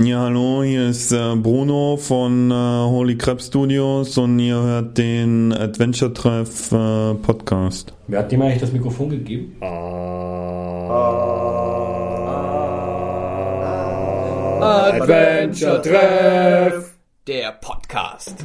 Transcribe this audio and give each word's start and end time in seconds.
Ja, 0.00 0.20
hallo, 0.20 0.62
hier 0.62 0.90
ist 0.90 1.10
äh, 1.10 1.34
Bruno 1.34 1.96
von 1.96 2.52
äh, 2.52 2.54
Holy 2.54 3.18
Crab 3.18 3.42
Studios 3.42 4.16
und 4.16 4.38
ihr 4.38 4.54
hört 4.54 4.96
den 4.96 5.52
Adventure 5.52 6.14
Treff 6.14 6.70
äh, 6.70 7.14
Podcast. 7.14 7.92
Wer 8.06 8.20
hat 8.20 8.30
dem 8.30 8.40
eigentlich 8.42 8.60
das 8.60 8.70
Mikrofon 8.70 9.10
gegeben? 9.10 9.56
Adventure 14.62 15.82
Treff, 15.82 16.96
der 17.26 17.50
Podcast. 17.60 18.36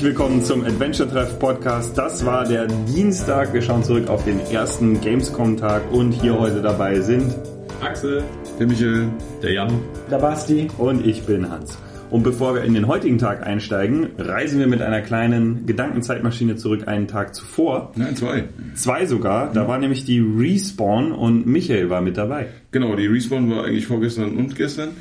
Herzlich 0.00 0.16
willkommen 0.16 0.42
zum 0.42 0.64
Adventure 0.64 1.10
Treff 1.10 1.38
Podcast. 1.38 1.98
Das 1.98 2.24
war 2.24 2.46
der 2.46 2.66
Dienstag. 2.68 3.52
Wir 3.52 3.60
schauen 3.60 3.84
zurück 3.84 4.08
auf 4.08 4.24
den 4.24 4.40
ersten 4.40 4.98
Gamescom-Tag 4.98 5.92
und 5.92 6.12
hier 6.12 6.40
heute 6.40 6.62
dabei 6.62 7.00
sind 7.00 7.34
Axel, 7.82 8.24
der 8.58 8.66
Michael, 8.66 9.08
der 9.42 9.52
Jan. 9.52 9.78
Der 10.10 10.16
Basti. 10.16 10.68
und 10.78 11.06
ich 11.06 11.24
bin 11.24 11.50
Hans. 11.50 11.76
Und 12.10 12.22
bevor 12.22 12.54
wir 12.54 12.64
in 12.64 12.72
den 12.72 12.86
heutigen 12.86 13.18
Tag 13.18 13.46
einsteigen, 13.46 14.08
reisen 14.16 14.58
wir 14.58 14.68
mit 14.68 14.80
einer 14.80 15.02
kleinen 15.02 15.66
Gedankenzeitmaschine 15.66 16.56
zurück 16.56 16.88
einen 16.88 17.06
Tag 17.06 17.34
zuvor. 17.34 17.92
Nein, 17.94 18.16
zwei. 18.16 18.44
Zwei 18.74 19.04
sogar. 19.04 19.52
Da 19.52 19.68
war 19.68 19.78
nämlich 19.78 20.06
die 20.06 20.18
Respawn 20.18 21.12
und 21.12 21.46
Michael 21.46 21.90
war 21.90 22.00
mit 22.00 22.16
dabei. 22.16 22.46
Genau, 22.70 22.96
die 22.96 23.06
Respawn 23.06 23.50
war 23.50 23.66
eigentlich 23.66 23.86
vorgestern 23.86 24.38
und 24.38 24.56
gestern. 24.56 24.92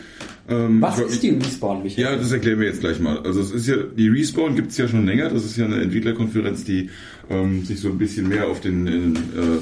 Ähm, 0.49 0.81
Was 0.81 0.99
ist 0.99 1.21
die 1.21 1.29
Respawn, 1.29 1.83
Michael? 1.83 2.03
Ja, 2.03 2.15
das 2.15 2.31
erklären 2.31 2.59
wir 2.59 2.67
jetzt 2.67 2.79
gleich 2.79 2.99
mal. 2.99 3.19
Also 3.19 3.41
es 3.41 3.51
ist 3.51 3.67
ja, 3.67 3.75
die 3.77 4.07
Respawn 4.07 4.55
gibt's 4.55 4.77
ja 4.77 4.87
schon 4.87 5.05
länger. 5.05 5.29
Das 5.29 5.45
ist 5.45 5.57
ja 5.57 5.65
eine 5.65 5.81
Entwicklerkonferenz, 5.81 6.63
die 6.63 6.89
ähm, 7.29 7.63
sich 7.65 7.79
so 7.79 7.89
ein 7.89 7.97
bisschen 7.97 8.27
mehr 8.27 8.47
auf 8.47 8.59
den, 8.59 8.85
den 8.85 9.15
äh, 9.15 9.59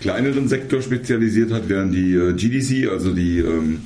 kleineren 0.00 0.48
Sektor 0.48 0.80
spezialisiert 0.80 1.50
hat, 1.52 1.68
während 1.68 1.94
die 1.94 2.14
äh, 2.14 2.34
GDC, 2.34 2.88
also 2.90 3.12
die 3.12 3.38
ähm, 3.38 3.80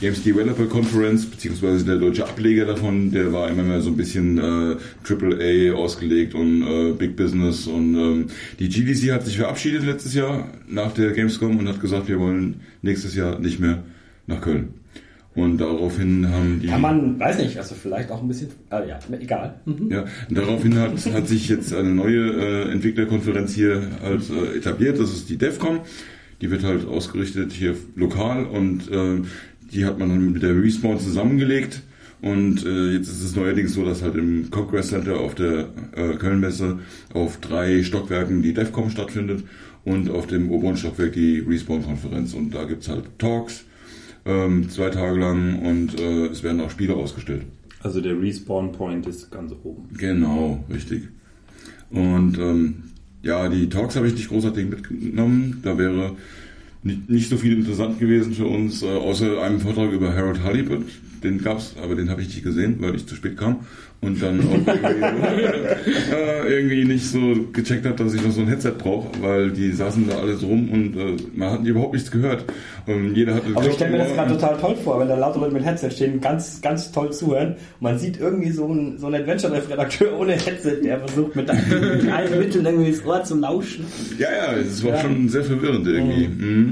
Games 0.00 0.22
Developer 0.22 0.64
Conference, 0.64 1.26
beziehungsweise 1.26 1.84
der 1.84 1.96
deutsche 1.96 2.26
Ableger 2.26 2.64
davon, 2.64 3.10
der 3.10 3.32
war 3.32 3.50
immer 3.50 3.64
mehr 3.64 3.82
so 3.82 3.90
ein 3.90 3.96
bisschen 3.96 4.38
äh, 4.38 4.76
AAA 5.06 5.74
ausgelegt 5.74 6.34
und 6.34 6.62
äh, 6.62 6.92
Big 6.92 7.16
Business. 7.16 7.66
Und 7.66 7.94
ähm, 7.96 8.26
die 8.58 8.68
GDC 8.68 9.12
hat 9.12 9.26
sich 9.26 9.36
verabschiedet 9.36 9.84
letztes 9.84 10.14
Jahr 10.14 10.48
nach 10.68 10.92
der 10.92 11.10
Gamescom 11.10 11.58
und 11.58 11.68
hat 11.68 11.80
gesagt, 11.80 12.08
wir 12.08 12.18
wollen 12.18 12.60
nächstes 12.80 13.14
Jahr 13.14 13.38
nicht 13.38 13.60
mehr 13.60 13.82
nach 14.26 14.40
Köln. 14.40 14.79
Und 15.34 15.58
daraufhin 15.58 16.28
haben 16.28 16.60
die... 16.60 16.66
Kann 16.66 16.80
man, 16.80 17.20
weiß 17.20 17.38
nicht, 17.38 17.56
also 17.56 17.76
vielleicht 17.76 18.10
auch 18.10 18.20
ein 18.20 18.26
bisschen, 18.26 18.48
äh, 18.72 18.88
ja, 18.88 18.98
egal. 19.18 19.60
Mhm. 19.64 19.88
Ja, 19.90 20.04
daraufhin 20.28 20.76
hat, 20.76 20.92
hat 21.12 21.28
sich 21.28 21.48
jetzt 21.48 21.72
eine 21.72 21.90
neue 21.90 22.30
äh, 22.32 22.72
Entwicklerkonferenz 22.72 23.54
hier 23.54 23.90
halt 24.02 24.22
äh, 24.28 24.58
etabliert. 24.58 24.98
Das 24.98 25.12
ist 25.12 25.28
die 25.28 25.36
DEFCON. 25.36 25.80
Die 26.40 26.50
wird 26.50 26.64
halt 26.64 26.86
ausgerichtet 26.86 27.52
hier 27.52 27.76
lokal 27.94 28.44
und 28.44 28.90
äh, 28.90 29.20
die 29.72 29.84
hat 29.84 29.98
man 29.98 30.08
dann 30.08 30.32
mit 30.32 30.42
der 30.42 30.60
Respawn 30.60 30.98
zusammengelegt. 30.98 31.82
Und 32.22 32.66
äh, 32.66 32.92
jetzt 32.92 33.08
ist 33.08 33.22
es 33.22 33.36
neuerdings 33.36 33.74
so, 33.74 33.84
dass 33.84 34.02
halt 34.02 34.16
im 34.16 34.50
Congress 34.50 34.88
Center 34.88 35.20
auf 35.20 35.34
der 35.36 35.68
äh, 35.94 36.16
Kölnmesse 36.16 36.80
auf 37.14 37.38
drei 37.38 37.82
Stockwerken 37.82 38.42
die 38.42 38.52
DEFCON 38.52 38.90
stattfindet 38.90 39.44
und 39.84 40.10
auf 40.10 40.26
dem 40.26 40.50
oberen 40.50 40.76
Stockwerk 40.76 41.12
die 41.12 41.38
Respawn-Konferenz. 41.38 42.34
Und 42.34 42.54
da 42.54 42.64
gibt's 42.64 42.88
halt 42.88 43.04
Talks 43.18 43.64
ähm, 44.30 44.68
zwei 44.70 44.90
Tage 44.90 45.18
lang 45.18 45.60
und 45.60 46.00
äh, 46.00 46.26
es 46.26 46.42
werden 46.42 46.60
auch 46.60 46.70
Spiele 46.70 46.94
ausgestellt. 46.94 47.42
Also 47.82 48.00
der 48.00 48.20
Respawn 48.20 48.72
Point 48.72 49.06
ist 49.06 49.30
ganz 49.30 49.52
oben. 49.64 49.88
Genau, 49.96 50.64
richtig. 50.70 51.08
Und 51.90 52.38
ähm, 52.38 52.84
ja, 53.22 53.48
die 53.48 53.68
Talks 53.68 53.96
habe 53.96 54.06
ich 54.06 54.14
nicht 54.14 54.28
großartig 54.28 54.68
mitgenommen. 54.68 55.60
Da 55.62 55.76
wäre 55.76 56.16
nicht, 56.82 57.10
nicht 57.10 57.28
so 57.28 57.36
viel 57.36 57.52
interessant 57.52 57.98
gewesen 57.98 58.32
für 58.32 58.46
uns, 58.46 58.82
äh, 58.82 58.86
außer 58.86 59.40
einem 59.42 59.60
Vortrag 59.60 59.90
über 59.92 60.14
Harold 60.14 60.42
Halibut. 60.42 60.84
Den 61.22 61.42
gab's, 61.42 61.74
aber 61.82 61.94
den 61.94 62.08
habe 62.08 62.22
ich 62.22 62.28
nicht 62.28 62.42
gesehen, 62.42 62.76
weil 62.80 62.94
ich 62.94 63.06
zu 63.06 63.14
spät 63.14 63.36
kam. 63.36 63.56
Und 64.02 64.22
dann 64.22 64.40
auch 64.40 64.54
irgendwie, 64.66 65.42
äh, 66.10 66.48
irgendwie 66.48 66.84
nicht 66.86 67.04
so 67.04 67.34
gecheckt 67.52 67.84
hat, 67.84 68.00
dass 68.00 68.14
ich 68.14 68.22
noch 68.24 68.30
so 68.30 68.40
ein 68.40 68.48
Headset 68.48 68.72
brauche, 68.78 69.08
weil 69.20 69.50
die 69.50 69.70
saßen 69.72 70.08
da 70.08 70.16
alle 70.20 70.36
so 70.36 70.46
rum 70.46 70.70
und 70.70 70.96
äh, 70.96 71.16
man 71.34 71.50
hat 71.50 71.64
überhaupt 71.66 71.92
nichts 71.92 72.10
gehört. 72.10 72.46
Und 72.86 73.14
jeder 73.14 73.34
hatte 73.34 73.48
Aber 73.54 73.66
ich 73.66 73.74
stelle 73.74 73.90
mir 73.92 73.98
das 73.98 74.14
gerade 74.14 74.32
total 74.32 74.56
toll 74.58 74.76
vor, 74.82 74.98
wenn 75.00 75.08
da 75.08 75.18
lauter 75.18 75.40
Leute 75.40 75.52
mit 75.52 75.66
Headset 75.66 75.90
stehen, 75.90 76.18
ganz, 76.22 76.62
ganz 76.62 76.90
toll 76.92 77.12
zuhören. 77.12 77.56
Man 77.80 77.98
sieht 77.98 78.18
irgendwie 78.18 78.50
so 78.52 78.64
einen, 78.66 78.96
so 78.96 79.08
einen 79.08 79.16
Adventure-Redakteur 79.16 80.08
ohne 80.18 80.32
Headset, 80.32 80.80
der 80.82 81.00
versucht 81.00 81.36
mit 81.36 81.50
allen 81.50 82.38
Mitteln 82.38 82.64
irgendwie 82.64 82.92
das 82.92 83.04
Ohr 83.04 83.22
zu 83.22 83.36
lauschen. 83.36 83.84
Ja, 84.18 84.28
ja, 84.32 84.54
es 84.58 84.82
war 84.82 84.92
Ja. 84.92 85.00
schon 85.02 85.28
sehr 85.28 85.44
verwirrend 85.44 85.86
irgendwie. 85.86 86.26
Mhm. 86.28 86.69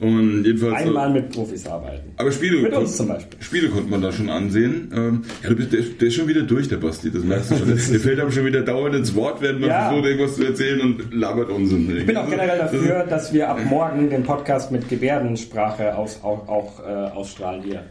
Und 0.00 0.44
jedenfalls. 0.44 0.74
äh, 0.74 0.86
Einmal 0.86 1.10
mit 1.12 1.30
Profis 1.30 1.66
arbeiten. 1.68 2.10
Aber 2.16 2.32
Spiele, 2.32 2.62
Mit 2.62 2.72
uns 2.74 2.96
zum 2.96 3.06
Beispiel. 3.08 3.38
Spiele 3.40 3.68
konnte 3.68 3.88
man 3.90 4.02
da 4.02 4.10
schon 4.10 4.28
ansehen. 4.28 4.90
Ähm, 4.94 5.22
ja, 5.42 5.48
du 5.50 5.54
bist, 5.56 5.72
der, 5.72 5.80
der 5.82 6.08
ist 6.08 6.14
schon 6.14 6.26
wieder 6.26 6.42
durch, 6.42 6.66
der 6.68 6.78
Basti, 6.78 7.12
das 7.12 7.22
merkst 7.22 7.52
du 7.52 7.56
schon. 7.58 7.68
Der 7.92 8.00
fällt 8.00 8.18
einem 8.18 8.32
schon 8.32 8.44
wieder 8.44 8.62
dauernd 8.62 8.96
ins 8.96 9.14
Wort, 9.14 9.40
während 9.40 9.60
man 9.60 9.70
Ja. 9.70 9.88
versucht, 9.88 10.06
irgendwas 10.08 10.34
zu 10.34 10.44
erzählen 10.44 10.80
und 10.80 11.14
labert 11.14 11.48
Unsinn. 11.48 11.96
Ich 11.96 12.06
bin 12.06 12.16
auch 12.16 12.28
generell 12.28 12.58
dafür, 12.58 13.04
dass 13.08 13.32
wir 13.32 13.48
ab 13.48 13.60
morgen 13.66 14.10
den 14.10 14.24
Podcast 14.24 14.72
mit 14.72 14.88
Gebärdensprache 14.88 15.96
aus, 15.96 16.18
auch, 16.24 16.48
auch 16.48 16.80
äh, 16.80 16.92
ausstrahlen 17.12 17.62
hier. 17.62 17.84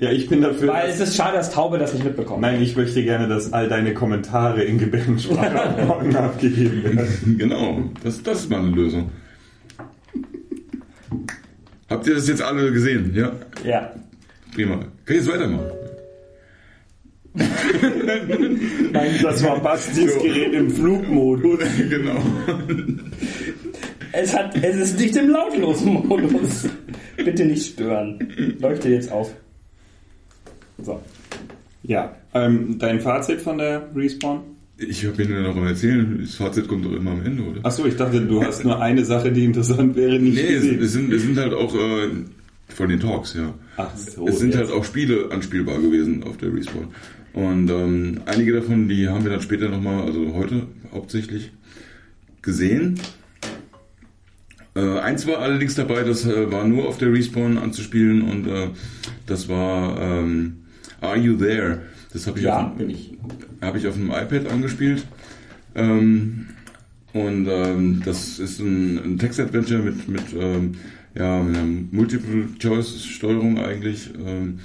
Ja, 0.00 0.10
ich 0.10 0.28
bin 0.28 0.42
dafür. 0.42 0.72
Weil 0.72 0.90
es 0.90 0.98
ist 0.98 1.14
schade, 1.14 1.36
dass 1.36 1.52
Taube 1.52 1.78
das 1.78 1.94
nicht 1.94 2.04
mitbekommen. 2.04 2.40
Nein, 2.42 2.60
ich 2.60 2.76
möchte 2.76 3.04
gerne, 3.04 3.28
dass 3.28 3.52
all 3.52 3.68
deine 3.68 3.94
Kommentare 3.94 4.64
in 4.64 4.78
Gebärdensprache 4.78 5.84
Morgen 5.86 6.14
abgegeben 6.16 6.82
werden. 6.82 7.36
Genau, 7.38 7.84
das, 8.02 8.20
das 8.24 8.40
ist 8.40 8.50
mal 8.50 8.58
eine 8.58 8.70
Lösung. 8.70 9.12
Habt 11.88 12.06
ihr 12.06 12.14
das 12.14 12.28
jetzt 12.28 12.42
alle 12.42 12.72
gesehen? 12.72 13.12
Ja, 13.14 13.32
Ja. 13.64 13.92
prima. 14.54 14.76
Kann 14.76 14.88
ich 15.06 15.14
jetzt 15.16 15.28
weitermachen? 15.32 15.70
Nein, 18.92 19.10
das 19.22 19.42
war 19.42 19.60
Bastis 19.60 20.16
Gerät 20.22 20.52
im 20.54 20.70
Flugmodus. 20.70 21.58
genau. 21.90 22.22
Es, 24.12 24.36
hat, 24.36 24.54
es 24.62 24.76
ist 24.76 24.98
nicht 25.00 25.16
im 25.16 25.30
lautlosen 25.30 25.92
Modus. 26.06 26.68
Bitte 27.16 27.44
nicht 27.44 27.72
stören. 27.72 28.18
Leuchte 28.60 28.88
jetzt 28.88 29.10
auf. 29.10 29.32
So. 30.80 31.00
Ja, 31.82 32.14
ähm, 32.34 32.76
dein 32.78 33.00
Fazit 33.00 33.40
von 33.40 33.58
der 33.58 33.88
Respawn? 33.94 34.42
Ich 34.76 35.06
habe 35.06 35.22
Ihnen 35.22 35.42
noch 35.42 35.54
mal 35.54 35.68
erzählen, 35.68 36.18
das 36.20 36.34
Fazit 36.34 36.66
kommt 36.66 36.84
doch 36.84 36.92
immer 36.92 37.12
am 37.12 37.24
Ende, 37.24 37.42
oder? 37.44 37.64
Achso, 37.64 37.86
ich 37.86 37.96
dachte, 37.96 38.20
du 38.20 38.42
hast 38.42 38.64
nur 38.64 38.80
eine 38.80 39.04
Sache, 39.04 39.30
die 39.30 39.44
interessant 39.44 39.94
wäre, 39.94 40.18
nicht 40.18 40.34
Nee, 40.34 40.54
es, 40.54 40.64
es, 40.64 40.92
sind, 40.92 41.12
es 41.12 41.22
sind 41.22 41.38
halt 41.38 41.54
auch 41.54 41.72
äh, 41.74 42.08
von 42.68 42.88
den 42.88 42.98
Talks, 42.98 43.34
ja. 43.34 43.54
Ach 43.76 43.96
so. 43.96 44.26
es 44.26 44.40
sind 44.40 44.54
jetzt. 44.54 44.58
halt 44.58 44.72
auch 44.72 44.84
Spiele 44.84 45.30
anspielbar 45.30 45.78
gewesen 45.78 46.24
auf 46.24 46.36
der 46.38 46.52
Respawn. 46.52 46.88
Und 47.34 47.70
ähm, 47.70 48.20
einige 48.26 48.52
davon, 48.52 48.88
die 48.88 49.08
haben 49.08 49.24
wir 49.24 49.30
dann 49.30 49.42
später 49.42 49.68
nochmal, 49.68 50.02
also 50.02 50.34
heute 50.34 50.66
hauptsächlich, 50.92 51.52
gesehen. 52.42 52.98
Äh, 54.74 54.98
eins 54.98 55.26
war 55.26 55.38
allerdings 55.38 55.74
dabei, 55.76 56.02
das 56.02 56.26
äh, 56.26 56.50
war 56.50 56.66
nur 56.66 56.88
auf 56.88 56.98
der 56.98 57.12
Respawn 57.12 57.58
anzuspielen 57.58 58.22
und 58.22 58.46
äh, 58.48 58.68
das 59.26 59.48
war 59.48 60.00
ähm, 60.00 60.64
Are 61.00 61.16
You 61.16 61.36
There? 61.36 61.82
Das 62.12 62.26
habe 62.26 62.38
ich, 62.38 62.44
Ja, 62.44 62.68
auf, 62.68 62.76
bin 62.76 62.90
ich. 62.90 63.12
Hab 63.64 63.76
ich 63.76 63.86
auf 63.86 63.96
einem 63.96 64.10
iPad 64.10 64.50
angespielt. 64.50 65.06
Ähm, 65.74 66.46
und 67.12 67.46
ähm, 67.48 68.02
das 68.04 68.38
ist 68.38 68.60
ein, 68.60 68.98
ein 68.98 69.18
Text-Adventure 69.18 69.82
mit, 69.82 70.08
mit, 70.08 70.22
ähm, 70.36 70.74
ja, 71.14 71.42
mit 71.42 71.56
einer 71.56 71.66
Multiple-Choice-Steuerung 71.92 73.58
eigentlich. 73.58 74.10
Ähm, 74.18 74.58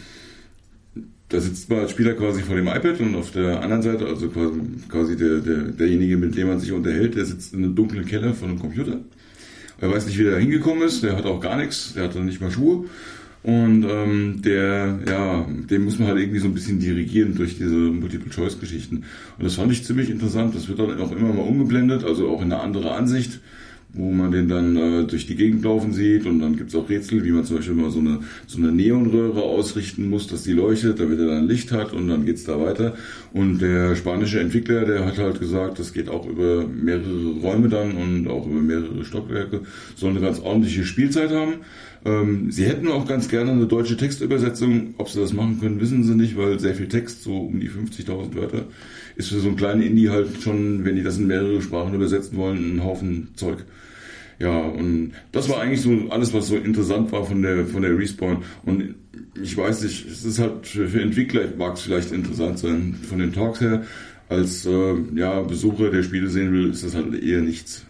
da 1.30 1.40
sitzt 1.40 1.70
man 1.70 1.80
als 1.80 1.92
Spieler 1.92 2.16
quasi 2.16 2.42
vor 2.42 2.56
dem 2.56 2.68
iPad 2.68 3.00
und 3.02 3.16
auf 3.16 3.32
der 3.32 3.62
anderen 3.62 3.84
Seite, 3.84 4.08
also 4.08 4.30
quasi, 4.30 4.60
quasi 4.90 5.16
der, 5.16 5.40
der, 5.40 5.58
derjenige, 5.66 6.18
mit 6.18 6.36
dem 6.36 6.48
man 6.48 6.60
sich 6.60 6.72
unterhält, 6.72 7.16
der 7.16 7.26
sitzt 7.26 7.54
in 7.54 7.64
einem 7.64 7.76
dunklen 7.76 8.06
Keller 8.06 8.34
von 8.34 8.50
einem 8.50 8.60
Computer. 8.60 9.00
Er 9.80 9.92
weiß 9.92 10.08
nicht, 10.08 10.18
wie 10.18 10.24
der 10.24 10.40
hingekommen 10.40 10.84
ist, 10.84 11.04
der 11.04 11.16
hat 11.16 11.26
auch 11.26 11.40
gar 11.40 11.56
nichts, 11.58 11.94
der 11.94 12.06
hat 12.06 12.16
dann 12.16 12.26
nicht 12.26 12.42
mal 12.42 12.52
Schuhe. 12.52 12.86
Und 13.42 13.86
ähm, 13.90 14.42
der, 14.42 15.00
ja, 15.08 15.48
den 15.48 15.84
muss 15.86 15.98
man 15.98 16.10
halt 16.10 16.20
irgendwie 16.20 16.40
so 16.40 16.48
ein 16.48 16.54
bisschen 16.54 16.80
dirigieren 16.80 17.36
durch 17.36 17.58
diese 17.58 17.74
Multiple-Choice-Geschichten. 17.74 18.98
Und 19.38 19.44
das 19.44 19.56
fand 19.56 19.72
ich 19.72 19.86
ziemlich 19.86 20.10
interessant. 20.10 20.56
Das 20.56 20.68
wird 20.68 20.80
dann 20.80 21.00
auch 21.00 21.12
immer 21.12 21.34
mal 21.34 21.44
umgeblendet, 21.44 22.04
also 22.04 22.30
auch 22.30 22.42
in 22.42 22.52
eine 22.52 22.62
andere 22.62 22.92
Ansicht 22.92 23.40
wo 23.94 24.12
man 24.12 24.32
den 24.32 24.48
dann 24.48 24.76
äh, 24.76 25.04
durch 25.06 25.26
die 25.26 25.36
Gegend 25.36 25.64
laufen 25.64 25.94
sieht 25.94 26.26
und 26.28 26.40
dann 26.40 26.56
gibt's 26.56 26.76
auch 26.76 26.90
Rätsel, 26.90 27.24
wie 27.26 27.32
man 27.32 27.44
zum 27.44 27.58
Beispiel 27.58 27.74
mal 27.74 27.90
so 27.90 28.00
eine, 28.00 28.20
so 28.46 28.60
eine 28.60 28.72
Neonröhre 28.72 29.42
ausrichten 29.42 30.10
muss, 30.10 30.28
dass 30.28 30.44
die 30.44 30.54
leuchtet, 30.54 31.00
damit 31.00 31.20
er 31.20 31.28
dann 31.28 31.48
Licht 31.48 31.72
hat 31.72 31.94
und 31.94 32.08
dann 32.08 32.26
geht's 32.26 32.44
da 32.44 32.60
weiter. 32.60 32.96
Und 33.34 33.60
der 33.60 33.96
spanische 33.96 34.40
Entwickler, 34.40 34.86
der 34.86 35.06
hat 35.06 35.18
halt 35.18 35.40
gesagt, 35.40 35.80
das 35.80 35.92
geht 35.92 36.08
auch 36.08 36.28
über 36.28 36.68
mehrere 36.68 37.32
Räume 37.42 37.68
dann 37.70 37.94
und 37.94 38.28
auch 38.28 38.46
über 38.46 38.62
mehrere 38.62 39.04
Stockwerke, 39.04 39.62
soll 39.96 40.12
eine 40.12 40.22
ganz 40.22 40.40
ordentliche 40.40 40.84
Spielzeit 40.84 41.32
haben. 41.32 41.56
Ähm, 42.06 42.52
sie 42.52 42.66
hätten 42.66 42.88
auch 42.88 43.08
ganz 43.08 43.28
gerne 43.28 43.52
eine 43.52 43.66
deutsche 43.66 43.98
Textübersetzung. 43.98 44.94
Ob 44.98 45.10
sie 45.10 45.20
das 45.20 45.34
machen 45.34 45.60
können, 45.60 45.82
wissen 45.82 46.04
sie 46.04 46.16
nicht, 46.16 46.38
weil 46.38 46.60
sehr 46.60 46.76
viel 46.76 46.88
Text, 46.88 47.24
so 47.24 47.38
um 47.38 47.60
die 47.60 47.70
50.000 47.70 48.36
Wörter, 48.36 48.66
ist 49.16 49.30
für 49.30 49.40
so 49.40 49.50
ein 49.50 49.56
kleinen 49.56 49.82
Indie 49.82 50.10
halt 50.10 50.42
schon, 50.42 50.86
wenn 50.86 50.96
die 50.96 51.04
das 51.04 51.18
in 51.18 51.28
mehrere 51.28 51.62
Sprachen 51.62 51.94
übersetzen 51.94 52.38
wollen, 52.38 52.76
ein 52.76 52.84
Haufen 52.84 53.30
Zeug. 53.36 53.66
Ja, 54.40 54.58
und 54.58 55.12
das 55.34 55.50
war 55.50 55.60
eigentlich 55.60 55.82
so 55.82 55.92
alles, 56.10 56.34
was 56.34 56.48
so 56.48 56.56
interessant 56.56 57.12
war 57.12 57.26
von 57.26 57.42
der, 57.42 57.66
von 57.66 57.82
der 57.82 57.98
Respawn. 57.98 58.44
Und 58.66 58.96
ich 59.42 59.56
weiß 59.56 59.84
nicht, 59.84 60.08
es 60.08 60.24
ist 60.24 60.40
halt 60.40 60.66
für, 60.66 61.02
Entwickler 61.02 61.42
mag 61.58 61.76
es 61.76 61.82
vielleicht 61.82 62.12
interessant 62.12 62.58
sein 62.58 62.96
von 63.08 63.20
den 63.20 63.34
Talks 63.34 63.60
her. 63.60 63.84
Als 64.30 64.66
äh, 64.66 64.96
ja, 65.16 65.42
Besucher, 65.42 65.92
der 65.92 66.04
Spiele 66.04 66.30
sehen 66.30 66.54
will, 66.54 66.70
ist 66.70 66.86
das 66.86 66.96
halt 66.96 67.22
eher 67.22 67.42
nichts. 67.42 67.86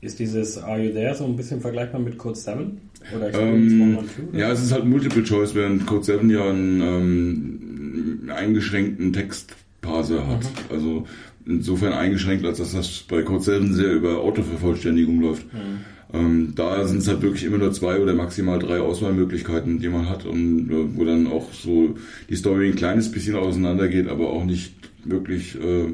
Ist 0.00 0.18
dieses 0.18 0.58
Are 0.58 0.82
You 0.82 0.92
There 0.92 1.14
so 1.14 1.24
ein 1.24 1.36
bisschen 1.36 1.60
vergleichbar 1.60 2.00
mit 2.00 2.18
Code 2.18 2.36
7? 2.36 2.80
Oder 3.14 3.34
ähm, 3.34 3.98
ja, 4.32 4.50
es 4.50 4.62
ist 4.62 4.72
halt 4.72 4.84
Multiple 4.84 5.22
Choice, 5.22 5.54
während 5.54 5.86
Code 5.86 6.04
7 6.04 6.30
ja 6.30 6.48
einen 6.48 6.80
ähm, 6.80 8.30
eingeschränkten 8.34 9.12
Textparser 9.12 10.26
hat. 10.26 10.42
Mhm. 10.42 10.74
Also 10.74 11.06
insofern 11.46 11.92
eingeschränkt, 11.92 12.44
als 12.44 12.58
dass 12.58 12.72
das 12.72 13.04
bei 13.08 13.22
Code 13.22 13.42
7 13.42 13.74
sehr 13.74 13.92
über 13.92 14.18
Autovervollständigung 14.18 15.20
läuft. 15.20 15.52
Mhm. 15.52 15.84
Ähm, 16.12 16.52
da 16.54 16.86
sind 16.86 16.98
es 16.98 17.08
halt 17.08 17.22
wirklich 17.22 17.44
immer 17.44 17.58
nur 17.58 17.72
zwei 17.72 18.00
oder 18.00 18.14
maximal 18.14 18.58
drei 18.58 18.80
Auswahlmöglichkeiten, 18.80 19.80
die 19.80 19.88
man 19.88 20.08
hat 20.08 20.24
und 20.24 20.70
äh, 20.70 20.96
wo 20.96 21.04
dann 21.04 21.26
auch 21.26 21.52
so 21.52 21.96
die 22.28 22.36
Story 22.36 22.68
ein 22.68 22.76
kleines 22.76 23.10
bisschen 23.10 23.36
auseinandergeht, 23.36 24.08
aber 24.08 24.30
auch 24.30 24.44
nicht 24.44 24.74
wirklich 25.04 25.56
äh, 25.60 25.92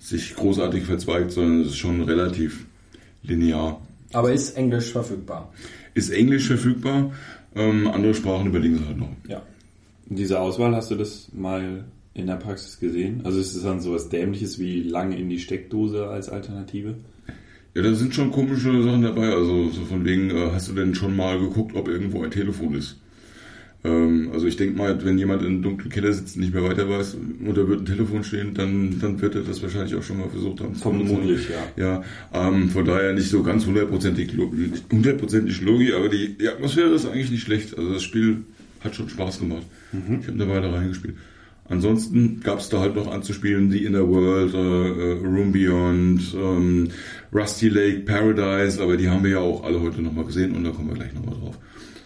sich 0.00 0.34
großartig 0.34 0.84
verzweigt, 0.84 1.30
sondern 1.30 1.60
es 1.60 1.68
ist 1.68 1.78
schon 1.78 2.02
relativ 2.02 2.66
linear. 3.22 3.80
Aber 4.12 4.32
ist 4.32 4.56
Englisch 4.56 4.90
verfügbar? 4.90 5.52
Ist 5.94 6.10
Englisch 6.10 6.48
verfügbar, 6.48 7.12
ähm, 7.54 7.86
andere 7.86 8.14
Sprachen 8.14 8.48
überlegen 8.48 8.78
sie 8.78 8.86
halt 8.86 8.98
noch. 8.98 9.10
Ja. 9.28 9.42
Diese 10.06 10.40
Auswahl, 10.40 10.74
hast 10.74 10.90
du 10.90 10.96
das 10.96 11.28
mal 11.32 11.84
in 12.14 12.26
der 12.26 12.36
Praxis 12.36 12.78
gesehen? 12.78 13.22
Also 13.24 13.40
ist 13.40 13.54
es 13.54 13.62
dann 13.62 13.80
sowas 13.80 14.08
Dämliches 14.08 14.58
wie 14.58 14.82
lange 14.82 15.18
in 15.18 15.28
die 15.28 15.38
Steckdose 15.38 16.08
als 16.08 16.28
Alternative? 16.28 16.96
Ja, 17.74 17.82
da 17.82 17.94
sind 17.94 18.14
schon 18.14 18.30
komische 18.30 18.82
Sachen 18.82 19.02
dabei. 19.02 19.32
Also 19.32 19.70
so 19.70 19.84
von 19.84 20.04
wegen, 20.04 20.30
äh, 20.30 20.50
hast 20.52 20.68
du 20.68 20.74
denn 20.74 20.94
schon 20.94 21.16
mal 21.16 21.38
geguckt, 21.38 21.74
ob 21.74 21.88
irgendwo 21.88 22.22
ein 22.22 22.30
Telefon 22.30 22.74
ist? 22.74 22.98
Ähm, 23.84 24.30
also 24.32 24.46
ich 24.46 24.56
denke 24.56 24.76
mal, 24.76 25.04
wenn 25.04 25.18
jemand 25.18 25.42
in 25.42 25.48
einem 25.48 25.62
dunklen 25.62 25.90
Keller 25.90 26.12
sitzt 26.12 26.36
und 26.36 26.42
nicht 26.42 26.54
mehr 26.54 26.62
weiter 26.62 26.88
weiß 26.88 27.14
und 27.14 27.56
da 27.56 27.66
wird 27.66 27.80
ein 27.80 27.86
Telefon 27.86 28.22
stehen, 28.22 28.54
dann, 28.54 29.00
dann 29.00 29.20
wird 29.20 29.34
er 29.34 29.42
das 29.42 29.62
wahrscheinlich 29.62 29.94
auch 29.94 30.02
schon 30.02 30.18
mal 30.18 30.28
versucht 30.28 30.60
haben. 30.60 30.74
Vermutlich, 30.74 31.48
ja. 31.48 32.02
Ja, 32.32 32.48
ähm, 32.48 32.68
von 32.68 32.84
daher 32.84 33.12
nicht 33.14 33.28
so 33.28 33.42
ganz 33.42 33.66
hundertprozentig, 33.66 34.36
hundertprozentig 34.90 35.62
Logi, 35.62 35.92
aber 35.94 36.08
die, 36.08 36.36
die 36.36 36.48
Atmosphäre 36.48 36.90
ist 36.90 37.06
eigentlich 37.06 37.30
nicht 37.30 37.42
schlecht. 37.42 37.76
Also 37.76 37.94
das 37.94 38.02
Spiel 38.02 38.44
hat 38.84 38.94
schon 38.94 39.08
Spaß 39.08 39.40
gemacht. 39.40 39.66
Mhm. 39.92 40.20
Ich 40.20 40.28
habe 40.28 40.38
da 40.38 40.48
weiter 40.48 40.72
reingespielt. 40.72 41.16
Ansonsten 41.68 42.40
gab 42.40 42.58
es 42.58 42.68
da 42.68 42.80
halt 42.80 42.96
noch 42.96 43.10
anzuspielen 43.10 43.70
The 43.70 43.84
Inner 43.84 44.08
World, 44.08 44.52
äh, 44.52 45.26
Room 45.26 45.52
Beyond, 45.52 46.34
ähm, 46.34 46.88
Rusty 47.32 47.68
Lake, 47.68 48.00
Paradise, 48.00 48.82
aber 48.82 48.96
die 48.96 49.08
haben 49.08 49.24
wir 49.24 49.30
ja 49.32 49.38
auch 49.38 49.64
alle 49.64 49.80
heute 49.80 50.02
nochmal 50.02 50.24
gesehen 50.24 50.54
und 50.54 50.64
da 50.64 50.70
kommen 50.70 50.88
wir 50.88 50.96
gleich 50.96 51.14
nochmal 51.14 51.34
drauf. 51.34 51.58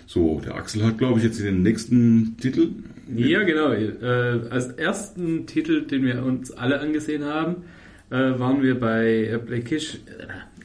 So, 0.07 0.41
der 0.45 0.55
Axel 0.55 0.85
hat, 0.85 0.99
glaube 0.99 1.19
ich, 1.19 1.25
jetzt 1.25 1.41
den 1.41 1.63
nächsten 1.63 2.37
Titel. 2.39 2.71
Ja, 3.15 3.43
genau. 3.43 3.73
Äh, 3.73 4.49
als 4.51 4.69
ersten 4.69 5.47
Titel, 5.47 5.83
den 5.83 6.05
wir 6.05 6.25
uns 6.25 6.53
alle 6.53 6.81
angesehen 6.81 7.25
haben, 7.25 7.65
äh, 8.11 8.39
waren 8.39 8.63
wir 8.63 8.79
bei 8.79 9.33
Application, 9.35 10.01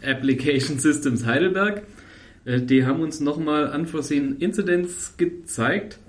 äh, 0.04 0.12
Application 0.12 0.80
Systems 0.80 1.26
Heidelberg. 1.26 1.84
Äh, 2.46 2.62
die 2.62 2.86
haben 2.86 3.02
uns 3.02 3.20
nochmal 3.20 3.74
Unforeseen 3.76 4.38
Incidents 4.38 5.16
gezeigt. 5.18 6.00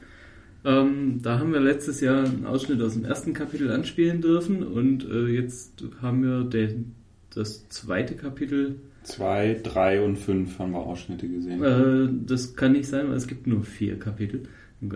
Ähm, 0.64 1.20
da 1.23 1.38
haben 1.38 1.53
wir 1.53 1.61
letztes 1.61 2.00
Jahr 2.00 2.25
einen 2.25 2.47
Ausschnitt 2.47 2.81
aus 2.82 2.94
dem 2.94 3.05
ersten 3.05 3.32
Kapitel 3.32 3.70
anspielen 3.70 4.20
dürfen 4.20 4.62
und 4.62 5.05
äh, 5.09 5.26
jetzt 5.26 5.85
haben 6.00 6.23
wir 6.23 6.44
den, 6.44 6.94
das 7.35 7.69
zweite 7.69 8.14
Kapitel. 8.14 8.76
Zwei, 9.03 9.61
drei 9.61 10.00
und 10.00 10.17
fünf 10.17 10.59
haben 10.61 10.73
wir 10.73 10.79
Ausschnitte 10.79 11.29
gesehen. 11.29 11.62
Äh, 11.62 12.09
das 12.26 12.55
kann 12.55 12.73
nicht 12.73 12.88
sein, 12.88 13.09
weil 13.09 13.17
es 13.17 13.26
gibt 13.26 13.49
nur 13.49 13.64
vier 13.64 13.99
Kapitel. 13.99 14.44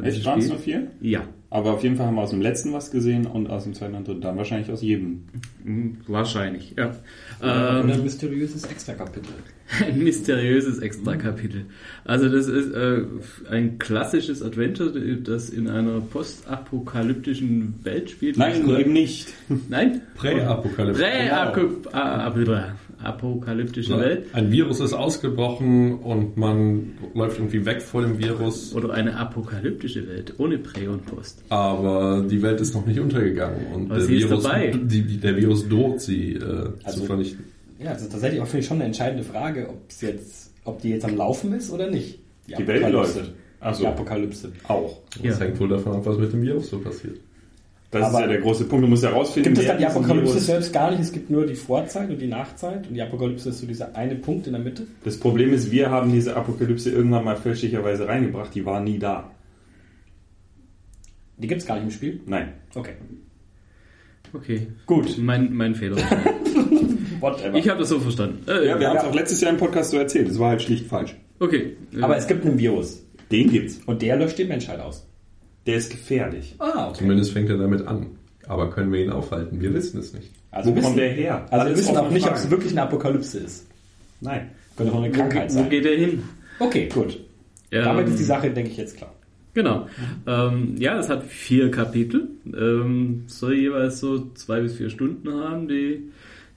Echt, 0.02 0.24
waren 0.24 0.40
es 0.40 0.48
nur 0.48 0.58
vier? 0.58 0.88
Ja. 1.00 1.28
Aber 1.48 1.72
auf 1.74 1.82
jeden 1.84 1.96
Fall 1.96 2.06
haben 2.06 2.16
wir 2.16 2.22
aus 2.22 2.30
dem 2.30 2.40
letzten 2.40 2.72
was 2.72 2.90
gesehen 2.90 3.26
und 3.26 3.48
aus 3.48 3.64
dem 3.64 3.72
zweiten 3.72 3.94
und 3.94 4.08
dritten 4.08 4.20
dann 4.20 4.36
wahrscheinlich 4.36 4.70
aus 4.70 4.82
jedem. 4.82 5.22
Mhm, 5.62 5.98
wahrscheinlich, 6.08 6.74
ja. 6.76 6.92
Ähm, 7.40 7.90
ein 7.90 8.02
mysteriöses 8.02 8.64
Extrakapitel. 8.64 9.32
Ein 9.84 9.98
mysteriöses 9.98 10.78
Extrakapitel. 10.78 11.66
Also 12.04 12.28
das 12.28 12.46
ist 12.46 12.72
äh, 12.72 13.02
ein 13.50 13.80
klassisches 13.80 14.40
Adventure, 14.40 14.92
das 15.16 15.50
in 15.50 15.68
einer 15.68 16.00
postapokalyptischen 16.00 17.74
Welt 17.82 18.10
spielt. 18.10 18.38
Nein, 18.38 18.68
eben 18.68 18.92
nicht. 18.92 19.32
Nein? 19.68 20.02
Präapokalyptisch. 20.14 21.04
Präapokalyptische 22.98 23.90
genau. 23.90 24.04
Welt. 24.04 24.26
Ein 24.32 24.50
Virus 24.50 24.80
ist 24.80 24.92
ausgebrochen 24.92 25.98
und 25.98 26.36
man 26.36 26.92
läuft 27.14 27.38
irgendwie 27.38 27.64
weg 27.64 27.82
vor 27.82 28.02
dem 28.02 28.18
Virus. 28.18 28.74
Oder 28.74 28.94
eine 28.94 29.16
apokalyptische 29.16 30.08
Welt, 30.08 30.34
ohne 30.38 30.58
Prä 30.58 30.88
und 30.88 31.04
Post. 31.06 31.42
Aber 31.48 32.24
die 32.28 32.42
Welt 32.42 32.60
ist 32.60 32.74
noch 32.74 32.86
nicht 32.86 33.00
untergegangen 33.00 33.66
und 33.74 33.90
der 33.90 34.08
Virus, 34.08 34.48
die, 34.74 35.18
der 35.18 35.36
Virus, 35.36 35.68
droht 35.68 36.00
sie 36.00 36.34
äh, 36.34 36.70
also, 36.84 37.00
zu 37.00 37.06
vernichten. 37.06 37.44
Ja, 37.78 37.92
das 37.92 38.02
ist 38.02 38.12
tatsächlich 38.12 38.40
auch 38.40 38.46
für 38.46 38.56
mich 38.56 38.66
schon 38.66 38.78
eine 38.78 38.84
entscheidende 38.84 39.24
Frage, 39.24 39.68
ob 39.68 39.82
es 39.88 40.00
jetzt, 40.00 40.52
ob 40.64 40.80
die 40.80 40.90
jetzt 40.90 41.04
am 41.04 41.16
Laufen 41.16 41.52
ist 41.52 41.70
oder 41.70 41.90
nicht. 41.90 42.18
Die, 42.48 42.54
die 42.54 42.66
Welt 42.66 42.90
läuft. 42.90 43.32
Also, 43.60 43.82
die 43.82 43.86
Apokalypse. 43.88 44.52
Auch. 44.68 45.00
Das 45.22 45.38
ja. 45.38 45.46
hängt 45.46 45.58
wohl 45.60 45.68
davon 45.68 45.94
ab, 45.94 46.02
was 46.04 46.18
mit 46.18 46.32
dem 46.32 46.42
Virus 46.42 46.70
so 46.70 46.78
passiert. 46.78 47.18
Das 48.00 48.08
aber 48.08 48.18
ist 48.18 48.20
ja 48.22 48.26
der 48.28 48.40
große 48.40 48.64
Punkt. 48.64 48.84
Du 48.84 48.88
musst 48.88 49.02
ja 49.02 49.10
rausfinden. 49.10 49.54
Gibt 49.54 49.58
es 49.58 49.66
dann 49.66 49.78
die 49.78 49.86
Apokalypse 49.86 50.38
selbst 50.40 50.72
gar 50.72 50.90
nicht? 50.90 51.00
Es 51.00 51.12
gibt 51.12 51.30
nur 51.30 51.46
die 51.46 51.54
Vorzeit 51.54 52.10
und 52.10 52.20
die 52.20 52.26
Nachzeit 52.26 52.86
und 52.86 52.94
die 52.94 53.02
Apokalypse 53.02 53.50
ist 53.50 53.58
so 53.58 53.66
dieser 53.66 53.94
eine 53.96 54.14
Punkt 54.16 54.46
in 54.46 54.52
der 54.52 54.62
Mitte. 54.62 54.86
Das 55.04 55.18
Problem 55.18 55.52
ist, 55.52 55.70
wir 55.70 55.90
haben 55.90 56.12
diese 56.12 56.36
Apokalypse 56.36 56.90
irgendwann 56.90 57.24
mal 57.24 57.36
fälschlicherweise 57.36 58.08
reingebracht. 58.08 58.54
Die 58.54 58.64
war 58.64 58.80
nie 58.80 58.98
da. 58.98 59.30
Die 61.38 61.48
gibt 61.48 61.60
es 61.60 61.66
gar 61.66 61.76
nicht 61.76 61.84
im 61.84 61.90
Spiel? 61.90 62.20
Nein. 62.26 62.52
Okay. 62.74 62.94
Okay. 64.32 64.66
Gut. 64.86 65.18
Mein, 65.18 65.52
mein 65.52 65.74
Fehler. 65.74 65.96
Whatever. 67.20 67.56
Ich 67.56 67.68
habe 67.68 67.80
das 67.80 67.88
so 67.88 68.00
verstanden. 68.00 68.48
Äh, 68.48 68.66
ja, 68.66 68.80
wir 68.80 68.88
haben 68.88 68.98
es 68.98 69.04
auch 69.04 69.14
letztes 69.14 69.40
Jahr 69.40 69.52
im 69.52 69.58
Podcast 69.58 69.90
so 69.90 69.98
erzählt. 69.98 70.28
Das 70.28 70.38
war 70.38 70.50
halt 70.50 70.62
schlicht 70.62 70.86
falsch. 70.86 71.16
Okay. 71.38 71.76
Aber 72.00 72.16
es 72.16 72.26
gibt 72.26 72.44
einen 72.44 72.58
Virus. 72.58 73.02
Den 73.30 73.50
gibt's. 73.50 73.80
Und 73.86 74.02
der 74.02 74.16
löscht 74.16 74.38
die 74.38 74.44
Menschheit 74.44 74.80
aus. 74.80 75.06
Der 75.66 75.76
ist 75.76 75.90
gefährlich. 75.90 76.54
Ah, 76.58 76.88
okay. 76.88 76.98
Zumindest 76.98 77.32
fängt 77.32 77.50
er 77.50 77.58
damit 77.58 77.86
an. 77.86 78.06
Aber 78.46 78.70
können 78.70 78.92
wir 78.92 79.04
ihn 79.04 79.10
aufhalten? 79.10 79.60
Wir 79.60 79.74
wissen 79.74 79.98
es 79.98 80.12
nicht. 80.12 80.30
Also 80.50 80.70
Wo 80.70 80.76
wissen, 80.76 80.86
kommt 80.86 80.98
der 80.98 81.08
her? 81.08 81.46
Also 81.50 81.66
wir 81.66 81.76
wissen 81.76 81.96
auch 81.96 82.10
nicht, 82.10 82.26
ob 82.28 82.34
es 82.34 82.48
wirklich 82.50 82.72
eine 82.72 82.82
Apokalypse 82.82 83.38
ist. 83.40 83.66
Nein. 84.20 84.50
Könnte 84.76 84.92
auch 84.92 85.02
eine 85.02 85.10
Krankheit 85.10 85.50
sein. 85.50 85.64
Wo 85.64 85.68
geht 85.68 85.84
er 85.84 85.96
hin? 85.96 86.22
Okay, 86.58 86.88
gut. 86.92 87.18
Ja, 87.70 87.82
Damit 87.84 88.08
ist 88.08 88.18
die 88.18 88.24
Sache, 88.24 88.50
denke 88.50 88.70
ich, 88.70 88.76
jetzt 88.76 88.96
klar. 88.96 89.12
Genau. 89.54 89.88
Ähm, 90.26 90.76
ja, 90.78 90.98
es 90.98 91.08
hat 91.08 91.24
vier 91.24 91.70
Kapitel. 91.70 92.28
Ähm, 92.46 93.24
soll 93.26 93.54
jeweils 93.54 94.00
so 94.00 94.30
zwei 94.34 94.60
bis 94.60 94.74
vier 94.76 94.90
Stunden 94.90 95.32
haben, 95.32 95.66
die, 95.66 96.10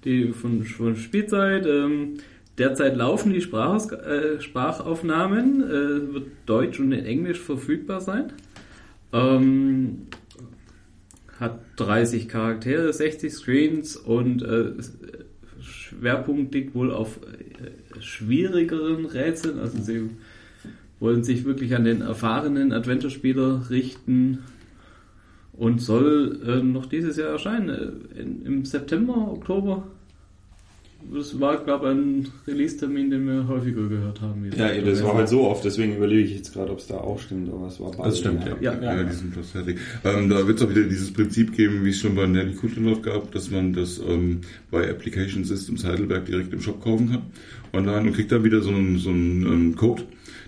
die 0.04 0.34
von, 0.34 0.63
von 0.63 0.96
Spielzeit. 0.98 1.66
Ähm, 1.66 2.18
derzeit 2.58 2.98
laufen 2.98 3.34
die 3.34 3.42
Sprach, 3.42 3.92
äh, 3.92 4.42
Sprachaufnahmen, 4.42 5.63
äh, 5.63 6.13
wird 6.13 6.28
Deutsch 6.46 6.80
und 6.80 6.92
in 6.92 7.06
Englisch 7.06 7.39
verfügbar 7.39 8.01
sein. 8.01 8.34
Ähm, 9.12 10.08
hat 11.39 11.60
30 11.78 12.28
Charaktere, 12.28 12.92
60 12.92 13.34
Screens 13.34 13.96
und 13.96 14.42
äh, 14.44 14.74
Schwerpunkt 15.62 16.54
liegt 16.54 16.75
wohl 16.75 16.92
auf 16.92 17.20
äh, 17.24 18.01
schwierigeren 18.01 19.06
Rätseln. 19.06 19.60
Also 19.60 19.82
sie 19.82 20.10
wollen 21.00 21.24
sich 21.24 21.46
wirklich 21.46 21.75
an 21.75 21.86
den 21.86 22.01
erfahrenen 22.01 22.74
Adventure-Spieler 22.74 23.70
richten 23.70 24.39
und 25.54 25.82
soll 25.82 26.42
äh, 26.46 26.63
noch 26.63 26.86
dieses 26.86 27.18
Jahr 27.18 27.30
erscheinen, 27.30 27.70
äh, 27.70 28.20
in, 28.22 28.46
im 28.46 28.66
September, 28.66 29.16
Oktober. 29.16 29.88
Das 31.13 31.39
war, 31.39 31.63
glaube 31.63 31.88
ich, 31.88 31.91
ein 31.91 32.27
Release-Termin, 32.48 33.10
den 33.10 33.25
wir 33.25 33.48
häufiger 33.48 33.88
gehört 33.88 34.22
haben. 34.22 34.46
jetzt. 34.46 34.58
Ja, 34.58 34.70
das 34.74 35.03
war 35.03 35.15
halt 35.15 35.29
so 35.29 35.48
oft, 35.48 35.63
deswegen 35.65 35.96
überlege 35.96 36.24
ich 36.24 36.36
jetzt 36.36 36.53
gerade, 36.53 36.72
ob 36.72 36.79
es 36.79 36.88
da 36.88 36.96
auch 36.96 37.20
stimmt, 37.20 37.51
aber 37.51 37.68
es 37.68 37.79
war 37.79 37.91
beides. 37.91 38.06
Das 38.06 38.20
stimmt, 38.20 38.46
ja. 38.46 38.56
Ja, 38.62 38.82
Ja, 38.82 39.03
die 39.03 39.13
sind 39.13 39.34
fast 39.34 39.51
fertig. 39.51 39.77
Ähm, 40.03 40.29
da 40.29 40.46
wird 40.46 40.60
es 40.60 40.65
auch 40.65 40.70
wieder 40.70 40.84
dieses 40.84 41.12
Prinzip 41.12 41.53
geben, 41.53 41.84
wie 41.84 41.89
es 41.89 42.00
schon 42.00 42.15
bei 42.15 42.27
Nelly 42.27 42.53
Kutlendorf 42.53 43.01
gab, 43.01 43.32
dass 43.32 43.50
man 43.50 43.74
das 43.74 44.00
ähm, 44.00 44.41
bei 44.70 44.89
Application 44.89 45.44
Systems 45.44 45.84
Heidelberg 45.84 46.25
direkt 46.25 46.53
im 46.53 46.62
Shop 46.62 46.82
kaufen 46.82 47.10
kann 47.10 47.22
online 47.74 48.08
und 48.08 48.13
kriegt 48.13 48.32
dann 48.32 48.44
wieder 48.44 48.62
so 48.62 48.70
einen, 48.70 48.98
so 48.98 49.10
einen 49.10 49.44
ähm, 49.44 49.75
Code, 49.75 50.03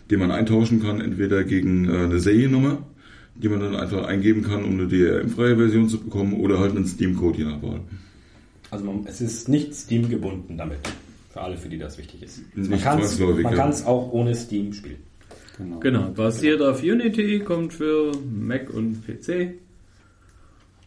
den 0.09 0.19
man 0.19 0.31
eintauschen 0.31 0.81
kann, 0.81 1.01
entweder 1.01 1.43
gegen 1.43 1.89
äh, 1.89 2.05
eine 2.05 2.19
Seriennummer, 2.19 2.85
die 3.35 3.49
man 3.49 3.59
dann 3.59 3.75
einfach 3.75 4.05
eingeben 4.05 4.43
kann, 4.43 4.63
um 4.63 4.71
eine 4.71 4.87
DRM-freie 4.87 5.57
Version 5.57 5.89
zu 5.89 5.99
bekommen, 5.99 6.33
oder 6.33 6.59
halt 6.59 6.75
einen 6.75 6.85
Steam-Code, 6.85 7.39
je 7.39 7.45
nach 7.45 7.61
Wahl. 7.61 7.81
Also 8.71 8.85
man, 8.85 9.05
es 9.05 9.21
ist 9.21 9.49
nicht 9.49 9.75
Steam 9.75 10.09
gebunden 10.09 10.57
damit. 10.57 10.79
Für 11.31 11.41
alle, 11.41 11.57
für 11.57 11.69
die 11.69 11.77
das 11.77 11.97
wichtig 11.97 12.23
ist. 12.23 12.41
Nicht 12.55 12.69
man 12.69 13.55
kann 13.55 13.69
es 13.69 13.85
auch 13.85 14.11
ohne 14.11 14.33
Steam 14.35 14.73
spielen. 14.73 15.03
Genau. 15.57 15.79
Genau, 15.79 16.09
basiert 16.09 16.61
auf 16.61 16.81
Unity, 16.81 17.39
kommt 17.39 17.73
für 17.73 18.11
Mac 18.29 18.69
und 18.69 19.05
PC. 19.05 19.59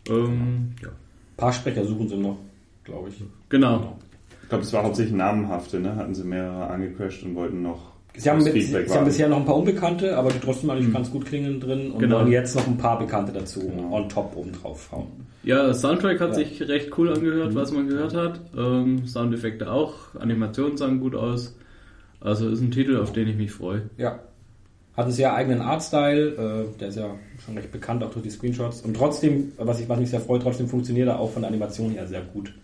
Ähm, 0.08 0.72
ja. 0.82 0.88
Ein 0.88 1.36
paar 1.36 1.52
Sprecher 1.52 1.84
suchen 1.84 2.08
sie 2.08 2.16
noch, 2.16 2.38
glaube 2.82 3.10
ich. 3.10 3.22
Genau. 3.48 3.98
Ich 4.42 4.48
glaube, 4.48 4.64
es 4.64 4.72
war 4.72 4.82
hauptsächlich 4.84 5.14
namenhafte, 5.14 5.80
ne? 5.80 5.96
Hatten 5.96 6.14
sie 6.14 6.24
mehrere 6.24 6.66
angecrashed 6.68 7.22
und 7.22 7.34
wollten 7.34 7.62
noch 7.62 7.93
Sie 8.16 8.30
haben, 8.30 8.44
mit, 8.44 8.52
sie 8.54 8.76
haben 8.94 9.04
bisher 9.04 9.28
noch 9.28 9.38
ein 9.38 9.44
paar 9.44 9.56
Unbekannte, 9.56 10.16
aber 10.16 10.30
die 10.30 10.38
trotzdem 10.38 10.70
eigentlich 10.70 10.92
ganz 10.92 11.10
gut 11.10 11.26
klingen 11.26 11.58
drin 11.58 11.90
und 11.90 11.98
Genau. 11.98 12.18
wollen 12.20 12.30
jetzt 12.30 12.54
noch 12.54 12.66
ein 12.66 12.78
paar 12.78 12.98
Bekannte 12.98 13.32
dazu 13.32 13.60
Genau. 13.60 13.92
on 13.92 14.08
top 14.08 14.36
oben 14.36 14.52
drauf 14.52 14.88
hauen. 14.92 15.08
Ja, 15.42 15.74
Soundtrack 15.74 16.20
hat 16.20 16.28
Ja. 16.28 16.34
sich 16.34 16.62
recht 16.68 16.96
cool 16.96 17.12
angehört, 17.12 17.54
was 17.56 17.72
man 17.72 17.88
gehört 17.88 18.14
hat. 18.14 18.40
Ähm, 18.56 19.06
Soundeffekte 19.06 19.70
auch, 19.70 19.94
Animationen 20.18 20.76
sahen 20.76 21.00
gut 21.00 21.14
aus. 21.16 21.56
Also 22.20 22.48
ist 22.48 22.60
ein 22.60 22.70
Titel, 22.70 22.96
auf 22.98 23.12
den 23.12 23.28
ich 23.28 23.36
mich 23.36 23.50
freue. 23.50 23.82
Ja. 23.98 24.20
Hat 24.96 25.06
einen 25.06 25.12
sehr 25.12 25.34
eigenen 25.34 25.60
Artstyle, 25.60 26.68
äh, 26.72 26.78
der 26.78 26.88
ist 26.88 26.96
ja 26.96 27.10
schon 27.44 27.56
recht 27.58 27.72
bekannt, 27.72 28.04
auch 28.04 28.10
durch 28.10 28.22
die 28.22 28.30
Screenshots. 28.30 28.82
Und 28.82 28.96
trotzdem, 28.96 29.50
was, 29.58 29.80
ich, 29.80 29.88
was 29.88 29.98
mich 29.98 30.10
sehr 30.10 30.20
freut, 30.20 30.42
trotzdem 30.42 30.68
funktioniert 30.68 31.08
er 31.08 31.18
auch 31.18 31.32
von 31.32 31.42
der 31.42 31.48
Animation 31.50 31.90
her 31.90 32.06
sehr 32.06 32.22
gut. 32.22 32.54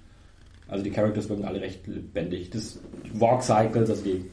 Also 0.68 0.84
die 0.84 0.90
Characters 0.90 1.28
wirken 1.28 1.44
alle 1.44 1.60
recht 1.60 1.86
lebendig. 1.88 2.50
Das 2.50 2.78
Walk 3.14 3.42
Cycles, 3.42 3.90
also 3.90 4.04
die 4.04 4.24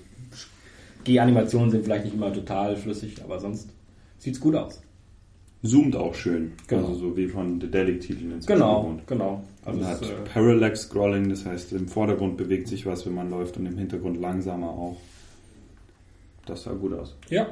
G-Animationen 1.08 1.72
sind 1.72 1.84
vielleicht 1.86 2.06
nicht 2.06 2.14
immer 2.16 2.32
total 2.34 2.76
flüssig, 2.76 3.24
aber 3.24 3.40
sonst 3.40 3.70
sieht's 4.20 4.40
gut 4.40 4.56
aus. 4.56 4.82
Zoomt 5.64 5.96
auch 5.96 6.14
schön. 6.14 6.52
Genau. 6.68 6.88
Also 6.88 7.00
so 7.00 7.18
wie 7.18 7.28
von 7.28 7.60
Dedelic-Titeln 7.60 8.32
ins 8.34 8.46
Genau, 8.46 8.98
genau. 9.08 9.44
Also 9.66 9.80
Und 9.80 9.86
es, 9.86 9.92
hat 9.92 10.04
äh, 10.04 10.14
Parallax 10.32 10.82
Scrolling, 10.84 11.30
das 11.30 11.46
heißt 11.46 11.74
im 11.74 11.88
Vordergrund 11.88 12.38
bewegt 12.38 12.68
sich 12.68 12.86
was, 12.86 13.06
wenn 13.06 13.16
man 13.16 13.30
läuft 13.30 13.58
und 13.58 13.66
im 13.66 13.78
Hintergrund 13.78 14.20
langsamer 14.22 14.70
auch. 14.70 14.98
Das 16.46 16.64
sah 16.64 16.74
gut 16.74 16.94
aus. 16.94 17.16
ja. 17.30 17.48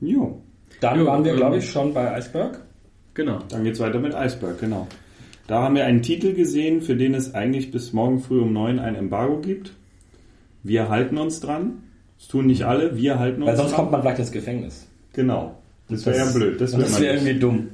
Jo, 0.00 0.42
Dann 0.80 0.98
Jo, 0.98 1.06
waren 1.06 1.24
wir, 1.24 1.32
ähm, 1.32 1.36
glaube 1.38 1.56
ich, 1.58 1.70
schon 1.70 1.94
bei 1.94 2.18
Iceberg. 2.18 2.60
Genau. 3.14 3.38
dann 3.48 3.64
geht's 3.64 3.80
weiter 3.80 4.00
mit 4.00 4.12
Iceberg, 4.12 4.58
genau. 4.60 4.86
Da 5.46 5.62
haben 5.62 5.76
wir 5.76 5.84
einen 5.86 6.02
Titel 6.02 6.34
gesehen, 6.34 6.82
für 6.82 6.96
den 6.96 7.14
es 7.14 7.34
eigentlich 7.34 7.70
bis 7.70 7.92
morgen 7.92 8.20
früh 8.20 8.40
um 8.40 8.52
neun 8.52 8.78
ein 8.78 8.96
Embargo 8.96 9.40
gibt. 9.40 9.72
Wir 10.64 10.88
halten 10.88 11.18
uns 11.18 11.38
dran. 11.40 11.82
Das 12.18 12.28
tun 12.28 12.46
nicht 12.46 12.64
alle, 12.64 12.96
wir 12.96 13.18
halten 13.18 13.42
uns 13.42 13.50
Weil 13.50 13.56
sonst 13.56 13.70
dran. 13.70 13.80
kommt 13.80 13.92
man 13.92 14.00
gleich 14.00 14.18
ins 14.18 14.32
Gefängnis. 14.32 14.88
Genau. 15.12 15.56
Das 15.88 16.06
wäre 16.06 16.16
ja 16.16 16.24
blöd. 16.32 16.60
Das 16.60 16.76
wäre 16.76 17.00
wäre 17.00 17.14
irgendwie 17.16 17.38
dumm. 17.38 17.68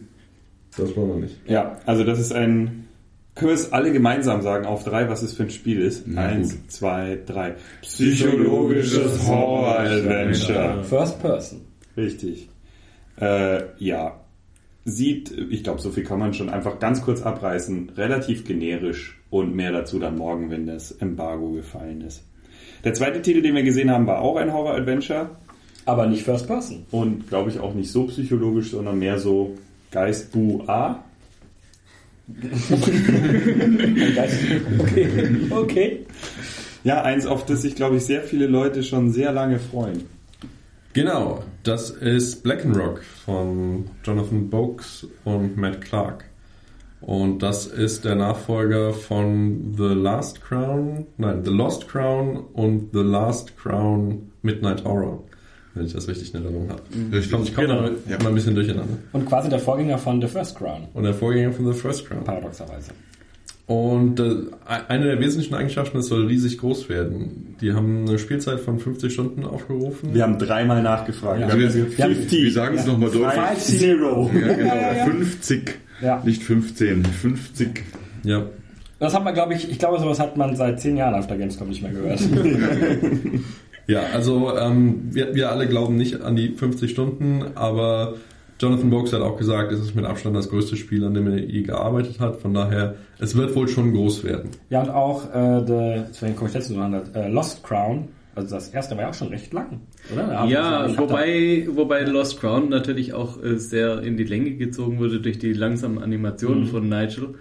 Das 0.77 0.97
wollen 0.97 1.09
wir 1.09 1.17
nicht. 1.17 1.37
Ja, 1.47 1.79
also 1.87 2.05
das 2.05 2.19
ist 2.19 2.33
ein. 2.33 2.89
Können 3.37 3.51
wir 3.51 3.55
es 3.55 3.73
alle 3.73 3.93
gemeinsam 3.93 4.43
sagen 4.43 4.67
auf 4.67 4.83
drei, 4.85 5.09
was 5.09 5.23
es 5.23 5.35
für 5.35 5.45
ein 5.45 5.51
Spiel 5.51 5.81
ist? 5.81 6.03
Na 6.07 6.23
Eins, 6.27 6.51
gut. 6.57 6.71
zwei, 6.73 7.19
drei. 7.25 7.55
Psychologisches 7.83 9.27
Horror-Adventure. 9.27 10.83
First 10.85 11.21
Person. 11.23 11.61
Richtig. 11.97 12.49
Äh, 13.21 13.63
ja. 13.79 14.21
Sieht, 14.85 15.31
ich 15.31 15.63
glaube, 15.63 15.81
so 15.81 15.91
viel 15.91 16.05
kann 16.05 16.19
man 16.19 16.35
schon 16.35 16.49
einfach 16.49 16.81
ganz 16.81 17.03
kurz 17.03 17.23
abreißen. 17.23 17.91
Relativ 17.97 18.45
generisch 18.45 19.21
und 19.31 19.55
mehr 19.55 19.73
dazu 19.73 19.99
dann 19.99 20.17
morgen, 20.17 20.51
wenn 20.51 20.67
das 20.67 20.91
Embargo 20.91 21.53
gefallen 21.53 22.01
ist. 22.01 22.25
Der 22.85 22.95
zweite 22.95 23.21
Titel, 23.23 23.43
den 23.43 23.55
wir 23.55 23.63
gesehen 23.63 23.91
haben, 23.91 24.07
war 24.07 24.21
auch 24.21 24.37
ein 24.37 24.53
Horror-Adventure 24.53 25.31
Aber 25.87 26.07
nicht 26.07 26.23
First 26.23 26.47
Person. 26.47 26.87
und 26.91 27.29
glaube 27.29 27.51
ich 27.51 27.59
auch 27.59 27.75
nicht 27.75 27.91
so 27.91 28.05
psychologisch, 28.05 28.71
sondern 28.71 28.99
mehr 28.99 29.19
so 29.19 29.57
Geist 29.91 30.33
Bu 30.33 30.63
A. 30.67 31.05
okay. 34.81 35.09
okay. 35.51 36.07
Ja, 36.85 37.03
eins, 37.03 37.27
auf 37.27 37.45
das 37.45 37.63
sich, 37.63 37.75
glaube 37.75 37.97
ich, 37.97 38.05
sehr 38.05 38.23
viele 38.23 38.47
Leute 38.47 38.83
schon 38.83 39.11
sehr 39.11 39.33
lange 39.33 39.59
freuen. 39.59 40.05
Genau, 40.93 41.45
das 41.63 41.91
ist 41.91 42.43
Black 42.43 42.65
Rock 42.65 43.03
von 43.25 43.85
Jonathan 44.03 44.49
Boakes 44.49 45.07
und 45.25 45.57
Matt 45.57 45.81
Clark. 45.81 46.25
Und 47.01 47.43
das 47.43 47.67
ist 47.67 48.05
der 48.05 48.15
Nachfolger 48.15 48.93
von 48.93 49.75
The 49.77 49.95
Last 49.95 50.43
Crown, 50.43 51.07
nein, 51.17 51.43
The 51.45 51.51
Lost 51.51 51.89
Crown 51.89 52.45
und 52.53 52.91
The 52.93 53.01
Last 53.01 53.57
Crown 53.57 54.31
Midnight 54.43 54.85
Horror, 54.85 55.23
wenn 55.75 55.87
ich 55.87 55.95
das 55.95 56.09
richtig 56.09 56.35
in 56.35 56.43
Erinnerung 56.45 56.69
habe. 56.69 56.83
Ich 57.17 57.31
komme 57.31 57.45
komm 57.55 57.65
Genau. 57.65 57.81
mal, 57.83 57.93
mal 58.23 58.29
ein 58.29 58.35
bisschen 58.35 58.55
durcheinander. 58.55 58.99
Und 59.13 59.25
quasi 59.27 59.49
der 59.49 59.59
Vorgänger 59.61 59.97
von 59.97 60.21
The 60.21 60.29
First 60.29 60.57
Crown. 60.59 60.89
Und 60.93 61.05
der 61.05 61.15
Vorgänger 61.15 61.53
von 61.53 61.73
The 61.73 61.79
First 61.79 62.07
Crown. 62.07 62.23
Paradoxerweise. 62.25 62.91
Und 63.67 64.19
äh, 64.19 64.33
eine 64.89 65.05
der 65.07 65.21
wesentlichen 65.21 65.55
Eigenschaften, 65.55 65.99
es 65.99 66.09
soll 66.09 66.27
riesig 66.27 66.59
groß 66.59 66.89
werden. 66.89 67.55
Die 67.61 67.73
haben 67.73 68.05
eine 68.09 68.19
Spielzeit 68.19 68.59
von 68.61 68.79
50 68.81 69.13
Stunden 69.13 69.45
aufgerufen. 69.45 70.13
Wir 70.13 70.25
haben 70.25 70.39
dreimal 70.39 70.83
nachgefragt. 70.83 71.41
Ja. 71.41 71.47
Wir 71.47 71.53
haben 71.53 71.75
Wir, 71.75 71.85
jetzt 71.85 71.99
Ja. 71.99 72.07
50. 72.07 72.43
wir 72.45 72.53
sagen 72.53 72.77
es 72.77 72.87
nochmal 72.87 73.11
deutlich. 73.11 73.33
Five 73.33 73.59
Zero. 73.59 74.31
Ja, 74.35 74.53
genau. 74.55 74.75
Ja, 74.75 74.93
ja, 74.93 74.97
ja. 74.99 75.05
50. 75.07 75.71
Ja. 76.01 76.23
Nicht 76.25 76.43
15, 76.43 77.05
50. 77.05 77.85
Ja. 78.25 78.47
Das 78.99 79.15
hat 79.15 79.25
man, 79.25 79.33
glaube 79.35 79.55
ich, 79.55 79.71
ich 79.71 79.79
glaube, 79.79 79.99
sowas 79.99 80.21
hat 80.21 80.37
man 80.37 80.57
seit 80.57 80.81
zehn 80.81 80.97
Jahren 80.97 81.15
auf 81.15 81.27
der 81.27 81.39
Gamescom 81.39 81.69
nicht 81.69 81.83
mehr 81.83 81.93
gehört. 81.93 82.21
Ja, 83.91 84.03
also 84.15 84.57
ähm, 84.57 85.09
wir, 85.11 85.35
wir 85.35 85.51
alle 85.51 85.67
glauben 85.67 85.97
nicht 85.97 86.21
an 86.21 86.37
die 86.37 86.51
50 86.51 86.93
Stunden, 86.93 87.45
aber 87.57 88.15
Jonathan 88.61 88.89
Boakes 88.89 89.13
hat 89.13 89.21
auch 89.21 89.37
gesagt, 89.37 89.73
es 89.73 89.81
ist 89.81 89.97
mit 89.97 90.05
Abstand 90.05 90.37
das 90.37 90.49
größte 90.49 90.77
Spiel, 90.77 91.05
an 91.05 91.15
dem 91.15 91.27
er 91.27 91.41
je 91.41 91.63
gearbeitet 91.63 92.21
hat. 92.21 92.37
Von 92.37 92.55
daher, 92.55 92.95
es 93.19 93.35
wird 93.35 93.53
wohl 93.57 93.67
schon 93.67 93.93
groß 93.93 94.23
werden. 94.23 94.51
ja, 94.69 94.83
und 94.83 94.91
auch, 94.91 95.35
äh, 95.35 95.65
the, 95.67 96.03
deswegen 96.09 96.37
komme 96.37 96.51
ich 96.51 96.55
letztens 96.55 96.79
noch 96.79 97.15
äh, 97.15 97.29
Lost 97.29 97.65
Crown. 97.65 98.09
Also 98.35 98.55
das 98.55 98.69
erste 98.69 98.97
war 98.97 99.05
ja 99.05 99.11
auch 99.11 99.15
schon 99.15 99.29
recht 99.29 99.53
lang, 99.53 99.81
oder? 100.13 100.47
Ja, 100.47 100.97
wobei, 100.99 101.67
wobei 101.71 102.03
Lost 102.03 102.41
Crown 102.41 102.69
natürlich 102.69 103.13
auch 103.13 103.43
äh, 103.43 103.59
sehr 103.59 104.03
in 104.03 104.17
die 104.17 104.25
Länge 104.25 104.53
gezogen 104.53 104.99
wurde 104.99 105.21
durch 105.21 105.39
die 105.39 105.53
langsamen 105.53 105.99
Animationen 105.99 106.67
von 106.67 106.89
Nigel. 106.89 107.35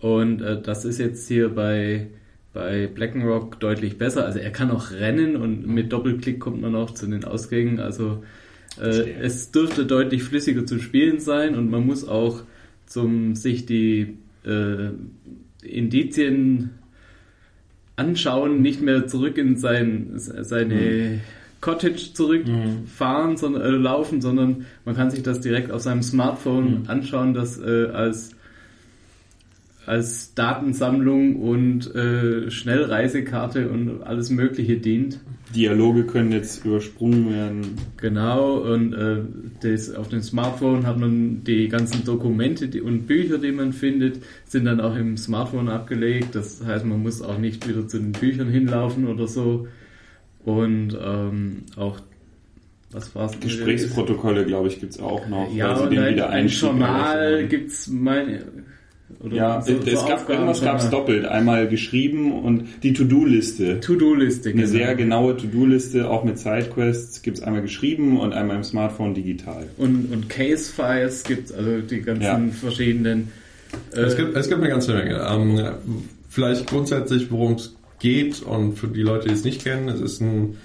Und 0.00 0.42
äh, 0.42 0.60
das 0.60 0.84
ist 0.84 0.98
jetzt 0.98 1.28
hier 1.28 1.54
bei, 1.54 2.08
bei 2.52 2.88
Blackrock 2.88 3.60
deutlich 3.60 3.96
besser. 3.96 4.26
Also 4.26 4.40
er 4.40 4.50
kann 4.50 4.70
auch 4.70 4.90
rennen 4.90 5.36
und 5.36 5.66
mit 5.66 5.92
Doppelklick 5.92 6.40
kommt 6.40 6.60
man 6.60 6.74
auch 6.74 6.90
zu 6.90 7.06
den 7.06 7.24
Ausgängen. 7.24 7.78
Also 7.78 8.24
äh, 8.80 9.12
es 9.20 9.52
dürfte 9.52 9.86
deutlich 9.86 10.24
flüssiger 10.24 10.66
zu 10.66 10.80
spielen 10.80 11.20
sein 11.20 11.54
und 11.54 11.70
man 11.70 11.86
muss 11.86 12.06
auch 12.06 12.42
zum 12.86 13.34
sich 13.34 13.66
die 13.66 14.18
äh, 14.44 14.90
Indizien 15.62 16.70
anschauen, 17.96 18.60
nicht 18.62 18.82
mehr 18.82 19.06
zurück 19.06 19.38
in 19.38 19.56
sein, 19.56 20.12
seine 20.14 21.20
Cottage 21.60 22.12
zurückfahren, 22.12 23.36
sondern 23.36 23.62
äh, 23.62 23.70
laufen, 23.70 24.20
sondern 24.20 24.66
man 24.84 24.94
kann 24.94 25.10
sich 25.10 25.22
das 25.22 25.40
direkt 25.40 25.70
auf 25.70 25.82
seinem 25.82 26.02
Smartphone 26.02 26.84
anschauen, 26.88 27.34
das 27.34 27.58
äh, 27.58 27.86
als 27.86 28.34
als 29.86 30.34
Datensammlung 30.34 31.36
und 31.36 31.94
äh, 31.94 32.50
Schnellreisekarte 32.50 33.68
und 33.68 34.02
alles 34.02 34.30
Mögliche 34.30 34.78
dient. 34.78 35.20
Dialoge 35.54 36.04
können 36.04 36.32
jetzt 36.32 36.64
übersprungen 36.64 37.30
werden. 37.30 37.76
Genau, 37.96 38.58
und 38.58 38.92
äh, 38.92 39.18
das, 39.62 39.94
auf 39.94 40.08
dem 40.08 40.22
Smartphone 40.22 40.86
hat 40.86 40.98
man 40.98 41.44
die 41.44 41.68
ganzen 41.68 42.04
Dokumente 42.04 42.68
die, 42.68 42.80
und 42.80 43.06
Bücher, 43.06 43.38
die 43.38 43.52
man 43.52 43.72
findet, 43.72 44.20
sind 44.44 44.64
dann 44.64 44.80
auch 44.80 44.96
im 44.96 45.16
Smartphone 45.16 45.68
abgelegt. 45.68 46.34
Das 46.34 46.64
heißt, 46.64 46.84
man 46.84 47.02
muss 47.02 47.22
auch 47.22 47.38
nicht 47.38 47.68
wieder 47.68 47.86
zu 47.88 47.98
den 47.98 48.12
Büchern 48.12 48.48
hinlaufen 48.48 49.06
oder 49.06 49.26
so. 49.26 49.68
Und 50.44 50.96
ähm, 51.02 51.62
auch, 51.76 52.00
was 52.90 53.14
war's? 53.14 53.38
Gesprächsprotokolle, 53.40 54.44
glaube 54.44 54.68
ich, 54.68 54.80
gibt's 54.80 55.00
auch 55.00 55.26
noch. 55.28 55.52
Ja, 55.54 55.76
und 55.76 55.96
ein, 55.96 56.48
Journal 56.48 57.18
eröffnen. 57.18 57.48
gibt's 57.48 57.88
meine... 57.88 58.44
Oder 59.24 59.36
Ja, 59.36 59.62
so- 59.62 59.72
es 59.72 59.78
so 59.78 60.06
gab 60.06 60.28
irgendwas 60.28 60.58
Aufgabenjournal. 60.58 60.62
gab's 60.72 60.90
doppelt. 60.90 61.24
Einmal 61.24 61.66
geschrieben 61.68 62.32
und 62.42 62.64
die 62.82 62.92
To-Do-Liste. 62.92 63.80
To-Do-Liste. 63.80 64.50
Eine 64.50 64.66
sehr 64.66 64.94
genaue 64.94 65.36
To-Do-Liste, 65.36 66.10
auch 66.10 66.24
mit 66.24 66.38
Sidequests, 66.38 67.22
gibt's 67.22 67.40
einmal 67.42 67.62
geschrieben 67.62 68.20
und 68.20 68.32
einmal 68.34 68.56
im 68.56 68.64
Smartphone 68.64 69.14
digital. 69.14 69.64
Und, 69.78 70.12
und 70.12 70.28
Case-Files 70.28 71.24
gibt's 71.24 71.52
also 71.52 71.80
die 71.80 72.02
ganzen 72.02 72.22
Ja. 72.22 72.40
verschiedenen... 72.60 73.28
Äh, 73.94 74.00
Es 74.00 74.16
gibt, 74.16 74.36
es 74.36 74.48
gibt 74.48 74.60
eine 74.60 74.68
ganze 74.70 74.92
Menge. 74.94 75.26
Ähm, 75.28 75.60
vielleicht 76.28 76.66
grundsätzlich, 76.68 77.30
worum 77.30 77.54
es 77.54 77.74
geht 78.00 78.42
und 78.42 78.78
für 78.78 78.88
die 78.88 79.02
Leute, 79.02 79.28
die 79.28 79.34
es 79.34 79.44
nicht 79.44 79.64
kennen, 79.64 79.88
es 79.88 80.00
ist 80.00 80.20
ein 80.20 80.56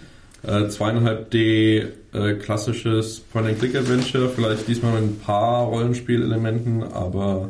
äh, 0.46 0.68
2,5D 0.68 1.86
äh, 2.14 2.34
klassisches 2.36 3.20
Point-and-Click-Adventure, 3.32 4.30
vielleicht 4.30 4.68
diesmal 4.68 4.94
mit 5.00 5.04
ein 5.12 5.20
paar 5.20 5.66
Rollenspielelementen, 5.66 6.84
aber 6.84 7.50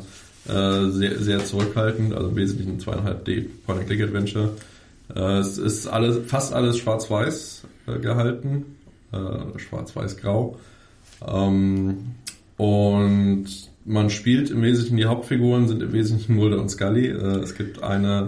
äh, 0.49 0.89
sehr, 0.89 1.19
sehr 1.19 1.45
zurückhaltend, 1.45 2.13
also 2.13 2.29
im 2.29 2.35
Wesentlichen 2.35 2.73
ein 2.73 2.79
2,5D 2.79 3.45
Point-and-Click-Adventure. 3.65 4.49
Äh, 5.15 5.37
es 5.39 5.57
ist 5.57 5.87
alles, 5.87 6.19
fast 6.27 6.53
alles 6.53 6.77
schwarz-weiß 6.79 7.63
äh, 7.87 7.99
gehalten, 7.99 8.65
äh, 9.11 9.59
schwarz-weiß-grau. 9.59 10.57
Ähm, 11.27 11.97
und 12.57 13.45
man 13.85 14.09
spielt 14.09 14.51
im 14.51 14.61
Wesentlichen, 14.61 14.97
die 14.97 15.05
Hauptfiguren 15.05 15.67
sind 15.67 15.81
im 15.81 15.93
Wesentlichen 15.93 16.35
Mulder 16.35 16.59
und 16.59 16.69
Scully. 16.69 17.07
Äh, 17.07 17.39
es 17.39 17.55
gibt 17.55 17.83
eine 17.83 18.27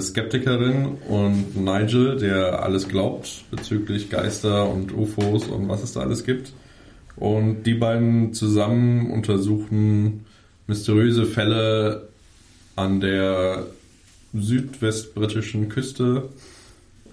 Skeptikerin 0.00 0.96
und 1.06 1.54
Nigel, 1.54 2.16
der 2.16 2.62
alles 2.62 2.88
glaubt 2.88 3.44
bezüglich 3.50 4.08
Geister 4.08 4.70
und 4.70 4.90
UFOs 4.90 5.48
und 5.48 5.68
was 5.68 5.82
es 5.82 5.92
da 5.92 6.00
alles 6.00 6.24
gibt. 6.24 6.54
Und 7.16 7.64
die 7.64 7.74
beiden 7.74 8.32
zusammen 8.32 9.10
untersuchen 9.10 10.25
mysteriöse 10.66 11.26
Fälle 11.26 12.08
an 12.74 13.00
der 13.00 13.66
südwestbritischen 14.34 15.68
Küste 15.68 16.28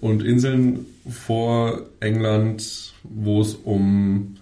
und 0.01 0.24
Inseln 0.24 0.86
vor 1.10 1.83
England, 2.00 2.93
wo 3.03 3.41
es 3.41 3.55
um 3.55 4.36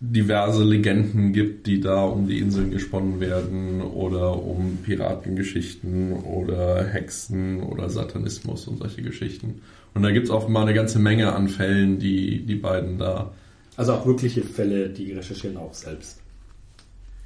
diverse 0.00 0.62
Legenden 0.64 1.32
gibt, 1.32 1.66
die 1.66 1.80
da 1.80 2.04
um 2.04 2.28
die 2.28 2.38
Inseln 2.38 2.70
gesponnen 2.70 3.18
werden 3.18 3.80
oder 3.80 4.42
um 4.42 4.78
Piratengeschichten 4.84 6.12
oder 6.12 6.84
Hexen 6.84 7.62
oder 7.62 7.88
Satanismus 7.88 8.68
und 8.68 8.78
solche 8.78 9.02
Geschichten. 9.02 9.62
Und 9.94 10.02
da 10.02 10.10
gibt 10.10 10.26
es 10.26 10.30
auch 10.30 10.48
mal 10.48 10.62
eine 10.62 10.74
ganze 10.74 10.98
Menge 10.98 11.32
an 11.32 11.48
Fällen, 11.48 11.98
die 11.98 12.44
die 12.44 12.56
beiden 12.56 12.98
da. 12.98 13.32
Also 13.76 13.94
auch 13.94 14.06
wirkliche 14.06 14.42
Fälle, 14.42 14.90
die 14.90 15.12
recherchieren 15.12 15.56
auch 15.56 15.72
selbst. 15.72 16.20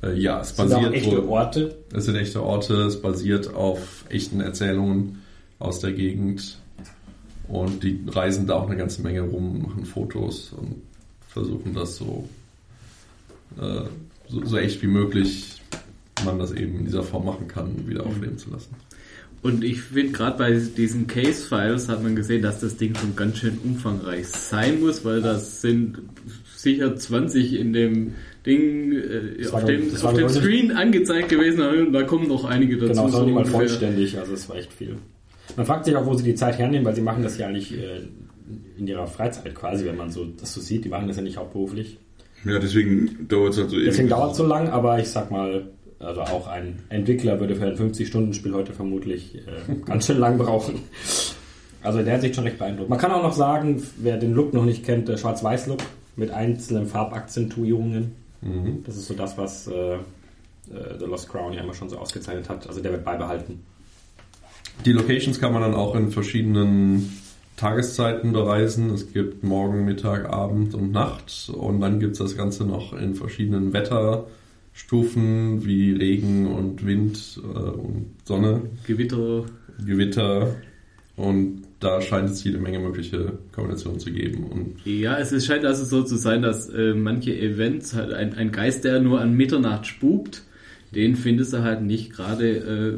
Äh, 0.02 0.19
ja, 0.19 0.40
es 0.40 0.57
Sind 0.57 0.73
auch 0.73 0.83
basiert 0.83 0.95
echte 0.95 1.28
Orte. 1.28 1.76
Es 1.92 2.04
sind 2.04 2.16
echte 2.16 2.42
Orte, 2.42 2.75
es 2.83 3.00
basiert 3.00 3.54
auf 3.54 4.04
echten 4.09 4.40
Erzählungen 4.40 5.23
aus 5.59 5.80
der 5.80 5.92
Gegend. 5.92 6.59
Und 7.49 7.83
die 7.83 8.00
reisen 8.07 8.47
da 8.47 8.54
auch 8.54 8.66
eine 8.66 8.76
ganze 8.76 9.02
Menge 9.02 9.23
rum, 9.23 9.62
machen 9.62 9.85
Fotos 9.85 10.52
und 10.52 10.76
versuchen 11.28 11.75
das 11.75 11.97
so, 11.97 12.28
äh, 13.61 13.83
so, 14.28 14.45
so 14.45 14.57
echt 14.57 14.83
wie 14.83 14.87
möglich 14.87 15.61
man 16.25 16.38
das 16.38 16.52
eben 16.52 16.78
in 16.78 16.85
dieser 16.85 17.02
Form 17.02 17.25
machen 17.25 17.49
kann, 17.49 17.88
wieder 17.88 18.07
aufleben 18.07 18.38
zu 18.38 18.50
lassen. 18.50 18.75
Und 19.42 19.64
ich 19.64 19.80
finde, 19.80 20.12
gerade 20.12 20.37
bei 20.37 20.52
diesen 20.52 21.07
Case-Files 21.07 21.88
hat 21.88 22.02
man 22.02 22.14
gesehen, 22.14 22.42
dass 22.42 22.61
das 22.61 22.76
Ding 22.76 22.95
schon 22.95 23.16
ganz 23.16 23.38
schön 23.38 23.59
umfangreich 23.64 24.28
sein 24.28 24.80
muss, 24.80 25.04
weil 25.04 25.23
das 25.23 25.62
sind 25.62 25.99
sicher 26.57 26.95
20 26.95 27.54
in 27.54 27.73
dem 27.73 28.14
Ding 28.47 28.92
äh, 28.92 29.38
Das 29.38 29.49
auf 29.49 29.62
war 29.62 29.64
dem, 29.64 29.94
auf 30.02 30.14
dem 30.14 30.28
Screen 30.28 30.73
angezeigt 30.73 31.28
gewesen 31.28 31.61
und 31.61 31.92
da 31.92 32.02
kommen 32.02 32.28
noch 32.28 32.44
einige 32.44 32.76
dazu. 32.76 32.88
Genau, 32.88 33.04
das 33.04 33.12
war 33.12 33.20
so 33.20 33.26
nicht 33.26 33.35
mal 33.35 33.44
vollständig, 33.44 34.18
also 34.18 34.32
es 34.35 34.49
war 34.49 34.56
echt 34.56 34.73
viel. 34.73 34.97
Man 35.56 35.66
fragt 35.66 35.85
sich 35.85 35.97
auch, 35.97 36.06
wo 36.06 36.14
sie 36.14 36.25
die 36.25 36.35
Zeit 36.35 36.59
hernehmen, 36.59 36.85
weil 36.85 36.94
sie 36.94 37.02
machen 37.02 37.23
das 37.23 37.37
ja 37.38 37.49
nicht 37.50 37.73
äh, 37.73 38.00
in 38.78 38.87
ihrer 38.87 39.06
Freizeit 39.06 39.54
quasi, 39.54 39.85
wenn 39.85 39.97
man 39.97 40.11
so 40.11 40.25
das 40.25 40.54
so 40.54 40.61
sieht. 40.61 40.85
Die 40.85 40.88
machen 40.88 41.09
das 41.09 41.16
ja 41.16 41.23
nicht 41.23 41.37
hauptberuflich. 41.37 41.99
Ja, 42.44 42.59
deswegen 42.59 43.28
dauert 43.28 43.52
es 43.52 43.59
halt 43.59 43.70
so 43.70 43.76
ewig. 43.76 43.87
Deswegen 43.87 44.09
dauert 44.09 44.32
es 44.32 44.38
so 44.38 44.47
lang, 44.47 44.68
aber 44.70 44.99
ich 44.99 45.09
sag 45.09 45.30
mal, 45.30 45.66
also 45.99 46.23
auch 46.23 46.49
ein 46.49 46.78
Entwickler 46.88 47.38
würde 47.38 47.54
für 47.56 47.66
ein 47.66 47.76
50-Stunden-Spiel 47.76 48.54
heute 48.54 48.73
vermutlich 48.73 49.37
äh, 49.37 49.75
ganz 49.85 50.06
schön 50.06 50.18
lang 50.18 50.38
brauchen. 50.38 50.80
Also 51.82 51.99
in 51.99 52.04
der 52.06 52.14
Hinsicht 52.14 52.35
schon 52.35 52.44
recht 52.44 52.59
beeindruckend. 52.59 52.90
Man 52.90 52.99
kann 52.99 53.12
auch 53.12 53.23
noch 53.23 53.35
sagen, 53.35 53.82
wer 53.99 54.16
den 54.16 54.35
Look 54.35 54.54
noch 54.54 54.64
nicht 54.64 54.85
kennt, 54.85 55.09
der 55.09 55.16
Schwarz-Weiß-Look 55.16 55.80
mit 56.16 56.30
einzelnen 56.30 56.87
Farbakzentuierungen. 56.87 58.12
Das 58.87 58.97
ist 58.97 59.06
so 59.06 59.14
das, 59.14 59.37
was 59.37 59.66
äh, 59.66 59.94
äh, 59.94 59.99
The 60.99 61.04
Lost 61.04 61.28
Crown 61.28 61.52
ja 61.52 61.62
immer 61.62 61.75
schon 61.75 61.88
so 61.88 61.99
ausgezeichnet 61.99 62.49
hat. 62.49 62.66
Also 62.66 62.80
der 62.80 62.92
wird 62.92 63.04
beibehalten. 63.04 63.61
Die 64.85 64.92
Locations 64.92 65.38
kann 65.38 65.53
man 65.53 65.62
dann 65.62 65.74
auch 65.74 65.94
in 65.94 66.11
verschiedenen 66.11 67.12
Tageszeiten 67.57 68.33
bereisen. 68.33 68.90
Es 68.90 69.12
gibt 69.12 69.44
Morgen, 69.44 69.85
Mittag, 69.85 70.33
Abend 70.33 70.74
und 70.74 70.92
Nacht. 70.92 71.50
Und 71.55 71.81
dann 71.81 72.00
gibt 72.00 72.12
es 72.12 72.18
das 72.18 72.37
Ganze 72.37 72.64
noch 72.64 72.94
in 72.94 73.14
verschiedenen 73.14 73.74
Wetterstufen 73.74 75.66
wie 75.66 75.92
Regen 75.92 76.46
und 76.46 76.87
Wind 76.87 77.38
äh, 77.42 77.59
und 77.59 78.14
Sonne, 78.24 78.62
Gewitter. 78.87 79.44
Gewitter. 79.85 80.55
Und 81.16 81.64
da 81.81 82.01
scheint 82.01 82.29
es 82.31 82.45
jede 82.45 82.59
Menge 82.59 82.79
mögliche 82.79 83.33
Kombinationen 83.53 83.99
zu 84.01 84.12
geben. 84.12 84.45
Und 84.45 84.77
Ja, 84.85 85.19
es 85.19 85.33
ist- 85.33 85.47
scheint 85.47 85.64
also 85.64 85.85
so 85.85 86.03
zu 86.03 86.16
sein, 86.16 86.43
dass 86.43 86.69
äh, 86.69 86.95
manche 86.95 87.35
Events 87.38 87.95
halt 87.95 88.12
ein, 88.12 88.35
ein 88.35 88.53
Geist, 88.53 88.85
der 88.85 89.01
nur 89.01 89.21
an 89.21 89.35
Mitternacht 89.35 89.87
spukt, 89.87 90.43
den 90.95 91.16
findest 91.16 91.53
du 91.53 91.62
halt 91.62 91.83
nicht 91.83 92.12
gerade 92.12 92.49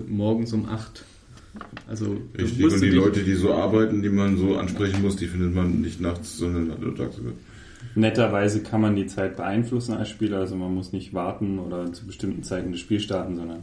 äh, 0.06 0.10
morgens 0.10 0.52
um 0.52 0.68
8. 0.68 1.04
Also 1.86 2.16
Richtig, 2.38 2.64
und 2.72 2.80
die 2.80 2.88
Leute, 2.90 3.20
die 3.22 3.34
so 3.34 3.52
arbeiten, 3.52 4.02
die 4.02 4.08
man 4.08 4.36
so 4.38 4.56
ansprechen 4.56 5.02
muss, 5.02 5.16
die 5.16 5.26
findet 5.26 5.54
man 5.54 5.80
nicht 5.82 6.00
nachts, 6.00 6.38
sondern 6.38 6.70
tagsüber. 6.96 7.32
Netterweise 7.94 8.62
kann 8.62 8.80
man 8.80 8.96
die 8.96 9.06
Zeit 9.06 9.36
beeinflussen 9.36 9.92
als 9.94 10.08
Spieler, 10.08 10.38
also 10.38 10.56
man 10.56 10.74
muss 10.74 10.92
nicht 10.92 11.12
warten 11.12 11.58
oder 11.58 11.92
zu 11.92 12.06
bestimmten 12.06 12.42
Zeiten 12.42 12.70
das 12.72 12.80
Spiel 12.80 13.00
starten, 13.00 13.36
sondern 13.36 13.60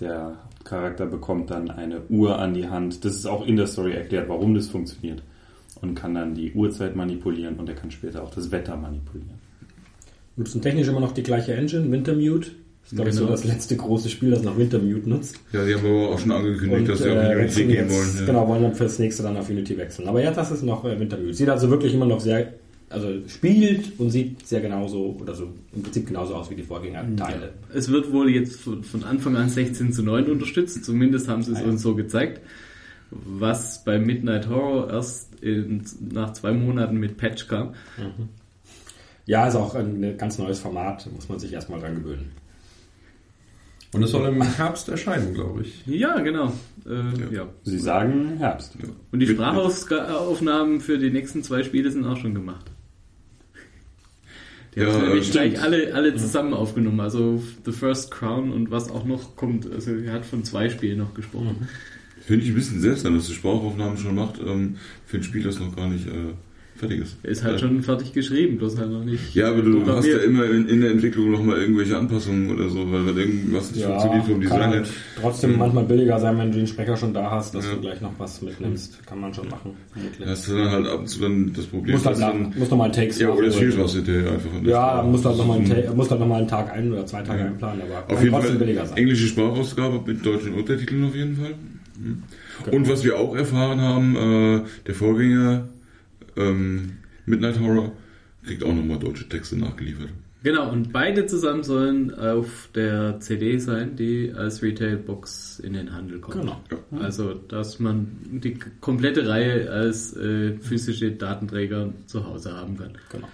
der 0.00 0.38
Charakter 0.64 1.06
bekommt 1.06 1.50
dann 1.50 1.70
eine 1.70 2.02
Uhr 2.08 2.38
an 2.38 2.54
die 2.54 2.68
Hand. 2.68 3.04
Das 3.04 3.14
ist 3.14 3.26
auch 3.26 3.46
in 3.46 3.56
der 3.56 3.66
Story 3.66 3.92
erklärt, 3.92 4.28
warum 4.28 4.54
das 4.54 4.68
funktioniert. 4.68 5.22
Und 5.80 5.94
kann 5.94 6.14
dann 6.14 6.34
die 6.34 6.52
Uhrzeit 6.52 6.96
manipulieren 6.96 7.56
und 7.56 7.68
er 7.68 7.74
kann 7.74 7.90
später 7.90 8.22
auch 8.22 8.30
das 8.30 8.50
Wetter 8.50 8.76
manipulieren. 8.76 9.38
Nutzen 10.36 10.60
technisch 10.62 10.88
immer 10.88 11.00
noch 11.00 11.12
die 11.12 11.22
gleiche 11.22 11.54
Engine, 11.54 11.90
Wintermute. 11.90 12.50
Das 12.82 12.92
ist, 12.92 12.96
glaube 12.96 13.10
ich, 13.10 13.16
so 13.16 13.20
Genau. 13.22 13.32
das 13.32 13.44
letzte 13.44 13.76
große 13.76 14.08
Spiel, 14.08 14.30
das 14.30 14.42
noch 14.42 14.56
Wintermute 14.56 15.08
nutzt. 15.08 15.38
Ja, 15.52 15.64
die 15.64 15.74
haben 15.74 15.84
aber 15.86 16.10
auch 16.10 16.18
schon 16.18 16.32
angekündigt, 16.32 16.88
dass 16.88 16.98
sie 16.98 17.10
auf 17.10 17.16
äh, 17.16 17.18
Unity 17.20 17.38
wechseln 17.38 17.68
gehen 17.68 17.76
jetzt, 17.76 17.94
wollen. 17.96 18.18
Ja. 18.20 18.26
Genau, 18.26 18.48
wollen 18.48 18.62
dann 18.62 18.74
fürs 18.74 18.98
nächste 18.98 19.22
dann 19.22 19.36
auf 19.36 19.50
Unity 19.50 19.76
wechseln. 19.76 20.08
Aber 20.08 20.22
ja, 20.22 20.30
das 20.30 20.50
ist 20.50 20.62
noch 20.62 20.84
äh, 20.84 20.98
Wintermute. 20.98 21.34
Sieht 21.34 21.48
also 21.48 21.70
wirklich 21.70 21.92
immer 21.94 22.06
noch 22.06 22.20
sehr, 22.20 22.54
also 22.90 23.08
spielt 23.28 23.98
und 23.98 24.10
sieht 24.10 24.46
sehr 24.46 24.60
genauso, 24.60 25.16
oder 25.20 25.34
so 25.34 25.52
im 25.74 25.82
Prinzip 25.82 26.06
genauso 26.06 26.34
aus 26.34 26.50
wie 26.50 26.54
die 26.54 26.62
Vorgängerteile. 26.62 27.52
Es 27.74 27.90
wird 27.90 28.12
wohl 28.12 28.30
jetzt 28.30 28.60
von, 28.60 28.82
von 28.84 29.04
Anfang 29.04 29.36
an 29.36 29.48
16 29.48 29.92
zu 29.92 30.02
9 30.02 30.26
unterstützt, 30.30 30.84
zumindest 30.84 31.28
haben 31.28 31.42
sie 31.42 31.52
es 31.52 31.58
Ah, 31.58 31.62
ja. 31.62 31.68
uns 31.68 31.82
so 31.82 31.94
gezeigt. 31.94 32.40
Was 33.10 33.84
bei 33.84 33.98
Midnight 33.98 34.48
Horror 34.48 34.90
erst 34.90 35.42
in, 35.42 35.82
nach 36.12 36.32
zwei 36.34 36.52
Monaten 36.52 36.96
mit 36.98 37.16
Patch 37.16 37.48
kam. 37.48 37.74
Ja, 39.24 39.46
ist 39.48 39.54
auch 39.54 39.74
ein 39.74 40.16
ganz 40.18 40.38
neues 40.38 40.60
Format, 40.60 41.08
muss 41.14 41.28
man 41.28 41.38
sich 41.38 41.52
erstmal 41.52 41.80
dran 41.80 41.96
gewöhnen. 41.96 42.32
Und 43.94 44.02
es 44.02 44.10
soll 44.10 44.28
im 44.28 44.42
Herbst 44.42 44.88
erscheinen, 44.90 45.32
glaube 45.32 45.62
ich. 45.62 45.86
Ja, 45.86 46.20
genau. 46.20 46.52
Äh, 46.86 47.34
ja. 47.34 47.48
Sie 47.62 47.78
sagen 47.78 48.36
Herbst. 48.36 48.74
Und 49.10 49.20
die 49.20 49.26
Sprachaufnahmen 49.26 50.80
für 50.82 50.98
die 50.98 51.10
nächsten 51.10 51.42
zwei 51.42 51.62
Spiele 51.62 51.90
sind 51.90 52.04
auch 52.04 52.18
schon 52.18 52.34
gemacht. 52.34 52.66
Die 54.78 54.84
Ja, 54.84 54.92
haben 54.92 55.08
nämlich 55.08 55.28
äh, 55.28 55.32
gleich 55.32 55.50
stimmt. 55.52 55.64
alle, 55.64 55.94
alle 55.94 56.14
zusammen 56.16 56.54
aufgenommen. 56.54 57.00
Also 57.00 57.42
The 57.64 57.72
First 57.72 58.10
Crown 58.10 58.52
und 58.52 58.70
was 58.70 58.90
auch 58.90 59.04
noch 59.04 59.34
kommt. 59.36 59.70
Also 59.70 59.92
er 59.94 60.12
hat 60.12 60.24
von 60.26 60.44
zwei 60.44 60.68
Spielen 60.68 60.98
noch 60.98 61.14
gesprochen. 61.14 61.68
Finde 62.24 62.44
ich 62.44 62.50
ein 62.50 62.54
bisschen 62.54 62.80
seltsam, 62.80 63.14
dass 63.16 63.26
die 63.26 63.34
Sprachaufnahmen 63.34 63.96
schon 63.98 64.14
macht 64.14 64.38
ähm, 64.38 64.76
für 65.06 65.16
ein 65.16 65.22
Spiel, 65.22 65.42
das 65.42 65.58
noch 65.58 65.74
gar 65.74 65.88
nicht 65.88 66.06
äh, 66.06 66.34
fertig 66.78 67.00
ist. 67.00 67.16
Er 67.22 67.30
ist 67.30 67.42
halt 67.44 67.54
Ja. 67.60 67.66
schon 67.68 67.82
fertig 67.82 68.12
geschrieben, 68.12 68.56
bloß 68.58 68.78
halt 68.78 68.90
noch 68.90 69.04
nicht. 69.04 69.34
Ja, 69.34 69.48
aber 69.50 69.62
du 69.62 69.84
hast 69.86 70.06
ja 70.06 70.18
immer 70.18 70.44
in, 70.46 70.68
in 70.68 70.80
der 70.80 70.90
Entwicklung 70.92 71.30
nochmal 71.32 71.58
irgendwelche 71.58 71.96
Anpassungen 71.98 72.50
oder 72.50 72.68
so, 72.68 72.90
weil 72.90 73.04
wenn 73.06 73.16
irgendwas 73.16 73.72
nicht 73.74 73.84
funktioniert 73.84 74.24
vom 74.24 74.40
Design 74.40 74.58
her. 74.60 74.68
halt 74.70 74.88
trotzdem 75.20 75.58
manchmal 75.58 75.84
billiger 75.84 76.18
sein, 76.18 76.38
wenn 76.38 76.50
du 76.52 76.58
den 76.58 76.66
Sprecher 76.66 76.96
schon 76.96 77.12
da 77.12 77.30
hast, 77.30 77.54
dass 77.54 77.66
Ja. 77.66 77.74
du 77.74 77.80
gleich 77.80 78.00
noch 78.00 78.12
was 78.18 78.40
mitnimmst. 78.42 79.04
Kann 79.06 79.20
man 79.20 79.34
schon 79.34 79.48
machen, 79.48 79.72
vermutlich. 79.92 80.28
Hast 80.28 80.48
du 80.48 80.56
dann 80.56 80.70
halt 80.70 80.86
ab 80.86 81.00
und 81.00 81.06
zu 81.08 81.20
dann 81.20 81.52
das 81.54 81.66
Problem, 81.66 81.96
Muss 81.96 82.06
halt, 82.06 82.14
dass 82.16 82.20
nach, 82.20 82.32
dann, 82.32 82.54
muss 82.56 82.70
nochmal 82.70 82.84
einen 82.86 82.94
Takes 82.94 83.18
ja, 83.18 83.30
oder 83.30 83.46
es 83.48 83.56
fehlt 83.56 83.78
was 83.78 83.94
hinterher 83.94 84.32
einfach. 84.32 84.50
Ja, 84.62 84.88
Sprache. 84.90 85.06
muss 85.08 85.24
halt 85.24 85.36
nochmal 85.38 85.56
einen, 85.58 85.68
Das 85.68 85.78
ist 85.78 85.84
Ta- 85.86 85.94
muss 85.94 86.10
halt 86.10 86.20
noch 86.20 86.28
mal 86.28 86.36
einen 86.38 86.48
Tag 86.48 86.72
ein 86.72 86.92
oder 86.92 87.06
zwei 87.06 87.22
Tage 87.22 87.40
Ja. 87.40 87.46
einplanen, 87.46 87.82
aber 87.82 88.14
Auf 88.14 88.20
jeden 88.22 88.32
trotzdem 88.32 88.50
Fall 88.50 88.58
billiger 88.58 88.86
sein. 88.86 88.96
englische 88.98 89.26
Sprachausgabe 89.26 90.00
mit 90.06 90.24
deutschen 90.24 90.54
Untertiteln 90.54 91.04
auf 91.04 91.14
jeden 91.16 91.36
Fall. 91.36 91.54
Mhm. 91.98 92.22
Genau. 92.64 92.76
Und 92.76 92.88
was 92.88 93.04
wir 93.04 93.18
auch 93.18 93.36
erfahren 93.36 93.80
haben, 93.80 94.16
äh, 94.16 94.60
der 94.86 94.94
Vorgänger 94.94 95.68
ähm, 96.38 96.92
Midnight 97.26 97.60
Horror 97.60 97.92
kriegt 98.44 98.62
auch 98.64 98.74
nochmal 98.74 98.98
deutsche 98.98 99.28
Texte 99.28 99.58
nachgeliefert. 99.58 100.10
Genau, 100.44 100.70
und 100.70 100.92
beide 100.92 101.26
zusammen 101.26 101.64
sollen 101.64 102.14
auf 102.14 102.70
der 102.74 103.18
CD 103.18 103.58
sein, 103.58 103.96
die 103.96 104.32
als 104.32 104.62
Retail-Box 104.62 105.58
in 105.58 105.72
den 105.72 105.92
Handel 105.92 106.20
kommt. 106.20 106.36
Genau. 106.36 107.02
Also, 107.02 107.34
dass 107.34 107.80
man 107.80 108.06
die 108.30 108.56
komplette 108.80 109.28
Reihe 109.28 109.68
als 109.70 110.16
äh, 110.16 110.56
physische 110.58 111.10
Datenträger 111.10 111.92
zu 112.06 112.24
Hause 112.24 112.52
haben 112.52 112.76
kann. 112.76 112.92
Genau. 113.10 113.28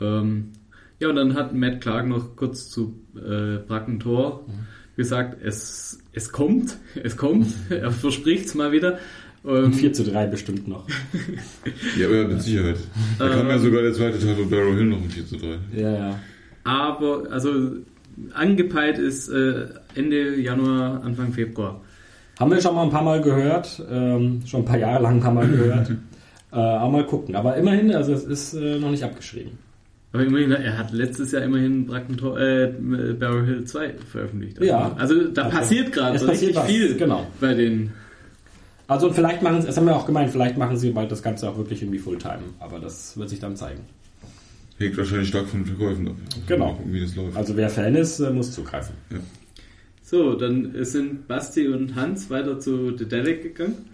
Ähm, 0.00 0.52
ja, 1.00 1.08
und 1.08 1.16
dann 1.16 1.34
hat 1.34 1.54
Matt 1.54 1.80
Clark 1.80 2.06
noch 2.06 2.36
kurz 2.36 2.70
zu 2.70 3.00
äh, 3.16 3.58
Bracken 3.66 3.98
Tor 3.98 4.46
gesagt, 4.96 5.42
es, 5.42 5.98
es 6.12 6.30
kommt, 6.30 6.78
es 7.02 7.16
kommt, 7.16 7.48
er 7.68 7.90
verspricht 7.90 8.46
es 8.46 8.54
mal 8.54 8.70
wieder. 8.70 8.98
Ähm, 9.46 9.72
4 9.72 9.92
zu 9.92 10.04
3 10.04 10.26
bestimmt 10.26 10.66
noch. 10.68 10.86
Ja, 11.98 12.06
aber 12.06 12.28
mit 12.28 12.42
Sicherheit. 12.42 12.76
Da 13.18 13.28
kam 13.28 13.48
ja 13.48 13.58
sogar 13.58 13.82
der 13.82 13.92
zweite 13.92 14.18
Teil 14.18 14.34
von 14.36 14.48
Barrow 14.50 14.74
Hill 14.74 14.86
noch 14.86 14.98
um 14.98 15.10
4 15.10 15.26
zu 15.26 15.36
3. 15.36 15.46
Ja, 15.76 15.92
ja. 15.92 16.20
aber, 16.64 17.24
also, 17.30 17.50
angepeilt 18.32 18.98
ist 18.98 19.28
äh, 19.28 19.66
Ende 19.94 20.36
Januar, 20.40 21.02
Anfang 21.04 21.32
Februar. 21.32 21.80
Haben 22.38 22.50
wir 22.50 22.60
schon 22.60 22.74
mal 22.74 22.84
ein 22.84 22.90
paar 22.90 23.02
Mal 23.04 23.20
gehört, 23.20 23.82
ähm, 23.90 24.42
schon 24.46 24.62
ein 24.62 24.64
paar 24.64 24.78
Jahre 24.78 25.02
lang 25.02 25.16
ein 25.16 25.20
paar 25.20 25.34
Mal 25.34 25.46
gehört. 25.48 25.90
äh, 26.52 26.56
auch 26.56 26.90
mal 26.90 27.04
gucken. 27.06 27.36
Aber 27.36 27.56
immerhin, 27.56 27.94
also 27.94 28.12
es 28.12 28.24
ist 28.24 28.54
äh, 28.54 28.78
noch 28.78 28.90
nicht 28.90 29.04
abgeschrieben. 29.04 29.52
Aber 30.12 30.24
immerhin, 30.24 30.52
er 30.52 30.78
hat 30.78 30.92
letztes 30.92 31.32
Jahr 31.32 31.42
immerhin 31.42 31.86
Brackentor, 31.86 32.38
äh, 32.38 32.72
Barrow 33.18 33.44
Hill 33.44 33.64
2 33.64 33.94
veröffentlicht. 34.10 34.58
Also, 34.60 34.70
Ja. 34.70 34.94
Also 34.96 35.28
da 35.28 35.42
Also, 35.42 35.56
passiert 35.58 35.92
gerade 35.92 36.28
richtig 36.28 36.54
was, 36.54 36.66
viel 36.66 36.96
genau. 36.96 37.26
bei 37.40 37.54
den. 37.54 37.92
Also 38.86 39.08
und 39.08 39.14
vielleicht 39.14 39.42
machen 39.42 39.60
sie, 39.62 39.66
das 39.66 39.76
haben 39.76 39.86
wir 39.86 39.96
auch 39.96 40.06
gemeint, 40.06 40.30
vielleicht 40.30 40.58
machen 40.58 40.76
sie 40.76 40.90
bald 40.90 41.10
das 41.10 41.22
Ganze 41.22 41.48
auch 41.48 41.56
wirklich 41.56 41.82
irgendwie 41.82 41.98
Fulltime. 41.98 42.42
Aber 42.60 42.78
das 42.78 43.16
wird 43.16 43.30
sich 43.30 43.40
dann 43.40 43.56
zeigen. 43.56 43.80
Hängt 44.78 44.96
wahrscheinlich 44.96 45.28
stark 45.28 45.46
von 45.46 45.60
den 45.60 45.66
Verkäufen 45.66 46.08
ab. 46.08 46.14
Genau. 46.46 46.78
Wie 46.84 47.00
das 47.00 47.14
läuft. 47.14 47.36
Also 47.36 47.56
wer 47.56 47.70
Fan 47.70 47.94
ist, 47.94 48.20
äh, 48.20 48.30
muss 48.30 48.52
zugreifen. 48.52 48.94
So, 50.02 50.34
dann 50.34 50.72
sind 50.84 51.28
Basti 51.28 51.68
und 51.68 51.94
Hans 51.94 52.28
weiter 52.28 52.58
zu 52.58 52.96
The 52.96 53.06
Delic 53.06 53.42
gegangen. 53.42 53.86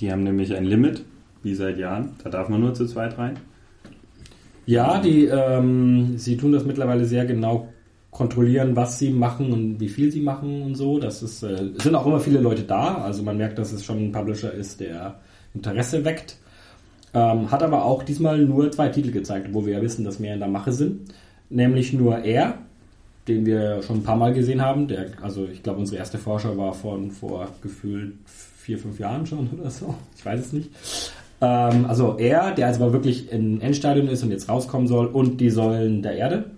Die 0.00 0.12
haben 0.12 0.24
nämlich 0.24 0.54
ein 0.54 0.64
Limit, 0.64 1.04
wie 1.42 1.54
seit 1.54 1.78
Jahren. 1.78 2.10
Da 2.22 2.30
darf 2.30 2.48
man 2.48 2.60
nur 2.60 2.74
zu 2.74 2.86
zweit 2.86 3.16
rein. 3.16 3.38
Ja, 4.66 5.00
die, 5.00 5.24
ähm, 5.24 6.18
sie 6.18 6.36
tun 6.36 6.52
das 6.52 6.64
mittlerweile 6.64 7.06
sehr 7.06 7.24
genau 7.24 7.72
kontrollieren, 8.18 8.74
was 8.74 8.98
sie 8.98 9.10
machen 9.10 9.52
und 9.52 9.78
wie 9.78 9.88
viel 9.88 10.10
sie 10.10 10.20
machen 10.20 10.62
und 10.62 10.74
so. 10.74 10.98
Das 10.98 11.22
ist, 11.22 11.44
äh, 11.44 11.70
sind 11.76 11.94
auch 11.94 12.04
immer 12.04 12.18
viele 12.18 12.40
Leute 12.40 12.64
da. 12.64 12.96
Also 12.96 13.22
man 13.22 13.36
merkt, 13.36 13.58
dass 13.58 13.72
es 13.72 13.84
schon 13.84 13.98
ein 13.98 14.12
Publisher 14.12 14.52
ist, 14.52 14.80
der 14.80 15.20
Interesse 15.54 16.04
weckt. 16.04 16.36
Ähm, 17.14 17.48
hat 17.52 17.62
aber 17.62 17.84
auch 17.84 18.02
diesmal 18.02 18.38
nur 18.38 18.72
zwei 18.72 18.88
Titel 18.88 19.12
gezeigt, 19.12 19.50
wo 19.52 19.64
wir 19.64 19.74
ja 19.74 19.82
wissen, 19.82 20.04
dass 20.04 20.18
mehr 20.18 20.34
in 20.34 20.40
der 20.40 20.48
Mache 20.48 20.72
sind. 20.72 21.14
Nämlich 21.48 21.92
nur 21.92 22.18
er, 22.18 22.58
den 23.28 23.46
wir 23.46 23.82
schon 23.82 23.98
ein 23.98 24.02
paar 24.02 24.16
Mal 24.16 24.34
gesehen 24.34 24.62
haben. 24.62 24.88
Der, 24.88 25.06
also 25.22 25.46
ich 25.46 25.62
glaube, 25.62 25.78
unsere 25.78 25.98
erste 25.98 26.18
Vorschau 26.18 26.56
war 26.58 26.74
von 26.74 27.12
vor 27.12 27.48
gefühlt 27.62 28.14
vier, 28.26 28.78
fünf 28.78 28.98
Jahren 28.98 29.26
schon 29.26 29.48
oder 29.60 29.70
so. 29.70 29.94
Ich 30.16 30.26
weiß 30.26 30.40
es 30.40 30.52
nicht. 30.52 30.70
Ähm, 31.40 31.86
also 31.86 32.16
er, 32.18 32.50
der 32.50 32.66
also 32.66 32.92
wirklich 32.92 33.30
in 33.30 33.60
Endstadion 33.60 34.08
ist 34.08 34.24
und 34.24 34.32
jetzt 34.32 34.48
rauskommen 34.48 34.88
soll, 34.88 35.06
und 35.06 35.40
die 35.40 35.50
Säulen 35.50 36.02
der 36.02 36.16
Erde. 36.16 36.57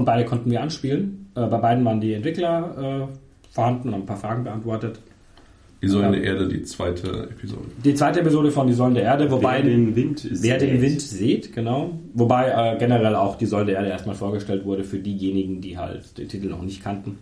Und 0.00 0.06
beide 0.06 0.24
konnten 0.24 0.50
wir 0.50 0.62
anspielen. 0.62 1.30
Äh, 1.34 1.46
bei 1.46 1.58
beiden 1.58 1.84
waren 1.84 2.00
die 2.00 2.14
Entwickler 2.14 3.08
äh, 3.10 3.54
vorhanden 3.54 3.88
und 3.88 3.94
haben 3.94 4.02
ein 4.04 4.06
paar 4.06 4.16
Fragen 4.16 4.44
beantwortet. 4.44 4.98
Die 5.82 5.88
Säulen 5.88 6.12
der 6.12 6.22
Erde, 6.22 6.48
die 6.48 6.62
zweite 6.62 7.28
Episode. 7.30 7.66
Die 7.84 7.94
zweite 7.94 8.20
Episode 8.20 8.50
von 8.50 8.66
Die 8.66 8.72
Säulen 8.72 8.94
der 8.94 9.02
Erde, 9.02 9.30
wobei 9.30 9.56
Wer 9.58 9.62
den 9.64 9.94
Wind 9.96 10.26
wer 10.30 10.56
den. 10.56 10.80
Wind 10.80 11.02
sieht, 11.02 11.54
genau. 11.54 11.90
Wobei 12.14 12.48
äh, 12.48 12.78
generell 12.78 13.14
auch 13.14 13.36
Die 13.36 13.44
Säulen 13.44 13.66
der 13.66 13.76
Erde 13.76 13.90
erstmal 13.90 14.14
vorgestellt 14.14 14.64
wurde 14.64 14.84
für 14.84 15.00
diejenigen, 15.00 15.60
die 15.60 15.76
halt 15.76 16.16
den 16.16 16.26
Titel 16.26 16.48
noch 16.48 16.62
nicht 16.62 16.82
kannten. 16.82 17.18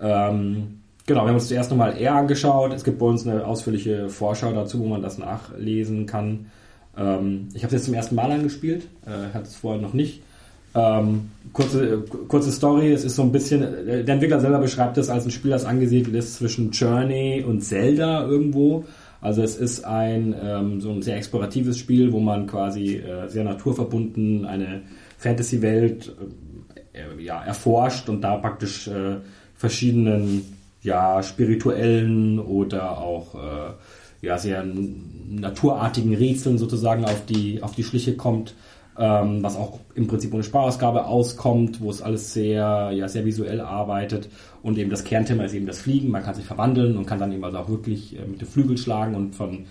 Ähm, 0.00 0.82
genau, 1.06 1.22
wir 1.22 1.28
haben 1.30 1.34
uns 1.34 1.48
zuerst 1.48 1.70
nochmal 1.70 1.96
R 1.96 2.14
angeschaut. 2.14 2.72
Es 2.74 2.84
gibt 2.84 3.00
bei 3.00 3.06
uns 3.06 3.26
eine 3.26 3.44
ausführliche 3.44 4.08
Vorschau 4.08 4.52
dazu, 4.52 4.78
wo 4.78 4.86
man 4.86 5.02
das 5.02 5.18
nachlesen 5.18 6.06
kann. 6.06 6.46
Ähm, 6.96 7.48
ich 7.54 7.64
habe 7.64 7.74
es 7.74 7.80
jetzt 7.80 7.86
zum 7.86 7.94
ersten 7.94 8.14
Mal 8.14 8.30
angespielt, 8.30 8.86
äh, 9.04 9.34
hatte 9.34 9.48
es 9.48 9.56
vorher 9.56 9.82
noch 9.82 9.94
nicht. 9.94 10.22
Ähm, 10.74 11.30
kurze, 11.52 12.04
kurze 12.28 12.50
Story, 12.50 12.92
es 12.92 13.04
ist 13.04 13.16
so 13.16 13.22
ein 13.22 13.32
bisschen, 13.32 13.62
äh, 13.62 14.04
der 14.04 14.14
Entwickler 14.14 14.40
selber 14.40 14.58
beschreibt 14.58 14.98
es 14.98 15.08
als 15.08 15.24
ein 15.24 15.30
Spiel, 15.30 15.52
das 15.52 15.64
angesiedelt 15.64 16.14
ist 16.16 16.36
zwischen 16.36 16.70
Journey 16.72 17.44
und 17.46 17.62
Zelda 17.62 18.26
irgendwo. 18.26 18.84
Also 19.20 19.42
es 19.42 19.56
ist 19.56 19.84
ein 19.84 20.34
ähm, 20.42 20.80
so 20.80 20.90
ein 20.90 21.00
sehr 21.00 21.16
exploratives 21.16 21.78
Spiel, 21.78 22.12
wo 22.12 22.20
man 22.20 22.46
quasi 22.46 22.96
äh, 22.96 23.28
sehr 23.28 23.44
naturverbunden 23.44 24.44
eine 24.44 24.82
Fantasy-Welt 25.16 26.14
äh, 26.92 27.22
ja, 27.22 27.42
erforscht 27.42 28.08
und 28.08 28.20
da 28.20 28.36
praktisch 28.36 28.88
äh, 28.88 29.16
verschiedenen 29.54 30.42
ja, 30.82 31.22
spirituellen 31.22 32.38
oder 32.38 32.98
auch 32.98 33.34
äh, 33.34 34.26
ja, 34.26 34.38
sehr 34.38 34.64
naturartigen 35.28 36.14
Rätseln 36.14 36.58
sozusagen 36.58 37.04
auf 37.04 37.24
die, 37.26 37.62
auf 37.62 37.74
die 37.74 37.84
Schliche 37.84 38.16
kommt, 38.16 38.54
ähm, 38.98 39.42
was 39.42 39.56
auch 39.56 39.80
im 39.94 40.06
Prinzip 40.06 40.32
ohne 40.34 40.44
Sparausgabe 40.44 41.06
auskommt, 41.06 41.80
wo 41.80 41.90
es 41.90 42.02
alles 42.02 42.32
sehr, 42.32 42.90
ja, 42.92 43.08
sehr 43.08 43.24
visuell 43.24 43.60
arbeitet 43.60 44.28
und 44.62 44.78
eben 44.78 44.90
das 44.90 45.04
Kernthema 45.04 45.44
ist 45.44 45.54
eben 45.54 45.66
das 45.66 45.80
Fliegen, 45.80 46.10
man 46.10 46.22
kann 46.22 46.34
sich 46.34 46.44
verwandeln 46.44 46.96
und 46.96 47.06
kann 47.06 47.18
dann 47.18 47.32
eben 47.32 47.44
also 47.44 47.58
auch 47.58 47.68
wirklich 47.68 48.18
äh, 48.18 48.24
mit 48.26 48.40
dem 48.40 48.48
Flügel 48.48 48.78
schlagen 48.78 49.14
und 49.14 49.34
von 49.34 49.66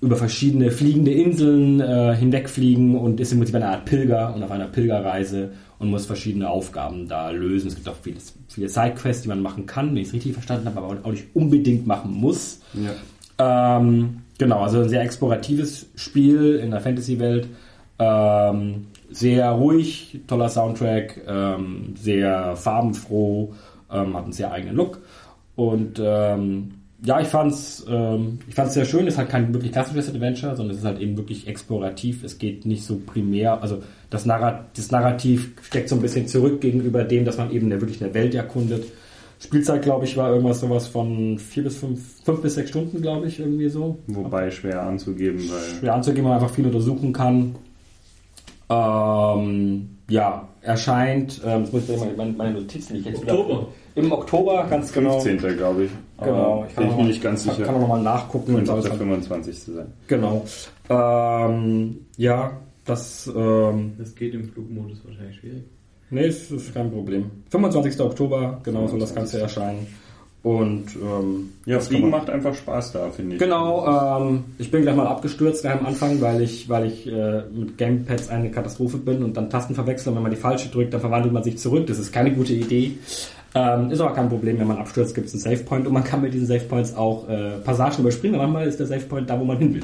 über 0.00 0.16
verschiedene 0.16 0.70
fliegende 0.70 1.10
Inseln 1.10 1.80
äh, 1.80 2.14
hinwegfliegen 2.14 2.96
und 2.96 3.18
ist 3.18 3.32
im 3.32 3.38
Prinzip 3.38 3.56
eine 3.56 3.68
Art 3.68 3.86
Pilger 3.86 4.34
und 4.34 4.42
auf 4.42 4.50
einer 4.50 4.66
Pilgerreise 4.66 5.50
und 5.78 5.90
muss 5.90 6.06
verschiedene 6.06 6.48
Aufgaben 6.48 7.08
da 7.08 7.30
lösen. 7.30 7.68
Es 7.68 7.74
gibt 7.74 7.88
auch 7.88 7.96
viele, 8.00 8.16
viele 8.48 8.68
Sidequests, 8.68 9.22
die 9.22 9.28
man 9.28 9.42
machen 9.42 9.66
kann, 9.66 9.90
wenn 9.90 9.98
ich 9.98 10.08
es 10.08 10.14
richtig 10.14 10.34
verstanden 10.34 10.66
habe, 10.66 10.78
aber 10.78 10.98
auch 11.02 11.10
nicht 11.10 11.26
unbedingt 11.34 11.86
machen 11.86 12.12
muss. 12.12 12.60
Ja. 12.74 13.78
Ähm, 13.78 14.22
genau, 14.38 14.60
also 14.60 14.80
ein 14.80 14.88
sehr 14.88 15.02
exploratives 15.02 15.86
Spiel 15.94 16.56
in 16.62 16.70
der 16.70 16.80
Fantasy-Welt. 16.80 17.48
Ähm, 17.98 18.86
sehr 19.10 19.50
ruhig, 19.50 20.20
toller 20.26 20.48
Soundtrack, 20.48 21.22
ähm, 21.26 21.94
sehr 21.96 22.56
farbenfroh, 22.56 23.54
ähm, 23.90 24.16
hat 24.16 24.24
einen 24.24 24.32
sehr 24.32 24.52
eigenen 24.52 24.76
Look. 24.76 25.00
Und 25.54 26.00
ähm, 26.02 26.72
ja, 27.04 27.20
ich 27.20 27.28
fand's, 27.28 27.84
ähm, 27.88 28.38
ich 28.48 28.54
fand's 28.54 28.74
sehr 28.74 28.84
schön. 28.84 29.06
Es 29.06 29.14
ist 29.14 29.18
halt 29.18 29.28
kein 29.28 29.52
wirklich 29.52 29.72
klassisches 29.72 30.08
Adventure, 30.08 30.56
sondern 30.56 30.74
es 30.74 30.80
ist 30.80 30.86
halt 30.86 31.00
eben 31.00 31.16
wirklich 31.16 31.46
explorativ. 31.46 32.24
Es 32.24 32.38
geht 32.38 32.66
nicht 32.66 32.84
so 32.84 33.00
primär, 33.04 33.62
also 33.62 33.82
das, 34.10 34.26
Narrat 34.26 34.76
das 34.76 34.90
Narrativ 34.90 35.52
steckt 35.62 35.88
so 35.88 35.96
ein 35.96 36.02
bisschen 36.02 36.26
zurück 36.26 36.60
gegenüber 36.60 37.04
dem, 37.04 37.24
dass 37.24 37.38
man 37.38 37.50
eben 37.50 37.70
wirklich 37.70 38.02
eine 38.02 38.14
Welt 38.14 38.34
erkundet. 38.34 38.84
Spielzeit, 39.38 39.82
glaube 39.82 40.06
ich, 40.06 40.16
war 40.16 40.30
irgendwas 40.30 40.60
sowas 40.60 40.86
von 40.86 41.38
vier 41.38 41.64
bis 41.64 41.76
fünf, 41.76 42.22
fünf 42.24 42.40
bis 42.40 42.54
sechs 42.54 42.70
Stunden, 42.70 43.02
glaube 43.02 43.26
ich, 43.26 43.38
irgendwie 43.38 43.68
so. 43.68 43.98
Wobei 44.06 44.50
schwer 44.50 44.82
anzugeben, 44.82 45.40
weil 45.50 45.78
Schwer 45.78 45.94
anzugeben, 45.94 46.24
man 46.24 46.34
einfach 46.34 46.50
viel 46.54 46.64
untersuchen 46.64 47.12
kann. 47.12 47.54
Ähm, 48.68 49.88
ja, 50.08 50.48
erscheint, 50.62 51.40
ähm, 51.44 51.62
jetzt 51.62 51.72
muss 51.72 51.88
ich 51.88 51.96
mal 51.98 52.14
meine, 52.16 52.32
meine 52.32 52.52
Notizen, 52.60 52.94
die 52.94 53.00
ich 53.00 53.06
jetzt 53.06 53.18
Oktober. 53.22 53.48
wieder. 53.48 53.66
Im 53.94 54.12
Oktober, 54.12 54.66
ganz 54.68 54.92
genau. 54.92 55.20
15. 55.20 55.56
glaube 55.56 55.84
ich. 55.84 55.90
Genau, 56.22 56.66
bin 56.76 56.84
ich 56.84 56.90
noch 56.90 56.96
mir 56.98 57.04
nicht 57.04 57.22
ganz 57.22 57.44
kann, 57.44 57.54
sicher. 57.54 57.64
Kann 57.64 57.74
man 57.74 57.82
nochmal 57.82 58.02
nachgucken. 58.02 58.54
Könnte 58.54 58.72
auch 58.72 58.80
der 58.82 58.92
es- 58.92 58.98
25. 58.98 59.58
sein. 59.74 59.92
Genau. 60.06 60.44
Ähm, 60.88 61.98
ja, 62.16 62.52
das, 62.84 63.30
ähm, 63.34 63.94
Das 63.98 64.14
geht 64.14 64.34
im 64.34 64.44
Flugmodus 64.48 64.98
wahrscheinlich 65.06 65.36
schwierig. 65.36 65.64
nee, 66.10 66.26
ist, 66.26 66.50
ist 66.50 66.74
kein 66.74 66.90
Problem. 66.90 67.30
25. 67.50 68.00
Oktober, 68.00 68.60
genau, 68.62 68.86
soll 68.86 69.00
das 69.00 69.14
Ganze 69.14 69.40
erscheinen. 69.40 69.86
Und, 70.46 70.94
ähm, 71.02 71.54
Ja, 71.64 71.74
das 71.74 71.88
Fliegen 71.88 72.08
macht 72.08 72.30
einfach 72.30 72.54
Spaß 72.54 72.92
da, 72.92 73.10
finde 73.10 73.34
ich. 73.34 73.40
Genau, 73.40 74.20
ähm, 74.20 74.44
ich 74.58 74.70
bin 74.70 74.82
gleich 74.82 74.94
mal 74.94 75.08
abgestürzt 75.08 75.62
gleich 75.62 75.74
am 75.74 75.86
Anfang, 75.86 76.20
weil 76.20 76.40
ich, 76.40 76.68
weil 76.68 76.86
ich 76.86 77.04
äh, 77.08 77.42
mit 77.52 77.76
Gamepads 77.76 78.28
eine 78.28 78.52
Katastrophe 78.52 78.98
bin 78.98 79.24
und 79.24 79.36
dann 79.36 79.50
Tasten 79.50 79.74
verwechseln. 79.74 80.14
Wenn 80.14 80.22
man 80.22 80.30
die 80.30 80.36
falsche 80.36 80.68
drückt, 80.68 80.94
dann 80.94 81.00
verwandelt 81.00 81.34
man 81.34 81.42
sich 81.42 81.58
zurück. 81.58 81.88
Das 81.88 81.98
ist 81.98 82.12
keine 82.12 82.30
gute 82.30 82.52
Idee. 82.52 82.92
Ähm, 83.56 83.90
ist 83.90 84.00
aber 84.00 84.14
kein 84.14 84.28
Problem, 84.28 84.60
wenn 84.60 84.68
man 84.68 84.76
abstürzt, 84.76 85.16
gibt 85.16 85.26
es 85.26 85.34
einen 85.34 85.56
Savepoint 85.56 85.84
und 85.84 85.92
man 85.92 86.04
kann 86.04 86.22
mit 86.22 86.32
diesen 86.32 86.46
Savepoints 86.46 86.94
auch 86.94 87.28
äh, 87.28 87.58
Passagen 87.64 88.02
überspringen. 88.02 88.36
Aber 88.36 88.44
manchmal 88.44 88.68
ist 88.68 88.78
der 88.78 88.86
Savepoint 88.86 89.28
da, 89.28 89.40
wo 89.40 89.44
man 89.44 89.58
hin 89.58 89.74
will. 89.74 89.82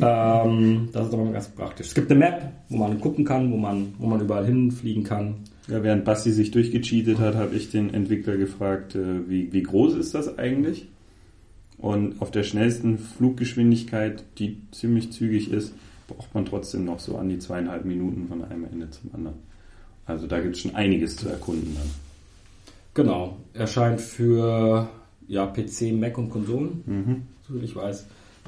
Ähm, 0.00 0.88
das 0.90 1.08
ist 1.08 1.12
aber 1.12 1.24
ganz 1.32 1.48
praktisch. 1.48 1.88
Es 1.88 1.94
gibt 1.94 2.10
eine 2.10 2.18
Map, 2.18 2.50
wo 2.70 2.78
man 2.78 2.98
gucken 2.98 3.26
kann, 3.26 3.52
wo 3.52 3.58
man, 3.58 3.92
wo 3.98 4.06
man 4.06 4.22
überall 4.22 4.46
hinfliegen 4.46 5.04
kann. 5.04 5.34
Ja, 5.70 5.82
während 5.84 6.04
Basti 6.04 6.32
sich 6.32 6.50
durchgecheatet 6.50 7.18
hat, 7.18 7.36
habe 7.36 7.54
ich 7.54 7.70
den 7.70 7.94
Entwickler 7.94 8.36
gefragt, 8.36 8.96
äh, 8.96 9.28
wie, 9.28 9.52
wie 9.52 9.62
groß 9.62 9.94
ist 9.94 10.14
das 10.14 10.36
eigentlich? 10.38 10.88
Und 11.78 12.20
auf 12.20 12.30
der 12.30 12.42
schnellsten 12.42 12.98
Fluggeschwindigkeit, 12.98 14.24
die 14.38 14.58
ziemlich 14.72 15.12
zügig 15.12 15.50
ist, 15.50 15.72
braucht 16.08 16.34
man 16.34 16.44
trotzdem 16.44 16.84
noch 16.84 16.98
so 16.98 17.16
an 17.16 17.28
die 17.28 17.38
zweieinhalb 17.38 17.84
Minuten 17.84 18.26
von 18.28 18.44
einem 18.44 18.64
Ende 18.64 18.90
zum 18.90 19.14
anderen. 19.14 19.36
Also 20.06 20.26
da 20.26 20.40
gibt 20.40 20.56
es 20.56 20.62
schon 20.62 20.74
einiges 20.74 21.16
zu 21.16 21.28
erkunden 21.28 21.74
dann. 21.74 21.90
Genau. 22.94 23.36
Erscheint 23.54 24.00
für 24.00 24.88
ja, 25.28 25.46
PC, 25.46 25.92
Mac 25.92 26.18
und 26.18 26.30
Konsolen, 26.30 26.82
Mhm. 26.84 27.22
so 27.46 27.54
wie 27.60 27.64
ich 27.64 27.76
weiß. 27.76 28.06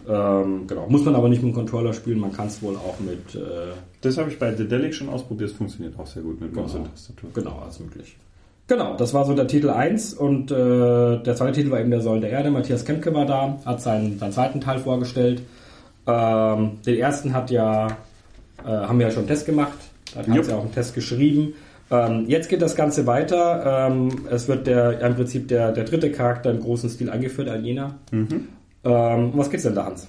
Ähm, 0.09 0.67
genau. 0.67 0.87
Muss 0.89 1.05
man 1.05 1.15
aber 1.15 1.29
nicht 1.29 1.43
mit 1.43 1.53
dem 1.53 1.55
Controller 1.55 1.93
spielen, 1.93 2.19
man 2.19 2.33
kann 2.33 2.49
es 2.49 2.61
wohl 2.63 2.75
auch 2.77 2.99
mit 2.99 3.35
äh, 3.37 3.73
Das 4.01 4.19
habe 4.19 4.31
ich 4.31 4.39
bei 4.39 4.53
The 4.55 4.67
Delic 4.67 4.95
schon 4.95 5.09
ausprobiert, 5.09 5.51
es 5.51 5.57
funktioniert 5.57 5.97
auch 5.99 6.07
sehr 6.07 6.23
gut 6.23 6.41
mit 6.41 6.55
Maus 6.55 6.73
Genau. 6.73 6.85
und 6.85 6.91
Tastatur. 6.91 7.31
Genau, 7.35 7.59
alles 7.63 7.79
möglich. 7.79 8.17
Genau, 8.67 8.97
das 8.97 9.13
war 9.15 9.25
so 9.27 9.35
der 9.35 9.47
Titel 9.47 9.71
1 9.71 10.15
und 10.15 10.51
äh, 10.51 10.55
der 11.23 11.35
zweite 11.37 11.53
Titel 11.53 11.71
war 11.71 11.81
eben 11.81 11.91
der 11.91 12.01
Säulen 12.01 12.21
der 12.21 12.31
Erde. 12.31 12.51
Matthias 12.51 12.85
Kemke 12.85 13.15
war 13.15 13.27
da, 13.27 13.59
hat 13.65 13.81
seinen, 13.83 14.19
seinen 14.19 14.33
zweiten 14.33 14.61
Teil 14.61 14.79
vorgestellt. 14.79 15.43
Ähm, 16.07 16.79
den 16.85 16.97
ersten 16.99 17.33
hat 17.33 17.51
ja, 17.51 17.87
äh, 18.65 18.69
haben 18.69 18.99
wir 18.99 19.07
ja 19.07 19.13
schon 19.13 19.21
einen 19.21 19.29
Test 19.29 19.47
gemacht, 19.47 19.79
da 20.15 20.21
hat 20.21 20.47
ja 20.49 20.57
auch 20.57 20.63
einen 20.63 20.73
Test 20.73 20.95
geschrieben. 20.95 21.55
Ähm, 21.91 22.25
jetzt 22.29 22.49
geht 22.49 22.63
das 22.63 22.75
Ganze 22.75 23.07
weiter. 23.07 23.89
Ähm, 23.91 24.09
es 24.31 24.49
wird 24.49 24.67
der, 24.67 25.01
im 25.01 25.15
Prinzip 25.15 25.49
der, 25.49 25.73
der 25.73 25.85
dritte 25.85 26.11
Charakter 26.11 26.51
im 26.51 26.61
großen 26.61 26.89
Stil 26.89 27.11
eingeführt, 27.11 27.49
Aljena. 27.49 27.97
Ähm, 28.85 29.33
was 29.35 29.51
geht's 29.51 29.63
denn 29.63 29.75
da, 29.75 29.87
Hans? 29.87 30.09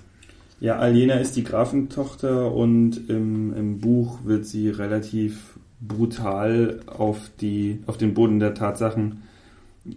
Ja, 0.59 0.77
Aljena 0.79 1.15
ist 1.15 1.35
die 1.35 1.43
Grafentochter 1.43 2.53
und 2.53 3.09
im, 3.09 3.53
im 3.55 3.79
Buch 3.79 4.19
wird 4.23 4.45
sie 4.45 4.69
relativ 4.69 5.59
brutal 5.81 6.79
auf, 6.85 7.31
die, 7.41 7.81
auf 7.85 7.97
den 7.97 8.13
Boden 8.13 8.39
der 8.39 8.53
Tatsachen 8.53 9.23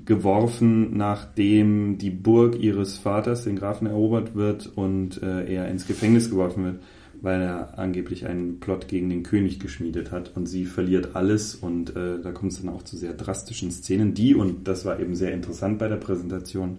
geworfen, 0.04 0.96
nachdem 0.96 1.98
die 1.98 2.10
Burg 2.10 2.58
ihres 2.58 2.98
Vaters, 2.98 3.44
den 3.44 3.56
Grafen, 3.56 3.86
erobert 3.86 4.34
wird 4.34 4.66
und 4.74 5.22
äh, 5.22 5.44
er 5.44 5.68
ins 5.68 5.86
Gefängnis 5.86 6.28
geworfen 6.28 6.64
wird, 6.64 6.82
weil 7.22 7.40
er 7.40 7.78
angeblich 7.78 8.26
einen 8.26 8.58
Plot 8.58 8.88
gegen 8.88 9.08
den 9.08 9.22
König 9.22 9.60
geschmiedet 9.60 10.10
hat 10.10 10.32
und 10.34 10.46
sie 10.46 10.64
verliert 10.64 11.14
alles 11.14 11.54
und 11.54 11.94
äh, 11.94 12.20
da 12.20 12.32
kommt 12.32 12.52
es 12.52 12.60
dann 12.60 12.74
auch 12.74 12.82
zu 12.82 12.96
sehr 12.96 13.12
drastischen 13.12 13.70
Szenen, 13.70 14.14
die, 14.14 14.34
und 14.34 14.66
das 14.66 14.84
war 14.84 14.98
eben 14.98 15.14
sehr 15.14 15.32
interessant 15.32 15.78
bei 15.78 15.86
der 15.86 15.96
Präsentation, 15.96 16.78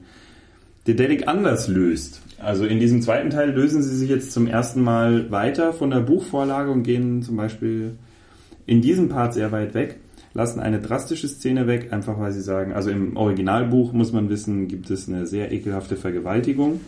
Dedelic 0.88 1.28
anders 1.28 1.68
löst. 1.68 2.22
Also 2.40 2.66
in 2.66 2.80
diesem 2.80 3.02
zweiten 3.02 3.30
Teil 3.30 3.52
lösen 3.52 3.82
sie 3.84 3.96
sich 3.96 4.10
jetzt 4.10 4.32
zum 4.32 4.48
ersten 4.48 4.82
Mal 4.82 5.32
weiter 5.32 5.74
von 5.74 5.90
der 5.90 6.00
Buchvorlage 6.00 6.72
und 6.72 6.84
gehen 6.84 7.22
zum 7.24 7.36
Beispiel 7.36 7.98
in 8.66 8.82
diesem 8.82 9.10
Part 9.10 9.34
sehr 9.34 9.52
weit 9.52 9.74
weg, 9.74 9.98
lassen 10.34 10.60
eine 10.60 10.80
drastische 10.80 11.28
Szene 11.28 11.68
weg, 11.68 11.92
einfach 11.92 12.20
weil 12.20 12.32
sie 12.32 12.42
sagen, 12.42 12.74
also 12.74 12.90
im 12.90 13.18
Originalbuch 13.18 13.92
muss 13.92 14.14
man 14.14 14.30
wissen, 14.30 14.68
gibt 14.68 14.90
es 14.90 15.10
eine 15.10 15.26
sehr 15.26 15.52
ekelhafte 15.52 15.96
Vergewaltigung. 15.96 16.80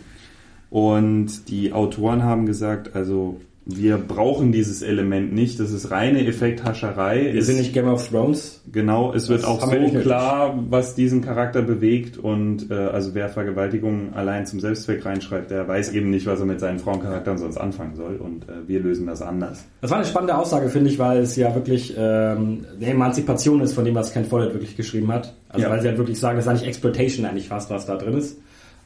Und 0.70 1.48
die 1.48 1.72
Autoren 1.72 2.22
haben 2.22 2.46
gesagt, 2.46 2.94
also 2.94 3.40
wir 3.76 3.96
brauchen 3.98 4.52
dieses 4.52 4.82
Element 4.82 5.32
nicht, 5.32 5.60
das 5.60 5.70
ist 5.70 5.90
reine 5.90 6.26
Effekthascherei. 6.26 7.30
Wir 7.32 7.42
sind 7.44 7.58
nicht 7.58 7.72
Game 7.72 7.88
of 7.88 8.08
Thrones. 8.08 8.60
Genau, 8.72 9.12
es 9.12 9.28
wird 9.28 9.42
Das 9.42 9.48
auch 9.48 9.60
so 9.60 9.98
klar, 10.00 10.58
was 10.68 10.94
diesen 10.94 11.22
Charakter 11.22 11.62
bewegt 11.62 12.18
und 12.18 12.70
äh, 12.70 12.74
also 12.74 13.14
wer 13.14 13.28
Vergewaltigung 13.28 14.14
allein 14.14 14.46
zum 14.46 14.60
Selbstzweck 14.60 15.04
reinschreibt, 15.04 15.50
der 15.50 15.66
weiß 15.66 15.92
eben 15.92 16.10
nicht, 16.10 16.26
was 16.26 16.40
er 16.40 16.46
mit 16.46 16.60
seinen 16.60 16.78
Frauencharakteren 16.78 17.38
sonst 17.38 17.56
anfangen 17.58 17.94
soll 17.96 18.16
und 18.16 18.44
äh, 18.44 18.66
wir 18.66 18.80
lösen 18.80 19.06
das 19.06 19.22
anders. 19.22 19.64
Das 19.80 19.90
war 19.90 19.98
eine 19.98 20.06
spannende 20.06 20.36
Aussage, 20.36 20.68
finde 20.68 20.90
ich, 20.90 20.98
weil 20.98 21.18
es 21.20 21.36
ja 21.36 21.54
wirklich 21.54 21.94
ähm, 21.96 22.64
eine 22.76 22.86
Emanzipation 22.90 23.60
ist 23.60 23.72
von 23.72 23.84
dem, 23.84 23.94
was 23.94 24.12
Ken 24.12 24.24
Follett 24.24 24.52
wirklich 24.52 24.76
geschrieben 24.76 25.12
hat. 25.12 25.34
Also 25.48 25.66
Ja. 25.66 25.70
weil 25.72 25.80
sie 25.82 25.88
halt 25.88 25.98
wirklich 25.98 26.18
sagen, 26.18 26.38
es 26.38 26.44
ist 26.44 26.50
eigentlich 26.50 26.68
Exploitation 26.68 27.26
eigentlich 27.26 27.48
fast, 27.48 27.70
was 27.70 27.86
da 27.86 27.96
drin 27.96 28.16
ist. 28.16 28.38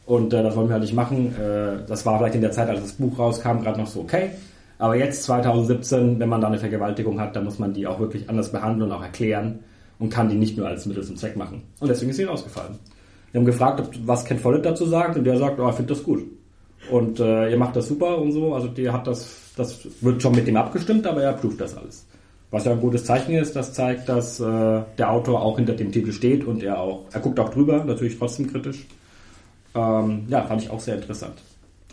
Und 0.07 0.35
äh, 0.35 0.43
das 0.43 0.55
wollen 0.55 0.69
wir 0.69 0.75
halt 0.75 0.83
nicht 0.83 0.95
machen. 0.95 1.35
Äh, 1.37 1.87
das 1.89 2.05
war 2.05 2.19
vielleicht 2.19 2.35
in 2.35 2.43
der 2.43 2.51
Zeit, 2.53 2.69
als 2.69 2.81
das 2.83 2.93
Buch 2.93 3.19
rauskam, 3.19 3.61
gerade 3.63 3.81
noch 3.81 3.87
so 3.87 4.01
okay. 4.01 4.31
Aber 4.79 4.97
jetzt 4.97 5.23
2017, 5.25 6.19
wenn 6.19 6.29
man 6.29 6.41
da 6.41 6.49
eine 6.49 6.59
Vergewaltigung 6.59 7.21
hat, 7.21 7.37
dann 7.37 7.45
muss 7.45 7.59
man 7.59 7.73
die 7.73 7.87
auch 7.87 8.01
wirklich 8.01 8.29
anders 8.29 8.51
behandeln 8.51 8.91
und 8.91 8.97
auch 8.97 9.03
erklären 9.03 9.61
und 9.99 10.11
kann 10.11 10.29
die 10.29 10.37
nicht 10.37 10.57
nur 10.57 10.67
als 10.67 10.87
Mittel 10.87 11.05
zum 11.05 11.17
Zweck 11.17 11.37
machen. 11.37 11.63
Und 11.81 11.89
deswegen 11.89 12.11
ist 12.11 12.17
sie 12.17 12.25
rausgefallen. 12.25 12.79
Wir 13.33 13.41
haben 13.41 13.47
gefragt, 13.47 14.01
was 14.05 14.25
Ken 14.25 14.39
Follett 14.39 14.65
dazu 14.65 14.87
sagt 14.87 15.17
und 15.17 15.25
der 15.25 15.39
sagt, 15.39 15.59
oh, 15.59 15.69
ich 15.69 15.75
finde 15.75 15.95
das 15.95 16.03
gut. 16.03 16.25
Und 16.91 17.21
äh, 17.21 17.51
ihr 17.51 17.57
macht 17.57 17.77
das 17.77 17.89
super 17.89 18.19
und 18.19 18.33
so. 18.33 18.55
Also 18.55 18.69
der 18.69 18.93
hat 18.93 19.07
das, 19.07 19.53
das 19.57 19.87
wird 20.01 20.21
schon 20.23 20.35
mit 20.35 20.47
dem 20.47 20.57
abgestimmt, 20.57 21.07
aber 21.07 21.23
er 21.23 21.33
prüft 21.33 21.61
das 21.61 21.77
alles. 21.77 22.07
Was 22.51 22.65
ja 22.65 22.73
ein 22.73 22.81
gutes 22.81 23.05
Zeichen 23.05 23.35
ist, 23.35 23.57
das 23.57 23.73
zeigt, 23.73 24.09
dass 24.09 24.39
äh, 24.39 24.83
der 24.99 25.11
Autor 25.11 25.43
auch 25.43 25.57
hinter 25.57 25.73
dem 25.73 25.91
Titel 25.91 26.13
steht 26.13 26.45
und 26.45 26.63
er 26.63 26.79
auch, 26.79 27.07
er 27.13 27.21
guckt 27.21 27.41
auch 27.41 27.49
drüber, 27.49 27.85
natürlich 27.85 28.19
trotzdem 28.19 28.53
kritisch. 28.53 28.87
Ähm, 29.75 30.27
ja, 30.29 30.43
fand 30.43 30.63
ich 30.63 30.71
auch 30.71 30.79
sehr 30.81 30.95
interessant. 30.95 31.43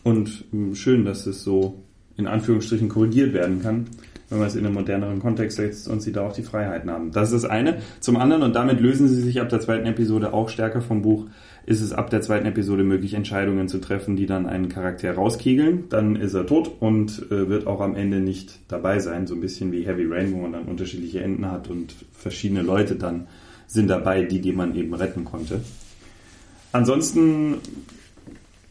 Und 0.04 0.46
mh, 0.52 0.76
schön, 0.76 1.06
dass 1.06 1.26
es 1.26 1.44
so 1.44 1.76
in 2.18 2.28
Anführungsstrichen 2.28 2.90
korrigiert 2.90 3.34
werden 3.34 3.62
kann, 3.62 3.88
wenn 4.30 4.40
man 4.40 4.48
es 4.48 4.56
in 4.56 4.66
einen 4.66 4.74
moderneren 4.74 5.20
Kontext 5.20 5.58
setzt 5.58 5.88
und 5.88 6.02
sie 6.02 6.12
da 6.12 6.28
auch 6.28 6.34
die 6.34 6.44
Freiheiten 6.44 6.90
haben. 6.90 7.12
Das 7.12 7.32
ist 7.32 7.44
das 7.44 7.50
eine. 7.50 7.78
Zum 8.00 8.18
anderen, 8.18 8.44
und 8.44 8.56
damit 8.56 8.80
lösen 8.80 9.08
sie 9.08 9.22
sich 9.22 9.42
ab 9.42 9.50
der 9.50 9.60
zweiten 9.60 9.86
Episode 9.86 10.34
auch 10.34 10.50
stärker 10.50 10.82
vom 10.82 11.02
Buch, 11.02 11.28
ist 11.66 11.82
es 11.82 11.94
ab 11.94 12.10
der 12.10 12.22
zweiten 12.22 12.48
Episode 12.48 12.84
möglich, 12.84 13.14
Entscheidungen 13.14 13.68
zu 13.68 13.80
treffen, 13.80 14.16
die 14.16 14.26
dann 14.26 14.48
einen 14.48 14.68
Charakter 14.68 15.14
rauskegeln. 15.14 15.90
Dann 15.90 16.16
ist 16.16 16.34
er 16.34 16.46
tot 16.48 16.72
und 16.80 17.28
äh, 17.32 17.50
wird 17.50 17.68
auch 17.68 17.82
am 17.82 17.96
Ende 17.96 18.20
nicht 18.20 18.60
dabei 18.68 19.00
sein. 19.00 19.28
So 19.28 19.36
ein 19.36 19.42
bisschen 19.42 19.72
wie 19.72 19.86
Heavy 19.86 20.06
Rain, 20.08 20.34
wo 20.34 20.38
man 20.38 20.54
dann 20.54 20.64
unterschiedliche 20.64 21.22
Enden 21.22 21.52
hat 21.52 21.70
und 21.70 21.94
verschiedene 22.14 22.64
Leute 22.64 22.96
dann 22.96 23.28
sind 23.68 23.90
dabei, 23.90 24.24
die, 24.24 24.42
die 24.42 24.52
man 24.54 24.76
eben 24.76 24.94
retten 24.94 25.24
konnte. 25.24 25.62
Ansonsten 26.72 27.58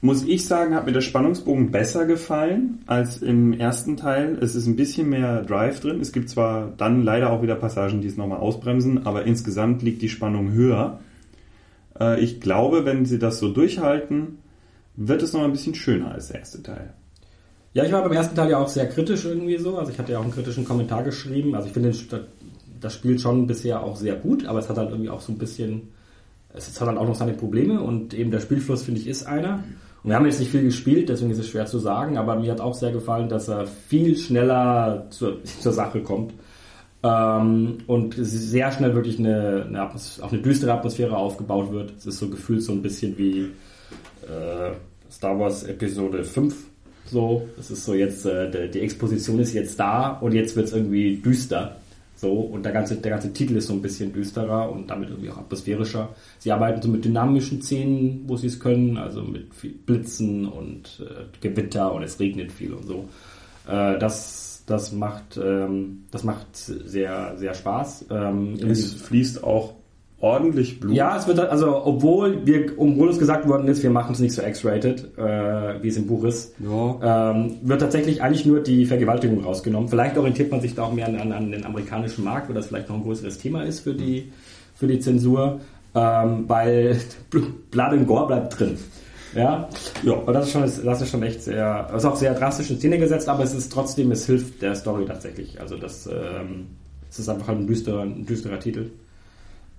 muss 0.02 0.22
ich 0.22 0.46
sagen, 0.46 0.74
hat 0.74 0.86
mir 0.86 0.92
der 0.92 1.02
Spannungsbogen 1.02 1.70
besser 1.70 2.06
gefallen 2.06 2.78
als 2.86 3.18
im 3.18 3.52
ersten 3.52 3.96
Teil. 3.96 4.38
Es 4.40 4.54
ist 4.54 4.66
ein 4.66 4.76
bisschen 4.76 5.10
mehr 5.10 5.42
Drive 5.42 5.80
drin. 5.80 6.00
Es 6.00 6.12
gibt 6.12 6.30
zwar 6.30 6.72
dann 6.76 7.02
leider 7.02 7.30
auch 7.30 7.42
wieder 7.42 7.54
Passagen, 7.54 8.00
die 8.00 8.08
es 8.08 8.16
nochmal 8.16 8.38
ausbremsen, 8.38 9.06
aber 9.06 9.24
insgesamt 9.24 9.82
liegt 9.82 10.00
die 10.00 10.08
Spannung 10.08 10.52
höher. 10.52 11.00
Äh, 11.98 12.20
Ich 12.20 12.40
glaube, 12.40 12.86
wenn 12.86 13.04
sie 13.04 13.18
das 13.18 13.38
so 13.38 13.52
durchhalten, 13.52 14.38
wird 14.96 15.22
es 15.22 15.34
noch 15.34 15.42
ein 15.42 15.52
bisschen 15.52 15.74
schöner 15.74 16.12
als 16.12 16.28
der 16.28 16.40
erste 16.40 16.62
Teil. 16.62 16.94
Ja, 17.72 17.84
ich 17.84 17.92
war 17.92 18.02
beim 18.02 18.12
ersten 18.12 18.34
Teil 18.34 18.50
ja 18.50 18.58
auch 18.58 18.68
sehr 18.68 18.88
kritisch 18.88 19.24
irgendwie 19.24 19.58
so. 19.58 19.78
Also 19.78 19.92
ich 19.92 19.98
hatte 19.98 20.12
ja 20.12 20.18
auch 20.18 20.24
einen 20.24 20.32
kritischen 20.32 20.64
Kommentar 20.64 21.04
geschrieben. 21.04 21.54
Also 21.54 21.68
ich 21.68 21.74
finde 21.74 21.92
das 22.80 22.94
Spiel 22.94 23.18
schon 23.18 23.46
bisher 23.46 23.82
auch 23.82 23.96
sehr 23.96 24.16
gut, 24.16 24.46
aber 24.46 24.58
es 24.58 24.68
hat 24.68 24.78
halt 24.78 24.90
irgendwie 24.90 25.10
auch 25.10 25.20
so 25.20 25.30
ein 25.30 25.38
bisschen, 25.38 25.88
es 26.54 26.80
hat 26.80 26.88
halt 26.88 26.98
auch 26.98 27.06
noch 27.06 27.14
seine 27.14 27.34
Probleme 27.34 27.80
und 27.80 28.14
eben 28.14 28.30
der 28.30 28.40
Spielfluss, 28.40 28.82
finde 28.82 29.00
ich, 29.00 29.06
ist 29.06 29.26
einer. 29.26 29.62
Und 30.02 30.10
wir 30.10 30.16
haben 30.16 30.26
jetzt 30.26 30.40
nicht 30.40 30.50
viel 30.50 30.62
gespielt, 30.62 31.08
deswegen 31.08 31.30
ist 31.30 31.38
es 31.38 31.48
schwer 31.48 31.66
zu 31.66 31.78
sagen, 31.78 32.16
aber 32.16 32.36
mir 32.36 32.52
hat 32.52 32.60
auch 32.60 32.74
sehr 32.74 32.92
gefallen, 32.92 33.28
dass 33.28 33.48
er 33.48 33.66
viel 33.66 34.16
schneller 34.16 35.06
zur, 35.10 35.44
zur 35.44 35.72
Sache 35.72 36.00
kommt. 36.00 36.32
Ähm, 37.02 37.78
und 37.86 38.14
sehr 38.18 38.70
schnell 38.72 38.94
wirklich 38.94 39.18
eine, 39.18 39.66
eine 39.68 39.84
auch 39.84 40.32
eine 40.32 40.42
düstere 40.42 40.72
Atmosphäre 40.72 41.16
aufgebaut 41.16 41.72
wird. 41.72 41.92
Es 41.96 42.06
ist 42.06 42.18
so 42.18 42.28
gefühlt 42.28 42.62
so 42.62 42.72
ein 42.72 42.82
bisschen 42.82 43.16
wie 43.16 43.50
äh, 44.22 44.72
Star 45.10 45.38
Wars 45.38 45.64
Episode 45.64 46.24
5. 46.24 46.54
So, 47.06 47.48
es 47.58 47.70
ist 47.70 47.84
so 47.84 47.94
jetzt, 47.94 48.24
äh, 48.26 48.68
die 48.68 48.80
Exposition 48.80 49.40
ist 49.40 49.54
jetzt 49.54 49.80
da 49.80 50.10
und 50.20 50.32
jetzt 50.32 50.54
wird 50.56 50.66
es 50.66 50.72
irgendwie 50.74 51.16
düster. 51.16 51.79
So, 52.20 52.32
und 52.32 52.64
der 52.64 52.72
ganze, 52.72 52.96
der 52.96 53.12
ganze 53.12 53.32
Titel 53.32 53.56
ist 53.56 53.68
so 53.68 53.72
ein 53.72 53.80
bisschen 53.80 54.12
düsterer 54.12 54.70
und 54.70 54.90
damit 54.90 55.08
irgendwie 55.08 55.30
auch 55.30 55.38
atmosphärischer. 55.38 56.10
Sie 56.38 56.52
arbeiten 56.52 56.82
so 56.82 56.88
mit 56.88 57.02
dynamischen 57.02 57.62
Szenen, 57.62 58.24
wo 58.26 58.36
sie 58.36 58.48
es 58.48 58.60
können, 58.60 58.98
also 58.98 59.22
mit 59.22 59.46
Blitzen 59.86 60.46
und 60.46 61.00
äh, 61.00 61.24
Gewitter 61.40 61.94
und 61.94 62.02
es 62.02 62.20
regnet 62.20 62.52
viel 62.52 62.74
und 62.74 62.84
so. 62.86 63.08
Äh, 63.66 63.98
das, 63.98 64.64
das 64.66 64.92
macht, 64.92 65.40
ähm, 65.42 66.04
das 66.10 66.22
macht 66.22 66.54
sehr, 66.56 67.38
sehr 67.38 67.54
Spaß. 67.54 68.04
Ähm, 68.10 68.58
Es 68.68 68.92
fließt 68.92 69.42
auch 69.42 69.79
ordentlich 70.20 70.80
Blut. 70.80 70.94
ja, 70.94 71.16
es 71.16 71.26
wird 71.26 71.38
also, 71.40 71.84
obwohl 71.84 72.44
wir, 72.46 72.72
obwohl 72.76 73.08
es 73.08 73.18
gesagt 73.18 73.48
worden 73.48 73.66
ist, 73.68 73.82
wir 73.82 73.90
machen 73.90 74.12
es 74.12 74.18
nicht 74.20 74.34
so 74.34 74.42
X-rated, 74.42 75.16
äh, 75.18 75.82
wie 75.82 75.88
es 75.88 75.96
im 75.96 76.06
Buch 76.06 76.24
ist, 76.24 76.54
Ja. 76.58 77.30
ähm, 77.32 77.56
wird 77.62 77.80
tatsächlich 77.80 78.22
eigentlich 78.22 78.44
nur 78.46 78.60
die 78.60 78.84
Vergewaltigung 78.86 79.42
rausgenommen. 79.42 79.88
Vielleicht 79.88 80.18
orientiert 80.18 80.50
man 80.50 80.60
sich 80.60 80.74
da 80.74 80.82
auch 80.84 80.92
mehr 80.92 81.06
an, 81.08 81.32
an 81.32 81.50
den 81.50 81.64
amerikanischen 81.64 82.24
Markt, 82.24 82.48
wo 82.50 82.52
das 82.52 82.66
vielleicht 82.66 82.88
noch 82.88 82.96
ein 82.96 83.02
größeres 83.02 83.38
Thema 83.38 83.62
ist 83.62 83.80
für 83.80 83.94
die, 83.94 84.30
für 84.74 84.86
die 84.86 84.98
Zensur, 85.00 85.60
ähm, 85.94 86.44
weil 86.46 86.96
Blood 87.70 87.92
and 87.92 88.06
Gore 88.06 88.26
bleibt 88.26 88.60
drin. 88.60 88.76
Ja, 89.34 89.68
Ja. 90.02 90.12
und 90.14 90.34
das 90.34 90.46
ist 90.46 90.52
schon, 90.52 90.62
das 90.84 91.00
ist 91.02 91.08
schon 91.10 91.22
echt 91.22 91.42
sehr, 91.42 91.84
das 91.90 92.02
ist 92.02 92.08
auch 92.10 92.16
sehr 92.16 92.34
drastisch 92.34 92.68
in 92.70 92.78
Szene 92.78 92.98
gesetzt, 92.98 93.28
aber 93.28 93.44
es 93.44 93.54
ist 93.54 93.72
trotzdem, 93.72 94.10
es 94.10 94.26
hilft 94.26 94.60
der 94.60 94.74
Story 94.74 95.04
tatsächlich. 95.06 95.60
Also 95.60 95.76
das, 95.76 96.06
ähm, 96.08 96.66
es 97.08 97.20
ist 97.20 97.28
einfach 97.28 97.48
halt 97.48 97.60
ein 97.60 97.66
düsterer, 97.66 98.02
ein 98.02 98.26
düsterer 98.26 98.58
Titel. 98.58 98.90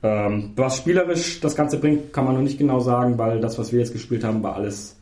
Ähm, 0.04 0.54
was 0.56 0.78
spielerisch 0.78 1.40
das 1.42 1.56
Ganze 1.56 1.78
bringt, 1.78 2.12
kann 2.12 2.26
man 2.26 2.36
noch 2.36 2.42
nicht 2.42 2.58
genau 2.58 2.80
sagen, 2.80 3.18
weil 3.18 3.40
das, 3.40 3.60
was 3.60 3.72
wir 3.72 3.80
jetzt 3.80 3.94
gespielt 3.94 4.24
haben, 4.24 4.42
war 4.42 4.56
alles 4.56 4.98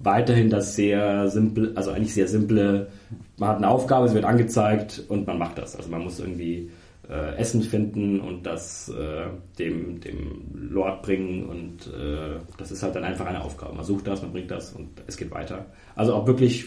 weiterhin 0.00 0.50
das 0.50 0.74
sehr 0.74 1.28
simple, 1.28 1.72
also 1.74 1.90
eigentlich 1.90 2.14
sehr 2.14 2.26
simple, 2.26 2.88
man 3.36 3.48
hat 3.50 3.56
eine 3.58 3.68
Aufgabe, 3.68 4.06
es 4.06 4.14
wird 4.14 4.24
angezeigt 4.24 5.04
und 5.08 5.26
man 5.26 5.38
macht 5.38 5.58
das. 5.58 5.76
Also 5.76 5.90
man 5.90 6.02
muss 6.02 6.18
irgendwie 6.18 6.70
äh, 7.08 7.36
Essen 7.36 7.62
finden 7.62 8.20
und 8.20 8.44
das 8.46 8.88
äh, 8.88 9.26
dem, 9.58 10.00
dem 10.00 10.42
Lord 10.54 11.02
bringen 11.02 11.44
und 11.44 11.86
äh, 11.88 12.38
das 12.56 12.70
ist 12.72 12.82
halt 12.82 12.96
dann 12.96 13.04
einfach 13.04 13.26
eine 13.26 13.42
Aufgabe. 13.42 13.74
Man 13.74 13.84
sucht 13.84 14.06
das, 14.06 14.22
man 14.22 14.32
bringt 14.32 14.50
das 14.50 14.72
und 14.72 14.88
es 15.06 15.16
geht 15.16 15.30
weiter. 15.30 15.66
Also 15.94 16.16
ob 16.16 16.26
wirklich 16.26 16.66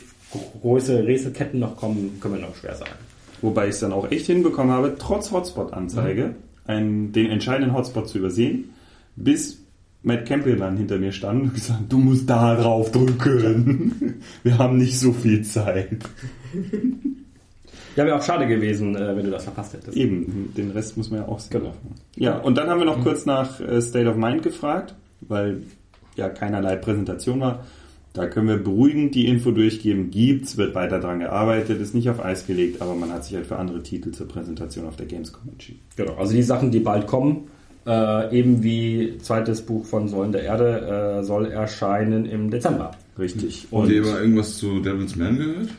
große 0.61 1.05
Rätselketten 1.05 1.59
noch 1.59 1.75
kommen, 1.75 2.19
können 2.19 2.35
wir 2.35 2.41
noch 2.41 2.55
schwer 2.55 2.75
sagen. 2.75 2.91
Wobei 3.41 3.65
ich 3.65 3.71
es 3.71 3.79
dann 3.79 3.91
auch 3.91 4.09
echt 4.09 4.27
hinbekommen 4.27 4.71
habe, 4.71 4.95
trotz 4.97 5.31
Hotspot-Anzeige, 5.31 6.35
einen, 6.65 7.11
den 7.11 7.29
entscheidenden 7.29 7.73
Hotspot 7.73 8.07
zu 8.09 8.19
übersehen, 8.19 8.69
bis 9.15 9.63
Matt 10.01 10.25
Campbell 10.25 10.57
dann 10.57 10.77
hinter 10.77 10.97
mir 10.99 11.11
stand 11.11 11.43
und 11.43 11.53
gesagt, 11.53 11.83
du 11.89 11.97
musst 11.97 12.29
da 12.29 12.55
drauf 12.55 12.91
drücken. 12.91 14.21
Wir 14.43 14.57
haben 14.57 14.77
nicht 14.77 14.99
so 14.99 15.13
viel 15.13 15.43
Zeit. 15.43 15.99
Ja, 17.95 18.05
wäre 18.05 18.15
auch 18.15 18.23
schade 18.23 18.47
gewesen, 18.47 18.95
äh, 18.95 19.15
wenn 19.15 19.23
du 19.23 19.29
das 19.29 19.43
verpasst 19.43 19.73
hättest. 19.73 19.95
Eben, 19.95 20.51
den 20.57 20.71
Rest 20.71 20.97
muss 20.97 21.11
man 21.11 21.19
ja 21.19 21.27
auch 21.27 21.39
sehen. 21.39 21.59
Genau. 21.59 21.73
Ja, 22.15 22.37
und 22.39 22.57
dann 22.57 22.67
haben 22.67 22.79
wir 22.79 22.85
noch 22.85 23.03
kurz 23.03 23.27
nach 23.27 23.59
äh, 23.59 23.79
State 23.81 24.09
of 24.09 24.15
Mind 24.15 24.41
gefragt, 24.41 24.95
weil 25.21 25.61
ja 26.15 26.29
keinerlei 26.29 26.75
Präsentation 26.75 27.39
war. 27.39 27.65
Da 28.13 28.27
können 28.27 28.47
wir 28.47 28.57
beruhigend 28.57 29.15
die 29.15 29.27
Info 29.27 29.49
durchgeben. 29.49 30.11
Gibt's, 30.11 30.55
wird 30.55 30.75
weiter 30.75 30.99
dran 30.99 31.19
gearbeitet, 31.19 31.81
ist 31.81 31.95
nicht 31.95 32.09
auf 32.09 32.23
Eis 32.23 32.45
gelegt, 32.45 32.79
aber 32.81 32.93
man 32.93 33.11
hat 33.11 33.25
sich 33.25 33.35
halt 33.35 33.47
für 33.47 33.57
andere 33.57 33.81
Titel 33.81 34.11
zur 34.11 34.27
Präsentation 34.27 34.85
auf 34.85 34.95
der 34.95 35.07
Gamescom 35.07 35.49
entschieden. 35.49 35.79
Genau, 35.95 36.13
also 36.15 36.33
die 36.33 36.43
Sachen, 36.43 36.69
die 36.69 36.79
bald 36.79 37.07
kommen, 37.07 37.47
äh, 37.87 38.37
eben 38.37 38.61
wie 38.61 39.17
zweites 39.19 39.63
Buch 39.63 39.85
von 39.85 40.07
Säulen 40.07 40.31
der 40.31 40.43
Erde, 40.43 41.19
äh, 41.19 41.23
soll 41.23 41.47
erscheinen 41.47 42.25
im 42.25 42.51
Dezember. 42.51 42.91
Richtig. 43.17 43.67
Und 43.71 43.89
ihr 43.89 44.03
aber 44.03 44.21
irgendwas 44.21 44.57
zu 44.57 44.79
Devil's 44.79 45.15
Man 45.15 45.37
gehört? 45.37 45.69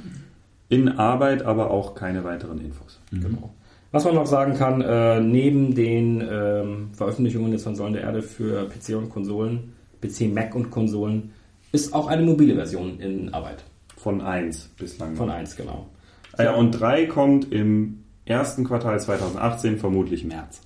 in 0.68 0.88
Arbeit, 0.88 1.42
aber 1.44 1.70
auch 1.70 1.94
keine 1.94 2.25
weiteren 2.25 2.59
Infos. 2.59 3.01
Genau. 3.11 3.55
Was 3.92 4.05
man 4.05 4.16
noch 4.16 4.27
sagen 4.27 4.55
kann, 4.55 4.81
äh, 4.81 5.20
neben 5.20 5.75
den 5.75 6.20
ähm, 6.29 6.88
Veröffentlichungen 6.94 7.53
jetzt 7.53 7.62
von 7.62 7.77
Säulen 7.77 7.92
der 7.92 8.03
Erde 8.03 8.23
für 8.23 8.68
PC 8.68 8.97
und 8.97 9.11
Konsolen, 9.11 9.73
PC, 10.01 10.33
Mac 10.35 10.55
und 10.57 10.70
Konsolen, 10.70 11.31
ist 11.74 11.92
auch 11.92 12.06
eine 12.06 12.22
mobile 12.22 12.54
Version 12.54 13.00
in 13.00 13.34
Arbeit. 13.34 13.64
Von 13.96 14.20
1 14.20 14.70
bislang. 14.78 15.16
Von 15.16 15.28
1, 15.28 15.56
genau. 15.56 15.88
Ah 16.37 16.44
ja, 16.44 16.54
und 16.54 16.70
3 16.70 17.06
kommt 17.06 17.52
im 17.52 18.04
ersten 18.24 18.64
Quartal 18.64 19.00
2018, 19.00 19.78
vermutlich 19.78 20.24
März. 20.24 20.60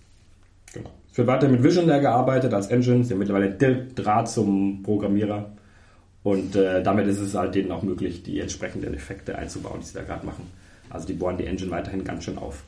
Genau. 0.74 0.90
Wird 1.14 1.26
weiter 1.26 1.48
mit 1.48 1.62
Visionaire 1.62 2.00
gearbeitet 2.00 2.52
als 2.52 2.66
Engine, 2.68 3.04
sie 3.04 3.14
haben 3.14 3.20
mittlerweile 3.20 3.50
direkt 3.50 3.98
Draht 3.98 4.28
zum 4.28 4.82
Programmierer. 4.82 5.50
Und 6.22 6.54
äh, 6.56 6.82
damit 6.82 7.06
ist 7.06 7.20
es 7.20 7.34
halt 7.34 7.54
denen 7.54 7.72
auch 7.72 7.82
möglich, 7.82 8.22
die 8.22 8.38
entsprechenden 8.40 8.92
Effekte 8.92 9.36
einzubauen, 9.38 9.80
die 9.80 9.86
sie 9.86 9.94
da 9.94 10.02
gerade 10.02 10.26
machen. 10.26 10.50
Also 10.90 11.06
die 11.06 11.14
bohren 11.14 11.38
die 11.38 11.46
Engine 11.46 11.70
weiterhin 11.70 12.04
ganz 12.04 12.24
schön 12.24 12.36
auf. 12.36 12.64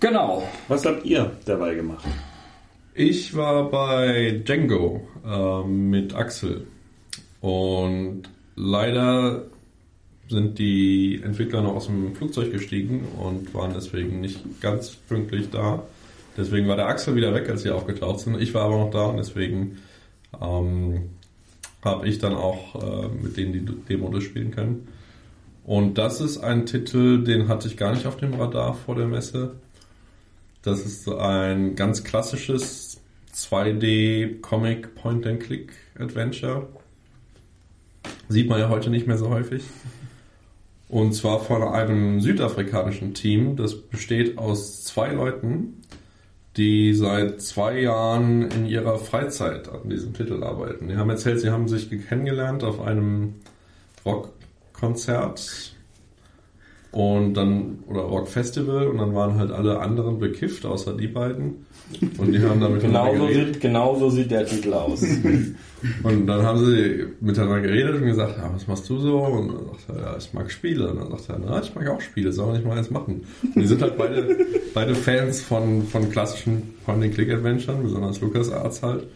Genau. 0.00 0.42
Was 0.66 0.84
habt 0.84 1.04
ihr 1.04 1.30
dabei 1.44 1.74
gemacht? 1.74 2.04
Ich 2.96 3.34
war 3.34 3.70
bei 3.70 4.40
Django 4.44 5.00
ähm, 5.26 5.90
mit 5.90 6.14
Axel 6.14 6.64
und 7.40 8.22
leider 8.54 9.46
sind 10.28 10.60
die 10.60 11.20
Entwickler 11.24 11.62
noch 11.62 11.74
aus 11.74 11.86
dem 11.86 12.14
Flugzeug 12.14 12.52
gestiegen 12.52 13.04
und 13.18 13.52
waren 13.52 13.72
deswegen 13.74 14.20
nicht 14.20 14.60
ganz 14.60 14.90
pünktlich 14.90 15.50
da. 15.50 15.82
Deswegen 16.36 16.68
war 16.68 16.76
der 16.76 16.86
Axel 16.86 17.16
wieder 17.16 17.34
weg, 17.34 17.50
als 17.50 17.62
sie 17.62 17.70
aufgetaucht 17.70 18.20
sind. 18.20 18.40
Ich 18.40 18.54
war 18.54 18.66
aber 18.66 18.78
noch 18.78 18.90
da 18.92 19.06
und 19.06 19.16
deswegen 19.16 19.78
ähm, 20.40 21.10
habe 21.82 22.06
ich 22.06 22.20
dann 22.20 22.36
auch 22.36 22.76
äh, 22.80 23.08
mit 23.08 23.36
denen 23.36 23.52
die 23.52 23.64
Demo 23.88 24.08
durchspielen 24.08 24.52
können. 24.52 24.86
Und 25.64 25.98
das 25.98 26.20
ist 26.20 26.38
ein 26.38 26.64
Titel, 26.64 27.24
den 27.24 27.48
hatte 27.48 27.66
ich 27.66 27.76
gar 27.76 27.92
nicht 27.92 28.06
auf 28.06 28.18
dem 28.18 28.34
Radar 28.34 28.74
vor 28.74 28.94
der 28.94 29.08
Messe. 29.08 29.56
Das 30.62 30.86
ist 30.86 31.08
ein 31.10 31.76
ganz 31.76 32.04
klassisches 32.04 32.83
2D 33.34 34.40
Comic 34.40 34.94
Point 34.94 35.26
and 35.26 35.40
Click 35.40 35.72
Adventure. 35.98 36.68
Sieht 38.28 38.48
man 38.48 38.60
ja 38.60 38.68
heute 38.68 38.90
nicht 38.90 39.06
mehr 39.06 39.18
so 39.18 39.28
häufig. 39.28 39.64
Und 40.88 41.14
zwar 41.14 41.40
von 41.40 41.62
einem 41.62 42.20
südafrikanischen 42.20 43.14
Team, 43.14 43.56
das 43.56 43.74
besteht 43.80 44.38
aus 44.38 44.84
zwei 44.84 45.12
Leuten, 45.12 45.82
die 46.56 46.94
seit 46.94 47.42
zwei 47.42 47.80
Jahren 47.80 48.50
in 48.50 48.66
ihrer 48.66 48.98
Freizeit 48.98 49.68
an 49.68 49.90
diesem 49.90 50.14
Titel 50.14 50.44
arbeiten. 50.44 50.88
Die 50.88 50.96
haben 50.96 51.10
erzählt, 51.10 51.40
sie 51.40 51.50
haben 51.50 51.66
sich 51.66 51.90
kennengelernt 52.08 52.62
auf 52.62 52.80
einem 52.80 53.34
Rockkonzert 54.06 55.74
und 56.92 57.34
dann 57.34 57.80
oder 57.88 58.02
Rockfestival 58.02 58.86
und 58.86 58.98
dann 58.98 59.14
waren 59.14 59.36
halt 59.36 59.50
alle 59.50 59.80
anderen 59.80 60.20
bekifft, 60.20 60.64
außer 60.64 60.96
die 60.96 61.08
beiden. 61.08 61.66
Und 62.18 62.32
die 62.32 62.40
haben 62.40 62.60
damit 62.60 62.82
Genauso 62.82 63.28
sieht, 63.28 63.60
genauso 63.60 64.10
sieht 64.10 64.30
der 64.30 64.46
Titel 64.46 64.72
aus. 64.72 65.02
und 66.02 66.26
dann 66.26 66.42
haben 66.42 66.64
sie 66.64 67.06
miteinander 67.20 67.60
geredet 67.60 67.96
und 67.96 68.06
gesagt, 68.06 68.36
ja, 68.38 68.50
was 68.52 68.66
machst 68.66 68.88
du 68.88 68.98
so? 68.98 69.18
Und 69.18 69.48
dann 69.48 69.66
sagt 69.66 69.88
er, 69.88 70.02
ja, 70.02 70.16
ich 70.18 70.32
mag 70.32 70.50
Spiele. 70.50 70.90
Und 70.90 71.00
dann 71.00 71.10
sagt 71.10 71.28
er, 71.28 71.40
na, 71.44 71.62
ich 71.62 71.74
mag 71.74 71.88
auch 71.88 72.00
Spiele, 72.00 72.32
soll 72.32 72.46
man 72.46 72.56
nicht 72.56 72.66
mal 72.66 72.78
eins 72.78 72.90
machen. 72.90 73.24
Und 73.42 73.56
die 73.56 73.66
sind 73.66 73.82
halt 73.82 73.96
beide, 73.96 74.36
beide 74.74 74.94
Fans 74.94 75.42
von, 75.42 75.82
von 75.84 76.10
klassischen 76.10 76.74
Point-and-Click-Adventuren, 76.84 77.82
besonders 77.82 78.20
LucasArts 78.20 78.82
halt. 78.82 79.06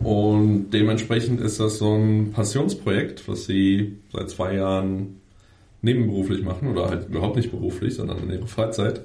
Und 0.00 0.70
dementsprechend 0.70 1.40
ist 1.40 1.60
das 1.60 1.78
so 1.78 1.94
ein 1.94 2.32
Passionsprojekt, 2.32 3.26
was 3.28 3.46
sie 3.46 3.98
seit 4.12 4.28
zwei 4.30 4.54
Jahren 4.54 5.20
nebenberuflich 5.82 6.42
machen 6.42 6.68
oder 6.68 6.88
halt 6.88 7.08
überhaupt 7.08 7.36
nicht 7.36 7.50
beruflich, 7.50 7.94
sondern 7.94 8.18
in 8.18 8.30
ihrer 8.30 8.46
Freizeit. 8.46 9.02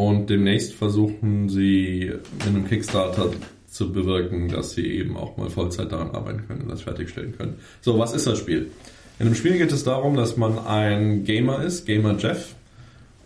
Und 0.00 0.30
demnächst 0.30 0.72
versuchen 0.72 1.50
sie 1.50 2.10
mit 2.38 2.46
einem 2.46 2.66
Kickstarter 2.66 3.32
zu 3.66 3.92
bewirken, 3.92 4.48
dass 4.48 4.70
sie 4.70 4.86
eben 4.86 5.14
auch 5.14 5.36
mal 5.36 5.50
Vollzeit 5.50 5.92
daran 5.92 6.12
arbeiten 6.12 6.46
können 6.48 6.62
und 6.62 6.70
das 6.70 6.80
fertigstellen 6.80 7.36
können. 7.36 7.56
So, 7.82 7.98
was 7.98 8.14
ist 8.14 8.26
das 8.26 8.38
Spiel? 8.38 8.70
In 9.18 9.26
dem 9.26 9.34
Spiel 9.34 9.58
geht 9.58 9.72
es 9.72 9.84
darum, 9.84 10.16
dass 10.16 10.38
man 10.38 10.58
ein 10.58 11.24
Gamer 11.24 11.62
ist, 11.62 11.84
Gamer 11.84 12.16
Jeff. 12.16 12.54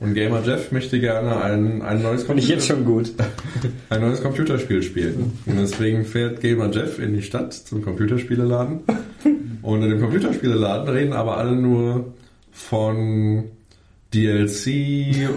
Und 0.01 0.15
Gamer 0.15 0.43
Jeff 0.45 0.73
möchte 0.73 0.99
gerne 0.99 1.41
ein, 1.41 1.81
ein 1.81 2.03
neues 2.03 2.25
Finde 2.25 2.43
ich 2.43 2.49
jetzt 2.49 2.67
schon 2.67 2.85
gut. 2.85 3.13
ein 3.89 4.01
neues 4.01 4.21
Computerspiel 4.21 4.83
spielen. 4.83 5.39
Und 5.47 5.57
deswegen 5.57 6.05
fährt 6.05 6.41
Gamer 6.41 6.73
Jeff 6.73 6.99
in 6.99 7.15
die 7.15 7.23
Stadt 7.23 7.53
zum 7.53 7.83
Computerspieleladen. 7.83 8.81
Und 9.63 9.83
in 9.85 9.91
dem 9.91 10.01
Computerspieleladen 10.01 10.89
reden 10.89 11.13
aber 11.13 11.37
alle 11.37 11.55
nur 11.55 12.15
von 12.51 13.45
DLC 14.15 15.29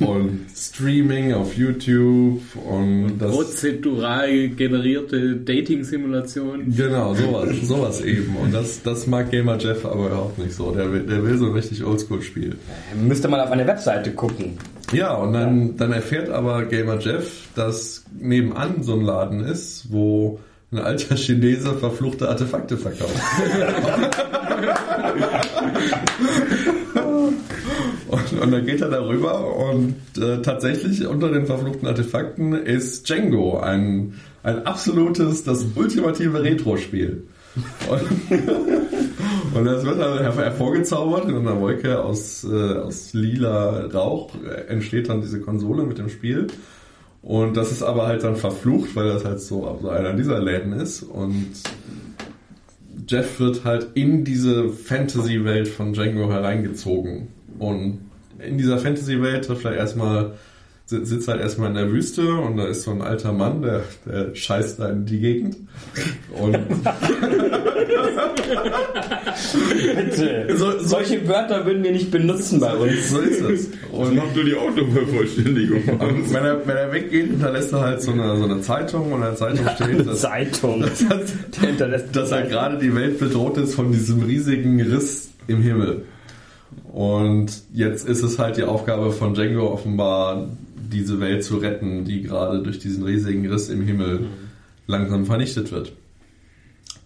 und 0.00 0.46
Streaming 0.56 1.34
auf 1.34 1.54
YouTube 1.54 2.40
und 2.56 3.18
das. 3.18 3.30
Prozedural 3.30 4.48
generierte 4.48 5.36
Dating-Simulation. 5.36 6.74
Genau, 6.74 7.14
sowas, 7.14 7.48
sowas 7.62 8.00
eben. 8.00 8.34
Und 8.36 8.54
das, 8.54 8.82
das 8.82 9.06
mag 9.06 9.30
Gamer 9.30 9.58
Jeff 9.58 9.84
aber 9.84 10.06
überhaupt 10.06 10.38
nicht 10.38 10.54
so. 10.54 10.72
Der 10.72 10.90
will, 10.90 11.02
der 11.02 11.22
will 11.22 11.36
so 11.36 11.46
ein 11.46 11.52
richtig 11.52 11.84
Oldschool-Spiel. 11.84 12.56
Müsste 12.96 13.28
mal 13.28 13.40
auf 13.40 13.50
eine 13.50 13.66
Webseite 13.66 14.12
gucken. 14.12 14.56
Ja, 14.92 15.14
und 15.14 15.32
dann, 15.32 15.76
dann 15.76 15.92
erfährt 15.92 16.30
aber 16.30 16.64
Gamer 16.64 16.98
Jeff, 16.98 17.48
dass 17.54 18.04
nebenan 18.18 18.82
so 18.82 18.94
ein 18.94 19.02
Laden 19.02 19.40
ist, 19.40 19.86
wo 19.90 20.40
ein 20.70 20.78
alter 20.78 21.16
Chinese 21.16 21.74
verfluchte 21.74 22.28
Artefakte 22.28 22.78
verkauft. 22.78 23.14
und, 28.12 28.40
und 28.40 28.50
dann 28.52 28.64
geht 28.66 28.80
er 28.80 28.90
darüber 28.90 29.56
und 29.70 29.94
äh, 30.18 30.40
tatsächlich 30.42 31.06
unter 31.06 31.30
den 31.30 31.46
verfluchten 31.46 31.88
Artefakten 31.88 32.52
ist 32.52 33.08
Django, 33.08 33.58
ein, 33.58 34.14
ein 34.42 34.66
absolutes, 34.66 35.44
das 35.44 35.64
ultimative 35.74 36.42
Retro-Spiel. 36.42 37.24
Und, 37.90 38.38
und 39.54 39.64
das 39.64 39.84
wird 39.84 40.00
dann 40.00 40.18
her- 40.18 40.34
hervorgezaubert 40.36 41.28
in 41.28 41.36
einer 41.36 41.60
Wolke 41.60 42.02
aus, 42.02 42.44
äh, 42.44 42.74
aus 42.78 43.12
lila 43.12 43.86
Rauch 43.86 44.30
äh, 44.44 44.68
entsteht 44.68 45.08
dann 45.08 45.20
diese 45.20 45.40
Konsole 45.40 45.82
mit 45.84 45.98
dem 45.98 46.08
Spiel. 46.08 46.46
Und 47.22 47.56
das 47.56 47.70
ist 47.70 47.82
aber 47.82 48.06
halt 48.08 48.24
dann 48.24 48.36
verflucht, 48.36 48.96
weil 48.96 49.08
das 49.08 49.24
halt 49.24 49.40
so, 49.40 49.78
so 49.80 49.88
einer 49.90 50.12
dieser 50.14 50.40
Läden 50.40 50.72
ist. 50.72 51.02
Und 51.02 51.50
Jeff 53.08 53.38
wird 53.38 53.64
halt 53.64 53.88
in 53.94 54.24
diese 54.24 54.68
Fantasy-Welt 54.70 55.68
von 55.68 55.92
Django 55.92 56.30
hereingezogen. 56.30 57.28
Und 57.62 58.00
in 58.44 58.58
dieser 58.58 58.78
Fantasy-Welt 58.78 59.44
trifft 59.46 59.64
er 59.64 59.74
erstmal, 59.76 60.32
si- 60.86 61.04
sitzt 61.04 61.28
halt 61.28 61.40
erstmal 61.40 61.68
in 61.68 61.74
der 61.76 61.92
Wüste 61.92 62.34
und 62.34 62.56
da 62.56 62.66
ist 62.66 62.82
so 62.82 62.90
ein 62.90 63.02
alter 63.02 63.32
Mann, 63.32 63.62
der, 63.62 63.82
der 64.06 64.34
scheißt 64.34 64.80
da 64.80 64.88
in 64.88 65.06
die 65.06 65.20
Gegend. 65.20 65.56
Und 66.38 66.56
Bitte. 69.94 70.56
So- 70.56 70.72
so- 70.78 70.84
Solche 70.84 71.26
Wörter 71.28 71.64
würden 71.66 71.82
wir 71.84 71.92
nicht 71.92 72.10
benutzen 72.10 72.60
bei 72.60 72.74
uns. 72.74 73.10
so 73.10 73.18
ist 73.20 73.40
es. 73.40 73.68
Und 73.90 74.16
macht 74.16 74.34
nur 74.34 74.44
die 74.44 74.54
Autovervollständigung. 74.54 75.82
Wenn 76.32 76.44
er, 76.44 76.66
wenn 76.66 76.76
er 76.76 76.92
weggeht, 76.92 77.30
hinterlässt 77.30 77.72
er 77.72 77.80
halt 77.80 78.02
so 78.02 78.12
eine, 78.12 78.36
so 78.36 78.44
eine 78.44 78.60
Zeitung 78.60 79.12
und 79.12 79.20
in 79.20 79.26
der 79.26 79.36
Zeitung 79.36 79.66
steht, 79.74 80.06
dass, 80.06 80.20
Zeitung. 80.20 80.80
Der 81.60 81.68
hinterlässt 81.68 82.14
dass 82.16 82.32
halt 82.32 82.50
gerade 82.50 82.78
die 82.78 82.94
Welt 82.94 83.18
bedroht 83.18 83.56
ist 83.58 83.74
von 83.74 83.92
diesem 83.92 84.22
riesigen 84.22 84.80
Riss 84.80 85.30
im 85.46 85.62
Himmel. 85.62 86.02
Und 86.92 87.62
jetzt 87.72 88.06
ist 88.06 88.22
es 88.22 88.38
halt 88.38 88.58
die 88.58 88.64
Aufgabe 88.64 89.12
von 89.12 89.32
Django 89.32 89.72
offenbar, 89.72 90.48
diese 90.92 91.20
Welt 91.20 91.42
zu 91.42 91.56
retten, 91.56 92.04
die 92.04 92.22
gerade 92.22 92.62
durch 92.62 92.78
diesen 92.78 93.02
riesigen 93.02 93.46
Riss 93.50 93.70
im 93.70 93.82
Himmel 93.82 94.26
langsam 94.86 95.24
vernichtet 95.24 95.72
wird. 95.72 95.92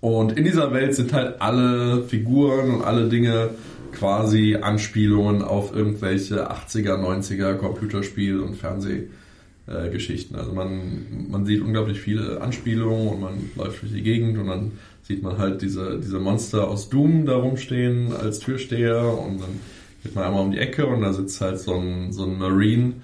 Und 0.00 0.36
in 0.36 0.44
dieser 0.44 0.72
Welt 0.72 0.96
sind 0.96 1.12
halt 1.12 1.40
alle 1.40 2.02
Figuren 2.02 2.74
und 2.74 2.82
alle 2.82 3.08
Dinge 3.08 3.50
quasi 3.92 4.56
Anspielungen 4.60 5.42
auf 5.42 5.74
irgendwelche 5.74 6.50
80er, 6.50 6.96
90er 6.96 7.54
Computerspiel- 7.54 8.40
und 8.40 8.56
Fernsehgeschichten. 8.56 10.36
Also 10.36 10.52
man, 10.52 11.28
man 11.30 11.46
sieht 11.46 11.62
unglaublich 11.62 12.00
viele 12.00 12.40
Anspielungen 12.40 13.08
und 13.08 13.20
man 13.20 13.50
läuft 13.54 13.82
durch 13.82 13.92
die 13.92 14.02
Gegend 14.02 14.36
und 14.36 14.48
dann 14.48 14.72
sieht 15.02 15.22
man 15.22 15.38
halt 15.38 15.62
diese, 15.62 16.00
diese 16.00 16.18
Monster 16.18 16.68
aus 16.68 16.88
Doom 16.88 17.24
da 17.24 17.36
rumstehen 17.36 18.12
als 18.12 18.40
Türsteher 18.40 19.16
und 19.16 19.40
dann 19.40 19.60
geht 20.02 20.14
man 20.14 20.24
einmal 20.24 20.42
um 20.42 20.52
die 20.52 20.58
Ecke 20.58 20.86
und 20.86 21.02
da 21.02 21.12
sitzt 21.12 21.40
halt 21.40 21.58
so 21.58 21.74
ein, 21.74 22.12
so 22.12 22.24
ein 22.24 22.38
Marine, 22.38 22.94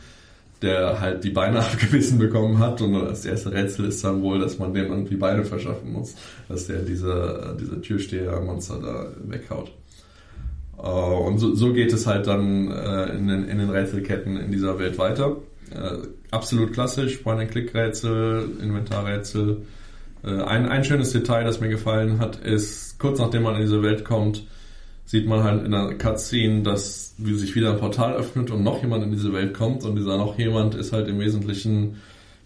der 0.62 1.01
halt 1.01 1.24
die 1.24 1.30
Beine 1.30 1.61
abgebissen 1.64 2.18
bekommen 2.18 2.59
hat 2.59 2.80
und 2.80 2.95
das 2.95 3.24
erste 3.24 3.53
Rätsel 3.53 3.86
ist 3.86 4.05
dann 4.05 4.22
wohl, 4.22 4.38
dass 4.38 4.59
man 4.59 4.72
dem 4.72 4.86
irgendwie 4.86 5.16
Beine 5.16 5.45
verschaffen 5.45 5.93
muss, 5.93 6.14
dass 6.49 6.66
der 6.66 6.80
diese, 6.80 7.57
diese 7.61 7.80
Türsteher-Monster 7.80 8.78
da 8.80 9.07
weghaut. 9.28 9.72
Äh, 10.78 10.86
und 10.86 11.38
so, 11.38 11.55
so 11.55 11.72
geht 11.72 11.93
es 11.93 12.07
halt 12.07 12.26
dann 12.26 12.70
äh, 12.70 13.16
in, 13.16 13.28
den, 13.28 13.49
in 13.49 13.59
den 13.59 13.70
Rätselketten 13.70 14.36
in 14.36 14.51
dieser 14.53 14.78
Welt 14.78 14.99
weiter. 14.99 15.36
Äh, 15.70 16.07
absolut 16.30 16.72
klassisch, 16.72 17.18
Point-and-Click-Rätsel, 17.18 18.49
Inventarrätsel. 18.62 19.62
Ein, 20.24 20.68
ein 20.68 20.84
schönes 20.84 21.11
Detail, 21.11 21.43
das 21.43 21.59
mir 21.59 21.68
gefallen 21.68 22.20
hat, 22.20 22.36
ist, 22.36 23.01
kurz 23.01 23.18
nachdem 23.18 23.43
man 23.43 23.57
in 23.57 23.62
diese 23.62 23.82
Welt 23.82 24.05
kommt, 24.05 24.47
sieht 25.05 25.26
man 25.26 25.42
halt 25.42 25.64
in 25.64 25.74
einer 25.74 25.94
Cutscene, 25.94 26.62
dass 26.62 27.14
wie 27.18 27.34
sich 27.34 27.55
wieder 27.55 27.72
ein 27.72 27.78
Portal 27.78 28.14
öffnet 28.14 28.50
und 28.50 28.62
noch 28.62 28.82
jemand 28.82 29.05
in 29.05 29.11
diese 29.11 29.32
Welt 29.32 29.55
kommt 29.55 29.84
und 29.84 29.96
dieser 29.96 30.16
noch 30.16 30.38
jemand 30.38 30.74
ist 30.74 30.92
halt 30.92 31.09
im 31.09 31.20
Wesentlichen 31.20 31.96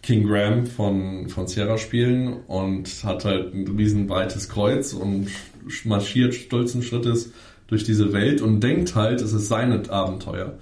King 0.03 0.27
Graham 0.27 0.67
von, 0.67 1.29
von 1.29 1.47
Sierra 1.47 1.79
Spielen 1.79 2.35
und 2.47 2.89
hat 3.03 3.25
halt 3.25 3.55
ein 3.55 3.67
riesen 3.77 4.07
breites 4.07 4.49
Kreuz 4.49 4.93
und 4.93 5.29
marschiert 5.85 6.35
stolzen 6.35 6.83
Schrittes 6.83 7.33
durch 7.67 7.85
diese 7.85 8.13
Welt 8.13 8.41
und 8.41 8.61
denkt 8.61 8.95
halt, 8.95 9.21
es 9.21 9.33
ist 9.33 9.49
sein 9.49 9.89
Abenteuer. 9.89 10.59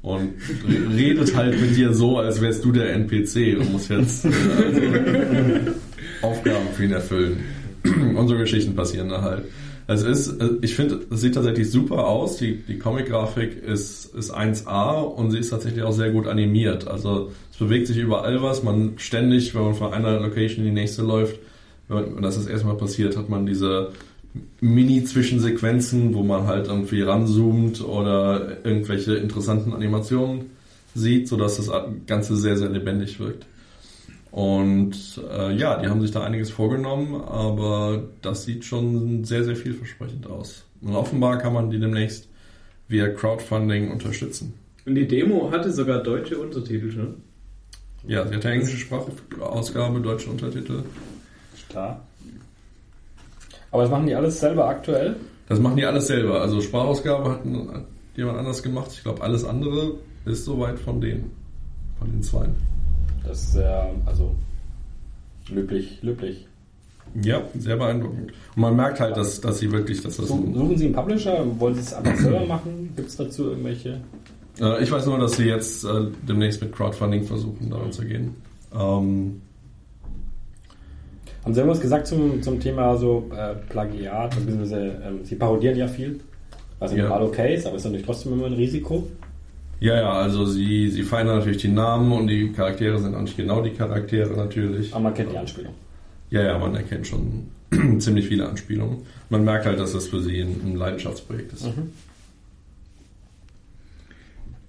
Und 0.00 0.34
redet 0.96 1.36
halt 1.36 1.60
mit 1.60 1.76
dir 1.76 1.92
so, 1.92 2.18
als 2.18 2.40
wärst 2.40 2.64
du 2.64 2.72
der 2.72 2.94
NPC 2.94 3.58
und 3.58 3.72
muss 3.72 3.88
jetzt 3.88 4.24
äh, 4.24 4.30
Aufgaben 6.22 6.68
für 6.74 6.84
ihn 6.84 6.92
erfüllen. 6.92 7.40
und 7.84 8.28
so 8.28 8.36
Geschichten 8.36 8.74
passieren 8.74 9.08
da 9.08 9.20
halt. 9.20 9.44
Es 9.88 10.02
ist, 10.02 10.42
ich 10.62 10.74
finde, 10.74 11.00
es 11.10 11.20
sieht 11.20 11.34
tatsächlich 11.34 11.70
super 11.70 12.06
aus. 12.06 12.38
Die, 12.38 12.56
die 12.56 12.78
Comic-Grafik 12.78 13.62
ist, 13.62 14.14
ist 14.16 14.34
1A 14.34 15.00
und 15.02 15.30
sie 15.30 15.38
ist 15.38 15.50
tatsächlich 15.50 15.84
auch 15.84 15.92
sehr 15.92 16.10
gut 16.10 16.26
animiert. 16.26 16.88
Also 16.88 17.30
es 17.52 17.58
bewegt 17.58 17.86
sich 17.86 17.96
überall 17.96 18.42
was. 18.42 18.64
Man 18.64 18.94
ständig, 18.96 19.54
wenn 19.54 19.62
man 19.62 19.74
von 19.74 19.92
einer 19.92 20.18
Location 20.18 20.64
in 20.64 20.74
die 20.74 20.80
nächste 20.80 21.02
läuft, 21.02 21.38
wenn 21.88 22.20
das 22.20 22.34
das 22.34 22.46
erste 22.46 22.66
Mal 22.66 22.76
passiert, 22.76 23.16
hat 23.16 23.28
man 23.28 23.46
diese 23.46 23.92
Mini-Zwischensequenzen, 24.60 26.14
wo 26.14 26.24
man 26.24 26.48
halt 26.48 26.66
irgendwie 26.66 27.02
ranzoomt 27.02 27.80
oder 27.80 28.64
irgendwelche 28.64 29.14
interessanten 29.14 29.72
Animationen 29.72 30.46
sieht, 30.96 31.28
sodass 31.28 31.58
das 31.58 31.70
Ganze 32.06 32.36
sehr, 32.36 32.56
sehr 32.56 32.70
lebendig 32.70 33.20
wirkt. 33.20 33.46
Und 34.36 35.18
äh, 35.30 35.54
ja, 35.54 35.80
die 35.80 35.88
haben 35.88 36.02
sich 36.02 36.10
da 36.10 36.22
einiges 36.22 36.50
vorgenommen, 36.50 37.14
aber 37.22 38.02
das 38.20 38.44
sieht 38.44 38.66
schon 38.66 39.24
sehr, 39.24 39.44
sehr 39.44 39.56
vielversprechend 39.56 40.26
aus. 40.26 40.66
Und 40.82 40.94
offenbar 40.94 41.38
kann 41.38 41.54
man 41.54 41.70
die 41.70 41.80
demnächst 41.80 42.28
via 42.86 43.08
Crowdfunding 43.08 43.90
unterstützen. 43.90 44.52
Und 44.84 44.94
die 44.94 45.08
Demo 45.08 45.50
hatte 45.50 45.72
sogar 45.72 46.02
deutsche 46.02 46.36
Untertitel 46.36 46.92
schon. 46.92 47.14
Ja, 48.06 48.28
sie 48.28 48.34
hatte 48.34 48.50
englische 48.50 48.76
Sprachausgabe, 48.76 50.00
deutsche 50.00 50.28
Untertitel. 50.28 50.82
Klar. 51.70 52.06
Aber 53.70 53.84
das 53.84 53.90
machen 53.90 54.06
die 54.06 54.14
alles 54.14 54.38
selber 54.38 54.68
aktuell? 54.68 55.16
Das 55.48 55.58
machen 55.60 55.78
die 55.78 55.86
alles 55.86 56.08
selber. 56.08 56.42
Also 56.42 56.60
Sprachausgabe 56.60 57.30
hat 57.30 57.40
jemand 58.16 58.38
anders 58.38 58.62
gemacht. 58.62 58.90
Ich 58.92 59.02
glaube, 59.02 59.22
alles 59.22 59.46
andere 59.46 59.94
ist 60.26 60.44
soweit 60.44 60.78
von 60.78 61.00
denen. 61.00 61.30
Von 61.98 62.10
den 62.10 62.22
zwei. 62.22 62.48
Das 63.26 63.38
ist 63.42 63.52
sehr, 63.54 63.90
also 64.06 64.34
löblich, 65.50 65.98
löblich. 66.02 66.46
Ja, 67.22 67.42
sehr 67.58 67.76
beeindruckend. 67.76 68.32
Und 68.56 68.60
man 68.62 68.76
merkt 68.76 69.00
halt, 69.00 69.16
dass, 69.16 69.40
dass 69.40 69.58
sie 69.58 69.70
wirklich, 69.70 70.02
dass 70.02 70.16
das. 70.16 70.28
Suchen, 70.28 70.54
suchen 70.54 70.76
Sie 70.76 70.86
einen 70.86 70.94
Publisher? 70.94 71.44
Wollen 71.58 71.74
Sie 71.74 71.80
es 71.80 71.94
einfach 71.94 72.16
selber 72.16 72.44
machen? 72.46 72.92
Gibt 72.96 73.08
es 73.08 73.16
dazu 73.16 73.44
irgendwelche? 73.50 74.00
Äh, 74.60 74.82
ich 74.82 74.90
weiß 74.90 75.06
nur, 75.06 75.18
dass 75.18 75.36
sie 75.36 75.44
jetzt 75.44 75.84
äh, 75.84 75.88
demnächst 76.28 76.60
mit 76.62 76.72
Crowdfunding 76.72 77.24
versuchen, 77.24 77.70
daran 77.70 77.92
zu 77.92 78.04
gehen. 78.04 78.34
Ähm, 78.74 79.40
Haben 81.44 81.54
Sie 81.54 81.60
irgendwas 81.60 81.80
gesagt 81.80 82.06
zum, 82.08 82.42
zum 82.42 82.58
Thema 82.60 82.96
so 82.96 83.30
äh, 83.36 83.54
Plagiat? 83.68 84.34
Beziehungsweise, 84.34 85.00
ähm, 85.06 85.20
Sie 85.24 85.36
parodieren 85.36 85.78
ja 85.78 85.86
viel, 85.88 86.20
was 86.80 86.90
ja 86.92 86.98
Ja. 86.98 87.02
normal 87.04 87.22
okay 87.22 87.54
ist, 87.54 87.66
aber 87.66 87.76
ist 87.76 87.84
natürlich 87.84 88.04
trotzdem 88.06 88.32
immer 88.32 88.46
ein 88.46 88.54
Risiko. 88.54 89.06
Ja, 89.80 89.96
ja, 89.96 90.12
also 90.12 90.46
sie, 90.46 90.88
sie 90.90 91.02
feiern 91.02 91.26
natürlich 91.26 91.58
die 91.58 91.68
Namen 91.68 92.12
und 92.12 92.28
die 92.28 92.52
Charaktere 92.52 92.98
sind 92.98 93.14
auch 93.14 93.20
nicht 93.20 93.36
genau 93.36 93.62
die 93.62 93.70
Charaktere 93.70 94.34
natürlich. 94.36 94.92
Aber 94.92 95.04
man 95.04 95.14
kennt 95.14 95.32
die 95.32 95.38
Anspielung. 95.38 95.74
Ja, 96.30 96.42
ja, 96.42 96.58
man 96.58 96.74
erkennt 96.74 97.06
schon 97.06 97.48
ziemlich 97.98 98.26
viele 98.26 98.48
Anspielungen. 98.48 98.98
Man 99.28 99.44
merkt 99.44 99.66
halt, 99.66 99.78
dass 99.78 99.92
das 99.92 100.08
für 100.08 100.20
sie 100.20 100.40
ein, 100.40 100.60
ein 100.64 100.76
Leidenschaftsprojekt 100.76 101.52
ist. 101.52 101.68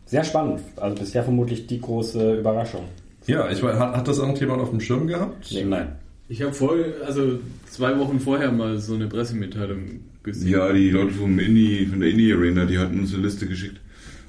Sehr 0.06 0.24
spannend. 0.24 0.62
Also 0.78 0.96
bisher 0.98 1.24
vermutlich 1.24 1.68
die 1.68 1.82
große 1.82 2.40
Überraschung. 2.40 2.86
Ja, 3.28 3.50
ich 3.50 3.62
weiß, 3.62 3.78
hat, 3.78 3.96
hat 3.96 4.08
das 4.08 4.20
irgendjemand 4.20 4.62
auf 4.62 4.70
dem 4.70 4.80
Schirm 4.80 5.08
gehabt? 5.08 5.52
Nee. 5.52 5.66
Nein. 5.66 5.96
Ich 6.30 6.42
habe 6.42 6.54
vor, 6.54 6.76
also 7.06 7.40
zwei 7.70 7.98
Wochen 8.00 8.20
vorher 8.20 8.52
mal 8.52 8.78
so 8.78 8.96
eine 8.96 9.08
Pressemitteilung 9.08 10.02
gesehen. 10.24 10.52
Ja, 10.52 10.72
die 10.72 10.90
Leute 10.90 11.14
vom 11.14 11.40
Indie, 11.40 11.86
von 11.86 12.00
der 12.00 12.10
Indie 12.10 12.34
Arena, 12.34 12.66
die 12.66 12.78
hatten 12.78 13.00
uns 13.00 13.14
eine 13.14 13.24
Liste 13.24 13.48
geschickt. 13.48 13.80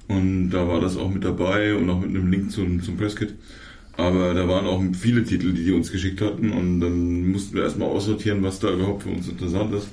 Und 0.09 0.51
da 0.51 0.67
war 0.67 0.81
das 0.81 0.97
auch 0.97 1.11
mit 1.13 1.25
dabei 1.25 1.75
und 1.75 1.89
auch 1.91 2.01
mit 2.01 2.11
einem 2.11 2.31
Link 2.31 2.51
zum, 2.51 2.83
zum 2.83 2.97
Presskit. 2.97 3.35
Aber 3.97 4.33
da 4.33 4.47
waren 4.49 4.65
auch 4.67 4.81
viele 4.93 5.25
Titel, 5.25 5.53
die 5.53 5.65
die 5.65 5.73
uns 5.73 5.91
geschickt 5.91 6.21
hatten 6.21 6.51
und 6.51 6.81
dann 6.81 7.33
mussten 7.33 7.57
wir 7.57 7.65
erstmal 7.65 7.89
aussortieren, 7.89 8.43
was 8.45 8.61
da 8.61 8.73
überhaupt 8.73 9.03
für 9.03 9.09
uns 9.11 9.29
interessant 9.29 9.75
ist. 9.75 9.89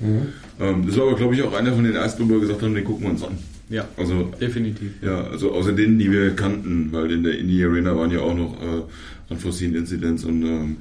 Ähm, 0.60 0.86
das 0.86 0.96
war 0.96 1.08
aber, 1.08 1.16
glaube 1.16 1.34
ich, 1.34 1.42
auch 1.42 1.52
einer 1.52 1.72
von 1.72 1.82
den 1.82 1.94
ersten, 1.96 2.24
wo 2.28 2.34
wir 2.34 2.40
gesagt 2.40 2.62
haben, 2.62 2.74
den 2.74 2.84
gucken 2.84 3.04
wir 3.04 3.10
uns 3.10 3.24
an. 3.24 3.36
Ja, 3.68 3.88
Also, 3.96 4.30
definitiv. 4.40 4.90
ja, 5.02 5.22
also 5.24 5.50
außer 5.52 5.72
denen, 5.72 5.98
die 5.98 6.10
wir 6.12 6.30
kannten, 6.36 6.90
weil 6.92 7.10
in 7.10 7.24
der 7.24 7.36
Indie 7.36 7.64
Arena 7.64 7.96
waren 7.96 8.12
ja 8.12 8.20
auch 8.20 8.36
noch 8.36 8.54
äh, 8.62 8.82
Unforeseen 9.28 9.74
Incidents 9.74 10.22
und 10.24 10.44
ähm, 10.44 10.76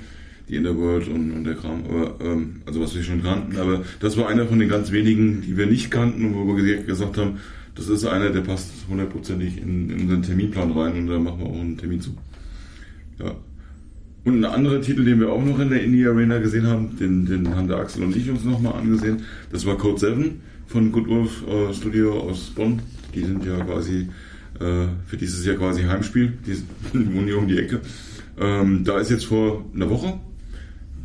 die 0.48 0.58
Innerworld 0.58 1.08
und, 1.08 1.32
und 1.32 1.44
der 1.46 1.56
Kram, 1.56 1.80
aber 1.90 2.14
ähm, 2.24 2.58
also 2.68 2.80
was 2.80 2.96
wir 2.96 3.02
schon 3.02 3.24
kannten, 3.24 3.58
aber 3.58 3.82
das 4.00 4.16
war 4.18 4.28
einer 4.30 4.46
von 4.46 4.60
den 4.60 4.70
ganz 4.70 4.92
wenigen, 4.92 5.42
die 5.42 5.58
wir 5.58 5.66
nicht 5.66 5.90
kannten 5.90 6.26
und 6.26 6.36
wo 6.36 6.56
wir 6.56 6.64
ge- 6.64 6.84
gesagt 6.84 7.18
haben, 7.18 7.40
das 7.76 7.90
ist 7.90 8.06
einer, 8.06 8.30
der 8.30 8.42
passt 8.42 8.72
hundertprozentig 8.90 9.62
in, 9.62 9.90
in 9.90 10.02
unseren 10.02 10.24
Terminplan 10.24 10.72
rein 10.72 10.94
und 10.94 11.08
da 11.08 11.20
machen 11.20 11.40
wir 11.40 11.48
auch 11.48 11.60
einen 11.60 11.78
Termin 11.78 12.02
zu. 12.02 12.16
Ja. 13.20 13.36
Und 14.24 14.40
ein 14.40 14.46
anderer 14.46 14.82
Titel, 14.82 15.06
den 15.06 15.20
wir 15.20 15.30
auch 15.32 15.44
noch 15.44 15.60
in 15.60 15.70
der 15.70 15.84
Indie 15.84 16.08
Arena 16.08 16.40
gesehen 16.40 16.66
haben, 16.66 16.98
den, 16.98 17.26
den 17.26 17.56
haben 17.56 17.68
der 17.68 17.78
Axel 17.78 18.04
und 18.04 18.16
ich 18.16 18.30
uns 18.30 18.44
nochmal 18.44 18.74
angesehen, 18.74 19.22
das 19.52 19.66
war 19.66 19.78
Code 19.78 20.00
7 20.00 20.42
von 20.68 20.92
Good 20.92 21.08
Wolf 21.08 21.44
äh, 21.48 21.74
Studio 21.74 22.20
aus 22.20 22.52
Bonn. 22.56 22.82
Die 23.14 23.24
sind 23.24 23.46
ja 23.46 23.64
quasi 23.64 24.10
äh, 24.60 24.88
für 25.06 25.18
dieses 25.18 25.46
Jahr 25.46 25.58
quasi 25.58 25.84
Heimspiel, 25.84 26.34
die 26.46 26.56
wohnen 26.94 27.26
hier 27.26 27.38
um 27.38 27.48
die 27.48 27.60
Ecke. 27.60 27.82
Ähm, 28.40 28.84
da 28.84 29.00
ist 29.00 29.12
jetzt 29.12 29.26
vor 29.26 29.64
einer 29.74 29.90
Woche 29.90 30.20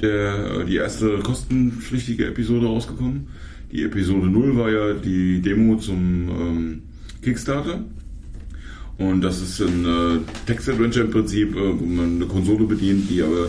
der, 0.00 0.60
äh, 0.60 0.64
die 0.64 0.76
erste 0.76 1.18
kostenpflichtige 1.18 2.26
Episode 2.26 2.66
rausgekommen. 2.66 3.28
Die 3.72 3.84
Episode 3.84 4.26
0 4.26 4.56
war 4.56 4.70
ja 4.70 4.94
die 4.94 5.40
Demo 5.40 5.76
zum 5.76 6.28
ähm, 6.28 6.82
Kickstarter. 7.22 7.84
Und 8.98 9.22
das 9.22 9.40
ist 9.40 9.60
ein 9.62 9.84
äh, 9.84 10.18
Text-Adventure 10.46 11.06
im 11.06 11.10
Prinzip, 11.10 11.56
äh, 11.56 11.80
wo 11.80 11.86
man 11.86 12.16
eine 12.16 12.26
Konsole 12.26 12.64
bedient, 12.64 13.08
die 13.08 13.22
aber 13.22 13.48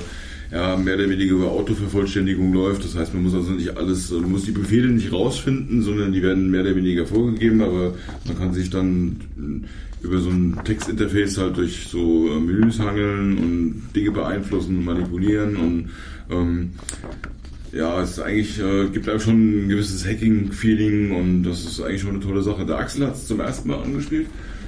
ja, 0.52 0.76
mehr 0.76 0.96
oder 0.96 1.10
weniger 1.10 1.34
über 1.34 1.52
Autovervollständigung 1.52 2.54
läuft. 2.54 2.84
Das 2.84 2.96
heißt, 2.96 3.14
man 3.14 3.24
muss 3.24 3.34
also 3.34 3.52
nicht 3.52 3.76
alles, 3.78 4.12
man 4.12 4.32
muss 4.32 4.46
die 4.46 4.52
Befehle 4.52 4.90
nicht 4.90 5.12
rausfinden, 5.12 5.82
sondern 5.82 6.12
die 6.12 6.22
werden 6.22 6.52
mehr 6.52 6.62
oder 6.62 6.76
weniger 6.76 7.06
vorgegeben, 7.06 7.62
aber 7.62 7.96
man 8.26 8.38
kann 8.38 8.54
sich 8.54 8.70
dann 8.70 9.18
über 10.02 10.20
so 10.20 10.30
ein 10.30 10.60
Textinterface 10.64 11.38
halt 11.38 11.58
durch 11.58 11.88
so 11.88 12.28
äh, 12.28 12.40
Menüs 12.40 12.80
hangeln 12.80 13.38
und 13.38 13.84
Dinge 13.96 14.12
beeinflussen 14.12 14.78
und 14.78 14.86
manipulieren 14.86 15.56
und 15.56 15.90
ähm, 16.30 16.72
ja, 17.72 18.02
es 18.02 18.20
eigentlich, 18.20 18.60
äh, 18.60 18.88
gibt 18.90 19.08
einem 19.08 19.20
schon 19.20 19.66
ein 19.66 19.70
gewisses 19.70 20.06
Hacking-Feeling 20.06 21.12
und 21.12 21.44
das 21.44 21.64
ist 21.64 21.82
eigentlich 21.82 22.02
schon 22.02 22.12
eine 22.12 22.20
tolle 22.20 22.42
Sache. 22.42 22.66
Der 22.66 22.78
Axel 22.78 23.08
hat 23.08 23.16
es 23.16 23.28
zum 23.28 23.40
ersten 23.40 23.70
Mal 23.70 23.82
angespielt. 23.82 24.28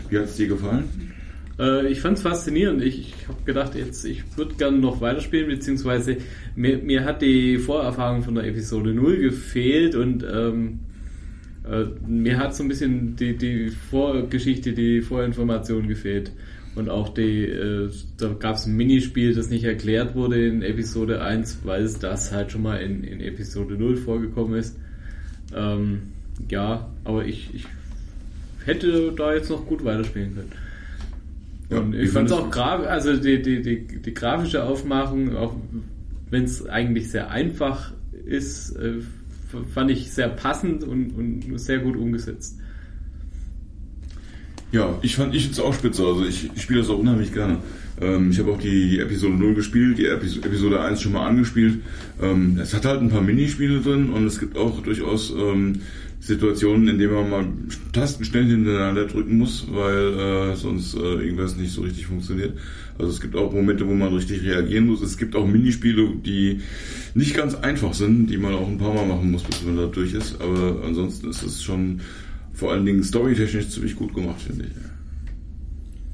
Wie 0.10 0.18
hat 0.18 0.26
es 0.26 0.36
dir 0.36 0.47
gefallen? 0.47 1.14
Äh, 1.60 1.88
ich 1.88 2.01
fand 2.01 2.18
es 2.18 2.24
faszinierend. 2.24 2.82
Ich, 2.82 2.99
ich 2.99 3.28
habe 3.28 3.43
gedacht, 3.45 3.76
jetzt 3.76 4.06
ich 4.06 4.24
würde 4.38 4.56
gerne 4.56 4.78
noch 4.78 5.01
weiterspielen, 5.01 5.47
beziehungsweise 5.47 6.18
mir, 6.56 6.78
mir 6.78 7.04
hat 7.04 7.22
die 7.22 7.58
Vorerfahrung 7.58 8.24
von 8.24 8.36
der 8.36 8.45
Episode 8.45 8.93
0 8.93 9.18
gefehlt 9.18 9.95
und 9.95 10.24
ähm, 10.24 10.80
äh, 11.70 11.86
mir 12.08 12.38
hat 12.38 12.56
so 12.56 12.64
ein 12.64 12.70
bisschen 12.70 13.16
die, 13.16 13.38
die 13.38 13.70
Vorgeschichte, 13.70 14.74
die 14.74 15.01
Vorinformation 15.01 15.88
gefehlt. 15.88 16.32
Und 16.76 16.89
auch 16.89 17.09
die, 17.09 17.45
äh, 17.45 17.91
da 18.17 18.34
gab 18.34 18.55
es 18.55 18.65
ein 18.65 18.76
Minispiel, 18.76 19.36
das 19.36 19.49
nicht 19.49 19.63
erklärt 19.63 20.15
wurde 20.15 20.45
in 20.47 20.63
Episode 20.63 21.21
1, 21.21 21.59
weil 21.63 21.84
es 21.84 21.99
das 21.99 22.32
halt 22.32 22.51
schon 22.51 22.63
mal 22.63 22.78
in, 22.78 23.03
in 23.03 23.21
Episode 23.21 23.76
0 23.76 23.97
vorgekommen 23.97 24.57
ist. 24.57 24.76
Ähm, 25.55 26.13
ja, 26.49 26.89
aber 27.03 27.26
ich, 27.26 27.53
ich 27.53 27.67
hätte 28.65 29.13
da 29.15 29.34
jetzt 29.34 29.49
noch 29.51 29.65
gut 29.67 29.86
weiterspielen 29.86 30.36
können. 30.36 30.51
Ja, 31.69 31.78
Und 31.80 31.93
ich 31.93 32.09
fand 32.09 32.30
es 32.30 32.34
auch 32.34 32.49
graf 32.49 32.86
also 32.88 33.15
die, 33.17 33.41
die, 33.41 33.61
die, 33.61 34.01
die 34.01 34.13
grafische 34.13 34.63
Aufmachung, 34.63 35.36
auch 35.36 35.55
wenn 36.32 36.45
es 36.45 36.67
eigentlich 36.67 37.11
sehr 37.11 37.30
einfach 37.30 37.93
ist, 38.26 38.76
äh, 38.78 38.95
fand 39.74 39.91
ich 39.91 40.11
sehr 40.11 40.30
passend 40.30 40.84
und, 40.84 41.11
und 41.11 41.59
sehr 41.59 41.80
gut 41.80 41.95
umgesetzt. 41.95 42.59
Ja, 44.74 44.97
ich 45.03 45.15
fand 45.15 45.36
ich 45.36 45.45
jetzt 45.45 45.59
auch 45.59 45.74
spitze. 45.74 46.03
Also 46.03 46.26
ich, 46.26 46.49
ich 46.55 46.63
spiele 46.63 46.80
das 46.80 46.89
auch 46.89 46.97
unheimlich 46.97 47.32
gerne. 47.32 47.59
Ähm, 48.01 48.32
ich 48.32 48.39
habe 48.39 48.51
auch 48.51 48.59
die, 48.59 48.99
Episode 48.99 49.36
0 49.36 49.53
gespielt, 49.53 49.99
die 49.99 50.07
Epis 50.07 50.38
Episode 50.38 50.82
1 50.82 50.99
schon 50.99 51.11
mal 51.11 51.28
angespielt. 51.28 51.82
Ähm, 52.19 52.57
es 52.59 52.74
hat 52.74 52.84
halt 52.84 52.99
ein 52.99 53.09
paar 53.09 53.21
Minispiele 53.21 53.82
drin 53.82 54.09
und 54.09 54.26
es 54.26 54.39
gibt 54.39 54.57
auch 54.57 54.82
durchaus 54.82 55.32
ähm, 55.32 55.82
Situationen, 56.19 56.88
in 56.88 56.97
denen 56.97 57.13
man 57.13 57.30
mal 57.30 57.45
Tasten 57.91 58.26
schnell 58.26 58.45
hintereinander 58.45 59.05
drücken 59.05 59.38
muss, 59.38 59.67
weil 59.69 60.17
äh, 60.17 60.55
sonst 60.55 60.95
äh, 60.95 60.97
irgendwas 60.97 61.55
nicht 61.55 61.71
so 61.71 61.82
richtig 61.82 62.07
funktioniert. 62.07 62.57
Also 62.97 63.11
es 63.11 63.21
gibt 63.21 63.36
auch 63.36 63.53
Momente, 63.53 63.88
wo 63.88 63.93
man 63.93 64.11
richtig 64.11 64.41
reagieren 64.41 64.88
muss. 64.88 65.03
Es 65.03 65.19
gibt 65.19 65.36
auch 65.36 65.45
Minispiele, 65.45 66.13
die 66.26 66.61
nicht 67.13 67.36
ganz 67.36 67.53
einfach 67.53 67.93
sind, 67.93 68.26
die 68.26 68.38
man 68.38 68.55
auch 68.55 68.67
ein 68.67 68.80
paar 68.80 68.95
Mal 68.95 69.05
machen 69.05 69.30
muss, 69.30 69.43
bis 69.43 69.63
man 69.63 69.78
da 69.78 69.86
durch 69.86 70.15
ist. 70.15 70.41
Aber 70.41 70.82
ansonsten 70.84 71.30
ist 71.30 71.43
es 71.43 71.61
schon 71.61 71.99
vor 72.54 72.72
allen 72.72 72.86
Dingen 72.86 73.04
storytechnisch 73.04 73.70
ziemlich 73.70 73.95
gut 73.95 74.14
gemacht, 74.14 74.41
finde 74.41 74.66
ich. 74.66 74.93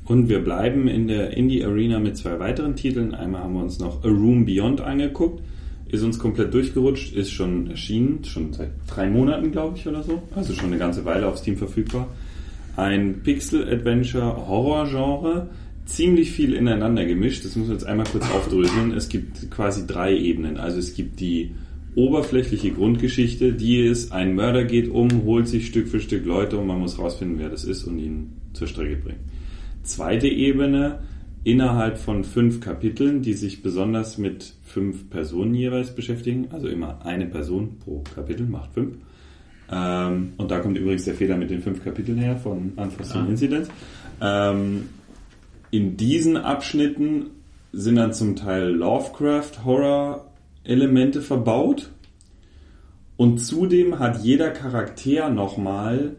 Und 0.09 0.27
wir 0.27 0.39
bleiben 0.39 0.87
in 0.87 1.07
der 1.07 1.37
Indie 1.37 1.63
Arena 1.63 1.99
mit 1.99 2.17
zwei 2.17 2.39
weiteren 2.39 2.75
Titeln. 2.75 3.13
Einmal 3.13 3.43
haben 3.43 3.53
wir 3.53 3.61
uns 3.61 3.77
noch 3.77 4.03
A 4.03 4.07
Room 4.07 4.45
Beyond 4.45 4.81
angeguckt. 4.81 5.43
Ist 5.87 6.03
uns 6.03 6.17
komplett 6.17 6.51
durchgerutscht, 6.53 7.15
ist 7.15 7.31
schon 7.31 7.69
erschienen, 7.69 8.23
schon 8.23 8.53
seit 8.53 8.71
drei 8.87 9.07
Monaten, 9.07 9.51
glaube 9.51 9.77
ich, 9.77 9.87
oder 9.87 10.01
so. 10.01 10.23
Also 10.35 10.53
schon 10.53 10.67
eine 10.67 10.77
ganze 10.77 11.03
Weile 11.05 11.27
auf 11.27 11.37
Steam 11.37 11.57
verfügbar. 11.57 12.07
Ein 12.75 13.21
Pixel-Adventure-Horror-Genre, 13.23 15.49
ziemlich 15.85 16.31
viel 16.31 16.53
ineinander 16.53 17.05
gemischt. 17.05 17.45
Das 17.45 17.55
muss 17.55 17.67
man 17.67 17.77
jetzt 17.77 17.85
einmal 17.85 18.05
kurz 18.05 18.29
aufdröseln. 18.31 18.93
Es 18.93 19.09
gibt 19.09 19.51
quasi 19.51 19.85
drei 19.85 20.15
Ebenen. 20.15 20.57
Also 20.57 20.79
es 20.79 20.93
gibt 20.93 21.19
die 21.19 21.51
oberflächliche 21.95 22.71
Grundgeschichte, 22.71 23.53
die 23.53 23.79
ist, 23.79 24.11
ein 24.11 24.35
Mörder 24.35 24.63
geht 24.63 24.89
um, 24.89 25.23
holt 25.23 25.47
sich 25.47 25.67
Stück 25.67 25.87
für 25.87 25.99
Stück 25.99 26.25
Leute 26.25 26.57
und 26.57 26.67
man 26.67 26.79
muss 26.79 26.99
rausfinden, 26.99 27.39
wer 27.39 27.49
das 27.49 27.63
ist 27.63 27.83
und 27.83 27.99
ihn 27.99 28.33
zur 28.53 28.67
Strecke 28.67 28.95
bringen. 28.95 29.19
Zweite 29.83 30.27
Ebene, 30.27 30.99
innerhalb 31.43 31.97
von 31.97 32.23
fünf 32.23 32.59
Kapiteln, 32.59 33.21
die 33.21 33.33
sich 33.33 33.61
besonders 33.61 34.17
mit 34.17 34.53
fünf 34.63 35.09
Personen 35.09 35.55
jeweils 35.55 35.95
beschäftigen, 35.95 36.47
also 36.51 36.67
immer 36.67 37.05
eine 37.05 37.25
Person 37.25 37.77
pro 37.83 38.03
Kapitel, 38.13 38.45
macht 38.45 38.73
fünf. 38.73 38.95
Ähm, 39.71 40.33
und 40.37 40.51
da 40.51 40.59
kommt 40.59 40.77
übrigens 40.77 41.05
der 41.05 41.15
Fehler 41.15 41.37
mit 41.37 41.49
den 41.49 41.61
fünf 41.61 41.83
Kapiteln 41.83 42.17
her 42.17 42.37
von 42.37 42.73
Unforeseen 42.75 43.25
Ah. 43.25 43.29
Incidents. 43.29 43.69
Ähm, 44.21 44.89
in 45.71 45.97
diesen 45.97 46.37
Abschnitten 46.37 47.27
sind 47.71 47.95
dann 47.95 48.13
zum 48.13 48.35
Teil 48.35 48.73
Lovecraft-Horror-Elemente 50.69 51.21
verbaut. 51.21 51.89
Und 53.17 53.39
zudem 53.39 53.99
hat 53.99 54.23
jeder 54.23 54.51
Charakter 54.51 55.29
nochmal 55.29 56.15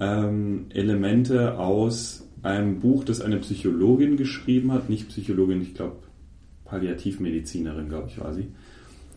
ähm, 0.00 0.66
Elemente 0.70 1.58
aus 1.58 2.26
einem 2.42 2.80
Buch, 2.80 3.04
das 3.04 3.20
eine 3.20 3.36
Psychologin 3.36 4.16
geschrieben 4.16 4.72
hat. 4.72 4.90
Nicht 4.90 5.08
Psychologin, 5.08 5.62
ich 5.62 5.74
glaube 5.74 5.96
Palliativmedizinerin, 6.64 7.88
glaube 7.88 8.08
ich, 8.08 8.18
war 8.18 8.32
sie. 8.32 8.48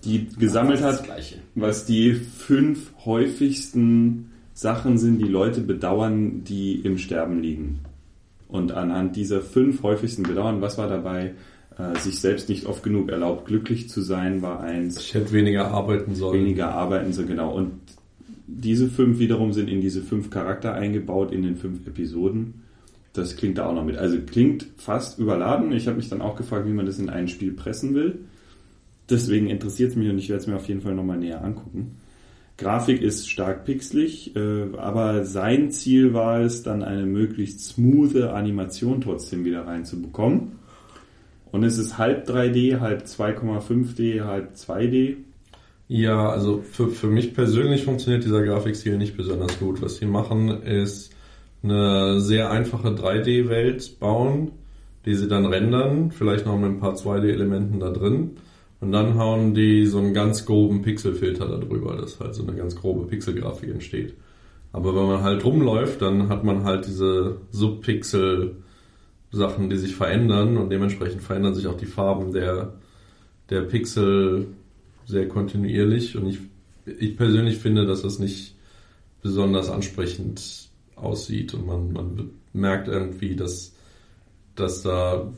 Die 0.03 0.27
gesammelt 0.37 0.81
Das 0.81 1.01
hat, 1.01 1.39
was 1.55 1.85
die 1.85 2.13
fünf 2.13 2.91
häufigsten 3.05 4.29
Sachen 4.53 4.99
sind, 4.99 5.17
die 5.17 5.27
Leute 5.27 5.61
bedauern, 5.61 6.43
die 6.43 6.75
im 6.75 6.99
Sterben 6.99 7.41
liegen. 7.41 7.79
Und 8.47 8.71
anhand 8.71 9.15
dieser 9.15 9.41
fünf 9.41 9.81
häufigsten 9.81 10.21
Bedauern, 10.21 10.61
was 10.61 10.77
war 10.77 10.87
dabei? 10.87 11.33
Äh, 11.77 11.99
sich 11.99 12.19
selbst 12.19 12.47
nicht 12.47 12.65
oft 12.67 12.83
genug 12.83 13.09
erlaubt, 13.09 13.47
glücklich 13.47 13.89
zu 13.89 14.01
sein, 14.01 14.41
war 14.41 14.61
eins. 14.61 14.97
Ich 14.97 15.13
hätte 15.13 15.33
weniger 15.33 15.71
arbeiten 15.71 16.15
sollen. 16.15 16.39
Weniger 16.39 16.71
arbeiten, 16.71 17.11
so 17.11 17.25
genau. 17.25 17.53
Und 17.53 17.73
diese 18.47 18.87
fünf 18.87 19.19
wiederum 19.19 19.51
sind 19.51 19.69
in 19.69 19.81
diese 19.81 20.01
fünf 20.01 20.29
Charakter 20.29 20.73
eingebaut, 20.73 21.33
in 21.33 21.41
den 21.41 21.57
fünf 21.57 21.85
Episoden. 21.85 22.61
Das 23.11 23.35
klingt 23.35 23.57
da 23.57 23.65
auch 23.65 23.73
noch 23.73 23.83
mit. 23.83 23.97
Also 23.97 24.17
klingt 24.19 24.67
fast 24.77 25.19
überladen. 25.19 25.73
Ich 25.73 25.87
habe 25.87 25.97
mich 25.97 26.09
dann 26.09 26.21
auch 26.21 26.37
gefragt, 26.37 26.65
wie 26.67 26.73
man 26.73 26.85
das 26.85 26.99
in 26.99 27.09
ein 27.09 27.27
Spiel 27.27 27.51
pressen 27.51 27.93
will. 27.93 28.19
Deswegen 29.09 29.47
interessiert 29.47 29.91
es 29.91 29.95
mich 29.97 30.09
und 30.09 30.17
ich 30.17 30.29
werde 30.29 30.41
es 30.41 30.47
mir 30.47 30.55
auf 30.55 30.67
jeden 30.67 30.81
Fall 30.81 30.95
nochmal 30.95 31.17
näher 31.17 31.43
angucken. 31.43 31.97
Grafik 32.57 33.01
ist 33.01 33.29
stark 33.29 33.65
pixelig, 33.65 34.33
äh, 34.35 34.77
aber 34.77 35.25
sein 35.25 35.71
Ziel 35.71 36.13
war 36.13 36.39
es, 36.39 36.63
dann 36.63 36.83
eine 36.83 37.05
möglichst 37.05 37.59
smoothe 37.65 38.31
Animation 38.33 39.01
trotzdem 39.01 39.43
wieder 39.43 39.67
reinzubekommen. 39.67 40.53
Und 41.55 41.63
es 41.63 41.77
ist 41.77 41.97
halb 41.97 42.27
3D, 42.27 42.81
halb 42.81 43.03
2,5D, 43.05 44.25
halb 44.25 44.55
2D. 44.55 45.15
Ja, 45.87 46.29
also 46.29 46.61
für, 46.69 46.89
für 46.89 47.07
mich 47.07 47.33
persönlich 47.33 47.85
funktioniert 47.85 48.25
dieser 48.25 48.43
Grafikstil 48.43 48.97
nicht 48.97 49.15
besonders 49.15 49.57
gut. 49.57 49.81
Was 49.81 49.95
sie 49.95 50.05
machen, 50.05 50.49
ist 50.63 51.13
eine 51.63 52.19
sehr 52.19 52.51
einfache 52.51 52.89
3D-Welt 52.89 54.01
bauen, 54.01 54.51
die 55.05 55.15
sie 55.15 55.29
dann 55.29 55.45
rendern, 55.45 56.11
vielleicht 56.11 56.45
noch 56.45 56.57
mit 56.57 56.71
ein 56.71 56.79
paar 56.81 56.95
2D-Elementen 56.95 57.79
da 57.79 57.89
drin. 57.89 58.31
Und 58.81 58.91
dann 58.91 59.17
hauen 59.17 59.53
die 59.53 59.85
so 59.85 59.99
einen 59.99 60.13
ganz 60.13 60.45
groben 60.45 60.81
Pixelfilter 60.81 61.47
darüber, 61.47 61.95
dass 61.95 62.19
halt 62.19 62.35
so 62.35 62.43
eine 62.43 62.57
ganz 62.57 62.75
grobe 62.75 63.07
Pixelgrafik 63.07 63.69
entsteht. 63.69 64.13
Aber 64.73 64.93
wenn 64.93 65.07
man 65.07 65.23
halt 65.23 65.45
rumläuft, 65.45 66.01
dann 66.01 66.27
hat 66.27 66.43
man 66.43 66.65
halt 66.65 66.85
diese 66.85 67.37
Subpixel-Sachen, 69.35 69.69
die 69.69 69.77
sich 69.77 69.95
verändern 69.95 70.57
und 70.57 70.69
dementsprechend 70.69 71.21
verändern 71.21 71.53
sich 71.53 71.67
auch 71.67 71.77
die 71.77 71.85
Farben 71.85 72.31
der, 72.31 72.73
der 73.49 73.61
Pixel 73.61 74.47
sehr 75.05 75.27
kontinuierlich 75.27 76.17
und 76.17 76.27
ich, 76.27 76.39
ich 76.85 77.17
persönlich 77.17 77.59
finde, 77.59 77.85
dass 77.85 78.01
das 78.01 78.19
nicht 78.19 78.55
besonders 79.21 79.69
ansprechend 79.69 80.69
aussieht 80.95 81.53
und 81.53 81.67
man, 81.67 81.93
man 81.93 82.29
merkt 82.53 82.87
irgendwie, 82.87 83.35
dass, 83.35 83.73
dass 84.55 84.81
da 84.81 85.31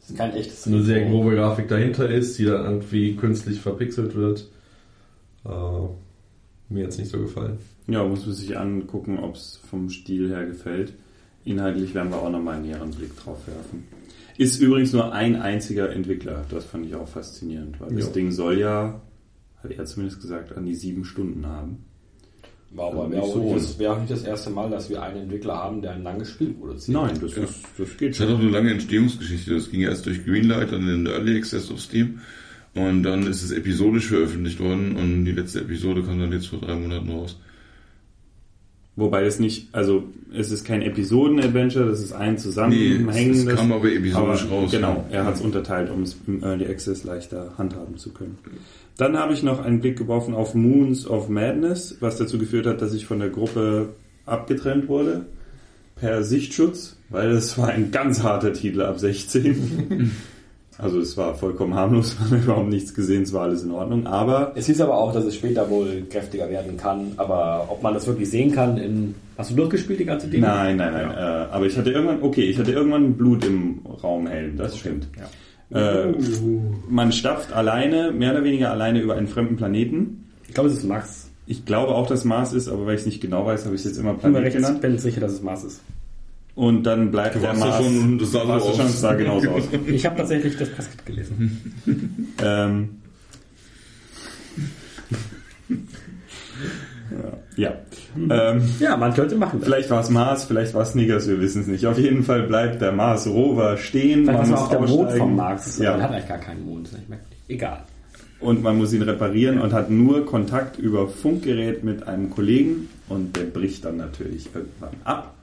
Das 0.00 0.10
ist 0.10 0.18
kein 0.18 0.34
echtes 0.34 0.66
eine 0.66 0.82
sehr 0.82 1.08
grobe 1.08 1.34
Grafik 1.36 1.68
dahinter 1.68 2.10
ist, 2.10 2.38
die 2.38 2.44
dann 2.44 2.64
irgendwie 2.64 3.14
künstlich 3.16 3.60
verpixelt 3.60 4.14
wird. 4.14 4.48
Äh, 5.44 5.88
mir 6.70 6.82
jetzt 6.82 6.98
nicht 6.98 7.10
so 7.10 7.18
gefallen. 7.18 7.58
Ja, 7.86 8.02
muss 8.02 8.26
man 8.26 8.34
sich 8.34 8.58
angucken, 8.58 9.18
ob 9.18 9.34
es 9.36 9.60
vom 9.68 9.90
Stil 9.90 10.30
her 10.30 10.46
gefällt. 10.46 10.94
Inhaltlich 11.44 11.94
werden 11.94 12.10
wir 12.10 12.18
auch 12.22 12.30
nochmal 12.30 12.56
einen 12.56 12.66
näheren 12.66 12.90
Blick 12.90 13.16
drauf 13.16 13.38
werfen. 13.46 13.84
Ist 14.38 14.60
übrigens 14.60 14.92
nur 14.92 15.12
ein 15.12 15.36
einziger 15.36 15.90
Entwickler. 15.90 16.44
Das 16.50 16.64
fand 16.64 16.86
ich 16.86 16.94
auch 16.94 17.06
faszinierend, 17.08 17.80
weil 17.80 17.94
das 17.94 18.06
Ja. 18.06 18.12
Ding 18.12 18.32
soll 18.32 18.58
ja, 18.58 19.00
hat 19.62 19.70
er 19.70 19.84
zumindest 19.84 20.20
gesagt, 20.20 20.56
an 20.56 20.64
die 20.66 20.74
sieben 20.74 21.04
Stunden 21.04 21.46
haben. 21.46 21.84
War 22.70 22.88
aber 22.88 23.08
wäre 23.10 23.20
nicht 23.20 23.30
auch, 23.30 23.34
so 23.34 23.42
nicht 23.44 23.56
das- 23.56 23.78
wäre 23.78 23.92
auch 23.94 24.00
nicht 24.00 24.10
das 24.10 24.24
erste 24.24 24.50
Mal, 24.50 24.68
dass 24.70 24.90
wir 24.90 25.00
einen 25.02 25.22
Entwickler 25.22 25.54
haben, 25.54 25.80
der 25.80 25.92
ein 25.92 26.02
langes 26.02 26.30
Spiel 26.30 26.50
produziert. 26.54 26.96
Nein, 26.96 27.18
das, 27.20 27.34
ist, 27.34 27.54
das 27.78 27.96
geht 27.96 28.12
Es 28.14 28.20
hat 28.20 28.28
auch 28.30 28.40
eine 28.40 28.50
lange 28.50 28.72
Entstehungsgeschichte. 28.72 29.54
Das 29.54 29.70
ging 29.70 29.82
erst 29.82 30.06
durch 30.06 30.24
Greenlight, 30.24 30.72
dann 30.72 30.80
in 30.88 31.04
den 31.04 31.06
Early 31.06 31.36
Access 31.36 31.70
auf 31.70 31.80
Steam. 31.80 32.18
Und 32.74 33.04
dann 33.04 33.28
ist 33.28 33.44
es 33.44 33.52
episodisch 33.52 34.08
veröffentlicht 34.08 34.58
worden 34.58 34.96
und 34.96 35.24
die 35.24 35.30
letzte 35.30 35.60
Episode 35.60 36.02
kam 36.02 36.18
dann 36.18 36.32
jetzt 36.32 36.48
vor 36.48 36.58
drei 36.60 36.74
Monaten 36.74 37.08
raus. 37.10 37.38
Wobei 38.96 39.24
es 39.24 39.40
nicht, 39.40 39.68
also 39.72 40.04
es 40.32 40.52
ist 40.52 40.64
kein 40.64 40.80
Episoden-Adventure, 40.82 41.86
das 41.86 42.00
ist 42.00 42.12
ein 42.12 42.34
Nee, 42.34 42.38
zusammenhängendes. 42.38 43.38
es, 43.42 43.46
es 43.46 43.54
kam 43.56 43.72
aber 43.72 43.90
episodisch 43.92 44.42
Aber 44.44 44.50
raus. 44.50 44.70
Genau, 44.70 45.04
er 45.10 45.24
hat 45.24 45.34
es 45.34 45.40
unterteilt, 45.40 45.90
um 45.90 46.02
es 46.02 46.16
im 46.28 46.42
Early 46.44 46.66
Access 46.66 47.02
leichter 47.02 47.52
handhaben 47.58 47.96
zu 47.96 48.10
können. 48.12 48.38
Dann 48.96 49.18
habe 49.18 49.32
ich 49.32 49.42
noch 49.42 49.64
einen 49.64 49.80
Blick 49.80 49.98
geworfen 49.98 50.32
auf 50.34 50.54
Moons 50.54 51.08
of 51.08 51.28
Madness, 51.28 51.96
was 51.98 52.16
dazu 52.18 52.38
geführt 52.38 52.66
hat, 52.66 52.80
dass 52.82 52.94
ich 52.94 53.04
von 53.06 53.18
der 53.18 53.30
Gruppe 53.30 53.88
abgetrennt 54.26 54.86
wurde. 54.88 55.26
Per 55.96 56.22
Sichtschutz, 56.22 56.96
weil 57.08 57.30
es 57.32 57.56
war 57.58 57.68
ein 57.68 57.90
ganz 57.90 58.22
harter 58.22 58.52
Titel 58.52 58.82
ab 58.82 58.98
16. 59.00 60.10
also 60.78 60.98
es 61.00 61.16
war 61.16 61.34
vollkommen 61.34 61.74
harmlos, 61.74 62.16
man 62.20 62.30
hat 62.30 62.44
überhaupt 62.44 62.68
nichts 62.68 62.94
gesehen, 62.94 63.22
es 63.22 63.32
war 63.32 63.42
alles 63.42 63.62
in 63.62 63.70
Ordnung. 63.70 64.06
Aber 64.06 64.52
Es 64.54 64.66
hieß 64.66 64.80
aber 64.80 64.96
auch, 64.96 65.12
dass 65.12 65.24
es 65.24 65.34
später 65.36 65.68
wohl 65.70 66.04
kräftiger 66.10 66.48
werden 66.50 66.76
kann, 66.76 67.12
aber 67.16 67.66
ob 67.70 67.82
man 67.82 67.94
das 67.94 68.06
wirklich 68.06 68.30
sehen 68.30 68.52
kann 68.52 68.76
in... 68.78 69.14
Hast 69.36 69.50
du 69.50 69.56
durchgespielt, 69.56 70.00
die 70.00 70.04
ganze 70.04 70.28
Demo? 70.28 70.46
Nein, 70.46 70.76
nein, 70.76 70.92
nein. 70.92 71.10
Äh, 71.10 71.14
aber 71.50 71.66
ich 71.66 71.76
hatte 71.76 71.90
irgendwann, 71.90 72.22
okay, 72.22 72.42
ich 72.42 72.58
hatte 72.58 72.72
irgendwann 72.72 73.14
Blut 73.14 73.44
im 73.44 73.80
Raumhelm, 74.02 74.56
das 74.56 74.78
stimmt. 74.78 75.08
Ja. 75.18 76.06
Äh, 76.06 76.14
man 76.88 77.10
stapft 77.12 77.52
alleine, 77.52 78.12
mehr 78.12 78.32
oder 78.32 78.44
weniger 78.44 78.70
alleine 78.70 79.00
über 79.00 79.14
einen 79.16 79.26
fremden 79.26 79.56
Planeten. 79.56 80.30
Ich 80.46 80.54
glaube, 80.54 80.68
es 80.68 80.76
ist 80.76 80.84
Mars. 80.84 81.30
Ich 81.46 81.64
glaube 81.64 81.94
auch, 81.94 82.06
dass 82.06 82.24
Mars 82.24 82.52
ist, 82.52 82.68
aber 82.68 82.86
weil 82.86 82.94
ich 82.94 83.00
es 83.00 83.06
nicht 83.06 83.20
genau 83.20 83.44
weiß, 83.44 83.64
habe 83.64 83.74
ich 83.74 83.80
es 83.80 83.88
jetzt 83.88 83.98
immer 83.98 84.12
Ich 84.12 84.18
bin 84.18 84.32
mir 84.32 84.38
Planet 84.38 84.54
recht 84.54 84.56
genannt. 84.56 84.80
bin 84.80 84.98
sicher, 84.98 85.20
dass 85.20 85.32
es 85.32 85.42
Mars 85.42 85.64
ist. 85.64 85.80
Und 86.54 86.84
dann 86.84 87.10
bleibt 87.10 87.34
Du 87.34 87.40
der 87.40 87.54
Mars. 87.54 87.84
schon, 87.84 88.18
das 88.18 88.30
sah 88.30 88.60
so 88.60 88.74
schon, 88.74 88.88
sah 88.88 89.14
genauso 89.14 89.50
aus. 89.50 89.64
Ich 89.86 90.06
habe 90.06 90.16
tatsächlich 90.16 90.56
das 90.56 90.68
Paket 90.70 91.04
gelesen. 91.06 91.74
ähm, 92.42 92.88
ja. 97.56 97.72
ja. 98.16 98.52
Ähm, 98.52 98.62
Ja, 98.78 98.96
man 98.96 99.12
könnte 99.14 99.36
machen. 99.36 99.60
Vielleicht 99.62 99.90
war 99.90 100.00
es 100.00 100.10
Mars, 100.10 100.44
vielleicht 100.44 100.74
war 100.74 100.82
es 100.82 100.92
Snickers, 100.92 101.28
wir 101.28 101.40
wissen 101.40 101.62
es 101.62 101.66
nicht. 101.66 101.86
Auf 101.86 101.98
jeden 101.98 102.22
Fall 102.22 102.44
bleibt 102.44 102.80
der 102.80 102.92
Mars 102.92 103.26
Rover 103.26 103.76
stehen. 103.76 104.24
Vielleicht 104.24 104.38
war 104.38 104.42
man 104.42 104.50
muss 104.50 104.60
auch 104.60 104.70
der 104.70 104.80
Mond 104.80 105.12
vom 105.12 105.36
Mars. 105.36 105.78
Ja. 105.78 105.92
Man 105.92 106.02
hat 106.02 106.10
eigentlich 106.12 106.28
gar 106.28 106.38
keinen 106.38 106.64
Mond. 106.64 106.90
Merke, 107.08 107.24
egal. 107.48 107.82
Und 108.40 108.62
man 108.62 108.76
muss 108.76 108.92
ihn 108.92 109.02
reparieren 109.02 109.60
und 109.60 109.72
hat 109.72 109.90
nur 109.90 110.24
Kontakt 110.26 110.78
über 110.78 111.08
Funkgerät 111.08 111.82
mit 111.82 112.06
einem 112.06 112.30
Kollegen 112.30 112.88
und 113.08 113.36
der 113.36 113.44
bricht 113.44 113.84
dann 113.84 113.96
natürlich 113.96 114.50
irgendwann 114.54 114.94
ab. 115.04 115.34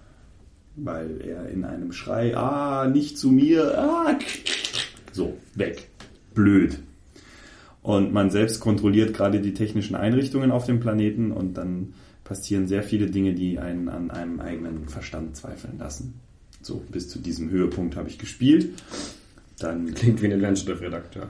Weil 0.75 1.21
er 1.21 1.49
in 1.49 1.63
einem 1.65 1.91
Schrei, 1.91 2.35
ah, 2.35 2.87
nicht 2.87 3.17
zu 3.17 3.29
mir, 3.29 3.77
ah, 3.77 4.17
so, 5.11 5.37
weg. 5.55 5.87
Blöd. 6.33 6.79
Und 7.81 8.13
man 8.13 8.29
selbst 8.29 8.59
kontrolliert 8.59 9.13
gerade 9.13 9.41
die 9.41 9.53
technischen 9.53 9.95
Einrichtungen 9.95 10.51
auf 10.51 10.65
dem 10.65 10.79
Planeten 10.79 11.31
und 11.31 11.55
dann 11.55 11.93
passieren 12.23 12.67
sehr 12.67 12.83
viele 12.83 13.07
Dinge, 13.07 13.33
die 13.33 13.59
einen 13.59 13.89
an 13.89 14.11
einem 14.11 14.39
eigenen 14.39 14.87
Verstand 14.87 15.35
zweifeln 15.35 15.79
lassen. 15.79 16.13
So, 16.61 16.83
bis 16.91 17.09
zu 17.09 17.19
diesem 17.19 17.49
Höhepunkt 17.49 17.95
habe 17.95 18.07
ich 18.07 18.19
gespielt. 18.19 18.69
Dann, 19.59 19.93
Klingt 19.93 20.21
wie 20.21 20.27
ein 20.27 20.33
Adventure-Redakteur. 20.33 21.29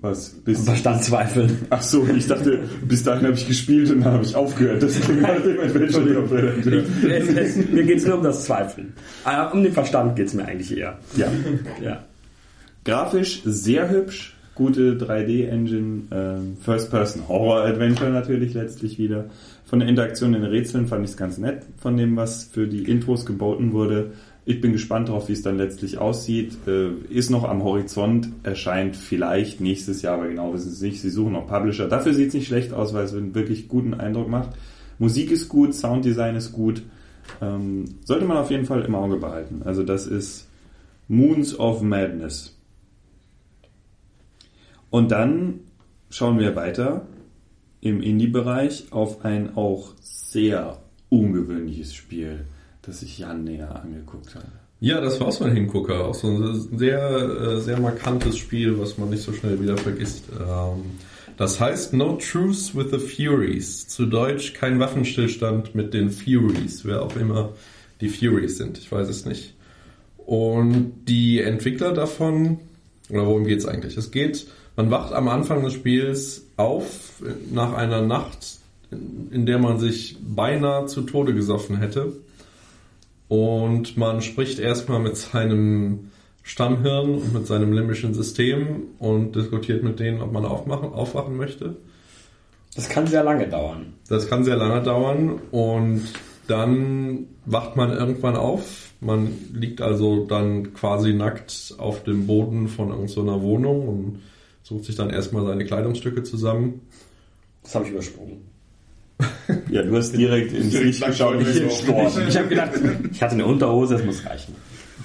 Was, 0.00 0.30
bis, 0.44 0.64
Verstand 0.64 1.02
zweifeln. 1.02 1.58
ach 1.70 1.80
so, 1.80 2.06
ich 2.06 2.26
dachte, 2.26 2.60
bis 2.86 3.02
dahin 3.02 3.26
habe 3.26 3.34
ich 3.36 3.46
gespielt 3.46 3.90
und 3.90 4.02
dann 4.02 4.14
habe 4.14 4.24
ich 4.24 4.36
aufgehört. 4.36 4.82
Das 4.82 5.00
klingt 5.00 5.22
nach 5.22 5.40
dem 5.40 5.58
Adventure 5.58 6.04
mir 7.72 7.84
geht 7.84 7.98
es 7.98 8.06
nur 8.06 8.18
um 8.18 8.22
das 8.22 8.44
Zweifeln. 8.44 8.92
Ah, 9.24 9.46
Um 9.50 9.62
den 9.62 9.72
Verstand 9.72 10.14
geht 10.16 10.26
es 10.28 10.34
mir 10.34 10.44
eigentlich 10.44 10.76
eher. 10.76 10.98
Ja. 11.16 11.28
Ja. 11.82 12.04
Grafisch 12.84 13.42
sehr 13.44 13.88
hübsch, 13.88 14.36
gute 14.54 14.96
3D-Engine, 14.96 16.02
ähm, 16.12 16.56
First-Person-Horror-Adventure 16.62 18.10
natürlich 18.10 18.54
letztlich 18.54 18.98
wieder. 18.98 19.24
Von 19.64 19.80
der 19.80 19.88
Interaktion 19.88 20.34
in 20.34 20.42
den 20.42 20.50
Rätseln 20.50 20.86
fand 20.86 21.04
ich 21.04 21.12
es 21.12 21.16
ganz 21.16 21.38
nett, 21.38 21.62
von 21.78 21.96
dem, 21.96 22.16
was 22.16 22.44
für 22.44 22.66
die 22.68 22.84
Intros 22.84 23.26
geboten 23.26 23.72
wurde. 23.72 24.12
Ich 24.48 24.60
bin 24.60 24.70
gespannt 24.70 25.08
darauf, 25.08 25.28
wie 25.28 25.32
es 25.32 25.42
dann 25.42 25.56
letztlich 25.56 25.98
aussieht. 25.98 26.56
Äh, 26.68 26.92
ist 27.10 27.30
noch 27.30 27.42
am 27.42 27.64
Horizont, 27.64 28.28
erscheint 28.44 28.94
vielleicht 28.94 29.60
nächstes 29.60 30.02
Jahr, 30.02 30.14
aber 30.14 30.28
genau 30.28 30.54
wissen 30.54 30.70
sie 30.70 30.76
es 30.76 30.82
nicht. 30.82 31.02
Sie 31.02 31.10
suchen 31.10 31.32
noch 31.32 31.48
Publisher. 31.48 31.88
Dafür 31.88 32.14
sieht 32.14 32.28
es 32.28 32.34
nicht 32.34 32.46
schlecht 32.46 32.72
aus, 32.72 32.94
weil 32.94 33.04
es 33.04 33.12
einen 33.12 33.34
wirklich 33.34 33.66
guten 33.66 33.92
Eindruck 33.92 34.28
macht. 34.28 34.50
Musik 35.00 35.32
ist 35.32 35.48
gut, 35.48 35.74
Sounddesign 35.74 36.36
ist 36.36 36.52
gut. 36.52 36.84
Ähm, 37.42 37.86
sollte 38.04 38.24
man 38.24 38.36
auf 38.36 38.52
jeden 38.52 38.66
Fall 38.66 38.82
im 38.82 38.94
Auge 38.94 39.16
behalten. 39.16 39.62
Also 39.64 39.82
das 39.82 40.06
ist 40.06 40.48
Moons 41.08 41.58
of 41.58 41.82
Madness. 41.82 42.56
Und 44.90 45.10
dann 45.10 45.58
schauen 46.08 46.38
wir 46.38 46.54
weiter 46.54 47.04
im 47.80 48.00
Indie-Bereich 48.00 48.92
auf 48.92 49.24
ein 49.24 49.56
auch 49.56 49.94
sehr 50.00 50.78
ungewöhnliches 51.08 51.94
Spiel, 51.96 52.46
das 52.86 53.00
sich 53.00 53.18
Jan 53.18 53.44
näher 53.44 53.82
angeguckt 53.82 54.34
hat. 54.34 54.44
Ja, 54.80 55.00
das 55.00 55.20
war 55.20 55.32
so 55.32 55.44
ein 55.44 55.52
Hingucker. 55.54 56.04
Auch 56.06 56.14
so 56.14 56.28
ein 56.28 56.78
sehr, 56.78 57.00
äh, 57.00 57.60
sehr 57.60 57.80
markantes 57.80 58.36
Spiel, 58.36 58.78
was 58.78 58.98
man 58.98 59.10
nicht 59.10 59.22
so 59.22 59.32
schnell 59.32 59.60
wieder 59.60 59.76
vergisst. 59.76 60.24
Ähm, 60.38 60.82
Das 61.38 61.60
heißt 61.60 61.92
No 61.92 62.16
Truce 62.16 62.74
with 62.74 62.86
the 62.90 62.98
Furies. 62.98 63.86
Zu 63.88 64.06
Deutsch 64.06 64.54
kein 64.54 64.78
Waffenstillstand 64.80 65.74
mit 65.74 65.92
den 65.92 66.10
Furies. 66.10 66.84
Wer 66.84 67.02
auch 67.02 67.14
immer 67.16 67.50
die 68.00 68.08
Furies 68.08 68.56
sind. 68.56 68.78
Ich 68.78 68.90
weiß 68.90 69.08
es 69.08 69.26
nicht. 69.26 69.54
Und 70.24 70.92
die 71.06 71.40
Entwickler 71.40 71.92
davon, 71.92 72.58
oder 73.10 73.26
worum 73.26 73.44
geht's 73.44 73.66
eigentlich? 73.66 73.96
Es 73.96 74.10
geht, 74.10 74.46
man 74.76 74.90
wacht 74.90 75.12
am 75.12 75.28
Anfang 75.28 75.62
des 75.62 75.74
Spiels 75.74 76.46
auf 76.56 77.22
nach 77.52 77.74
einer 77.74 78.02
Nacht, 78.02 78.58
in 78.90 79.46
der 79.46 79.58
man 79.58 79.78
sich 79.78 80.16
beinahe 80.20 80.86
zu 80.86 81.02
Tode 81.02 81.34
gesoffen 81.34 81.76
hätte. 81.76 82.12
Und 83.28 83.96
man 83.96 84.22
spricht 84.22 84.58
erstmal 84.58 85.00
mit 85.00 85.16
seinem 85.16 86.10
Stammhirn 86.42 87.14
und 87.14 87.34
mit 87.34 87.46
seinem 87.46 87.72
limbischen 87.72 88.14
System 88.14 88.84
und 88.98 89.34
diskutiert 89.34 89.82
mit 89.82 89.98
denen, 89.98 90.20
ob 90.20 90.32
man 90.32 90.44
aufmachen, 90.44 90.92
aufwachen 90.92 91.36
möchte. 91.36 91.76
Das 92.76 92.88
kann 92.88 93.06
sehr 93.06 93.24
lange 93.24 93.48
dauern. 93.48 93.94
Das 94.08 94.28
kann 94.28 94.44
sehr 94.44 94.56
lange 94.56 94.82
dauern 94.82 95.40
und 95.50 96.02
dann 96.46 97.26
wacht 97.46 97.74
man 97.74 97.90
irgendwann 97.90 98.36
auf. 98.36 98.92
Man 99.00 99.32
liegt 99.52 99.80
also 99.80 100.24
dann 100.26 100.72
quasi 100.74 101.12
nackt 101.12 101.74
auf 101.78 102.04
dem 102.04 102.26
Boden 102.26 102.68
von 102.68 102.90
irgendeiner 102.90 103.42
Wohnung 103.42 103.88
und 103.88 104.22
sucht 104.62 104.84
sich 104.84 104.94
dann 104.94 105.10
erstmal 105.10 105.44
seine 105.44 105.64
Kleidungsstücke 105.64 106.22
zusammen. 106.22 106.82
Das 107.62 107.74
habe 107.74 107.86
ich 107.86 107.90
übersprungen. 107.90 108.55
Ja, 109.70 109.82
du 109.82 109.96
hast 109.96 110.12
direkt 110.16 110.52
ins 110.52 110.72
Licht 110.74 111.04
geschaut 111.06 111.38
gestorben. 111.38 112.10
Ich 112.28 112.36
habe 112.36 112.48
gedacht, 112.48 112.70
ich 113.12 113.22
hatte 113.22 113.34
eine 113.34 113.46
Unterhose, 113.46 113.94
das 113.94 114.04
muss 114.04 114.24
reichen. 114.26 114.54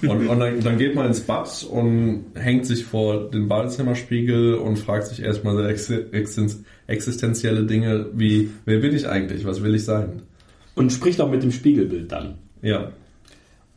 Und, 0.01 0.28
und 0.28 0.39
dann, 0.39 0.59
dann 0.62 0.78
geht 0.80 0.95
man 0.95 1.07
ins 1.07 1.20
Bad 1.22 1.64
und 1.70 2.26
hängt 2.34 2.66
sich 2.66 2.84
vor 2.86 3.30
den 3.30 3.47
Badezimmerspiegel 3.47 4.55
und 4.55 4.78
fragt 4.80 5.07
sich 5.07 5.22
erstmal 5.22 5.55
sehr 5.57 5.70
exi- 5.76 6.12
existen- 6.12 6.66
existenzielle 6.88 7.66
Dinge 7.66 8.07
wie, 8.14 8.49
wer 8.66 8.80
bin 8.80 8.95
ich 8.95 9.07
eigentlich? 9.07 9.45
Was 9.45 9.62
will 9.62 9.76
ich 9.76 9.86
sein? 9.86 10.24
Und 10.76 10.91
spricht 10.91 11.22
auch 11.22 11.30
mit 11.30 11.43
dem 11.43 11.51
Spiegelbild 11.51 12.12
dann. 12.12 12.36
Ja. 12.64 12.91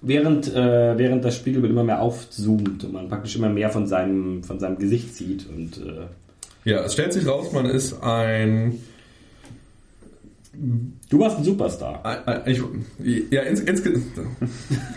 Während, 0.01 0.49
äh, 0.55 0.97
während 0.99 1.25
das 1.25 1.37
Spiegelbild 1.37 1.73
immer 1.73 1.85
mehr 1.85 2.01
aufzoomt 2.01 2.85
und 2.85 2.93
man 2.93 3.09
praktisch 3.09 3.37
immer 3.37 3.49
mehr 3.51 3.71
von 3.71 3.87
seinem, 3.87 4.43
von 4.45 4.59
seinem 4.61 4.79
Gesicht 4.79 5.15
sieht. 5.15 5.47
Und 5.49 5.79
äh, 5.79 6.69
Ja, 6.71 6.85
es 6.85 6.93
stellt 6.95 7.13
sich 7.13 7.27
raus, 7.27 7.53
man 7.53 7.67
ist 7.67 8.03
ein 8.03 8.79
du 11.11 11.19
warst 11.19 11.39
ein 11.39 11.45
Superstar. 11.45 12.45
Ich, 12.47 12.61
ja, 13.31 13.43
ins, 13.43 13.61
insge 13.61 14.01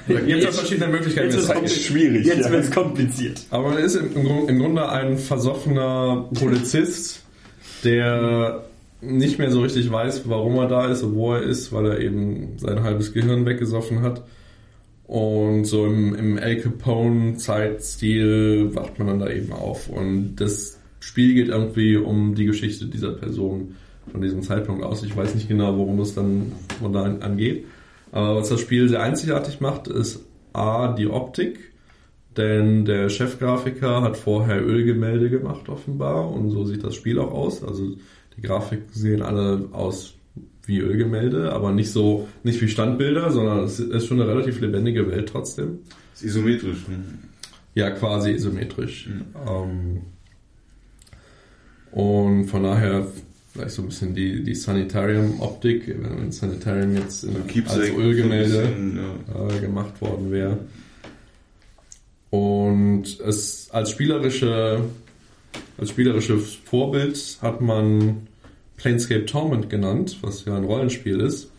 da 0.08 0.20
gibt 0.20 0.43
es 0.43 0.58
verschiedene 0.58 0.91
Möglichkeiten. 0.91 1.32
Jetzt 1.32 1.47
wird's 1.47 1.72
ist 1.72 1.84
schwierig, 1.84 2.26
Jetzt 2.26 2.45
ja. 2.45 2.51
wird 2.51 2.66
es 2.66 2.72
kompliziert. 2.72 3.41
Aber 3.49 3.70
man 3.70 3.80
ist 3.80 3.95
im, 3.95 4.47
im 4.47 4.60
Grunde 4.60 4.88
ein 4.89 5.18
versoffener 5.18 6.30
Polizist, 6.34 7.24
der 7.84 8.64
nicht 9.01 9.39
mehr 9.39 9.51
so 9.51 9.62
richtig 9.62 9.91
weiß, 9.91 10.30
warum 10.30 10.55
er 10.58 10.68
da 10.68 10.91
ist 10.91 11.01
und 11.03 11.16
wo 11.16 11.34
er 11.34 11.43
ist, 11.43 11.72
weil 11.72 11.86
er 11.86 11.99
eben 11.99 12.58
sein 12.58 12.84
halbes 12.84 13.14
Gehirn 13.14 13.45
weggesoffen 13.45 14.01
hat. 14.01 14.24
Und 15.05 15.66
so 15.66 15.86
im, 15.86 16.16
im 16.16 16.38
Al 16.38 16.58
Capone-Zeitstil 16.58 18.76
wacht 18.76 18.99
man 18.99 19.08
dann 19.08 19.20
da 19.20 19.30
eben 19.30 19.53
auf. 19.53 19.88
Und 19.88 20.36
das 20.38 20.80
Spiel 20.99 21.36
geht 21.36 21.47
irgendwie 21.47 21.95
um 21.95 22.36
die 22.36 22.43
Geschichte 22.45 22.88
dieser 22.88 23.12
Person 23.12 23.76
von 24.12 24.22
diesem 24.22 24.41
Zeitpunkt 24.41 24.84
aus. 24.84 25.03
Ich 25.03 25.16
weiß 25.16 25.36
nicht 25.36 25.47
genau, 25.47 25.78
worum 25.78 25.99
es 25.99 26.16
dann 26.16 26.51
von 26.80 26.93
da 26.93 27.03
an- 27.03 27.22
angeht. 27.22 27.66
Aber 28.12 28.36
was 28.38 28.49
das 28.49 28.62
Spiel 28.62 28.88
sehr 28.89 29.01
einzigartig 29.01 29.60
macht, 29.60 29.88
ist 29.88 30.26
A, 30.53 30.93
die 30.93 31.08
Optik. 31.08 31.60
Denn 32.36 32.86
der 32.86 33.10
Chefgrafiker 33.10 34.01
hat 34.03 34.16
vorher 34.16 34.64
Ölgemälde 34.66 35.30
gemacht, 35.30 35.70
offenbar. 35.70 36.32
Und 36.32 36.51
so 36.51 36.66
sieht 36.66 36.84
das 36.84 36.95
Spiel 36.95 37.20
auch 37.20 37.32
aus. 37.32 37.64
Also 37.64 37.95
die 38.38 38.41
Grafiken 38.41 38.93
sehen 38.93 39.22
alle 39.24 39.70
aus 39.72 40.14
wie 40.66 40.80
Ölgemälde, 40.80 41.53
aber 41.53 41.72
nicht 41.72 41.91
so, 41.91 42.28
nicht 42.43 42.62
wie 42.62 42.68
Standbilder, 42.68 43.32
sondern 43.32 43.60
es 43.64 43.80
ist 43.80 44.05
schon 44.05 44.22
eine 44.22 44.30
relativ 44.30 44.60
lebendige 44.60 45.10
Welt 45.10 45.30
trotzdem. 45.30 45.80
Ist 46.14 46.24
isometrisch. 46.24 46.88
Ne? 46.88 47.03
Ja, 47.74 47.89
quasi 47.91 48.32
isometrisch. 48.32 49.10
Ähm, 49.47 50.01
und 51.91 52.45
von 52.47 52.64
daher 52.64 53.08
vielleicht 53.52 53.72
so 53.72 53.82
ein 53.82 53.88
bisschen 53.88 54.14
die, 54.14 54.43
die 54.43 54.56
Sanitarium-Optik, 54.56 55.88
wenn 55.88 56.32
Sanitarium 56.32 56.95
jetzt 56.95 57.24
in, 57.24 57.36
als 57.68 57.89
Ölgemälde 57.89 58.62
bisschen, 58.62 59.00
ja. 59.28 59.48
äh, 59.48 59.60
gemacht 59.60 60.00
worden 60.02 60.32
wäre. 60.32 60.60
Und 62.30 63.20
es 63.22 63.70
als 63.72 63.91
spielerische 63.91 64.84
als 65.78 65.89
spielerisches 65.89 66.56
Vorbild 66.56 67.38
hat 67.41 67.62
man 67.62 68.28
Planescape 68.78 69.26
Torment 69.26 69.70
genannt, 69.70 70.18
was 70.22 70.45
ja 70.45 70.56
ein 70.56 70.64
Rollenspiel 70.64 71.20
ist, 71.20 71.52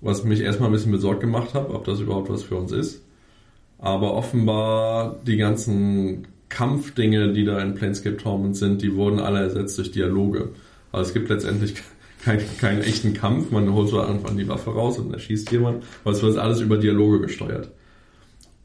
was 0.00 0.24
mich 0.24 0.40
erstmal 0.40 0.68
ein 0.68 0.72
bisschen 0.72 0.92
besorgt 0.92 1.20
gemacht 1.20 1.54
hat, 1.54 1.70
ob 1.70 1.84
das 1.84 2.00
überhaupt 2.00 2.30
was 2.30 2.44
für 2.44 2.56
uns 2.56 2.72
ist. 2.72 3.02
Aber 3.78 4.14
offenbar 4.14 5.16
die 5.26 5.36
ganzen 5.36 6.26
Kampfdinge, 6.48 7.32
die 7.32 7.44
da 7.44 7.60
in 7.60 7.74
Planescape 7.74 8.16
Torment 8.16 8.56
sind, 8.56 8.82
die 8.82 8.94
wurden 8.94 9.20
alle 9.20 9.40
ersetzt 9.40 9.78
durch 9.78 9.92
Dialoge. 9.92 10.50
Also 10.92 11.08
es 11.08 11.14
gibt 11.14 11.28
letztendlich 11.28 11.74
keinen 12.24 12.42
keinen 12.58 12.82
echten 12.82 13.14
Kampf, 13.14 13.50
man 13.50 13.72
holt 13.72 13.88
so 13.88 14.00
irgendwann 14.00 14.36
die 14.36 14.48
Waffe 14.48 14.70
raus 14.70 14.98
und 14.98 15.12
erschießt 15.12 15.50
jemand, 15.52 15.84
aber 16.04 16.12
es 16.12 16.22
wird 16.22 16.36
alles 16.36 16.60
über 16.60 16.76
Dialoge 16.76 17.20
gesteuert. 17.20 17.70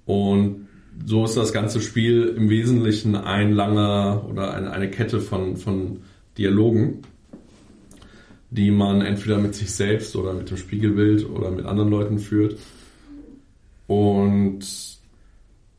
Und 0.05 0.67
so 1.05 1.25
ist 1.25 1.37
das 1.37 1.53
ganze 1.53 1.81
Spiel 1.81 2.33
im 2.37 2.49
Wesentlichen 2.49 3.15
ein 3.15 3.51
langer 3.51 4.25
oder 4.29 4.53
eine, 4.53 4.71
eine 4.71 4.89
Kette 4.89 5.19
von, 5.19 5.57
von 5.57 6.01
Dialogen, 6.37 7.01
die 8.49 8.71
man 8.71 9.01
entweder 9.01 9.37
mit 9.37 9.55
sich 9.55 9.71
selbst 9.71 10.15
oder 10.15 10.33
mit 10.33 10.49
dem 10.49 10.57
Spiegelbild 10.57 11.29
oder 11.29 11.51
mit 11.51 11.65
anderen 11.65 11.89
Leuten 11.89 12.19
führt. 12.19 12.57
Und 13.87 14.61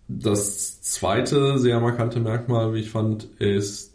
das 0.09 0.83
zweite 0.83 1.59
sehr 1.59 1.81
markante 1.81 2.21
Merkmal, 2.21 2.75
wie 2.75 2.81
ich 2.81 2.91
fand, 2.91 3.25
ist, 3.39 3.94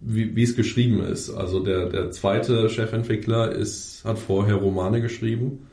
wie, 0.00 0.34
wie 0.34 0.42
es 0.42 0.56
geschrieben 0.56 1.02
ist. 1.02 1.30
Also 1.30 1.60
der, 1.60 1.88
der 1.88 2.10
zweite 2.10 2.68
Chefentwickler 2.68 3.52
ist, 3.52 4.02
hat 4.04 4.18
vorher 4.18 4.56
Romane 4.56 5.00
geschrieben. 5.00 5.66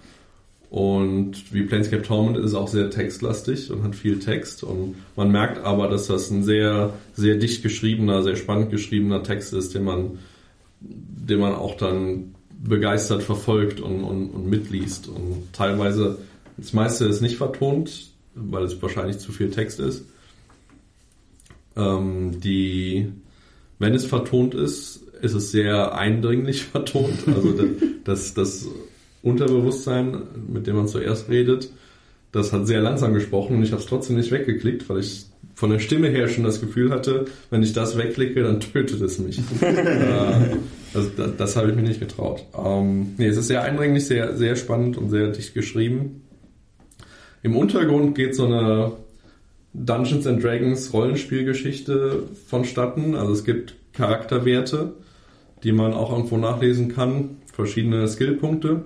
Und 0.70 1.54
wie 1.54 1.64
Planescape 1.64 2.04
Torment 2.04 2.38
ist 2.38 2.54
auch 2.54 2.68
sehr 2.68 2.90
textlastig 2.90 3.72
und 3.72 3.84
hat 3.84 3.96
viel 3.96 4.20
Text. 4.20 4.64
Und 4.64 4.96
man 5.16 5.32
merkt 5.32 5.64
aber, 5.64 5.88
dass 5.88 6.08
das 6.08 6.30
ein 6.30 6.44
sehr, 6.44 6.94
sehr 7.14 7.36
dicht 7.36 7.64
geschriebener, 7.64 8.22
sehr 8.22 8.36
spannend 8.36 8.70
geschriebener 8.70 9.24
Text 9.24 9.54
ist, 9.54 9.74
den 9.76 9.86
man, 9.86 10.20
den 10.82 11.40
man 11.40 11.54
auch 11.54 11.78
dann 11.78 12.36
begeistert 12.62 13.24
verfolgt 13.24 13.80
und, 13.80 14.04
und, 14.04 14.30
und 14.30 14.50
mitliest. 14.50 15.08
Und 15.08 15.48
teilweise, 15.54 16.18
das 16.58 16.74
meiste 16.74 17.06
ist 17.06 17.22
nicht 17.22 17.38
vertont, 17.38 18.12
weil 18.36 18.64
es 18.64 18.82
wahrscheinlich 18.82 19.20
zu 19.20 19.32
viel 19.32 19.52
Text 19.52 19.80
ist. 19.80 20.04
Ähm, 21.78 22.42
die, 22.42 23.14
wenn 23.80 23.94
es 23.94 24.06
vertont 24.06 24.56
ist, 24.56 25.02
ist 25.22 25.34
es 25.34 25.52
sehr 25.52 25.96
eindringlich 25.96 26.64
vertont. 26.72 27.28
Also 27.28 27.54
das, 28.04 28.34
das 28.34 28.68
Unterbewusstsein, 29.22 30.22
mit 30.48 30.68
dem 30.68 30.76
man 30.76 30.88
zuerst 30.88 31.30
redet, 31.30 31.70
das 32.32 32.54
hat 32.54 32.68
sehr 32.68 32.82
langsam 32.82 33.14
gesprochen 33.14 33.58
und 33.58 33.64
ich 33.64 33.72
habe 33.72 33.82
es 33.82 33.88
trotzdem 33.88 34.18
nicht 34.18 34.32
weggeklickt, 34.32 34.88
weil 34.90 35.00
ich 35.00 35.26
von 35.56 35.72
der 35.72 35.80
Stimme 35.80 36.10
her 36.10 36.28
schon 36.28 36.44
das 36.44 36.62
Gefühl 36.62 36.92
hatte, 36.92 37.26
wenn 37.50 37.64
ich 37.64 37.74
das 37.74 37.98
wegklicke, 37.98 38.44
dann 38.44 38.60
tötet 38.74 39.02
es 39.02 39.18
mich. 39.18 39.40
äh, 39.62 40.58
das, 40.94 41.16
das, 41.16 41.36
das 41.38 41.56
habe 41.56 41.70
ich 41.70 41.76
mir 41.76 41.82
nicht 41.82 42.00
getraut. 42.00 42.46
Ähm, 42.56 43.14
nee, 43.18 43.28
es 43.28 43.38
ist 43.38 43.48
sehr 43.48 43.64
eindringlich, 43.64 44.06
sehr, 44.06 44.38
sehr 44.38 44.56
spannend 44.56 44.98
und 44.98 45.10
sehr 45.10 45.30
dicht 45.30 45.54
geschrieben. 45.54 46.22
Im 47.42 47.56
Untergrund 47.56 48.14
geht 48.14 48.36
so 48.36 48.46
eine 48.46 48.92
Dungeons 49.74 50.26
and 50.26 50.44
Dragons 50.44 50.94
Rollenspielgeschichte 50.94 52.24
vonstatten. 52.48 53.16
Also 53.16 53.34
es 53.34 53.44
gibt 53.44 53.76
Charakterwerte, 53.94 54.94
die 55.64 55.72
man 55.72 55.94
auch 55.94 56.12
irgendwo 56.12 56.38
nachlesen 56.38 56.90
kann, 56.90 57.38
verschiedene 57.54 58.08
Skillpunkte. 58.08 58.86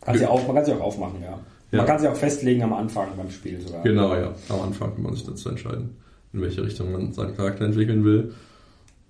Kannst 0.00 0.22
ja 0.22 0.28
auch, 0.28 0.46
man 0.46 0.56
kann 0.56 0.64
sie 0.64 0.72
auch 0.72 0.80
aufmachen, 0.80 1.20
ja. 1.22 1.38
Ja. 1.72 1.78
Man 1.78 1.86
kann 1.86 1.98
sie 1.98 2.08
auch 2.08 2.16
festlegen 2.16 2.62
am 2.62 2.72
Anfang 2.72 3.08
beim 3.16 3.30
Spiel 3.30 3.60
sogar. 3.60 3.82
Genau, 3.82 4.14
ja. 4.14 4.34
Am 4.48 4.60
Anfang 4.60 4.94
kann 4.94 5.02
man 5.02 5.14
sich 5.14 5.24
dazu 5.24 5.48
entscheiden, 5.48 5.96
in 6.32 6.40
welche 6.40 6.64
Richtung 6.64 6.92
man 6.92 7.12
seinen 7.12 7.36
Charakter 7.36 7.64
entwickeln 7.64 8.04
will. 8.04 8.32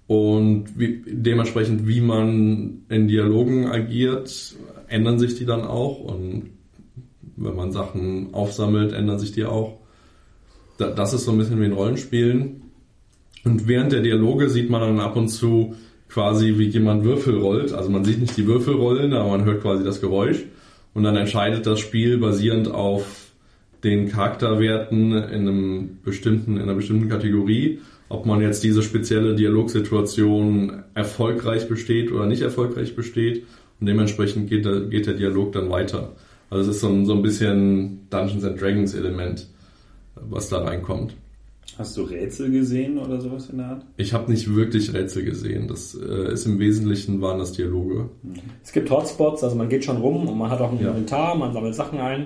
Und 0.07 0.79
wie, 0.79 1.03
dementsprechend, 1.07 1.87
wie 1.87 2.01
man 2.01 2.85
in 2.89 3.09
Dialogen 3.09 3.67
agiert, 3.67 4.55
ändern 4.89 5.19
sich 5.19 5.35
die 5.35 5.45
dann 5.45 5.63
auch. 5.63 6.01
Und 6.01 6.51
wenn 7.37 7.55
man 7.55 7.73
Sachen 7.73 8.33
aufsammelt, 8.33 8.93
ändern 8.93 9.19
sich 9.19 9.33
die 9.33 9.45
auch. 9.45 9.81
Da, 10.79 10.91
das 10.91 11.13
ist 11.13 11.25
so 11.25 11.33
ein 11.33 11.39
bisschen 11.39 11.61
wie 11.61 11.67
in 11.67 11.73
Rollenspielen. 11.73 12.63
Und 13.45 13.69
während 13.69 13.93
der 13.93 14.03
Dialoge 14.03 14.51
sieht 14.51 14.71
man 14.71 14.81
dann 14.81 15.01
ab 15.01 15.17
und 15.17 15.29
zu 15.29 15.77
quasi, 16.09 16.59
wie 16.59 16.67
jemand 16.67 17.05
Würfel 17.05 17.37
rollt. 17.39 17.73
Also 17.73 17.91
man 17.91 18.05
sieht 18.05 18.21
nicht 18.21 18.37
die 18.37 18.47
Würfel 18.47 18.75
rollen, 18.75 19.13
aber 19.13 19.31
man 19.31 19.45
hört 19.45 19.63
quasi 19.63 19.85
das 19.85 20.01
Geräusch. 20.01 20.45
Und 20.95 21.05
dann 21.05 21.17
entscheidet 21.17 21.67
das 21.67 21.81
Spiel 21.81 22.19
basierend 22.19 22.71
auf 22.71 23.27
den 23.85 24.09
Charakterwerten 24.09 25.13
in 25.13 25.49
einem 25.49 25.99
bestimmten, 26.05 26.57
in 26.57 26.63
einer 26.63 26.75
bestimmten 26.75 27.09
Kategorie, 27.09 27.81
ob 28.09 28.27
man 28.27 28.41
jetzt 28.41 28.65
diese 28.65 28.83
spezielle 28.83 29.35
Dialogsituation 29.35 30.85
erfolgreich 30.95 31.69
besteht 31.69 32.11
oder 32.13 32.27
nicht 32.27 32.43
erfolgreich 32.43 32.97
besteht. 32.97 33.45
Und 33.81 33.87
dementsprechend 33.87 34.49
geht 34.49 34.65
der, 34.65 34.81
geht 34.83 35.07
der 35.07 35.15
Dialog 35.15 35.53
dann 35.53 35.71
weiter. 35.71 36.17
Also 36.49 36.71
es 36.71 36.77
ist 36.77 36.81
so 36.81 36.89
ein, 36.89 37.05
so 37.05 37.13
ein 37.13 37.23
bisschen 37.23 38.07
Dungeons 38.11 38.45
and 38.45 38.61
Dragons 38.61 38.95
Element, 38.95 39.47
was 40.21 40.49
da 40.49 40.59
reinkommt. 40.59 41.15
Hast 41.79 41.97
du 41.97 42.03
Rätsel 42.03 42.51
gesehen 42.51 42.97
oder 42.99 43.21
sowas 43.21 43.51
in 43.51 43.59
der 43.59 43.67
Art? 43.67 43.85
Ich 43.97 44.13
habe 44.15 44.31
nicht 44.31 44.55
wirklich 44.55 44.95
Rätsel 44.95 45.25
gesehen. 45.25 45.69
Das 45.69 45.95
äh, 45.95 46.33
ist 46.33 46.47
im 46.47 46.59
Wesentlichen 46.59 47.21
waren 47.21 47.39
das 47.39 47.53
Dialoge. 47.53 48.09
Es 48.65 48.73
gibt 48.73 48.89
Hotspots, 48.91 49.43
also 49.45 49.57
man 49.57 49.69
geht 49.69 49.85
schon 49.85 49.99
rum 49.99 50.29
und 50.29 50.39
man 50.39 50.51
hat 50.51 50.61
auch 50.61 50.73
ein 50.73 50.81
Ja. 50.81 50.89
Inventar, 50.91 51.35
man 51.35 51.53
sammelt 51.53 51.75
Sachen 51.75 51.99
ein. 51.99 52.21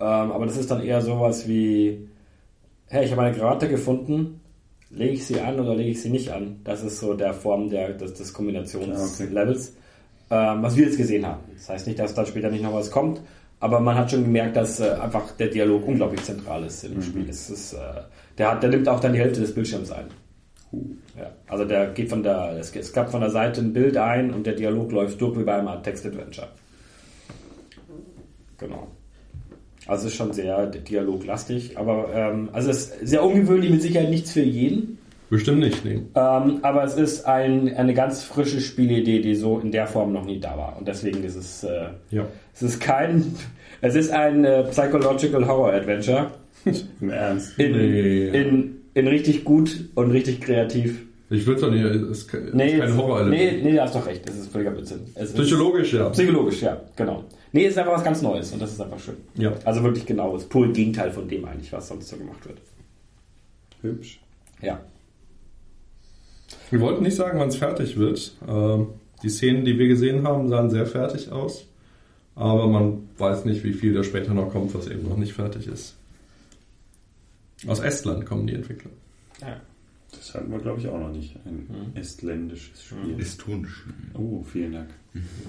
Ähm, 0.00 0.32
aber 0.32 0.46
das 0.46 0.56
ist 0.56 0.70
dann 0.70 0.82
eher 0.82 1.00
sowas 1.00 1.46
wie, 1.46 2.08
hey, 2.88 3.04
ich 3.04 3.12
habe 3.12 3.22
eine 3.22 3.36
Granate 3.36 3.68
gefunden, 3.68 4.40
lege 4.90 5.12
ich 5.12 5.24
sie 5.26 5.40
an 5.40 5.60
oder 5.60 5.76
lege 5.76 5.90
ich 5.90 6.02
sie 6.02 6.10
nicht 6.10 6.30
an? 6.30 6.56
Das 6.64 6.82
ist 6.82 6.98
so 6.98 7.14
der 7.14 7.34
Form 7.34 7.68
der, 7.70 7.92
des, 7.92 8.14
des 8.14 8.32
Kombinationslevels, 8.32 9.76
ähm, 10.30 10.62
was 10.62 10.76
wir 10.76 10.86
jetzt 10.86 10.96
gesehen 10.98 11.24
haben. 11.26 11.40
Das 11.54 11.68
heißt 11.68 11.86
nicht, 11.86 11.98
dass 12.00 12.14
da 12.14 12.26
später 12.26 12.50
nicht 12.50 12.64
noch 12.64 12.74
was 12.74 12.90
kommt, 12.90 13.20
aber 13.62 13.78
man 13.78 13.94
hat 13.94 14.10
schon 14.10 14.24
gemerkt, 14.24 14.56
dass 14.56 14.80
äh, 14.80 14.90
einfach 14.90 15.30
der 15.36 15.46
Dialog 15.46 15.86
unglaublich 15.86 16.20
zentral 16.24 16.64
ist 16.64 16.82
im 16.82 17.00
Spiel. 17.00 17.28
Es 17.30 17.48
ist, 17.48 17.74
äh, 17.74 17.78
der, 18.36 18.50
hat, 18.50 18.62
der 18.64 18.70
nimmt 18.70 18.88
auch 18.88 18.98
dann 18.98 19.12
die 19.12 19.20
Hälfte 19.20 19.40
des 19.40 19.54
Bildschirms 19.54 19.92
ein. 19.92 20.06
Ja, 21.16 21.30
also 21.46 21.64
der 21.64 21.92
geht 21.92 22.10
von 22.10 22.24
der, 22.24 22.56
es, 22.58 22.74
es 22.74 22.92
gab 22.92 23.12
von 23.12 23.20
der 23.20 23.30
Seite 23.30 23.60
ein 23.60 23.72
Bild 23.72 23.96
ein 23.96 24.32
und 24.32 24.48
der 24.48 24.54
Dialog 24.54 24.90
läuft 24.90 25.20
durch 25.20 25.38
wie 25.38 25.44
bei 25.44 25.54
einem 25.54 25.68
Art 25.68 25.84
Text-Adventure. 25.84 26.48
Genau. 28.58 28.88
Also 29.86 30.06
es 30.06 30.12
ist 30.12 30.16
schon 30.16 30.32
sehr 30.32 30.66
dialoglastig, 30.66 31.78
aber 31.78 32.08
ähm, 32.12 32.48
also 32.52 32.68
es 32.68 32.88
ist 32.88 33.06
sehr 33.06 33.22
ungewöhnlich, 33.22 33.70
mit 33.70 33.82
Sicherheit 33.82 34.10
nichts 34.10 34.32
für 34.32 34.42
jeden. 34.42 34.98
Bestimmt 35.32 35.60
nicht, 35.60 35.82
nee. 35.82 35.94
Ähm, 36.14 36.58
aber 36.60 36.84
es 36.84 36.94
ist 36.94 37.24
ein, 37.24 37.74
eine 37.74 37.94
ganz 37.94 38.22
frische 38.22 38.60
Spielidee, 38.60 39.20
die 39.22 39.34
so 39.34 39.58
in 39.60 39.72
der 39.72 39.86
Form 39.86 40.12
noch 40.12 40.26
nie 40.26 40.38
da 40.38 40.58
war. 40.58 40.76
Und 40.78 40.86
deswegen 40.86 41.24
ist 41.24 41.36
es, 41.36 41.64
äh, 41.64 41.86
Ja. 42.10 42.26
es 42.54 42.60
ist 42.62 42.80
kein, 42.80 43.34
es 43.80 43.94
ist 43.94 44.10
ein 44.10 44.44
äh, 44.44 44.64
Psychological 44.64 45.46
Horror 45.48 45.72
Adventure 45.72 46.32
Im 47.00 47.08
Ernst. 47.08 47.58
in, 47.58 47.72
Nee. 47.72 48.28
in, 48.28 48.76
in 48.92 49.08
richtig 49.08 49.42
gut 49.44 49.88
und 49.94 50.10
richtig 50.10 50.42
kreativ. 50.42 51.00
Ich 51.30 51.46
würde 51.46 51.62
doch 51.62 51.70
nicht, 51.70 51.82
es 51.82 52.02
ist 52.02 52.28
kein, 52.28 52.50
Nee, 52.52 52.76
kein 52.78 52.90
es- 52.90 52.96
Horror-Element. 52.98 53.42
nee, 53.42 53.60
nee, 53.70 53.72
du 53.76 53.80
hast 53.82 53.94
doch 53.94 54.06
recht. 54.06 54.28
Es 54.28 54.36
ist 54.36 54.52
völliger 54.52 54.72
Blödsinn. 54.72 55.00
Es 55.14 55.30
ist- 55.30 55.36
Psychologisch, 55.36 55.94
ja. 55.94 56.10
Psychologisch, 56.10 56.60
ja, 56.60 56.78
genau. 56.94 57.24
Nee, 57.52 57.64
es 57.64 57.72
ist 57.72 57.78
einfach 57.78 57.94
was 57.94 58.04
ganz 58.04 58.20
Neues 58.20 58.52
und 58.52 58.60
das 58.60 58.70
ist 58.72 58.80
einfach 58.82 58.98
schön. 58.98 59.16
Ja. 59.36 59.54
Also 59.64 59.82
wirklich 59.82 60.04
genau, 60.04 60.34
das 60.34 60.44
pure 60.44 60.68
Gegenteil 60.72 61.10
von 61.10 61.26
dem 61.26 61.42
eigentlich, 61.46 61.72
was 61.72 61.88
sonst 61.88 62.08
so 62.08 62.18
gemacht 62.18 62.46
wird. 62.46 62.58
Hübsch. 63.80 64.20
Ja. 64.60 64.78
Wir 66.72 66.80
wollten 66.80 67.02
nicht 67.04 67.16
sagen, 67.16 67.38
wann 67.38 67.48
es 67.48 67.56
fertig 67.56 67.96
wird. 67.96 68.32
Ähm, 68.48 68.88
die 69.22 69.28
Szenen, 69.28 69.64
die 69.64 69.78
wir 69.78 69.86
gesehen 69.88 70.26
haben, 70.26 70.48
sahen 70.48 70.70
sehr 70.70 70.86
fertig 70.86 71.30
aus. 71.30 71.66
Aber 72.34 72.66
man 72.66 73.08
weiß 73.18 73.44
nicht, 73.44 73.62
wie 73.62 73.72
viel 73.74 73.92
da 73.92 74.02
später 74.02 74.32
noch 74.34 74.50
kommt, 74.50 74.74
was 74.74 74.86
eben 74.88 75.08
noch 75.08 75.16
nicht 75.18 75.34
fertig 75.34 75.66
ist. 75.68 75.94
Aus 77.66 77.78
Estland 77.80 78.26
kommen 78.26 78.46
die 78.46 78.54
Entwickler. 78.54 78.90
ja. 79.40 79.60
Das 80.14 80.34
hatten 80.34 80.52
wir, 80.52 80.58
glaube 80.58 80.78
ich, 80.78 80.86
auch 80.88 80.98
noch 81.00 81.10
nicht. 81.10 81.34
Ein 81.46 81.66
estländisches 81.94 82.82
Spiel. 82.84 83.18
Estonisch. 83.18 83.84
Oh, 84.12 84.42
vielen 84.44 84.72
Dank. 84.72 84.90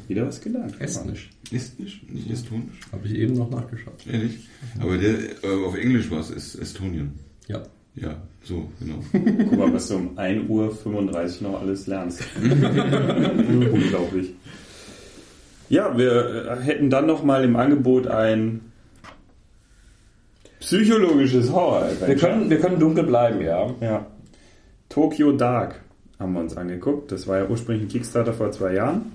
Wieder 0.08 0.26
was 0.26 0.40
gelernt. 0.40 0.80
Estnisch. 0.80 1.30
Estnisch? 1.52 2.02
Nicht 2.08 2.30
Estonisch? 2.32 2.80
Habe 2.94 3.06
ich 3.06 3.14
eben 3.16 3.34
noch 3.36 3.50
nachgeschaut. 3.50 4.08
Ehrlich? 4.10 4.48
Aber 4.80 4.98
der, 4.98 5.16
äh, 5.44 5.66
auf 5.66 5.76
Englisch 5.76 6.10
war 6.10 6.22
es 6.22 6.32
Est- 6.32 6.56
Estonien. 6.62 7.12
Ja. 7.50 7.64
Ja, 7.96 8.16
so, 8.44 8.68
genau. 8.80 8.96
Guck 9.50 9.58
mal, 9.58 9.74
was 9.74 9.88
du 9.88 9.96
um 9.96 10.18
1.35 10.18 10.50
Uhr 10.50 11.52
noch 11.52 11.62
alles 11.62 11.88
lernst. 11.88 12.24
Unglaublich. 12.42 14.34
Ja, 15.70 15.98
wir 15.98 16.52
äh, 16.52 16.62
hätten 16.62 16.90
dann 16.90 17.06
noch 17.06 17.24
mal 17.24 17.44
im 17.44 17.56
Angebot 17.56 18.08
ein 18.08 18.62
psychologisches 20.60 21.52
horror 21.52 21.90
Wir 22.06 22.16
können, 22.16 22.50
wir 22.50 22.60
können 22.60 22.80
dunkel 22.80 23.04
bleiben, 23.04 23.42
ja. 23.42 23.70
Ja. 23.82 24.06
Tokyo 24.90 25.32
Dark 25.32 25.82
haben 26.20 26.34
wir 26.34 26.42
uns 26.42 26.56
angeguckt. 26.56 27.12
Das 27.12 27.28
war 27.28 27.40
ja 27.40 27.48
ursprünglich 27.48 27.86
ein 27.86 27.90
Kickstarter 27.90 28.34
vor 28.34 28.52
zwei 28.52 28.74
Jahren. 28.74 29.12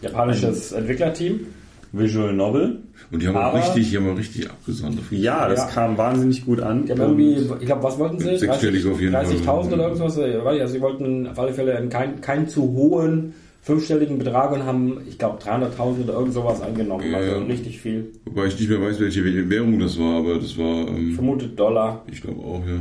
Japanisches 0.00 0.72
Entwicklerteam. 0.72 1.46
Visual 1.92 2.32
Novel. 2.32 2.78
Und 3.10 3.22
die 3.22 3.26
haben 3.28 3.36
auch 3.36 3.40
Aber- 3.54 3.58
richtig, 3.58 3.90
die 3.90 3.96
haben 3.96 4.10
auch 4.12 4.16
richtig 4.18 4.48
abgesandt. 4.50 4.98
dafür. 4.98 5.18
Ja, 5.18 5.48
das 5.48 5.58
Ja. 5.60 5.66
kam 5.66 5.98
wahnsinnig 5.98 6.44
gut 6.44 6.60
an. 6.60 6.84
Die 6.86 6.92
haben 6.92 7.00
irgendwie, 7.00 7.36
ich 7.60 7.66
glaube, 7.66 7.82
was 7.82 7.98
wollten 7.98 8.18
sie? 8.20 8.36
Sechsstellig 8.36 8.86
auf 8.86 9.00
jeden 9.00 9.12
Fall. 9.12 9.24
30.000 9.24 9.72
oder 9.74 9.84
irgendwas? 9.88 10.16
Ich 10.16 10.22
weiß 10.22 10.52
nicht, 10.52 10.62
Also 10.62 10.74
sie 10.74 10.80
wollten 10.80 11.26
auf 11.26 11.38
alle 11.38 11.52
Fälle 11.52 11.76
einen 11.76 11.88
keinen 11.88 12.20
keinen 12.20 12.46
zu 12.48 12.62
hohen 12.62 13.34
fünfstelligen 13.62 14.18
Betrag 14.18 14.52
und 14.52 14.64
haben, 14.64 14.98
ich 15.08 15.18
glaube, 15.18 15.38
300.000 15.42 16.04
oder 16.04 16.14
irgend 16.14 16.32
sowas 16.32 16.62
angenommen. 16.62 17.04
Ja, 17.10 17.18
Also 17.18 17.30
ja. 17.32 17.38
richtig 17.38 17.80
viel. 17.80 18.12
Wobei 18.24 18.46
ich 18.46 18.58
nicht 18.58 18.70
mehr 18.70 18.80
weiß, 18.80 18.98
welche 19.00 19.24
Währung 19.50 19.78
das 19.78 19.98
war, 19.98 20.18
aber 20.20 20.36
das 20.36 20.56
war, 20.56 20.88
ähm, 20.88 21.12
Vermutet 21.14 21.58
Dollar. 21.58 22.02
ich 22.10 22.22
glaube 22.22 22.40
auch, 22.40 22.62
ja. 22.66 22.78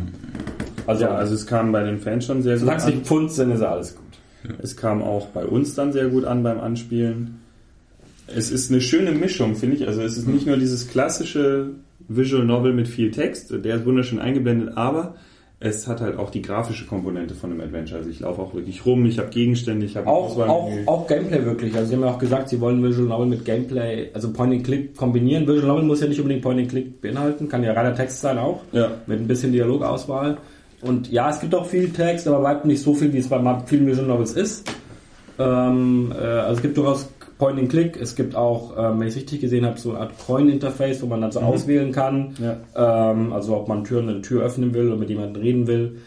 Also, 0.88 1.04
Ja, 1.06 1.10
also 1.16 1.34
es 1.36 1.46
kam 1.46 1.72
bei 1.72 1.84
den 1.84 2.00
Fans 2.00 2.26
schon 2.26 2.42
sehr 2.42 2.54
gut 2.54 2.62
solange 2.62 2.78
es 2.80 2.86
an. 2.86 2.94
nicht 2.94 3.06
Pfund 3.06 3.32
sind, 3.32 3.52
ist 3.52 3.62
alles 3.62 3.96
gut. 3.96 4.06
Es 4.64 4.78
kam 4.78 5.02
auch 5.04 5.28
bei 5.28 5.46
uns 5.46 5.76
dann 5.76 5.92
sehr 5.92 6.08
gut 6.08 6.24
an 6.26 6.44
beim 6.44 6.60
Anspielen. 6.60 7.39
Es 8.36 8.52
ist 8.52 8.72
eine 8.72 8.82
schöne 8.82 9.12
Mischung, 9.12 9.56
finde 9.56 9.78
ich. 9.78 9.88
Also 9.88 10.02
es 10.02 10.18
ist 10.18 10.28
nicht 10.28 10.46
nur 10.46 10.58
dieses 10.58 10.88
klassische 10.88 11.72
Visual 12.08 12.46
Novel 12.46 12.74
mit 12.74 12.88
viel 12.88 13.12
Text, 13.12 13.52
der 13.52 13.76
ist 13.76 13.86
wunderschön 13.86 14.20
eingeblendet, 14.20 14.76
aber 14.76 15.16
es 15.62 15.88
hat 15.88 16.00
halt 16.00 16.18
auch 16.18 16.30
die 16.30 16.42
grafische 16.42 16.86
Komponente 16.86 17.36
von 17.36 17.52
einem 17.52 17.62
Adventure. 17.62 17.98
Also 17.98 18.10
ich 18.10 18.22
laufe 18.22 18.42
auch 18.42 18.54
wirklich 18.54 18.86
rum, 18.86 19.06
ich 19.06 19.20
habe 19.20 19.30
Gegenstände, 19.30 19.86
ich 19.86 19.98
habe 19.98 20.08
Auch, 20.08 20.38
auch, 20.38 20.72
auch 20.86 21.08
Gameplay 21.08 21.44
wirklich. 21.44 21.76
Also 21.76 21.90
sie 21.90 21.96
haben 21.96 22.04
ja 22.04 22.12
auch 22.12 22.18
gesagt, 22.18 22.50
sie 22.50 22.62
wollen 22.62 22.82
Visual 22.82 23.08
Novel 23.08 23.28
mit 23.28 23.44
Gameplay, 23.44 24.10
also 24.14 24.32
Point-and-Click 24.32 24.96
kombinieren. 24.96 25.46
Visual 25.46 25.68
Novel 25.68 25.84
muss 25.84 26.00
ja 26.00 26.08
nicht 26.08 26.20
unbedingt 26.20 26.44
Point-and-Click 26.44 27.02
beinhalten, 27.02 27.50
kann 27.50 27.64
ja 27.64 27.74
reiner 27.74 27.94
Text 27.94 28.22
sein 28.22 28.38
auch. 28.38 28.62
Ja. 28.72 28.92
Mit 29.06 29.20
ein 29.20 29.28
bisschen 29.28 29.52
Dialogauswahl. 29.52 30.38
Und 30.82 31.12
ja, 31.12 31.30
es 31.30 31.42
gibt 31.42 31.54
auch 31.54 31.66
viel 31.66 31.90
Text, 31.90 32.26
aber 32.28 32.42
weit 32.42 32.64
nicht 32.64 32.82
so 32.82 32.94
viel, 32.94 33.12
wie 33.12 33.18
es 33.18 33.28
bei 33.28 33.64
vielen 33.66 33.86
Visual 33.86 34.08
Novels 34.08 34.34
ist. 34.34 34.72
Ähm, 35.38 36.14
äh, 36.18 36.24
also 36.24 36.56
es 36.56 36.62
gibt 36.62 36.78
durchaus 36.78 37.10
Point-and-Click, 37.40 37.98
es 38.00 38.16
gibt 38.16 38.36
auch, 38.36 38.78
ähm, 38.78 39.00
wenn 39.00 39.08
ich 39.08 39.16
es 39.16 39.22
richtig 39.22 39.42
gesehen 39.42 39.66
habe, 39.66 39.80
so 39.80 39.92
eine 39.92 40.02
Art 40.02 40.12
Coin-Interface, 40.28 41.02
wo 41.02 41.08
man 41.08 41.22
dann 41.22 41.32
so 41.32 41.40
auswählen 41.40 41.92
kann. 41.92 42.36
Ja. 42.38 43.12
Ähm, 43.12 43.34
also 43.34 43.56
ob 43.56 43.68
man 43.68 43.86
Türen 43.86 44.10
eine 44.10 44.22
Tür 44.22 44.44
öffnen 44.44 44.74
will 44.74 44.88
oder 44.88 44.98
mit 44.98 45.10
jemandem 45.10 45.42
reden 45.42 45.66
will. 45.66 45.98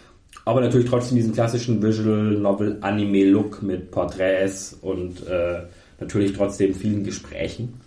Aber 0.44 0.60
natürlich 0.60 0.88
trotzdem 0.88 1.16
diesen 1.16 1.32
klassischen 1.32 1.82
Visual 1.82 2.32
Novel 2.32 2.78
Anime 2.82 3.24
Look 3.24 3.62
mit 3.62 3.90
Porträts 3.90 4.76
und 4.82 5.26
äh, 5.26 5.62
natürlich 6.00 6.34
trotzdem 6.34 6.74
vielen 6.74 7.02
Gesprächen. 7.04 7.80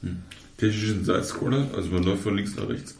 Technischen 0.57 1.03
Sidescroller, 1.03 1.65
also 1.75 1.89
man 1.91 2.03
läuft 2.03 2.23
von 2.23 2.35
links 2.35 2.55
nach 2.55 2.67
rechts. 2.67 2.97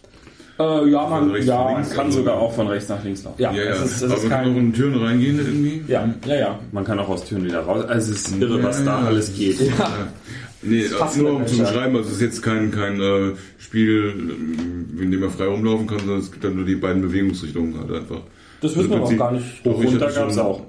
Äh, 0.58 0.90
ja, 0.90 1.08
man, 1.08 1.32
Also 1.32 1.48
ja, 1.52 1.74
links. 1.74 1.92
Kann 1.92 2.12
sogar 2.12 2.36
auch 2.38 2.54
von 2.54 2.68
rechts 2.68 2.88
nach 2.88 3.04
links 3.04 3.24
laufen. 3.24 3.42
ja, 3.42 3.52
Ja, 3.52 3.64
ja. 3.64 3.70
es 3.72 3.82
ist, 3.84 4.02
es 4.04 4.12
Aber 4.12 4.22
man 4.22 4.30
kann 4.30 4.40
auch 4.40 4.44
kein, 4.46 4.58
in 4.58 4.74
Türen 4.74 4.96
reingehen 5.04 5.38
irgendwie. 5.38 5.84
ja, 5.88 6.10
ja, 6.26 6.36
ja. 6.36 6.60
Man 6.72 6.84
kann 6.86 7.00
auch 7.00 7.10
aus 7.10 7.26
Türen 7.26 7.46
wieder 7.46 7.62
raus. 7.62 7.84
Also 7.86 8.14
es 8.14 8.28
ist 8.28 8.38
irre, 8.40 8.64
was 8.64 8.84
da 8.84 9.00
alles 9.06 9.34
geht. 9.36 9.60
Nee, 10.66 10.86
nur 11.18 11.34
um 11.36 11.48
zu 11.48 11.58
beschreiben, 11.60 11.96
also 11.96 12.10
es 12.10 12.16
ist 12.16 12.22
jetzt 12.22 12.42
kein, 12.44 12.72
kein 12.72 13.00
äh, 13.02 13.32
Spiel, 13.58 14.14
in 15.00 15.12
dem 15.12 15.20
man 15.20 15.30
frei 15.30 15.46
rumlaufen 15.46 15.88
kann, 15.88 16.00
sondern 16.00 16.20
es 16.20 16.32
gibt 16.32 16.44
dann 16.44 16.56
nur 16.56 16.66
die 16.66 16.76
beiden 16.76 17.02
Bewegungsrichtungen 17.02 17.78
halt 17.80 17.92
einfach. 17.92 18.22
Das 18.62 18.76
wissen 18.76 18.90
wir 18.90 18.96
Im 18.96 19.02
noch 19.02 19.08
Prinzip- 19.08 19.20
gar 19.20 19.32
nicht. 19.32 19.46
Doch, 19.66 19.84
runter 19.84 20.12
gab 20.12 20.30
es 20.30 20.38
auch. 20.38 20.62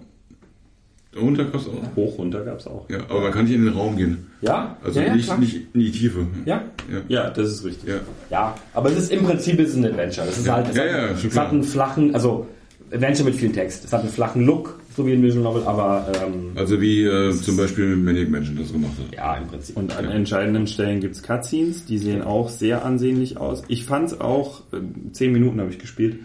Runter 1.19 1.45
gab's 1.47 1.67
auch. 1.67 1.97
Hoch 1.97 2.19
runter 2.19 2.45
gab 2.45 2.59
es 2.59 2.67
auch. 2.67 2.91
Ja, 2.91 2.99
aber 3.09 3.23
man 3.23 3.33
kann 3.33 3.45
nicht 3.47 3.55
in 3.55 3.65
den 3.65 3.73
Raum 3.73 3.97
gehen. 3.97 4.27
Ja, 4.43 4.77
Also 4.85 5.01
ja, 5.01 5.07
ja, 5.07 5.15
nicht, 5.15 5.39
nicht 5.39 5.55
in 5.73 5.81
die 5.81 5.91
Tiefe. 5.91 6.27
Ja, 6.45 6.63
Ja. 6.93 7.01
Ja, 7.09 7.31
das 7.31 7.49
ist 7.51 7.65
richtig. 7.65 7.89
Ja. 7.89 8.01
ja, 8.29 8.55
aber 8.75 8.91
es 8.91 8.99
ist 8.99 9.13
im 9.13 9.25
Prinzip 9.25 9.59
ist 9.59 9.71
es 9.71 9.77
ein 9.77 9.87
Adventure. 9.87 10.27
Es 10.29 10.37
ist 10.37 10.47
Ja. 10.47 10.57
halt, 10.57 10.67
es, 10.69 10.77
Ja, 10.77 10.83
hat, 10.85 11.25
es 11.25 11.39
hat 11.39 11.53
einen 11.53 11.63
flachen, 11.63 12.15
also 12.15 12.47
Adventure 12.93 13.25
mit 13.31 13.35
viel 13.39 13.51
Text. 13.51 13.87
Es 13.87 13.93
hat 13.95 14.03
einen 14.03 14.11
flachen 14.11 14.45
Look, 14.45 14.79
so 14.97 15.07
wie 15.07 15.13
ein 15.13 15.23
Visual 15.23 15.45
Novel, 15.45 15.63
aber 15.65 16.07
ähm, 16.25 16.53
Also 16.55 16.81
wie 16.81 17.05
äh, 17.05 17.31
zum 17.33 17.57
Beispiel 17.57 17.97
Maniac 17.97 18.31
Mansion 18.31 18.57
das 18.57 18.73
gemacht 18.73 18.93
hat. 18.99 19.15
ja, 19.15 19.37
im 19.37 19.47
Prinzip. 19.47 19.77
Und 19.77 19.97
an 19.97 20.07
entscheidenden 20.07 20.67
Stellen 20.67 21.01
gibt's 21.01 21.23
Cutscenes, 21.23 21.85
die 21.85 21.99
sehen 21.99 22.23
auch 22.23 22.49
sehr 22.49 22.85
ansehnlich 22.85 23.37
aus. 23.37 23.63
Ich 23.69 23.85
fand's 23.85 24.19
auch, 24.19 24.63
äh, 24.73 24.79
zehn 25.13 25.33
Minuten 25.33 25.61
habe 25.61 25.71
ich 25.71 25.79
gespielt, 25.79 26.21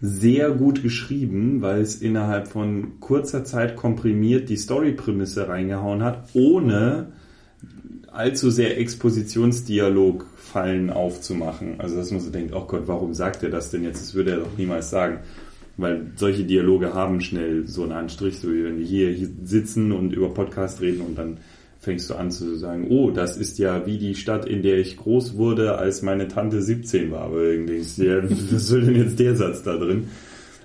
sehr 0.00 0.50
gut 0.50 0.82
geschrieben, 0.82 1.62
weil 1.62 1.80
es 1.80 2.00
innerhalb 2.02 2.48
von 2.48 3.00
kurzer 3.00 3.44
Zeit 3.44 3.76
komprimiert 3.76 4.48
die 4.50 4.56
Story-Prämisse 4.56 5.48
reingehauen 5.48 6.04
hat, 6.04 6.28
ohne 6.34 7.12
allzu 8.12 8.50
sehr 8.50 8.78
Expositionsdialog-Fallen 8.78 10.90
aufzumachen. 10.90 11.80
Also 11.80 11.96
dass 11.96 12.10
man 12.10 12.20
so 12.20 12.30
denkt, 12.30 12.54
oh 12.54 12.64
Gott, 12.66 12.82
warum 12.86 13.14
sagt 13.14 13.42
er 13.42 13.50
das 13.50 13.70
denn 13.70 13.84
jetzt? 13.84 14.00
Das 14.00 14.14
würde 14.14 14.32
er 14.32 14.36
doch 14.38 14.56
niemals 14.56 14.90
sagen. 14.90 15.18
Weil 15.76 16.12
solche 16.16 16.44
Dialoge 16.44 16.94
haben 16.94 17.20
schnell 17.20 17.66
so 17.66 17.82
einen 17.82 17.92
Anstrich, 17.92 18.38
so 18.38 18.50
wie 18.52 18.64
wenn 18.64 18.78
wir 18.78 18.86
hier, 18.86 19.10
hier 19.10 19.28
sitzen 19.44 19.92
und 19.92 20.12
über 20.12 20.32
Podcast 20.32 20.80
reden 20.80 21.02
und 21.02 21.18
dann 21.18 21.38
fängst 21.80 22.10
du 22.10 22.14
an 22.14 22.30
zu 22.30 22.56
sagen, 22.56 22.88
oh, 22.90 23.10
das 23.10 23.36
ist 23.36 23.58
ja 23.58 23.86
wie 23.86 23.98
die 23.98 24.14
Stadt, 24.14 24.46
in 24.46 24.62
der 24.62 24.78
ich 24.78 24.96
groß 24.96 25.36
wurde, 25.36 25.78
als 25.78 26.02
meine 26.02 26.26
Tante 26.26 26.60
17 26.60 27.12
war. 27.12 27.20
Aber 27.20 27.42
irgendwie, 27.42 27.76
ist 27.76 27.98
ja, 27.98 28.22
was 28.50 28.66
soll 28.66 28.82
denn 28.82 28.96
jetzt 28.96 29.18
der 29.20 29.36
Satz 29.36 29.62
da 29.62 29.76
drin? 29.76 30.08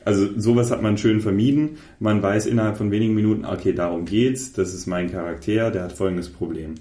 Also 0.04 0.28
sowas 0.36 0.72
hat 0.72 0.82
man 0.82 0.98
schön 0.98 1.22
vermieden. 1.22 1.78
Man 2.00 2.24
weiß 2.24 2.48
innerhalb 2.48 2.78
von 2.78 2.90
wenigen 2.90 3.14
Minuten, 3.14 3.46
okay, 3.46 3.74
darum 3.74 4.06
geht's, 4.06 4.54
das 4.54 4.74
ist 4.74 4.88
mein 4.88 5.12
Charakter, 5.12 5.70
der 5.70 5.84
hat 5.84 5.94
folgendes 5.94 6.30
Problem. 6.30 6.76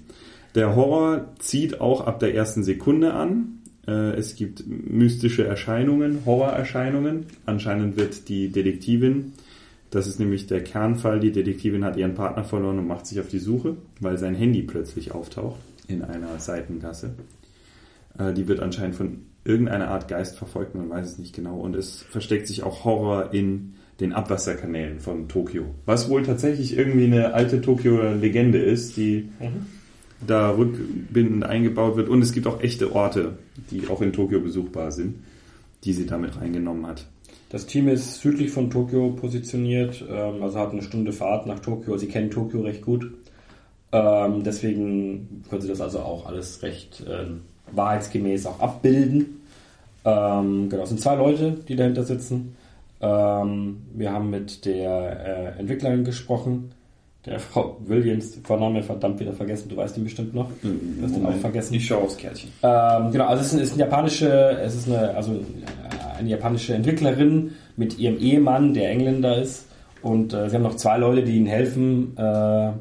Der 0.55 0.75
Horror 0.75 1.33
zieht 1.39 1.79
auch 1.79 2.01
ab 2.01 2.19
der 2.19 2.33
ersten 2.33 2.63
Sekunde 2.63 3.13
an. 3.13 3.60
Äh, 3.87 4.11
Es 4.15 4.35
gibt 4.35 4.63
mystische 4.67 5.45
Erscheinungen, 5.45 6.19
Horrorerscheinungen. 6.25 7.25
Anscheinend 7.45 7.97
wird 7.97 8.29
die 8.29 8.49
Detektivin, 8.49 9.33
das 9.89 10.07
ist 10.07 10.19
nämlich 10.19 10.47
der 10.47 10.63
Kernfall, 10.63 11.19
die 11.19 11.31
Detektivin 11.31 11.83
hat 11.83 11.97
ihren 11.97 12.13
Partner 12.15 12.43
verloren 12.43 12.79
und 12.79 12.87
macht 12.87 13.05
sich 13.05 13.19
auf 13.19 13.27
die 13.27 13.39
Suche, 13.39 13.75
weil 13.99 14.17
sein 14.17 14.35
Handy 14.35 14.61
plötzlich 14.61 15.11
auftaucht 15.11 15.59
in 15.87 16.01
einer 16.01 16.39
Seitengasse. 16.39 17.11
Äh, 18.17 18.33
Die 18.33 18.47
wird 18.47 18.59
anscheinend 18.61 18.95
von 18.95 19.23
irgendeiner 19.43 19.89
Art 19.89 20.07
Geist 20.07 20.37
verfolgt, 20.37 20.75
man 20.75 20.89
weiß 20.89 21.07
es 21.07 21.17
nicht 21.17 21.35
genau. 21.35 21.57
Und 21.59 21.75
es 21.75 22.01
versteckt 22.01 22.47
sich 22.47 22.63
auch 22.63 22.85
Horror 22.85 23.33
in 23.33 23.73
den 23.99 24.13
Abwasserkanälen 24.13 24.99
von 24.99 25.27
Tokio. 25.27 25.65
Was 25.85 26.09
wohl 26.09 26.23
tatsächlich 26.23 26.77
irgendwie 26.77 27.05
eine 27.05 27.33
alte 27.33 27.61
Tokio-Legende 27.61 28.59
ist, 28.59 28.97
die 28.97 29.29
da 30.25 30.51
rückbindend 30.51 31.43
eingebaut 31.43 31.95
wird. 31.95 32.09
Und 32.09 32.21
es 32.21 32.31
gibt 32.31 32.47
auch 32.47 32.61
echte 32.61 32.93
Orte, 32.93 33.37
die 33.69 33.87
auch 33.87 34.01
in 34.01 34.13
Tokio 34.13 34.39
besuchbar 34.39 34.91
sind, 34.91 35.15
die 35.83 35.93
sie 35.93 36.05
damit 36.05 36.39
reingenommen 36.39 36.87
hat. 36.87 37.05
Das 37.49 37.65
Team 37.65 37.87
ist 37.87 38.21
südlich 38.21 38.51
von 38.51 38.69
Tokio 38.69 39.09
positioniert, 39.09 40.03
ähm, 40.09 40.41
also 40.41 40.59
hat 40.59 40.71
eine 40.71 40.83
Stunde 40.83 41.11
Fahrt 41.11 41.47
nach 41.47 41.59
Tokio. 41.59 41.97
Sie 41.97 42.07
kennen 42.07 42.31
Tokio 42.31 42.61
recht 42.61 42.81
gut. 42.81 43.11
Ähm, 43.91 44.43
deswegen 44.43 45.43
können 45.49 45.61
sie 45.61 45.67
das 45.67 45.81
also 45.81 45.99
auch 45.99 46.25
alles 46.27 46.63
recht 46.63 47.03
ähm, 47.09 47.41
wahrheitsgemäß 47.71 48.45
auch 48.45 48.59
abbilden. 48.59 49.37
Genau, 50.03 50.81
es 50.81 50.89
sind 50.89 50.99
zwei 50.99 51.13
Leute, 51.13 51.59
die 51.67 51.75
dahinter 51.75 52.03
sitzen. 52.03 52.55
Wir 52.99 53.07
haben 53.07 54.29
mit 54.31 54.65
der 54.65 55.53
äh, 55.55 55.59
Entwicklerin 55.59 56.03
gesprochen, 56.03 56.71
der 57.25 57.39
Frau 57.39 57.77
Williams, 57.85 58.39
Vorname 58.43 58.81
verdammt 58.81 59.19
wieder 59.19 59.33
vergessen, 59.33 59.69
du 59.69 59.77
weißt 59.77 59.97
ihn 59.97 60.03
bestimmt 60.05 60.33
noch. 60.33 60.49
Du 60.63 60.69
hast 61.03 61.15
ihn 61.15 61.25
auch 61.25 61.35
vergessen. 61.35 61.75
Ich 61.75 61.85
schaue 61.85 62.03
aufs 62.03 62.17
Kärtchen. 62.17 62.51
Ähm, 62.63 63.11
genau, 63.11 63.27
also 63.27 63.41
es 63.41 63.47
ist, 63.47 63.53
eine, 63.53 63.61
es 63.61 63.69
ist 63.69 63.73
eine 63.73 63.83
japanische, 63.83 64.29
es 64.63 64.75
ist 64.75 64.87
eine, 64.87 65.15
also 65.15 65.33
äh, 65.33 66.19
eine 66.19 66.29
japanische 66.29 66.73
Entwicklerin 66.73 67.51
mit 67.77 67.99
ihrem 67.99 68.17
Ehemann, 68.17 68.73
der 68.73 68.89
Engländer 68.89 69.37
ist. 69.39 69.67
Und 70.01 70.33
äh, 70.33 70.49
sie 70.49 70.55
haben 70.55 70.63
noch 70.63 70.75
zwei 70.75 70.97
Leute, 70.97 71.23
die 71.23 71.37
ihnen 71.37 71.45
helfen. 71.45 72.17
Äh, 72.17 72.71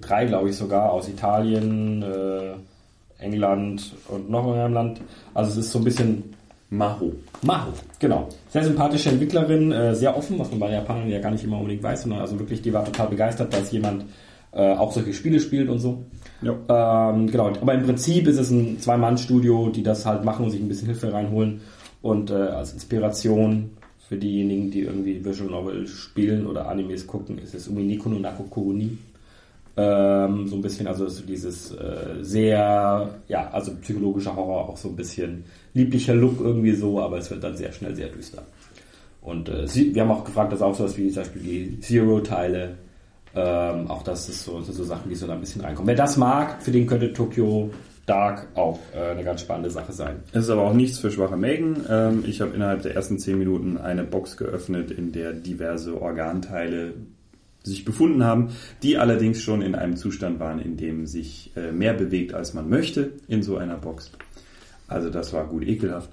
drei, 0.00 0.26
glaube 0.26 0.50
ich 0.50 0.56
sogar, 0.56 0.92
aus 0.92 1.08
Italien, 1.08 2.02
äh, 2.02 3.24
England 3.24 3.94
und 4.08 4.28
noch 4.30 4.52
in 4.52 4.60
einem 4.60 4.74
Land. 4.74 5.00
Also 5.32 5.52
es 5.52 5.66
ist 5.66 5.72
so 5.72 5.78
ein 5.78 5.84
bisschen 5.84 6.35
Maho. 6.70 7.12
Maho, 7.42 7.72
genau. 7.98 8.28
Sehr 8.48 8.64
sympathische 8.64 9.10
Entwicklerin, 9.10 9.70
äh, 9.72 9.94
sehr 9.94 10.16
offen, 10.16 10.38
was 10.38 10.50
man 10.50 10.60
bei 10.60 10.72
Japanern 10.72 11.08
ja 11.08 11.20
gar 11.20 11.30
nicht 11.30 11.44
immer 11.44 11.58
unbedingt 11.58 11.82
weiß, 11.82 12.02
sondern 12.02 12.20
also 12.20 12.38
wirklich, 12.38 12.62
die 12.62 12.72
war 12.72 12.84
total 12.84 13.08
begeistert, 13.08 13.52
dass 13.52 13.70
jemand 13.70 14.04
äh, 14.52 14.72
auch 14.72 14.92
solche 14.92 15.12
Spiele 15.12 15.38
spielt 15.38 15.68
und 15.68 15.78
so. 15.78 16.04
Ja. 16.42 17.10
Ähm, 17.10 17.28
genau, 17.28 17.48
aber 17.48 17.74
im 17.74 17.84
Prinzip 17.84 18.26
ist 18.26 18.38
es 18.38 18.50
ein 18.50 18.80
Zwei-Mann-Studio, 18.80 19.70
die 19.70 19.82
das 19.82 20.06
halt 20.06 20.24
machen 20.24 20.44
und 20.44 20.50
sich 20.50 20.60
ein 20.60 20.68
bisschen 20.68 20.88
Hilfe 20.88 21.12
reinholen 21.12 21.60
und 22.02 22.30
äh, 22.30 22.34
als 22.34 22.72
Inspiration 22.72 23.70
für 24.08 24.16
diejenigen, 24.16 24.70
die 24.70 24.82
irgendwie 24.82 25.24
Visual 25.24 25.50
Novel 25.50 25.86
spielen 25.86 26.46
oder 26.46 26.68
Animes 26.68 27.06
gucken, 27.06 27.38
ist 27.38 27.54
es 27.54 27.68
Uminiko 27.68 28.08
no 28.08 28.18
Nako 28.18 28.44
Koguni. 28.44 28.98
Ähm, 29.78 30.48
so 30.48 30.56
ein 30.56 30.62
bisschen, 30.62 30.86
also 30.86 31.06
so 31.06 31.22
dieses 31.22 31.70
äh, 31.72 32.22
sehr, 32.22 33.10
ja, 33.28 33.50
also 33.50 33.74
psychologischer 33.82 34.34
Horror, 34.34 34.70
auch 34.70 34.76
so 34.76 34.88
ein 34.88 34.96
bisschen 34.96 35.44
lieblicher 35.74 36.14
Look 36.14 36.40
irgendwie 36.40 36.72
so, 36.72 37.00
aber 37.00 37.18
es 37.18 37.30
wird 37.30 37.44
dann 37.44 37.56
sehr 37.56 37.72
schnell 37.72 37.94
sehr 37.94 38.08
düster. 38.08 38.42
Und 39.20 39.48
äh, 39.48 39.66
sie, 39.66 39.94
wir 39.94 40.02
haben 40.02 40.10
auch 40.10 40.24
gefragt, 40.24 40.52
dass 40.52 40.62
auch 40.62 40.74
sowas 40.74 40.96
wie 40.96 41.10
zum 41.10 41.24
Beispiel 41.24 41.42
die 41.42 41.80
Zero-Teile, 41.80 42.76
ähm, 43.34 43.90
auch 43.90 44.02
das 44.02 44.28
ist 44.30 44.44
so, 44.44 44.62
so 44.62 44.84
Sachen, 44.84 45.10
die 45.10 45.14
so 45.14 45.26
da 45.26 45.34
ein 45.34 45.40
bisschen 45.40 45.60
reinkommen. 45.60 45.88
Wer 45.88 45.96
das 45.96 46.16
mag, 46.16 46.62
für 46.62 46.70
den 46.70 46.86
könnte 46.86 47.12
Tokyo 47.12 47.70
Dark 48.06 48.46
auch 48.54 48.78
äh, 48.94 49.10
eine 49.10 49.24
ganz 49.24 49.40
spannende 49.40 49.68
Sache 49.68 49.92
sein. 49.92 50.22
Es 50.32 50.44
ist 50.44 50.50
aber 50.50 50.62
auch 50.62 50.72
nichts 50.72 51.00
für 51.00 51.10
schwache 51.10 51.36
Mägen. 51.36 51.84
Ähm, 51.90 52.24
ich 52.26 52.40
habe 52.40 52.54
innerhalb 52.54 52.82
der 52.82 52.94
ersten 52.94 53.18
zehn 53.18 53.36
Minuten 53.36 53.76
eine 53.76 54.04
Box 54.04 54.36
geöffnet, 54.36 54.92
in 54.92 55.12
der 55.12 55.32
diverse 55.32 56.00
Organteile 56.00 56.94
sich 57.70 57.84
befunden 57.84 58.24
haben, 58.24 58.48
die 58.82 58.98
allerdings 58.98 59.42
schon 59.42 59.62
in 59.62 59.74
einem 59.74 59.96
Zustand 59.96 60.40
waren, 60.40 60.58
in 60.58 60.76
dem 60.76 61.06
sich 61.06 61.52
äh, 61.56 61.72
mehr 61.72 61.94
bewegt, 61.94 62.34
als 62.34 62.54
man 62.54 62.68
möchte 62.68 63.12
in 63.28 63.42
so 63.42 63.56
einer 63.56 63.76
Box. 63.76 64.10
Also 64.88 65.10
das 65.10 65.32
war 65.32 65.46
gut 65.46 65.66
ekelhaft. 65.66 66.10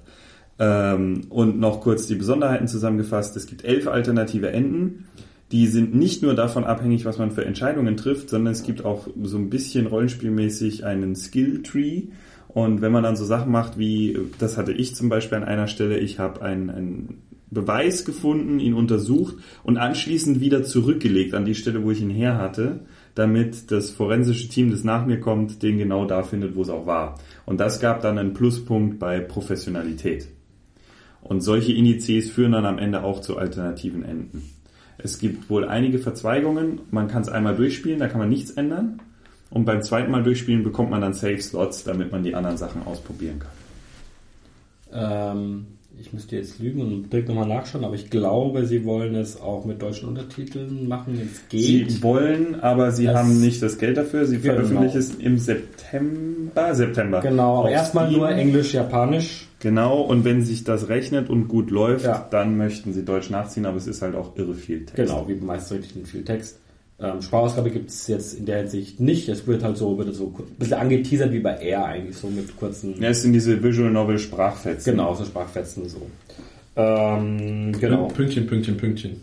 Ähm, 0.58 1.22
und 1.30 1.58
noch 1.58 1.80
kurz 1.80 2.06
die 2.06 2.14
Besonderheiten 2.14 2.68
zusammengefasst. 2.68 3.36
Es 3.36 3.46
gibt 3.46 3.64
elf 3.64 3.88
alternative 3.88 4.50
Enden. 4.50 5.08
Die 5.52 5.66
sind 5.66 5.94
nicht 5.94 6.22
nur 6.22 6.34
davon 6.34 6.64
abhängig, 6.64 7.04
was 7.04 7.18
man 7.18 7.30
für 7.30 7.44
Entscheidungen 7.44 7.96
trifft, 7.96 8.30
sondern 8.30 8.52
es 8.52 8.62
gibt 8.62 8.84
auch 8.84 9.06
so 9.22 9.36
ein 9.36 9.50
bisschen 9.50 9.86
rollenspielmäßig 9.86 10.84
einen 10.84 11.14
Skill-Tree. 11.14 12.04
Und 12.48 12.80
wenn 12.80 12.92
man 12.92 13.02
dann 13.02 13.16
so 13.16 13.24
Sachen 13.24 13.50
macht 13.50 13.78
wie, 13.78 14.16
das 14.38 14.56
hatte 14.56 14.72
ich 14.72 14.94
zum 14.94 15.08
Beispiel 15.08 15.38
an 15.38 15.44
einer 15.44 15.66
Stelle, 15.66 15.98
ich 15.98 16.18
habe 16.18 16.42
einen, 16.42 16.70
einen 16.70 17.22
Beweis 17.54 18.04
gefunden, 18.04 18.58
ihn 18.58 18.74
untersucht 18.74 19.36
und 19.62 19.78
anschließend 19.78 20.40
wieder 20.40 20.64
zurückgelegt 20.64 21.34
an 21.34 21.44
die 21.44 21.54
Stelle, 21.54 21.82
wo 21.84 21.90
ich 21.90 22.00
ihn 22.00 22.10
her 22.10 22.36
hatte, 22.36 22.80
damit 23.14 23.70
das 23.70 23.90
forensische 23.90 24.48
Team, 24.48 24.70
das 24.70 24.84
nach 24.84 25.06
mir 25.06 25.20
kommt, 25.20 25.62
den 25.62 25.78
genau 25.78 26.04
da 26.04 26.22
findet, 26.22 26.56
wo 26.56 26.62
es 26.62 26.68
auch 26.68 26.86
war. 26.86 27.18
Und 27.46 27.60
das 27.60 27.80
gab 27.80 28.02
dann 28.02 28.18
einen 28.18 28.34
Pluspunkt 28.34 28.98
bei 28.98 29.20
Professionalität. 29.20 30.28
Und 31.22 31.40
solche 31.40 31.72
Indizes 31.72 32.30
führen 32.30 32.52
dann 32.52 32.66
am 32.66 32.78
Ende 32.78 33.02
auch 33.02 33.20
zu 33.20 33.38
alternativen 33.38 34.04
Enden. 34.04 34.50
Es 34.98 35.18
gibt 35.18 35.48
wohl 35.48 35.64
einige 35.64 35.98
Verzweigungen. 35.98 36.80
Man 36.90 37.08
kann 37.08 37.22
es 37.22 37.28
einmal 37.28 37.56
durchspielen, 37.56 37.98
da 37.98 38.08
kann 38.08 38.20
man 38.20 38.28
nichts 38.28 38.50
ändern. 38.50 39.00
Und 39.50 39.64
beim 39.64 39.82
zweiten 39.82 40.10
Mal 40.10 40.22
durchspielen 40.22 40.62
bekommt 40.62 40.90
man 40.90 41.00
dann 41.00 41.14
Save 41.14 41.40
Slots, 41.40 41.84
damit 41.84 42.10
man 42.12 42.22
die 42.24 42.34
anderen 42.34 42.56
Sachen 42.56 42.82
ausprobieren 42.82 43.38
kann. 43.38 43.50
Ähm, 44.92 45.66
ich 46.00 46.12
müsste 46.12 46.36
jetzt 46.36 46.58
lügen 46.58 46.80
und 46.82 47.12
direkt 47.12 47.28
nochmal 47.28 47.46
nachschauen, 47.48 47.84
aber 47.84 47.94
ich 47.94 48.10
glaube, 48.10 48.66
sie 48.66 48.84
wollen 48.84 49.14
es 49.14 49.40
auch 49.40 49.64
mit 49.64 49.80
deutschen 49.80 50.08
Untertiteln 50.08 50.86
machen, 50.88 51.20
es 51.32 51.48
geht. 51.48 51.90
Sie 51.90 52.02
wollen, 52.02 52.60
aber 52.60 52.92
sie 52.92 53.04
Das- 53.06 53.16
haben 53.16 53.40
nicht 53.40 53.62
das 53.62 53.78
Geld 53.78 53.96
dafür. 53.96 54.26
Sie 54.26 54.38
Genau. 54.38 54.54
veröffentlichen 54.54 54.98
es 54.98 55.14
im 55.14 55.38
September. 55.38 56.74
September. 56.74 57.20
genau, 57.20 57.60
aber 57.60 57.70
erstmal 57.70 58.10
nur 58.10 58.28
Englisch, 58.30 58.74
Japanisch. 58.74 59.48
Genau, 59.60 60.00
und 60.02 60.24
wenn 60.24 60.42
sich 60.42 60.64
das 60.64 60.88
rechnet 60.88 61.30
und 61.30 61.48
gut 61.48 61.70
läuft, 61.70 62.04
Ja. 62.04 62.26
dann 62.30 62.56
möchten 62.58 62.92
sie 62.92 63.04
Deutsch 63.04 63.30
nachziehen, 63.30 63.64
aber 63.64 63.78
es 63.78 63.86
ist 63.86 64.02
halt 64.02 64.14
auch 64.14 64.36
irre 64.36 64.54
viel 64.54 64.84
Text. 64.84 64.96
Genau, 64.96 65.26
wie 65.26 65.34
meist 65.36 65.72
richtig 65.72 66.06
viel 66.06 66.22
Text. 66.24 66.58
Ähm, 67.00 67.20
Sprachausgabe 67.20 67.70
gibt 67.70 67.90
es 67.90 68.06
jetzt 68.06 68.34
in 68.38 68.46
der 68.46 68.58
Hinsicht 68.58 69.00
nicht. 69.00 69.28
Es 69.28 69.46
wird 69.46 69.64
halt 69.64 69.76
so, 69.76 69.98
wird 69.98 70.14
so 70.14 70.32
ein 70.38 70.44
bisschen 70.58 70.78
angeteasert 70.78 71.32
wie 71.32 71.40
bei 71.40 71.56
Air 71.58 71.84
eigentlich, 71.86 72.16
so 72.16 72.28
mit 72.28 72.56
kurzen. 72.56 73.00
Ja, 73.02 73.08
es 73.08 73.22
sind 73.22 73.32
diese 73.32 73.60
Visual 73.62 73.90
Novel 73.90 74.18
Sprachfetzen. 74.18 74.92
Genau, 74.92 75.12
so 75.14 75.24
Sprachfetzen 75.24 75.88
so. 75.88 76.02
Ähm, 76.76 77.72
genau. 77.80 78.06
Pünktchen, 78.08 78.46
Pünktchen, 78.46 78.76
Pünktchen. 78.76 79.22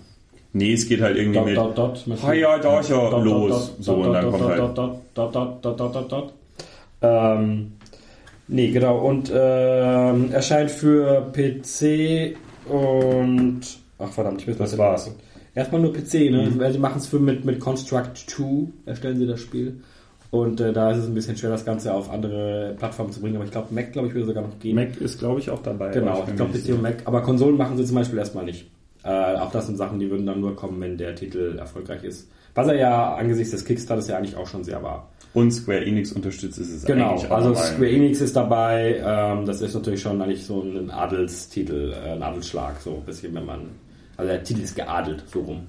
Nee, 0.54 0.74
es 0.74 0.86
geht 0.88 1.00
halt 1.02 1.16
irgendwie 1.16 1.38
Dot, 1.40 1.46
mit. 1.48 1.58
dot, 1.58 1.78
dot, 1.78 2.08
mit- 2.08 2.24
Ah 2.24 2.34
ja, 2.34 2.58
da 2.60 2.82
ist 2.82 2.90
ja 2.90 3.10
Dot, 3.10 3.24
los. 3.24 3.72
So, 3.80 3.96
und 3.96 4.12
dann 4.14 4.30
kommt 4.30 4.44
halt. 4.44 4.60
dot, 4.60 4.78
dot, 4.78 4.96
dot, 5.16 5.36
dot, 5.36 5.80
dot, 5.80 5.96
dot, 5.96 6.12
dot. 6.12 6.34
Ähm, 7.02 7.72
nee, 8.50 8.70
genau. 8.72 8.98
Und 9.00 9.32
ähm, 9.34 10.30
erscheint 10.34 10.70
für 10.72 11.32
PC 11.32 12.36
und. 12.70 13.62
Ach 13.98 14.12
verdammt, 14.12 14.42
ich 14.42 14.48
muss 14.48 14.58
Das 14.58 14.78
war's. 14.78 15.12
Erstmal 15.54 15.82
nur 15.82 15.94
PC, 15.94 16.32
ne? 16.32 16.52
Weil 16.58 16.72
sie 16.72 16.80
machen 16.80 17.00
es 17.00 17.12
mit, 17.12 17.44
mit 17.44 17.60
Construct 17.60 18.16
2, 18.16 18.68
erstellen 18.86 19.20
sie 19.20 19.28
das 19.28 19.42
Spiel. 19.42 19.82
Und 20.30 20.62
äh, 20.62 20.72
da 20.72 20.92
ist 20.92 21.00
es 21.00 21.08
ein 21.08 21.14
bisschen 21.14 21.36
schwer, 21.36 21.50
das 21.50 21.66
Ganze 21.66 21.94
auf 21.94 22.10
andere 22.10 22.74
Plattformen 22.78 23.12
zu 23.12 23.20
bringen. 23.20 23.36
Aber 23.36 23.44
ich 23.44 23.52
glaube, 23.52 23.74
Mac, 23.74 23.92
glaube 23.92 24.08
ich, 24.08 24.14
würde 24.14 24.28
sogar 24.28 24.44
noch 24.44 24.58
gehen. 24.60 24.76
Mac 24.76 24.96
ist, 25.02 25.20
glaube 25.20 25.42
ich, 25.42 25.50
auch 25.50 25.62
dabei. 25.62 25.90
Genau, 25.90 26.24
ich 26.26 26.36
glaube 26.38 26.58
PC 26.58 26.70
und 26.70 26.82
Mac. 26.82 27.02
Aber 27.04 27.22
Konsolen 27.22 27.58
machen 27.58 27.76
sie 27.76 27.84
zum 27.84 27.96
Beispiel 27.96 28.18
erstmal 28.18 28.46
nicht. 28.46 28.72
Äh, 29.04 29.10
auch 29.10 29.52
das 29.52 29.68
sind 29.68 29.78
Sachen, 29.78 30.00
die 30.00 30.10
würden 30.10 30.26
dann 30.26 30.40
nur 30.40 30.56
kommen, 30.56 30.80
wenn 30.80 30.98
der 30.98 31.16
Titel 31.16 31.58
erfolgreich 31.58 32.04
ist. 32.06 32.30
Was 32.56 32.68
er 32.68 32.76
ja 32.76 33.16
angesichts 33.16 33.52
des 33.52 33.66
Kickstarters 33.66 34.08
ja 34.08 34.18
eigentlich 34.18 34.38
auch 34.38 34.48
schon 34.48 34.64
sehr 34.64 34.82
war. 34.82 35.10
Und 35.34 35.52
Square 35.52 35.86
Enix 35.86 36.12
unterstützt 36.12 36.60
es 36.60 36.70
es 36.70 36.86
Genau, 36.86 37.12
eigentlich 37.12 37.30
auch 37.30 37.36
also 37.36 37.54
dabei. 37.54 37.66
Square 37.66 37.90
Enix 37.90 38.22
ist 38.22 38.36
dabei. 38.36 39.02
Ähm, 39.04 39.46
das 39.46 39.62
ist 39.62 39.74
natürlich 39.74 40.02
schon 40.02 40.22
eigentlich 40.22 40.46
so 40.46 40.62
ein 40.62 40.92
Adelstitel, 40.92 41.94
äh, 41.94 42.12
ein 42.12 42.24
Adelsschlag, 42.24 42.80
so 42.82 42.96
ein 42.96 43.06
bisschen, 43.06 43.34
wenn 43.34 43.46
man. 43.46 43.60
Also 44.22 44.34
der 44.34 44.44
Titel 44.44 44.62
ist 44.62 44.76
geadelt, 44.76 45.24
so 45.26 45.40
rum, 45.40 45.64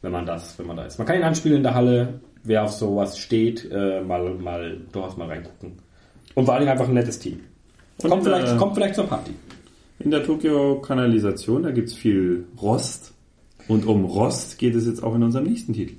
wenn 0.00 0.12
man 0.12 0.24
das, 0.24 0.56
wenn 0.60 0.68
man 0.68 0.76
da 0.76 0.84
ist. 0.84 0.96
Man 0.96 1.08
kann 1.08 1.16
ihn 1.16 1.24
anspielen 1.24 1.56
in 1.56 1.62
der 1.64 1.74
Halle, 1.74 2.20
wer 2.44 2.62
auf 2.62 2.70
sowas 2.70 3.18
steht, 3.18 3.68
äh, 3.68 4.00
mal, 4.00 4.32
mal 4.34 4.80
durchaus 4.92 5.16
mal 5.16 5.26
reingucken. 5.26 5.72
Und 6.36 6.44
vor 6.44 6.54
allem 6.54 6.68
einfach 6.68 6.86
ein 6.86 6.94
nettes 6.94 7.18
Team. 7.18 7.40
Und, 8.00 8.10
kommt, 8.10 8.22
vielleicht, 8.22 8.46
äh, 8.46 8.56
kommt 8.58 8.76
vielleicht 8.76 8.94
zur 8.94 9.08
Party. 9.08 9.32
In 9.98 10.12
der 10.12 10.22
Tokio-Kanalisation, 10.22 11.64
da 11.64 11.72
gibt's 11.72 11.94
viel 11.94 12.44
Rost. 12.62 13.12
Und 13.66 13.84
um 13.86 14.04
Rost 14.04 14.56
geht 14.58 14.76
es 14.76 14.86
jetzt 14.86 15.02
auch 15.02 15.16
in 15.16 15.24
unserem 15.24 15.46
nächsten 15.46 15.72
Titel. 15.72 15.96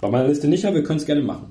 Bei 0.00 0.08
meiner 0.08 0.28
Liste 0.28 0.48
nicht, 0.48 0.64
aber 0.64 0.76
wir 0.76 0.84
können 0.84 1.00
es 1.00 1.04
gerne 1.04 1.20
machen. 1.20 1.50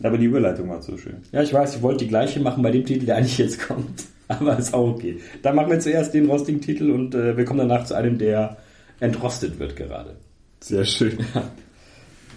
Aber 0.00 0.16
die 0.16 0.26
Überleitung 0.26 0.68
war 0.68 0.80
so 0.80 0.96
schön. 0.96 1.22
Ja, 1.32 1.42
ich 1.42 1.52
weiß, 1.52 1.74
ich 1.74 1.82
wollte 1.82 2.04
die 2.04 2.08
gleiche 2.08 2.38
machen 2.38 2.62
bei 2.62 2.70
dem 2.70 2.84
Titel, 2.84 3.04
der 3.04 3.16
eigentlich 3.16 3.38
jetzt 3.38 3.66
kommt. 3.66 4.04
Aber 4.28 4.58
ist 4.58 4.74
auch 4.74 4.88
okay. 4.88 5.18
Dann 5.42 5.56
machen 5.56 5.70
wir 5.70 5.80
zuerst 5.80 6.12
den 6.14 6.28
rostigen 6.28 6.60
Titel 6.60 6.90
und 6.90 7.14
äh, 7.14 7.36
wir 7.36 7.44
kommen 7.44 7.60
danach 7.60 7.84
zu 7.84 7.94
einem, 7.94 8.18
der 8.18 8.56
entrostet 9.00 9.58
wird 9.58 9.76
gerade. 9.76 10.16
Sehr 10.60 10.84
schön. 10.84 11.18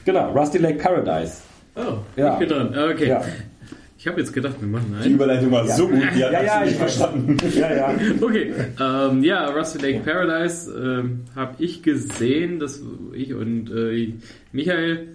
Genau, 0.05 0.31
Rusty 0.31 0.57
Lake 0.57 0.77
Paradise. 0.79 1.41
Oh, 1.75 1.97
Ja. 2.15 2.33
ich 2.33 2.39
bin 2.39 2.49
dran. 2.49 2.67
Okay. 2.91 3.07
Ja, 3.09 3.23
Ich 3.97 4.07
habe 4.07 4.19
jetzt 4.21 4.33
gedacht, 4.33 4.55
wir 4.59 4.67
machen 4.67 4.95
Die 4.99 5.05
einen. 5.05 5.15
Überleitung 5.15 5.51
war 5.51 5.67
so 5.67 5.87
gut, 5.87 5.99
die 6.15 6.23
hat 6.23 6.31
ja, 6.33 6.43
ja 6.43 6.65
ich 6.65 6.75
verstanden. 6.75 7.37
Ja, 7.55 7.73
ja. 7.75 7.95
Okay, 8.21 8.53
ähm, 8.79 9.23
ja, 9.23 9.49
Rusty 9.49 9.77
Lake 9.77 9.99
Paradise 10.05 10.71
ähm, 10.73 11.25
habe 11.35 11.55
ich 11.63 11.83
gesehen, 11.83 12.59
das 12.59 12.81
ich 13.13 13.33
und 13.33 13.69
äh, 13.71 14.13
Michael, 14.53 15.09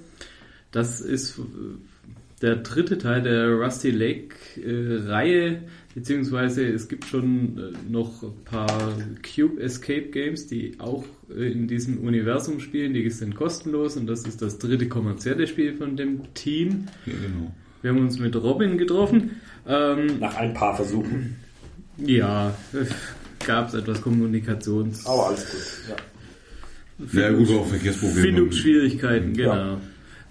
das 0.71 1.01
ist 1.01 1.39
äh, 1.39 1.43
der 2.43 2.57
dritte 2.57 2.99
Teil 2.99 3.23
der 3.23 3.49
Rusty 3.55 3.91
Lake 3.91 4.35
äh, 4.63 5.09
Reihe, 5.11 5.63
beziehungsweise 5.95 6.67
es 6.67 6.89
gibt 6.89 7.05
schon 7.05 7.59
äh, 7.59 7.91
noch 7.91 8.23
ein 8.23 8.45
paar 8.45 8.93
Cube 9.23 9.61
Escape 9.63 10.09
Games, 10.11 10.47
die 10.47 10.75
auch 10.79 11.05
äh, 11.31 11.53
in 11.53 11.69
diesem 11.69 11.99
Universum 11.99 12.61
spielen, 12.61 12.95
die 12.95 13.09
sind 13.11 13.35
kostenlos 13.35 13.97
und 13.97 14.07
das 14.07 14.23
ist 14.23 14.43
das 14.43 14.59
dritte 14.59 14.89
kommerzielle 14.89 15.47
Spiel 15.47 15.75
von 15.75 15.97
dem 15.97 16.35
Team. 16.35 16.87
Ja, 17.07 17.13
genau. 17.13 17.55
Wir 17.83 17.91
haben 17.91 18.01
uns 18.01 18.19
mit 18.19 18.35
Robin 18.35 18.79
getroffen. 18.79 19.41
Ähm, 19.67 20.19
Nach 20.19 20.35
ein 20.37 20.55
paar 20.55 20.75
Versuchen. 20.75 21.37
ja, 21.99 22.55
gab 23.47 23.69
es 23.69 23.75
etwas 23.75 24.01
Kommunikations... 24.01 25.07
Aber 25.07 25.29
alles 25.29 25.51
gut. 25.51 25.91
Ja. 25.91 25.97
Ja, 27.13 27.31
gut, 27.33 27.51
auch 27.51 27.67
Verkehrsprobleme. 27.67 28.23
Findungsschwierigkeiten, 28.23 29.35
genau. 29.35 29.79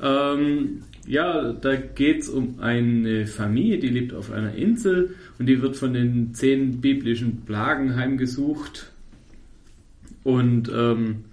Ja, 0.01 0.33
ähm, 0.33 0.83
ja 1.05 1.53
da 1.53 1.75
geht 1.75 2.21
es 2.21 2.29
um 2.29 2.59
eine 2.59 3.27
Familie, 3.27 3.79
die 3.79 3.89
lebt 3.89 4.13
auf 4.13 4.31
einer 4.31 4.55
Insel 4.55 5.15
und 5.39 5.47
die 5.47 5.61
wird 5.61 5.75
von 5.75 5.93
den 5.93 6.33
zehn 6.33 6.81
biblischen 6.81 7.41
Plagen 7.45 7.95
heimgesucht 7.95 8.91
und 10.23 10.71
ähm, 10.73 11.25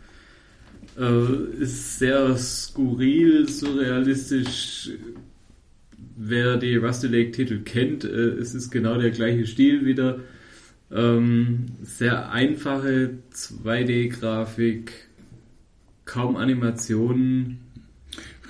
äh, 0.99 1.63
ist 1.63 1.99
sehr 1.99 2.37
skurril, 2.37 3.49
surrealistisch. 3.49 4.91
Wer 6.17 6.59
die 6.59 6.77
Rusty 6.77 7.07
Lake 7.07 7.31
Titel 7.31 7.61
kennt, 7.61 8.05
äh, 8.05 8.09
es 8.09 8.55
ist 8.55 8.71
genau 8.71 8.99
der 8.99 9.11
gleiche 9.11 9.47
Stil 9.47 9.87
wieder. 9.87 10.21
Ähm, 10.93 11.67
sehr 11.83 12.31
einfache 12.33 13.19
2D-Grafik, 13.33 14.93
kaum 16.05 16.37
Animationen. 16.37 17.61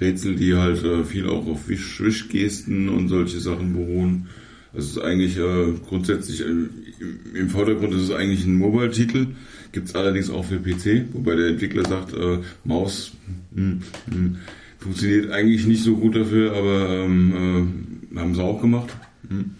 Rätsel, 0.01 0.37
die 0.37 0.55
halt 0.55 0.83
äh, 0.83 1.05
viel 1.05 1.29
auch 1.29 1.47
auf 1.47 1.69
Wisch 1.69 2.01
Wischgesten 2.01 2.89
und 2.89 3.09
solche 3.09 3.39
Sachen 3.39 3.75
beruhen. 3.75 4.29
Das 4.73 4.85
ist 4.85 4.99
eigentlich 4.99 5.37
äh, 5.37 5.73
grundsätzlich, 5.89 6.43
äh, 6.43 7.39
im, 7.39 7.51
Vordergrund 7.51 7.93
ist 7.95 8.03
es 8.03 8.11
eigentlich 8.13 8.45
ein 8.45 8.57
Mobile-Titel, 8.57 9.29
gibt 9.73 9.89
es 9.89 9.95
allerdings 9.95 10.31
auch 10.31 10.45
für 10.45 10.59
PC, 10.59 11.13
wobei 11.13 11.35
der 11.35 11.49
Entwickler 11.49 11.89
sagt, 11.89 12.15
äh, 12.15 12.39
Maus 12.65 13.13
hm, 13.55 13.83
hm, 14.11 14.37
funktioniert 14.79 15.31
eigentlich 15.31 15.67
nicht 15.67 15.83
so 15.83 15.97
gut 15.97 16.15
dafür, 16.15 16.53
aber 16.55 17.05
ähm, 17.05 18.07
äh, 18.15 18.19
haben 18.19 18.35
sie 18.35 18.43
auch 18.43 18.61
gemacht. 18.61 18.91
Hm. 19.29 19.53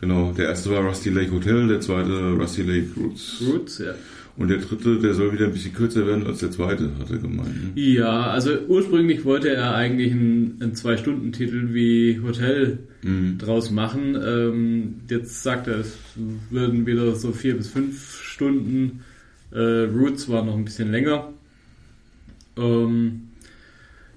Genau, 0.00 0.32
der 0.32 0.46
erste 0.46 0.70
war 0.70 0.84
Rusty 0.84 1.10
Lake 1.10 1.32
Hotel, 1.32 1.66
der 1.66 1.80
zweite 1.80 2.32
Rusty 2.32 2.62
Lake 2.62 2.88
Roots. 2.96 3.42
Roots, 3.44 3.78
ja. 3.78 3.94
Und 4.38 4.48
der 4.48 4.58
dritte, 4.58 5.00
der 5.00 5.14
soll 5.14 5.32
wieder 5.32 5.46
ein 5.46 5.52
bisschen 5.52 5.74
kürzer 5.74 6.06
werden 6.06 6.24
als 6.26 6.38
der 6.38 6.50
zweite, 6.52 6.90
hat 7.00 7.10
er 7.10 7.18
gemeint. 7.18 7.74
Ne? 7.76 7.82
Ja, 7.82 8.30
also 8.30 8.52
ursprünglich 8.68 9.24
wollte 9.24 9.50
er 9.50 9.74
eigentlich 9.74 10.12
einen, 10.12 10.58
einen 10.60 10.74
Zwei-Stunden-Titel 10.76 11.74
wie 11.74 12.20
Hotel 12.24 12.78
Mhm. 13.02 13.38
draus 13.38 13.70
machen. 13.70 14.16
Ähm, 14.20 14.94
jetzt 15.08 15.42
sagt 15.42 15.68
er, 15.68 15.78
es 15.78 15.96
würden 16.50 16.86
wieder 16.86 17.14
so 17.14 17.32
vier 17.32 17.56
bis 17.56 17.68
fünf 17.68 18.20
Stunden. 18.22 19.00
Äh, 19.52 19.84
Roots 19.84 20.28
war 20.28 20.44
noch 20.44 20.56
ein 20.56 20.64
bisschen 20.64 20.90
länger. 20.90 21.28
Ähm, 22.56 23.22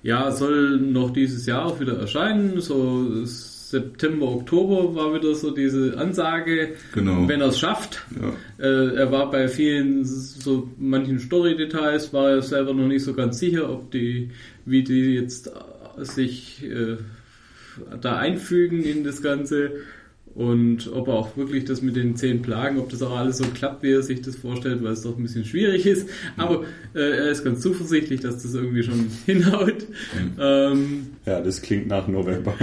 ja, 0.03 0.31
soll 0.31 0.79
noch 0.79 1.11
dieses 1.11 1.45
Jahr 1.45 1.65
auch 1.65 1.79
wieder 1.79 1.97
erscheinen. 1.97 2.59
So 2.59 3.23
September, 3.71 4.27
Oktober 4.27 4.93
war 4.95 5.13
wieder 5.13 5.33
so 5.33 5.51
diese 5.51 5.97
Ansage. 5.97 6.73
Genau. 6.93 7.25
Wenn 7.27 7.39
er 7.39 7.47
es 7.47 7.59
schafft. 7.59 8.05
Ja. 8.19 8.65
Äh, 8.65 8.95
er 8.95 9.11
war 9.13 9.31
bei 9.31 9.47
vielen, 9.47 10.03
so 10.03 10.69
manchen 10.77 11.19
Story-Details, 11.19 12.11
war 12.11 12.31
er 12.31 12.41
selber 12.41 12.73
noch 12.73 12.87
nicht 12.87 13.05
so 13.05 13.13
ganz 13.13 13.39
sicher, 13.39 13.69
ob 13.69 13.89
die, 13.91 14.31
wie 14.65 14.83
die 14.83 15.15
jetzt 15.15 15.49
sich 15.99 16.65
äh, 16.65 16.97
da 18.01 18.17
einfügen 18.17 18.83
in 18.83 19.05
das 19.05 19.21
Ganze 19.21 19.71
und 20.35 20.91
ob 20.93 21.07
er 21.07 21.15
auch 21.15 21.35
wirklich 21.35 21.65
das 21.65 21.81
mit 21.81 21.95
den 21.95 22.15
zehn 22.15 22.41
Plagen, 22.41 22.79
ob 22.79 22.89
das 22.89 23.01
auch 23.01 23.15
alles 23.17 23.37
so 23.37 23.45
klappt, 23.45 23.83
wie 23.83 23.91
er 23.91 24.01
sich 24.01 24.21
das 24.21 24.35
vorstellt, 24.35 24.83
weil 24.83 24.93
es 24.93 25.01
doch 25.01 25.17
ein 25.17 25.23
bisschen 25.23 25.45
schwierig 25.45 25.85
ist. 25.85 26.09
Aber 26.37 26.63
äh, 26.93 26.99
er 26.99 27.29
ist 27.31 27.43
ganz 27.43 27.61
zuversichtlich, 27.61 28.21
dass 28.21 28.41
das 28.41 28.53
irgendwie 28.53 28.83
schon 28.83 29.07
hinhaut. 29.25 29.85
Ähm, 30.39 31.07
Ja, 31.25 31.41
das 31.41 31.61
klingt 31.61 31.87
nach 31.87 32.07
November. 32.07 32.55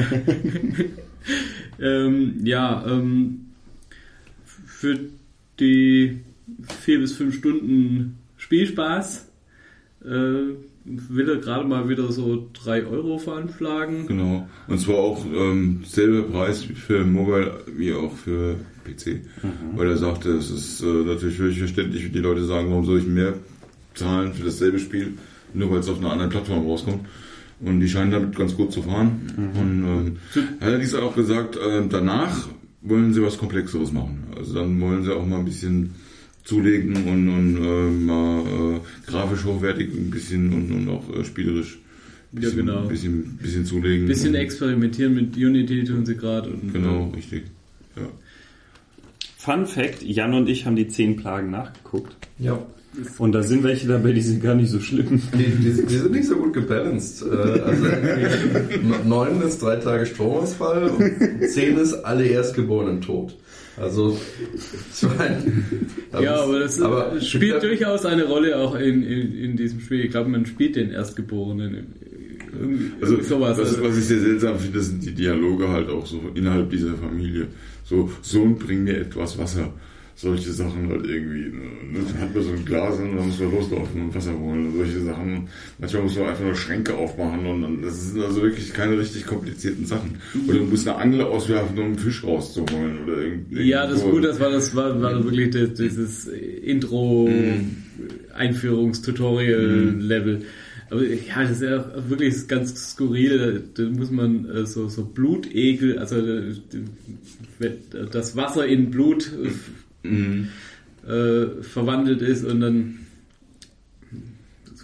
ähm, 1.80 2.40
ja, 2.44 2.84
ähm, 2.88 3.46
für 4.66 4.98
die 5.60 6.20
vier 6.80 7.00
bis 7.00 7.12
fünf 7.16 7.36
Stunden 7.36 8.16
Spielspaß 8.38 9.28
äh, 10.04 10.54
will 11.08 11.28
er 11.28 11.36
gerade 11.36 11.66
mal 11.66 11.88
wieder 11.88 12.10
so 12.12 12.48
drei 12.52 12.84
Euro 12.84 13.18
veranschlagen. 13.18 14.06
Genau. 14.06 14.48
Und 14.66 14.80
zwar 14.80 14.96
auch 14.96 15.24
ähm, 15.26 15.82
selber 15.84 16.22
Preis 16.22 16.62
für 16.62 17.04
Mobile 17.04 17.60
wie 17.76 17.92
auch 17.92 18.14
für 18.14 18.56
PC. 18.84 19.20
Weil 19.76 19.88
er 19.88 19.96
sagte, 19.96 20.30
es 20.30 20.50
ist 20.50 20.82
äh, 20.82 20.86
natürlich 20.86 21.36
völlig 21.36 21.58
verständlich, 21.58 22.04
wie 22.04 22.10
die 22.10 22.18
Leute 22.18 22.44
sagen, 22.44 22.70
warum 22.70 22.84
soll 22.84 22.98
ich 22.98 23.06
mehr 23.06 23.34
zahlen 23.94 24.32
für 24.32 24.44
dasselbe 24.44 24.78
Spiel, 24.78 25.14
nur 25.54 25.70
weil 25.70 25.80
es 25.80 25.88
auf 25.88 25.98
einer 25.98 26.12
anderen 26.12 26.30
Plattform 26.30 26.66
rauskommt. 26.66 27.06
Und 27.60 27.80
die 27.80 27.88
scheinen 27.88 28.12
damit 28.12 28.36
ganz 28.36 28.56
gut 28.56 28.72
zu 28.72 28.82
fahren. 28.82 29.20
Und 29.36 29.84
ähm, 29.84 30.16
hat 30.60 30.70
er 30.70 30.78
dies 30.78 30.94
auch 30.94 31.14
gesagt, 31.14 31.56
äh, 31.56 31.82
danach 31.88 32.48
wollen 32.82 33.12
sie 33.12 33.22
was 33.22 33.38
Komplexeres 33.38 33.92
machen. 33.92 34.28
Also 34.36 34.54
dann 34.54 34.80
wollen 34.80 35.02
sie 35.02 35.12
auch 35.12 35.26
mal 35.26 35.40
ein 35.40 35.44
bisschen 35.44 35.94
zulegen 36.48 36.96
und, 36.96 37.28
und 37.28 37.56
äh, 37.62 37.90
mal 38.06 38.40
äh, 38.76 39.10
grafisch 39.10 39.44
hochwertig 39.44 39.88
ein 39.92 40.08
bisschen 40.10 40.50
und, 40.54 40.72
und 40.72 40.88
auch 40.88 41.04
äh, 41.14 41.22
spielerisch 41.22 41.78
ein 42.32 42.36
Ja, 42.42 42.48
bisschen, 42.48 42.66
genau. 42.66 42.86
bisschen, 42.88 43.38
bisschen 43.42 43.64
zulegen. 43.66 44.04
Ein 44.06 44.08
bisschen 44.08 44.30
Und- 44.30 44.40
experimentieren 44.40 45.14
mit 45.14 45.36
Unity 45.36 45.84
tun 45.84 46.06
sie 46.06 46.16
gerade. 46.16 46.48
und 46.50 46.72
Genau, 46.72 47.10
richtig. 47.14 47.42
Ja. 47.96 48.08
Fun 49.36 49.66
Fact, 49.66 50.02
Jan 50.02 50.32
und 50.34 50.48
ich 50.48 50.64
haben 50.64 50.76
die 50.76 50.88
zehn 50.88 51.16
Plagen 51.16 51.50
nachgeguckt. 51.50 52.16
Ja. 52.38 52.58
Und 53.18 53.32
da 53.32 53.42
sind 53.42 53.62
welche 53.62 53.86
dabei, 53.86 54.12
die 54.12 54.22
sind 54.22 54.42
gar 54.42 54.54
nicht 54.54 54.70
so 54.70 54.80
schlimm. 54.80 55.20
Die, 55.34 55.44
die, 55.44 55.86
die 55.86 55.96
sind 55.98 56.10
nicht 56.12 56.26
so 56.26 56.36
gut 56.36 56.54
gebalanced. 56.54 57.22
Äh, 57.22 57.60
Also 57.60 57.84
neun 59.06 59.42
ist 59.42 59.60
drei 59.62 59.76
Tage 59.76 60.06
Stromausfall 60.06 60.88
und 60.88 61.48
zehn 61.50 61.76
ist 61.76 61.92
alle 61.94 62.26
Erstgeborenen 62.26 63.00
tot. 63.02 63.36
Also 63.80 64.18
zwei. 64.92 65.36
ja, 66.20 66.36
aber 66.42 66.60
das 66.60 66.80
aber 66.80 67.20
spielt 67.20 67.62
durchaus 67.62 68.04
eine 68.04 68.24
Rolle 68.24 68.56
auch 68.58 68.74
in, 68.74 69.02
in, 69.02 69.34
in 69.38 69.56
diesem 69.56 69.80
Spiel. 69.80 70.04
Ich 70.04 70.10
glaube, 70.10 70.28
man 70.30 70.46
spielt 70.46 70.76
den 70.76 70.90
Erstgeborenen. 70.90 71.94
Irgendwie 72.58 72.90
Also, 73.00 73.22
sowas. 73.22 73.58
was, 73.58 73.68
Also, 73.68 73.84
was 73.84 73.98
ich 73.98 74.04
sehr 74.04 74.20
seltsam 74.20 74.58
finde, 74.58 74.80
sind 74.80 75.04
die 75.04 75.12
Dialoge 75.12 75.68
halt 75.68 75.88
auch 75.90 76.06
so 76.06 76.20
innerhalb 76.34 76.70
dieser 76.70 76.94
Familie. 76.94 77.46
So, 77.84 78.10
Sohn, 78.22 78.56
bring 78.58 78.84
mir 78.84 78.96
etwas 78.98 79.38
Wasser. 79.38 79.72
Solche 80.20 80.50
Sachen 80.50 80.88
halt 80.88 81.06
irgendwie. 81.06 81.56
Ne? 81.56 81.62
Dann 81.94 82.20
hat 82.20 82.34
man 82.34 82.42
so 82.42 82.50
ein 82.50 82.64
Glas 82.64 82.98
und 82.98 83.16
dann 83.16 83.28
muss 83.28 83.38
man 83.38 83.52
loslaufen 83.52 84.02
und 84.02 84.12
Wasser 84.16 84.36
holen 84.36 84.66
und 84.66 84.76
solche 84.76 85.00
Sachen. 85.02 85.46
Manchmal 85.78 86.02
muss 86.02 86.16
man 86.16 86.26
einfach 86.26 86.42
nur 86.42 86.56
Schränke 86.56 86.94
aufmachen 86.94 87.46
und 87.46 87.62
dann, 87.62 87.82
das 87.82 88.10
sind 88.10 88.22
also 88.22 88.42
wirklich 88.42 88.74
keine 88.74 88.98
richtig 88.98 89.26
komplizierten 89.26 89.86
Sachen. 89.86 90.16
Oder 90.48 90.58
du 90.58 90.64
musst 90.64 90.88
eine 90.88 90.98
Angel 90.98 91.22
auswerfen, 91.22 91.78
um 91.78 91.84
einen 91.84 91.98
Fisch 92.00 92.24
rauszuholen 92.24 93.04
oder 93.04 93.18
irgendwie. 93.18 93.62
ja, 93.62 93.86
das 93.86 94.00
ist 94.00 94.10
gut, 94.10 94.24
das 94.24 94.40
war 94.40 94.50
das 94.50 94.74
war, 94.74 95.00
war 95.00 95.22
wirklich 95.22 95.50
das, 95.50 95.74
dieses 95.74 96.26
Intro 96.26 97.30
Einführungstutorial-Level. 98.34 100.42
Aber 100.90 101.04
ja, 101.04 101.42
das 101.42 101.50
ist 101.52 101.62
ja 101.62 101.84
wirklich 102.08 102.48
ganz 102.48 102.92
skurril. 102.92 103.62
Da, 103.76 103.84
da 103.84 103.90
muss 103.90 104.10
man 104.10 104.50
äh, 104.50 104.66
so, 104.66 104.88
so 104.88 105.04
Blutegel, 105.04 105.98
also 105.98 106.16
äh, 106.16 106.54
das 108.10 108.34
Wasser 108.34 108.66
in 108.66 108.90
Blut 108.90 109.30
äh, 111.06 111.62
verwandelt 111.62 112.22
ist 112.22 112.44
und 112.44 112.60
dann 112.60 112.98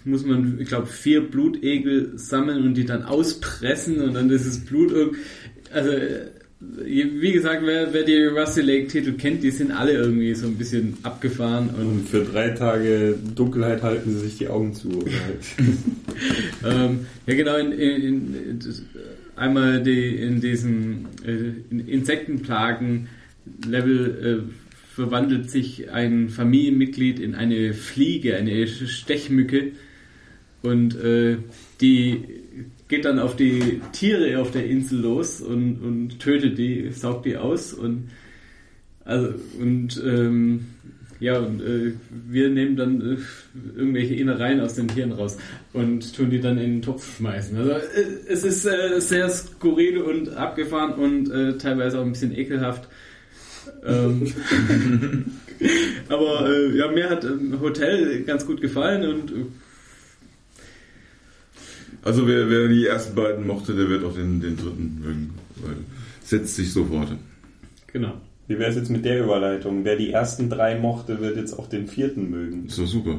muss 0.06 0.24
man, 0.26 0.58
ich 0.60 0.68
glaube, 0.68 0.86
vier 0.86 1.22
Blutegel 1.22 2.12
sammeln 2.16 2.62
und 2.64 2.74
die 2.74 2.84
dann 2.84 3.04
auspressen 3.04 4.00
und 4.02 4.12
dann 4.14 4.28
dieses 4.28 4.58
Blut 4.60 4.92
irg- 4.92 5.14
also 5.72 5.88
äh, 5.90 6.26
wie 6.86 7.32
gesagt, 7.32 7.62
wer, 7.64 7.92
wer 7.92 8.04
die 8.04 8.22
Rusty 8.24 8.60
Lake 8.62 8.88
Titel 8.88 9.12
kennt, 9.14 9.42
die 9.42 9.50
sind 9.50 9.70
alle 9.70 9.92
irgendwie 9.92 10.34
so 10.34 10.46
ein 10.46 10.56
bisschen 10.56 10.96
abgefahren 11.02 11.68
und 11.70 11.86
Und 11.86 12.08
für 12.08 12.22
drei 12.24 12.50
Tage 12.50 13.16
Dunkelheit 13.34 13.82
halten 13.82 14.10
sie 14.12 14.20
sich 14.20 14.38
die 14.38 14.48
Augen 14.48 14.74
zu. 14.74 14.90
Ähm, 16.64 17.00
ja, 17.26 17.34
genau, 17.34 17.56
in, 17.56 17.72
in, 17.72 18.34
in, 18.34 18.58
das- 18.60 18.82
einmal 19.36 19.82
die, 19.82 20.14
in 20.16 20.40
diesem 20.40 21.06
äh, 21.26 21.32
in 21.70 21.86
Insektenplagen-Level 21.88 24.24
äh, 24.24 24.38
verwandelt 24.94 25.50
sich 25.50 25.90
ein 25.90 26.28
Familienmitglied 26.28 27.18
in 27.18 27.34
eine 27.34 27.74
Fliege, 27.74 28.36
eine 28.36 28.66
Stechmücke 28.66 29.72
und 30.62 30.94
äh, 30.96 31.38
die 31.80 32.22
geht 32.86 33.04
dann 33.04 33.18
auf 33.18 33.34
die 33.34 33.80
Tiere 33.92 34.40
auf 34.40 34.52
der 34.52 34.66
Insel 34.66 35.00
los 35.00 35.40
und, 35.40 35.80
und 35.80 36.20
tötet 36.20 36.58
die, 36.58 36.92
saugt 36.92 37.26
die 37.26 37.36
aus 37.36 37.72
und 37.72 38.10
also 39.04 39.34
und 39.60 40.00
ähm, 40.06 40.66
ja, 41.20 41.38
und 41.38 41.60
äh, 41.60 41.92
wir 42.10 42.50
nehmen 42.50 42.76
dann 42.76 43.00
äh, 43.00 43.16
irgendwelche 43.76 44.14
Innereien 44.14 44.60
aus 44.60 44.74
den 44.74 44.88
Tieren 44.88 45.12
raus 45.12 45.38
und 45.72 46.14
tun 46.14 46.30
die 46.30 46.40
dann 46.40 46.58
in 46.58 46.74
den 46.74 46.82
Topf 46.82 47.16
schmeißen. 47.16 47.56
Also 47.56 47.70
äh, 47.72 47.80
es 48.28 48.44
ist 48.44 48.64
äh, 48.64 49.00
sehr 49.00 49.28
skurril 49.28 49.98
und 49.98 50.36
abgefahren 50.36 50.94
und 50.94 51.30
äh, 51.30 51.56
teilweise 51.58 51.98
auch 51.98 52.04
ein 52.04 52.12
bisschen 52.12 52.36
ekelhaft. 52.36 52.88
Ähm, 53.84 54.32
aber 56.08 56.48
äh, 56.48 56.76
ja, 56.76 56.88
mir 56.90 57.10
hat 57.10 57.24
ähm, 57.24 57.58
Hotel 57.60 58.22
ganz 58.22 58.46
gut 58.46 58.60
gefallen 58.60 59.06
und 59.08 59.30
äh, 59.30 59.44
Also 62.02 62.26
wer, 62.26 62.48
wer 62.50 62.68
die 62.68 62.86
ersten 62.86 63.14
beiden 63.14 63.46
mochte, 63.46 63.74
der 63.74 63.88
wird 63.88 64.04
auch 64.04 64.14
den, 64.14 64.40
den 64.40 64.56
dritten 64.56 65.00
mögen. 65.02 65.34
Weil 65.56 65.76
setzt 66.22 66.56
sich 66.56 66.72
sofort. 66.72 67.08
genau. 67.86 68.12
Wie 68.46 68.58
wäre 68.58 68.70
es 68.70 68.76
jetzt 68.76 68.90
mit 68.90 69.06
der 69.06 69.24
Überleitung? 69.24 69.84
Wer 69.84 69.96
die 69.96 70.12
ersten 70.12 70.50
drei 70.50 70.78
mochte, 70.78 71.20
wird 71.20 71.36
jetzt 71.36 71.58
auch 71.58 71.66
den 71.66 71.86
vierten 71.88 72.28
mögen. 72.28 72.66
Ist 72.66 72.78
doch 72.78 72.86
super. 72.86 73.18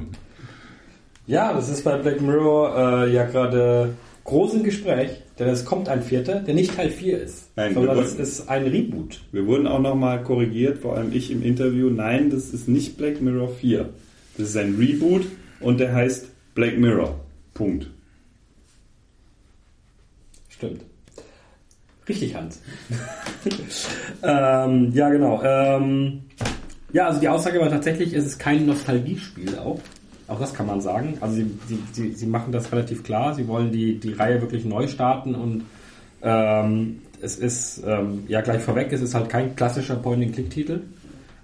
Ja, 1.26 1.52
das 1.54 1.70
ist 1.70 1.84
bei 1.84 1.98
Black 1.98 2.22
Mirror 2.22 3.06
äh, 3.06 3.12
ja 3.12 3.26
gerade 3.26 3.96
groß 4.24 4.54
im 4.54 4.64
Gespräch, 4.64 5.22
denn 5.40 5.48
es 5.50 5.66
kommt 5.66 5.90
ein 5.90 6.02
vierter, 6.02 6.40
der 6.40 6.54
nicht 6.54 6.76
Teil 6.76 6.90
4 6.90 7.22
ist, 7.22 7.50
Nein, 7.56 7.74
sondern 7.74 8.00
es 8.00 8.12
wollten- 8.12 8.22
ist 8.22 8.50
ein 8.50 8.64
Reboot. 8.68 9.22
Wir 9.32 9.46
wurden 9.46 9.68
auch 9.68 9.80
nochmal 9.82 10.24
korrigiert, 10.24 10.78
vor 10.80 10.96
allem 10.96 11.12
ich 11.14 11.30
im 11.32 11.44
Interview. 11.44 11.90
Nein, 11.90 12.30
das 12.30 12.50
ist 12.54 12.68
nicht 12.68 12.98
Black 12.98 13.22
Mirror 13.22 13.50
4. 13.50 13.90
Das 14.38 14.50
ist 14.50 14.58
ein 14.58 14.76
Reboot 14.76 15.26
und 15.60 15.80
der 15.80 15.94
heißt 15.94 16.28
Black 16.56 16.78
Mirror. 16.78 17.20
Punkt. 17.54 17.90
Stimmt. 20.50 20.82
Richtig, 22.08 22.36
Hans. 22.36 22.62
ähm, 24.24 24.92
ja, 24.94 25.10
genau. 25.10 25.42
Ähm, 25.44 26.22
ja, 26.94 27.08
also 27.08 27.20
die 27.20 27.28
Aussage 27.28 27.60
war 27.60 27.70
tatsächlich, 27.70 28.14
es 28.14 28.26
ist 28.26 28.40
kein 28.40 28.66
Nostalgiespiel 28.66 29.58
auch. 29.58 29.80
Auch 30.28 30.40
das 30.40 30.54
kann 30.54 30.66
man 30.66 30.82
sagen. 30.82 31.18
Also 31.22 31.36
sie, 31.36 31.52
sie, 31.68 31.80
sie, 31.92 32.12
sie 32.14 32.26
machen 32.26 32.52
das 32.52 32.72
relativ 32.72 33.04
klar. 33.04 33.34
Sie 33.36 33.48
wollen 33.48 33.72
die, 33.72 34.00
die 34.00 34.14
Reihe 34.14 34.42
wirklich 34.42 34.66
neu 34.66 34.88
starten 34.88 35.36
und 35.36 35.66
ähm, 36.22 37.02
es 37.22 37.38
ist, 37.38 37.84
ähm, 37.86 38.24
ja 38.28 38.42
gleich 38.42 38.62
vorweg, 38.62 38.92
es 38.92 39.02
ist 39.02 39.14
halt 39.14 39.30
kein 39.30 39.56
klassischer 39.56 39.96
Point-and-Click-Titel. 39.96 40.82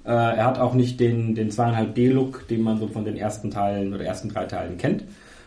Äh, 0.03 0.09
er 0.09 0.45
hat 0.45 0.59
auch 0.59 0.73
nicht 0.73 0.99
den, 0.99 1.35
den 1.35 1.51
2,5D-Look, 1.51 2.47
den 2.47 2.61
man 2.63 2.79
so 2.79 2.87
von 2.87 3.05
den 3.05 3.17
ersten 3.17 3.51
Teilen 3.51 3.93
oder 3.93 4.03
ersten 4.03 4.29
drei 4.29 4.45
Teilen 4.45 4.77
kennt, 4.77 5.03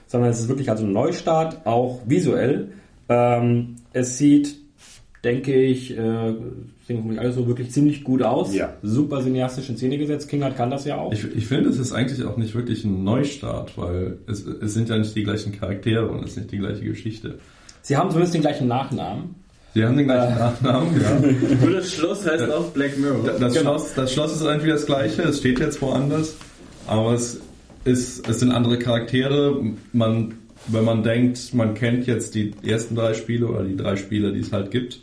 sondern 0.07 0.31
es 0.31 0.41
ist 0.41 0.49
wirklich 0.49 0.71
also 0.71 0.85
ein 0.85 0.93
Neustart, 0.93 1.67
auch 1.67 2.03
visuell. 2.07 2.73
Ähm, 3.09 3.77
es 3.93 4.17
sieht, 4.17 4.57
denke 5.25 5.55
ich, 5.55 5.97
äh, 5.97 6.35
sehen 6.87 7.19
alles 7.19 7.35
so 7.35 7.47
wirklich 7.47 7.71
ziemlich 7.71 8.05
gut 8.05 8.23
aus. 8.23 8.55
Ja. 8.55 8.75
Super 8.83 9.23
cineastisch 9.23 9.69
in 9.71 9.77
Szene 9.77 9.99
gesetzt. 9.99 10.29
Kingard 10.29 10.57
kann 10.57 10.71
das 10.71 10.85
ja 10.85 10.97
auch. 10.97 11.13
Ich, 11.13 11.25
ich 11.35 11.47
finde, 11.47 11.71
es 11.71 11.79
ist 11.79 11.93
eigentlich 11.93 12.25
auch 12.25 12.37
nicht 12.37 12.55
wirklich 12.55 12.85
ein 12.85 13.05
Neustart, 13.05 13.77
weil 13.77 14.19
es, 14.27 14.45
es 14.45 14.75
sind 14.75 14.89
ja 14.89 14.99
nicht 14.99 15.15
die 15.15 15.25
gleichen 15.25 15.53
Charaktere 15.53 16.09
und 16.09 16.25
es 16.25 16.33
ist 16.33 16.37
nicht 16.37 16.53
die 16.53 16.59
gleiche 16.59 16.85
Geschichte. 16.85 17.39
Sie 17.83 17.97
haben 17.97 18.11
zumindest 18.11 18.35
den 18.35 18.43
gleichen 18.43 18.69
Nachnamen. 18.69 19.35
Sie 19.75 19.85
haben 19.85 19.97
den 19.97 20.07
gleichen 20.07 20.39
Nachnamen, 20.39 21.01
ja. 21.01 21.71
Das 21.73 21.93
Schloss 21.93 22.27
heißt 22.27 22.51
auch 22.51 22.71
Black 22.71 22.97
Mirror. 22.97 23.39
Das, 23.41 23.59
Schloss, 23.59 23.95
das 23.95 24.13
Schloss 24.13 24.33
ist 24.37 24.43
irgendwie 24.43 24.69
das 24.69 24.87
gleiche, 24.87 25.23
es 25.23 25.39
steht 25.39 25.59
jetzt 25.59 25.83
woanders, 25.83 26.37
aber 26.87 27.15
es, 27.15 27.41
ist, 27.85 28.29
es 28.29 28.41
sind 28.41 28.53
andere 28.53 28.79
Charaktere. 28.79 29.61
Man, 29.93 30.35
wenn 30.69 30.85
man 30.85 31.03
denkt, 31.03 31.55
man 31.55 31.75
kennt 31.75 32.07
jetzt 32.07 32.35
die 32.35 32.55
ersten 32.65 32.95
drei 32.95 33.15
Spiele 33.15 33.47
oder 33.47 33.65
die 33.65 33.77
drei 33.77 33.97
Spiele, 33.97 34.33
die 34.33 34.41
es 34.41 34.53
halt 34.53 34.71
gibt, 34.71 35.01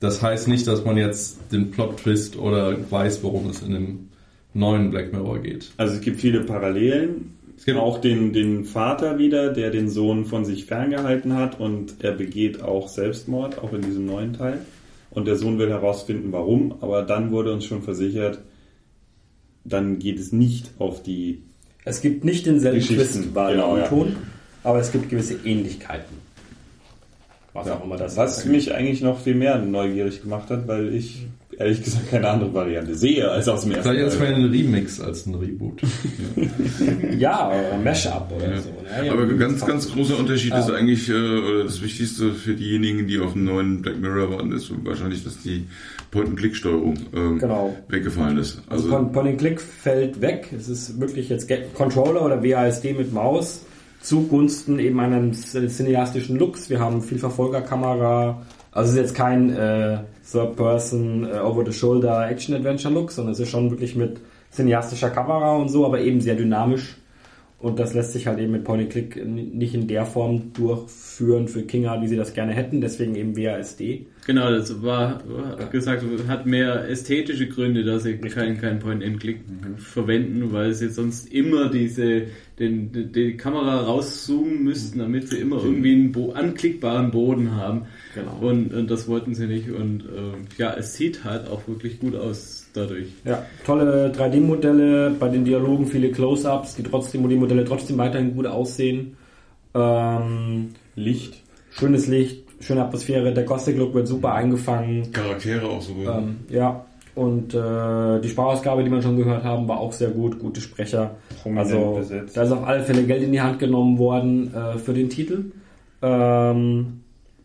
das 0.00 0.22
heißt 0.22 0.48
nicht, 0.48 0.66
dass 0.66 0.84
man 0.84 0.96
jetzt 0.96 1.38
den 1.52 1.70
Plot-Twist 1.70 2.36
oder 2.36 2.76
weiß, 2.90 3.22
worum 3.22 3.48
es 3.50 3.62
in 3.62 3.72
dem 3.72 4.08
neuen 4.54 4.90
Black 4.90 5.12
Mirror 5.12 5.38
geht. 5.40 5.70
Also 5.76 5.94
es 5.94 6.00
gibt 6.00 6.20
viele 6.20 6.40
Parallelen. 6.40 7.34
Es 7.56 7.64
gibt- 7.64 7.78
auch 7.78 8.00
den, 8.00 8.32
den 8.32 8.64
Vater 8.64 9.18
wieder, 9.18 9.52
der 9.52 9.70
den 9.70 9.88
Sohn 9.88 10.26
von 10.26 10.44
sich 10.44 10.66
ferngehalten 10.66 11.34
hat 11.34 11.58
und 11.58 11.96
er 12.00 12.12
begeht 12.12 12.62
auch 12.62 12.88
Selbstmord, 12.88 13.58
auch 13.62 13.72
in 13.72 13.80
diesem 13.82 14.04
neuen 14.06 14.34
Teil. 14.34 14.58
Und 15.10 15.26
der 15.26 15.36
Sohn 15.36 15.58
will 15.58 15.70
herausfinden, 15.70 16.32
warum, 16.32 16.74
aber 16.82 17.02
dann 17.02 17.30
wurde 17.32 17.52
uns 17.52 17.64
schon 17.64 17.82
versichert, 17.82 18.40
dann 19.64 19.98
geht 19.98 20.18
es 20.18 20.32
nicht 20.32 20.72
auf 20.78 21.02
die 21.02 21.42
Es 21.84 22.02
gibt 22.02 22.24
nicht 22.24 22.44
denselben 22.46 22.80
Twist, 22.80 23.34
war 23.34 23.50
genau, 23.52 23.78
ja. 23.78 23.86
Ton, 23.88 24.16
aber 24.62 24.78
es 24.80 24.92
gibt 24.92 25.08
gewisse 25.08 25.34
Ähnlichkeiten. 25.44 26.25
Was 27.56 27.68
auch 27.70 27.84
immer 27.84 27.96
das 27.96 28.16
Was 28.16 28.38
ist. 28.38 28.46
mich 28.46 28.74
eigentlich 28.74 29.00
noch 29.02 29.18
viel 29.20 29.34
mehr 29.34 29.58
neugierig 29.58 30.22
gemacht 30.22 30.50
hat, 30.50 30.66
weil 30.68 30.94
ich 30.94 31.26
ehrlich 31.58 31.82
gesagt 31.82 32.10
keine 32.10 32.28
andere 32.28 32.52
Variante 32.52 32.94
sehe 32.94 33.30
als 33.30 33.48
aus 33.48 33.62
dem 33.62 33.72
ersten 33.72 33.88
Vielleicht 33.90 34.20
mehr 34.20 34.28
ein 34.36 34.44
Remix 34.44 35.00
als 35.00 35.24
ein 35.26 35.34
Reboot. 35.34 35.80
Ja, 37.18 37.48
oder 37.48 37.72
ein 37.72 37.84
Mashup 37.84 38.30
oder 38.36 38.50
Ja. 38.56 38.60
so. 38.60 38.68
Ja, 38.98 39.04
ja. 39.04 39.12
Aber 39.12 39.26
ganz, 39.26 39.64
ganz 39.64 39.90
großer 39.90 40.18
Unterschied 40.18 40.54
ist 40.54 40.70
eigentlich, 40.70 41.08
äh, 41.08 41.12
oder 41.14 41.64
das 41.64 41.82
Wichtigste 41.82 42.32
für 42.32 42.54
diejenigen, 42.54 43.06
die 43.06 43.18
auf 43.18 43.32
dem 43.32 43.44
neuen 43.44 43.80
Black 43.82 43.98
Mirror 43.98 44.30
warten, 44.32 44.52
ist 44.52 44.70
wahrscheinlich, 44.84 45.24
dass 45.24 45.38
die 45.42 45.64
Point-and-Click-Steuerung 46.10 46.94
ähm, 47.14 47.38
Genau. 47.38 47.74
weggefallen 47.88 48.38
ist. 48.38 48.60
Also 48.68 48.84
Also, 48.86 48.88
Point 48.90 49.12
Point 49.12 49.28
and 49.30 49.38
Click 49.38 49.60
fällt 49.60 50.20
weg. 50.20 50.48
Es 50.56 50.68
ist 50.68 51.00
wirklich 51.00 51.28
jetzt 51.30 51.50
Controller 51.74 52.24
oder 52.24 52.42
WASD 52.42 52.92
mit 52.92 53.12
Maus 53.12 53.62
zugunsten 54.06 54.78
eben 54.78 55.00
eines 55.00 55.50
cineastischen 55.50 56.38
Looks. 56.38 56.70
Wir 56.70 56.78
haben 56.78 57.02
viel 57.02 57.18
Verfolgerkamera. 57.18 58.40
Also 58.70 58.90
es 58.90 58.94
ist 58.94 59.00
jetzt 59.00 59.14
kein 59.16 59.50
äh, 59.50 59.98
Third-Person, 60.30 61.24
äh, 61.24 61.38
Over-the-Shoulder 61.40 62.30
Action-Adventure-Look, 62.30 63.10
sondern 63.10 63.32
es 63.32 63.40
ist 63.40 63.50
schon 63.50 63.70
wirklich 63.70 63.96
mit 63.96 64.20
cineastischer 64.52 65.10
Kamera 65.10 65.56
und 65.56 65.70
so, 65.70 65.84
aber 65.84 66.00
eben 66.00 66.20
sehr 66.20 66.36
dynamisch. 66.36 66.96
Und 67.58 67.78
das 67.78 67.94
lässt 67.94 68.12
sich 68.12 68.26
halt 68.26 68.38
eben 68.38 68.52
mit 68.52 68.64
Point-and-Click 68.64 69.24
nicht 69.26 69.74
in 69.74 69.88
der 69.88 70.04
Form 70.04 70.52
durchführen 70.52 71.48
für 71.48 71.62
Kinga, 71.62 72.02
wie 72.02 72.06
sie 72.08 72.16
das 72.16 72.34
gerne 72.34 72.52
hätten, 72.52 72.82
deswegen 72.82 73.14
eben 73.14 73.34
WASD. 73.34 74.06
Genau, 74.26 74.50
das 74.50 74.82
war, 74.82 75.22
hat 75.58 75.70
gesagt, 75.70 76.04
hat 76.28 76.44
mehr 76.44 76.86
ästhetische 76.86 77.48
Gründe, 77.48 77.82
dass 77.82 78.02
sie 78.02 78.18
kein, 78.18 78.60
kein 78.60 78.78
Point-and-Click 78.78 79.40
verwenden, 79.78 80.52
weil 80.52 80.74
sie 80.74 80.90
sonst 80.90 81.32
immer 81.32 81.70
diese, 81.70 82.24
den, 82.58 82.92
die, 82.92 83.10
die 83.10 83.36
Kamera 83.38 83.80
rauszoomen 83.80 84.62
müssten, 84.62 84.98
damit 84.98 85.28
sie 85.28 85.38
immer 85.38 85.62
irgendwie 85.64 85.92
einen 85.92 86.12
Bo 86.12 86.32
anklickbaren 86.32 87.10
Boden 87.10 87.52
haben. 87.52 87.86
Genau. 88.14 88.36
Und, 88.40 88.74
und 88.74 88.90
das 88.90 89.08
wollten 89.08 89.34
sie 89.34 89.46
nicht. 89.46 89.70
Und 89.70 90.04
ähm, 90.14 90.46
ja, 90.58 90.74
es 90.74 90.94
sieht 90.94 91.24
halt 91.24 91.48
auch 91.48 91.66
wirklich 91.68 92.00
gut 92.00 92.16
aus 92.16 92.65
dadurch. 92.76 93.08
Ja, 93.24 93.44
tolle 93.64 94.12
3D-Modelle, 94.12 95.10
bei 95.18 95.28
den 95.28 95.44
Dialogen 95.44 95.86
viele 95.86 96.10
Close-Ups, 96.10 96.76
die 96.76 96.82
trotzdem, 96.82 97.24
wo 97.24 97.28
die 97.28 97.36
Modelle 97.36 97.64
trotzdem 97.64 97.98
weiterhin 97.98 98.34
gut 98.34 98.46
aussehen. 98.46 99.16
Ähm, 99.74 100.70
Licht. 100.94 101.42
schönes 101.70 102.06
Licht, 102.06 102.44
schöne 102.60 102.84
Atmosphäre, 102.84 103.32
der 103.32 103.44
Gothic-Look 103.44 103.94
wird 103.94 104.08
super 104.08 104.32
eingefangen. 104.32 105.12
Charaktere 105.12 105.66
auch 105.66 105.82
so. 105.82 105.92
Ähm, 105.92 106.36
ja, 106.48 106.84
und 107.14 107.54
äh, 107.54 108.20
die 108.20 108.28
Sprachausgabe, 108.28 108.84
die 108.84 108.90
wir 108.90 109.00
schon 109.00 109.16
gehört 109.16 109.42
haben, 109.42 109.66
war 109.66 109.80
auch 109.80 109.92
sehr 109.92 110.10
gut, 110.10 110.38
gute 110.38 110.60
Sprecher. 110.60 111.16
Prominent 111.42 111.72
also 111.72 111.94
besetzt. 111.94 112.36
da 112.36 112.42
ist 112.42 112.52
auf 112.52 112.64
alle 112.64 112.82
Fälle 112.82 113.04
Geld 113.04 113.22
in 113.22 113.32
die 113.32 113.40
Hand 113.40 113.58
genommen 113.58 113.98
worden 113.98 114.52
äh, 114.54 114.78
für 114.78 114.92
den 114.92 115.08
Titel. 115.08 115.46
Ähm, 116.02 117.00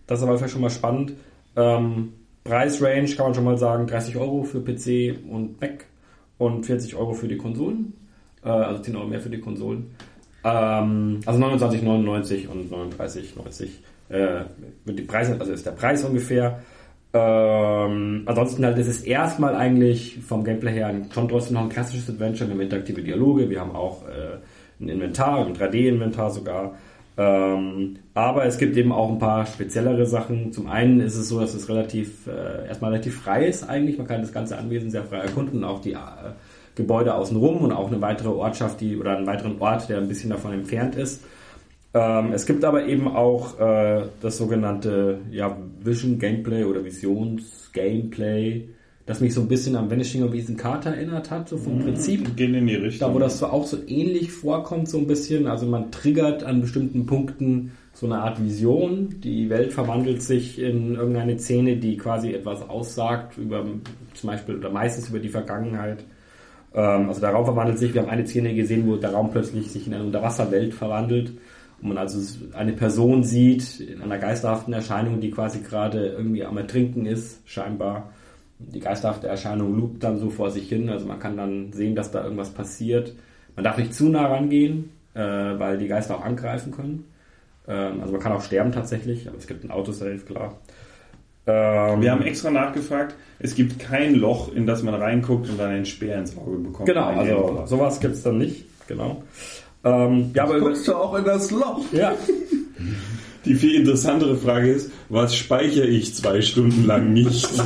das 0.07 0.19
ist 0.19 0.27
aber 0.27 0.47
schon 0.47 0.59
mal 0.59 0.69
spannend. 0.69 1.13
Ähm, 1.55 2.11
Preisrange 2.43 3.15
kann 3.15 3.27
man 3.27 3.35
schon 3.35 3.43
mal 3.43 3.57
sagen, 3.57 3.87
30 3.87 4.17
Euro 4.17 4.43
für 4.43 4.61
PC 4.61 5.17
und 5.29 5.61
Mac 5.61 5.85
und 6.37 6.65
40 6.65 6.95
Euro 6.95 7.13
für 7.13 7.27
die 7.27 7.37
Konsolen. 7.37 7.93
Äh, 8.43 8.49
also 8.49 8.81
10 8.81 8.95
Euro 8.95 9.07
mehr 9.07 9.21
für 9.21 9.29
die 9.29 9.39
Konsolen. 9.39 9.91
Ähm, 10.43 11.19
also 11.25 11.39
29,99 11.39 12.47
und 12.47 12.71
39,90 12.71 13.67
äh, 14.09 14.45
wird 14.85 14.99
die 14.99 15.03
Preise, 15.03 15.37
also 15.39 15.51
ist 15.51 15.65
der 15.65 15.71
Preis 15.71 16.03
ungefähr. 16.03 16.61
Ähm, 17.13 18.23
ansonsten 18.25 18.65
halt 18.65 18.77
ist 18.77 18.87
es 18.87 19.01
erstmal 19.01 19.55
eigentlich 19.55 20.19
vom 20.25 20.43
Gameplay 20.43 20.71
her 20.71 20.93
schon 21.13 21.27
trotzdem 21.27 21.55
noch 21.55 21.63
ein 21.63 21.69
klassisches 21.69 22.09
Adventure. 22.09 22.49
Wir 22.49 22.55
haben 22.55 22.61
interaktive 22.61 23.01
Dialoge, 23.01 23.49
wir 23.49 23.59
haben 23.59 23.75
auch 23.75 24.07
äh, 24.07 24.37
ein 24.79 24.89
Inventar, 24.89 25.45
ein 25.45 25.55
3D-Inventar 25.55 26.31
sogar. 26.31 26.75
Ähm, 27.17 27.97
aber 28.13 28.45
es 28.45 28.57
gibt 28.57 28.77
eben 28.77 28.91
auch 28.91 29.09
ein 29.09 29.19
paar 29.19 29.45
speziellere 29.45 30.05
Sachen. 30.05 30.53
Zum 30.53 30.67
einen 30.67 31.01
ist 31.01 31.15
es 31.15 31.27
so, 31.27 31.39
dass 31.39 31.53
es 31.53 31.67
relativ 31.69 32.27
äh, 32.27 32.67
erstmal 32.67 32.91
relativ 32.91 33.21
frei 33.21 33.45
ist 33.45 33.67
eigentlich. 33.67 33.97
Man 33.97 34.07
kann 34.07 34.21
das 34.21 34.31
ganze 34.31 34.57
Anwesen 34.57 34.91
sehr 34.91 35.03
frei 35.03 35.17
erkunden, 35.17 35.63
auch 35.63 35.81
die 35.81 35.93
äh, 35.93 35.97
Gebäude 36.75 37.13
außenrum 37.13 37.57
und 37.57 37.71
auch 37.73 37.87
eine 37.87 38.01
weitere 38.01 38.29
Ortschaft, 38.29 38.81
die 38.81 38.97
oder 38.97 39.17
einen 39.17 39.27
weiteren 39.27 39.59
Ort, 39.59 39.89
der 39.89 39.97
ein 39.97 40.07
bisschen 40.07 40.29
davon 40.29 40.53
entfernt 40.53 40.95
ist. 40.95 41.23
Ähm, 41.93 42.31
es 42.31 42.45
gibt 42.45 42.63
aber 42.63 42.85
eben 42.85 43.07
auch 43.07 43.59
äh, 43.59 44.03
das 44.21 44.37
sogenannte 44.37 45.19
ja, 45.29 45.57
Vision 45.81 46.17
Gameplay 46.17 46.63
oder 46.63 46.85
Visions 46.85 47.71
Gameplay, 47.73 48.69
das 49.11 49.19
mich 49.19 49.33
so 49.33 49.41
ein 49.41 49.47
bisschen 49.47 49.75
an 49.75 49.91
Vanishing 49.91 50.23
of 50.23 50.33
Ethan 50.33 50.55
Carter 50.55 50.91
erinnert 50.91 51.29
hat, 51.29 51.49
so 51.49 51.57
vom 51.57 51.79
Prinzip. 51.79 52.35
Gehen 52.37 52.53
in 52.55 52.65
die 52.65 52.75
Richtung. 52.75 53.09
Da, 53.09 53.13
wo 53.13 53.19
das 53.19 53.39
so 53.39 53.47
auch 53.47 53.65
so 53.65 53.77
ähnlich 53.85 54.31
vorkommt, 54.31 54.87
so 54.87 54.97
ein 54.97 55.07
bisschen. 55.07 55.47
Also 55.47 55.65
man 55.65 55.91
triggert 55.91 56.43
an 56.43 56.61
bestimmten 56.61 57.05
Punkten 57.05 57.71
so 57.93 58.05
eine 58.05 58.19
Art 58.19 58.41
Vision. 58.41 59.19
Die 59.21 59.49
Welt 59.49 59.73
verwandelt 59.73 60.21
sich 60.21 60.59
in 60.59 60.95
irgendeine 60.95 61.37
Szene, 61.37 61.75
die 61.75 61.97
quasi 61.97 62.33
etwas 62.33 62.67
aussagt 62.69 63.37
über 63.37 63.65
zum 64.13 64.29
Beispiel 64.29 64.55
oder 64.55 64.69
meistens 64.69 65.09
über 65.09 65.19
die 65.19 65.29
Vergangenheit. 65.29 66.05
Ähm, 66.73 67.09
also 67.09 67.19
der 67.19 67.31
Raum 67.31 67.43
verwandelt 67.43 67.79
sich. 67.79 67.93
Wir 67.93 68.03
haben 68.03 68.09
eine 68.09 68.25
Szene 68.25 68.55
gesehen, 68.55 68.87
wo 68.87 68.95
der 68.95 69.11
Raum 69.11 69.29
plötzlich 69.29 69.69
sich 69.71 69.87
in 69.87 69.93
eine 69.93 70.05
Unterwasserwelt 70.05 70.73
verwandelt. 70.73 71.33
Und 71.81 71.89
man 71.89 71.97
also 71.97 72.19
eine 72.53 72.71
Person 72.71 73.25
sieht 73.25 73.81
in 73.81 74.01
einer 74.01 74.19
geisterhaften 74.19 74.71
Erscheinung, 74.71 75.19
die 75.19 75.31
quasi 75.31 75.59
gerade 75.59 76.07
irgendwie 76.07 76.45
am 76.45 76.57
Ertrinken 76.57 77.05
ist, 77.05 77.41
scheinbar. 77.45 78.13
Die 78.69 78.79
geisterhafte 78.79 79.27
Erscheinung 79.27 79.77
loopt 79.77 80.03
dann 80.03 80.19
so 80.19 80.29
vor 80.29 80.51
sich 80.51 80.69
hin. 80.69 80.89
Also 80.89 81.05
man 81.05 81.19
kann 81.19 81.37
dann 81.37 81.73
sehen, 81.73 81.95
dass 81.95 82.11
da 82.11 82.23
irgendwas 82.23 82.49
passiert. 82.51 83.13
Man 83.55 83.63
darf 83.65 83.77
nicht 83.77 83.93
zu 83.93 84.09
nah 84.09 84.27
rangehen, 84.27 84.91
äh, 85.13 85.19
weil 85.21 85.77
die 85.77 85.87
Geister 85.87 86.15
auch 86.17 86.23
angreifen 86.25 86.71
können. 86.71 87.05
Ähm, 87.67 87.99
also 88.01 88.13
man 88.13 88.21
kann 88.21 88.31
auch 88.31 88.41
sterben 88.41 88.71
tatsächlich, 88.71 89.27
aber 89.27 89.37
es 89.37 89.47
gibt 89.47 89.63
ein 89.63 89.71
Autosave, 89.71 90.17
klar. 90.19 90.57
Ähm, 91.47 92.01
Wir 92.01 92.11
haben 92.11 92.21
extra 92.21 92.51
nachgefragt, 92.51 93.15
es 93.39 93.55
gibt 93.55 93.79
kein 93.79 94.15
Loch, 94.15 94.53
in 94.53 94.65
das 94.67 94.83
man 94.83 94.93
reinguckt 94.93 95.49
und 95.49 95.59
dann 95.59 95.71
einen 95.71 95.85
Speer 95.85 96.17
ins 96.19 96.37
Auge 96.37 96.57
bekommt. 96.57 96.85
genau, 96.87 97.05
also 97.07 97.63
sowas 97.65 97.99
gibt's 97.99 98.21
dann 98.23 98.37
nicht, 98.37 98.65
genau. 98.87 99.23
Ähm, 99.83 100.29
ja, 100.35 100.43
aber 100.43 100.59
Guckst 100.59 100.87
du 100.87 100.93
auch 100.95 101.15
in 101.17 101.25
das 101.25 101.49
Loch? 101.49 101.81
ja, 101.91 102.13
Die 103.45 103.55
viel 103.55 103.75
interessantere 103.81 104.37
Frage 104.37 104.71
ist, 104.71 104.91
was 105.09 105.35
speichere 105.35 105.87
ich 105.87 106.13
zwei 106.13 106.41
Stunden 106.41 106.85
lang 106.85 107.11
nicht? 107.11 107.49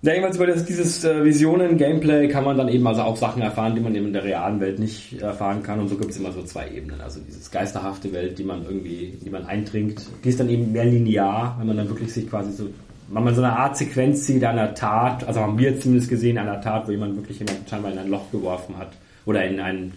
Ja, 0.00 0.12
jedenfalls 0.12 0.36
über 0.36 0.46
das, 0.46 0.64
dieses 0.64 1.04
äh, 1.04 1.24
Visionen-Gameplay 1.24 2.28
kann 2.28 2.44
man 2.44 2.56
dann 2.56 2.68
eben 2.68 2.86
also 2.86 3.02
auch 3.02 3.16
Sachen 3.16 3.42
erfahren, 3.42 3.74
die 3.74 3.80
man 3.80 3.96
eben 3.96 4.06
in 4.06 4.12
der 4.12 4.22
realen 4.22 4.60
Welt 4.60 4.78
nicht 4.78 5.20
erfahren 5.20 5.64
kann. 5.64 5.80
Und 5.80 5.88
so 5.88 5.96
gibt 5.96 6.12
es 6.12 6.18
immer 6.18 6.30
so 6.30 6.40
zwei 6.44 6.70
Ebenen. 6.70 7.00
Also 7.00 7.18
dieses 7.18 7.50
geisterhafte 7.50 8.12
Welt, 8.12 8.38
die 8.38 8.44
man 8.44 8.62
irgendwie, 8.62 9.18
die 9.20 9.28
man 9.28 9.44
eindringt, 9.44 10.06
die 10.22 10.28
ist 10.28 10.38
dann 10.38 10.50
eben 10.50 10.70
mehr 10.70 10.84
linear, 10.84 11.56
wenn 11.58 11.66
man 11.66 11.76
dann 11.76 11.88
wirklich 11.88 12.12
sich 12.12 12.30
quasi 12.30 12.52
so, 12.52 12.68
wenn 13.08 13.24
man 13.24 13.34
so 13.34 13.42
eine 13.42 13.58
Art 13.58 13.76
Sequenz 13.76 14.24
sieht 14.24 14.44
einer 14.44 14.72
Tat, 14.74 15.26
also 15.26 15.40
haben 15.40 15.58
wir 15.58 15.80
zumindest 15.80 16.08
gesehen, 16.08 16.38
einer 16.38 16.60
Tat, 16.60 16.86
wo 16.86 16.92
jemand 16.92 17.16
wirklich 17.16 17.40
jemanden 17.40 17.66
scheinbar 17.66 17.90
in 17.90 17.98
ein 17.98 18.08
Loch 18.08 18.30
geworfen 18.30 18.78
hat 18.78 18.92
oder 19.26 19.44
in 19.44 19.58
einen 19.58 19.94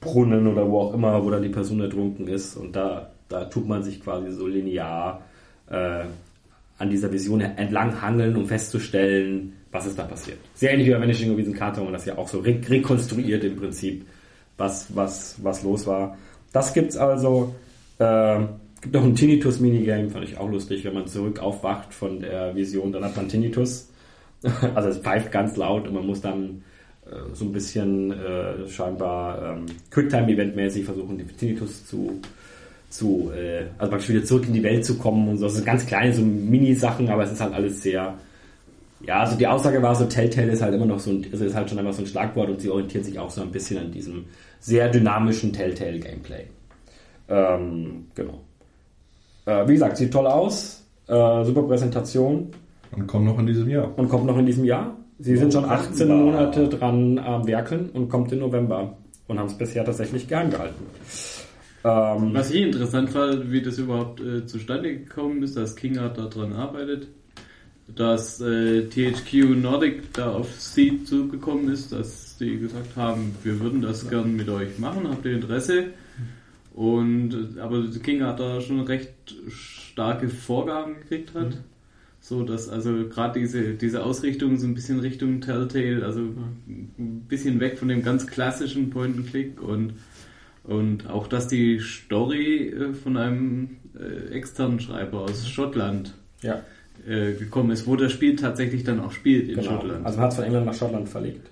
Brunnen 0.00 0.46
oder 0.46 0.70
wo 0.70 0.80
auch 0.80 0.94
immer, 0.94 1.22
wo 1.22 1.28
dann 1.28 1.42
die 1.42 1.50
Person 1.50 1.80
ertrunken 1.80 2.26
ist. 2.26 2.56
Und 2.56 2.74
da, 2.74 3.10
da 3.28 3.44
tut 3.44 3.68
man 3.68 3.82
sich 3.82 4.02
quasi 4.02 4.32
so 4.32 4.46
linear 4.46 5.20
äh, 5.68 6.04
an 6.82 6.90
dieser 6.90 7.12
Vision 7.12 7.40
entlang 7.40 8.02
hangeln, 8.02 8.34
um 8.36 8.46
festzustellen, 8.46 9.52
was 9.70 9.86
ist 9.86 9.96
da 9.96 10.02
passiert. 10.02 10.38
Sehr 10.54 10.72
ähnlich 10.72 10.88
wie 10.88 10.92
bei 10.92 11.00
Vanishing 11.00 11.32
of 11.32 11.38
Ethan 11.38 11.54
Carter, 11.54 11.80
wo 11.80 11.84
man 11.84 11.92
das 11.92 12.04
ja 12.04 12.18
auch 12.18 12.28
so 12.28 12.40
re 12.40 12.60
rekonstruiert 12.68 13.44
im 13.44 13.56
Prinzip, 13.56 14.04
was, 14.58 14.94
was, 14.94 15.36
was 15.42 15.62
los 15.62 15.86
war. 15.86 16.18
Das 16.52 16.74
gibt's 16.74 16.96
also. 16.96 17.54
Äh, 17.98 18.40
gibt 18.80 18.96
auch 18.96 19.04
ein 19.04 19.14
Tinnitus-Minigame, 19.14 20.10
fand 20.10 20.24
ich 20.24 20.38
auch 20.38 20.50
lustig, 20.50 20.84
wenn 20.84 20.94
man 20.94 21.06
zurück 21.06 21.38
aufwacht 21.38 21.94
von 21.94 22.18
der 22.18 22.56
Vision, 22.56 22.90
dann 22.90 23.04
hat 23.04 23.16
man 23.16 23.28
Tinnitus. 23.28 23.88
Also 24.74 24.88
es 24.88 24.98
pfeift 24.98 25.30
ganz 25.30 25.56
laut 25.56 25.86
und 25.86 25.94
man 25.94 26.04
muss 26.04 26.20
dann 26.20 26.64
äh, 27.06 27.32
so 27.32 27.44
ein 27.44 27.52
bisschen 27.52 28.10
äh, 28.10 28.68
scheinbar 28.68 29.56
ähm, 29.56 29.66
Quicktime-Event-mäßig 29.92 30.84
versuchen, 30.84 31.16
die 31.16 31.24
Tinnitus 31.26 31.86
zu 31.86 32.20
zu, 32.92 33.32
äh, 33.34 33.64
also 33.78 33.90
praktisch 33.90 34.10
wieder 34.10 34.24
zurück 34.24 34.46
in 34.46 34.52
die 34.52 34.62
Welt 34.62 34.84
zu 34.84 34.98
kommen 34.98 35.26
und 35.28 35.38
so. 35.38 35.46
Das 35.46 35.54
sind 35.54 35.64
ganz 35.64 35.86
kleine, 35.86 36.12
so 36.12 36.22
Mini-Sachen, 36.22 37.08
aber 37.08 37.24
es 37.24 37.32
ist 37.32 37.40
halt 37.40 37.54
alles 37.54 37.82
sehr, 37.82 38.14
ja, 39.06 39.20
also 39.20 39.36
die 39.36 39.46
Aussage 39.46 39.82
war 39.82 39.94
so, 39.94 40.04
Telltale 40.04 40.52
ist 40.52 40.62
halt 40.62 40.74
immer 40.74 40.86
noch 40.86 41.00
so 41.00 41.10
ein, 41.10 41.26
also 41.32 41.44
ist 41.44 41.54
halt 41.54 41.70
schon 41.70 41.78
einfach 41.78 41.94
so 41.94 42.02
ein 42.02 42.06
Schlagwort 42.06 42.50
und 42.50 42.60
sie 42.60 42.68
orientieren 42.68 43.02
sich 43.02 43.18
auch 43.18 43.30
so 43.30 43.40
ein 43.40 43.50
bisschen 43.50 43.78
an 43.78 43.90
diesem 43.90 44.26
sehr 44.60 44.90
dynamischen 44.90 45.52
Telltale-Gameplay. 45.52 46.44
Ähm, 47.28 48.06
genau. 48.14 48.40
Äh, 49.46 49.66
wie 49.66 49.72
gesagt, 49.72 49.96
sieht 49.96 50.12
toll 50.12 50.26
aus, 50.26 50.84
äh, 51.08 51.44
super 51.44 51.62
Präsentation 51.62 52.48
Und 52.94 53.06
kommt 53.06 53.24
noch 53.24 53.38
in 53.38 53.46
diesem 53.46 53.70
Jahr. 53.70 53.90
und 53.96 54.08
kommt 54.10 54.26
noch 54.26 54.36
in 54.36 54.44
diesem 54.44 54.64
Jahr. 54.64 54.94
Sie 55.18 55.36
sind 55.36 55.52
schon 55.52 55.64
18 55.64 56.08
November. 56.08 56.24
Monate 56.32 56.68
dran 56.68 57.18
am 57.18 57.46
Werkeln 57.46 57.88
und 57.90 58.10
kommt 58.10 58.32
im 58.32 58.40
November 58.40 58.98
und 59.28 59.38
haben 59.38 59.46
es 59.46 59.56
bisher 59.56 59.84
tatsächlich 59.84 60.28
gern 60.28 60.50
gehalten. 60.50 60.84
Ähm, 61.84 62.32
Was 62.32 62.50
ich 62.50 62.62
interessant 62.62 63.10
fand, 63.10 63.50
wie 63.50 63.60
das 63.60 63.78
überhaupt 63.78 64.20
äh, 64.20 64.46
zustande 64.46 64.96
gekommen 64.96 65.42
ist, 65.42 65.56
dass 65.56 65.74
King 65.74 65.98
Art 65.98 66.16
daran 66.16 66.52
arbeitet, 66.52 67.08
dass 67.88 68.40
äh, 68.40 68.88
THQ 68.88 69.56
Nordic 69.60 70.12
da 70.12 70.32
auf 70.32 70.60
sie 70.60 71.04
zugekommen 71.04 71.70
ist, 71.72 71.92
dass 71.92 72.38
sie 72.38 72.58
gesagt 72.58 72.96
haben, 72.96 73.34
wir 73.42 73.58
würden 73.60 73.82
das 73.82 74.08
gern 74.08 74.36
mit 74.36 74.48
euch 74.48 74.78
machen, 74.78 75.08
habt 75.08 75.24
ihr 75.24 75.34
Interesse? 75.34 75.88
Und 76.72 77.58
aber 77.58 77.84
King 78.02 78.22
Art 78.22 78.40
da 78.40 78.60
schon 78.60 78.80
recht 78.80 79.12
starke 79.48 80.28
Vorgaben 80.28 80.94
gekriegt 81.00 81.34
hat. 81.34 81.58
So 82.20 82.44
dass 82.44 82.68
also 82.68 83.08
gerade 83.08 83.40
diese, 83.40 83.74
diese 83.74 84.04
Ausrichtung 84.04 84.56
so 84.56 84.66
ein 84.68 84.74
bisschen 84.74 85.00
Richtung 85.00 85.40
Telltale, 85.40 86.04
also 86.04 86.20
ein 86.20 87.26
bisschen 87.28 87.58
weg 87.58 87.78
von 87.78 87.88
dem 87.88 88.02
ganz 88.04 88.28
klassischen 88.28 88.90
Point 88.90 89.16
and 89.16 89.26
Click 89.26 89.60
und 89.60 89.94
und 90.64 91.10
auch, 91.10 91.26
dass 91.26 91.48
die 91.48 91.80
Story 91.80 92.68
äh, 92.68 92.94
von 92.94 93.16
einem 93.16 93.78
äh, 93.98 94.32
externen 94.32 94.80
Schreiber 94.80 95.22
aus 95.22 95.48
Schottland 95.48 96.14
ja. 96.42 96.60
äh, 97.06 97.32
gekommen 97.32 97.70
ist, 97.70 97.86
wo 97.86 97.96
das 97.96 98.12
Spiel 98.12 98.36
tatsächlich 98.36 98.84
dann 98.84 99.00
auch 99.00 99.12
spielt 99.12 99.48
in 99.48 99.56
Genau. 99.56 99.72
Schottland. 99.72 100.06
Also 100.06 100.16
man 100.16 100.24
hat 100.24 100.30
es 100.32 100.36
von 100.36 100.44
England 100.44 100.66
nach 100.66 100.74
Schottland 100.74 101.08
verlegt. 101.08 101.50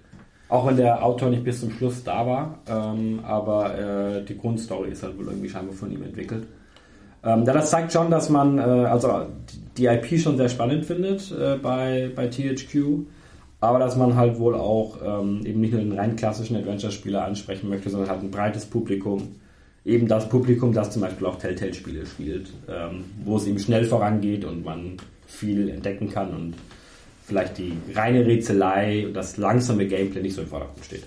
Auch 0.48 0.66
wenn 0.66 0.76
der 0.76 1.04
Autor 1.04 1.30
nicht 1.30 1.44
bis 1.44 1.60
zum 1.60 1.70
Schluss 1.70 2.02
da 2.02 2.26
war, 2.26 2.58
ähm, 2.68 3.20
aber 3.22 3.78
äh, 4.18 4.24
die 4.24 4.36
Grundstory 4.36 4.90
ist 4.90 5.02
halt 5.02 5.16
wohl 5.16 5.26
irgendwie 5.26 5.48
scheinbar 5.48 5.74
von 5.74 5.92
ihm 5.92 6.02
entwickelt. 6.02 6.44
Ähm, 7.22 7.44
ja, 7.44 7.52
das 7.52 7.70
zeigt 7.70 7.92
schon, 7.92 8.10
dass 8.10 8.30
man 8.30 8.58
äh, 8.58 8.62
also 8.62 9.26
die 9.76 9.86
IP 9.86 10.18
schon 10.18 10.36
sehr 10.36 10.48
spannend 10.48 10.86
findet 10.86 11.30
äh, 11.30 11.56
bei, 11.56 12.10
bei 12.16 12.26
THQ. 12.28 13.04
Aber 13.60 13.78
dass 13.78 13.96
man 13.96 14.16
halt 14.16 14.38
wohl 14.38 14.54
auch 14.54 14.98
ähm, 15.04 15.44
eben 15.44 15.60
nicht 15.60 15.72
nur 15.72 15.82
den 15.82 15.92
rein 15.92 16.16
klassischen 16.16 16.56
Adventure-Spieler 16.56 17.24
ansprechen 17.24 17.68
möchte, 17.68 17.90
sondern 17.90 18.10
halt 18.10 18.22
ein 18.22 18.30
breites 18.30 18.64
Publikum. 18.64 19.36
Eben 19.84 20.08
das 20.08 20.28
Publikum, 20.28 20.72
das 20.72 20.90
zum 20.90 21.02
Beispiel 21.02 21.26
auch 21.26 21.38
Telltale-Spiele 21.38 22.06
spielt, 22.06 22.50
ähm, 22.68 23.04
wo 23.24 23.36
es 23.36 23.46
eben 23.46 23.58
schnell 23.58 23.84
vorangeht 23.84 24.44
und 24.44 24.64
man 24.64 24.96
viel 25.26 25.68
entdecken 25.68 26.10
kann 26.10 26.34
und 26.34 26.54
vielleicht 27.24 27.58
die 27.58 27.72
reine 27.94 28.26
Rätselei 28.26 29.06
und 29.06 29.14
das 29.14 29.36
langsame 29.36 29.86
Gameplay 29.86 30.22
nicht 30.22 30.34
so 30.34 30.42
im 30.42 30.48
Vordergrund 30.48 30.84
steht. 30.84 31.04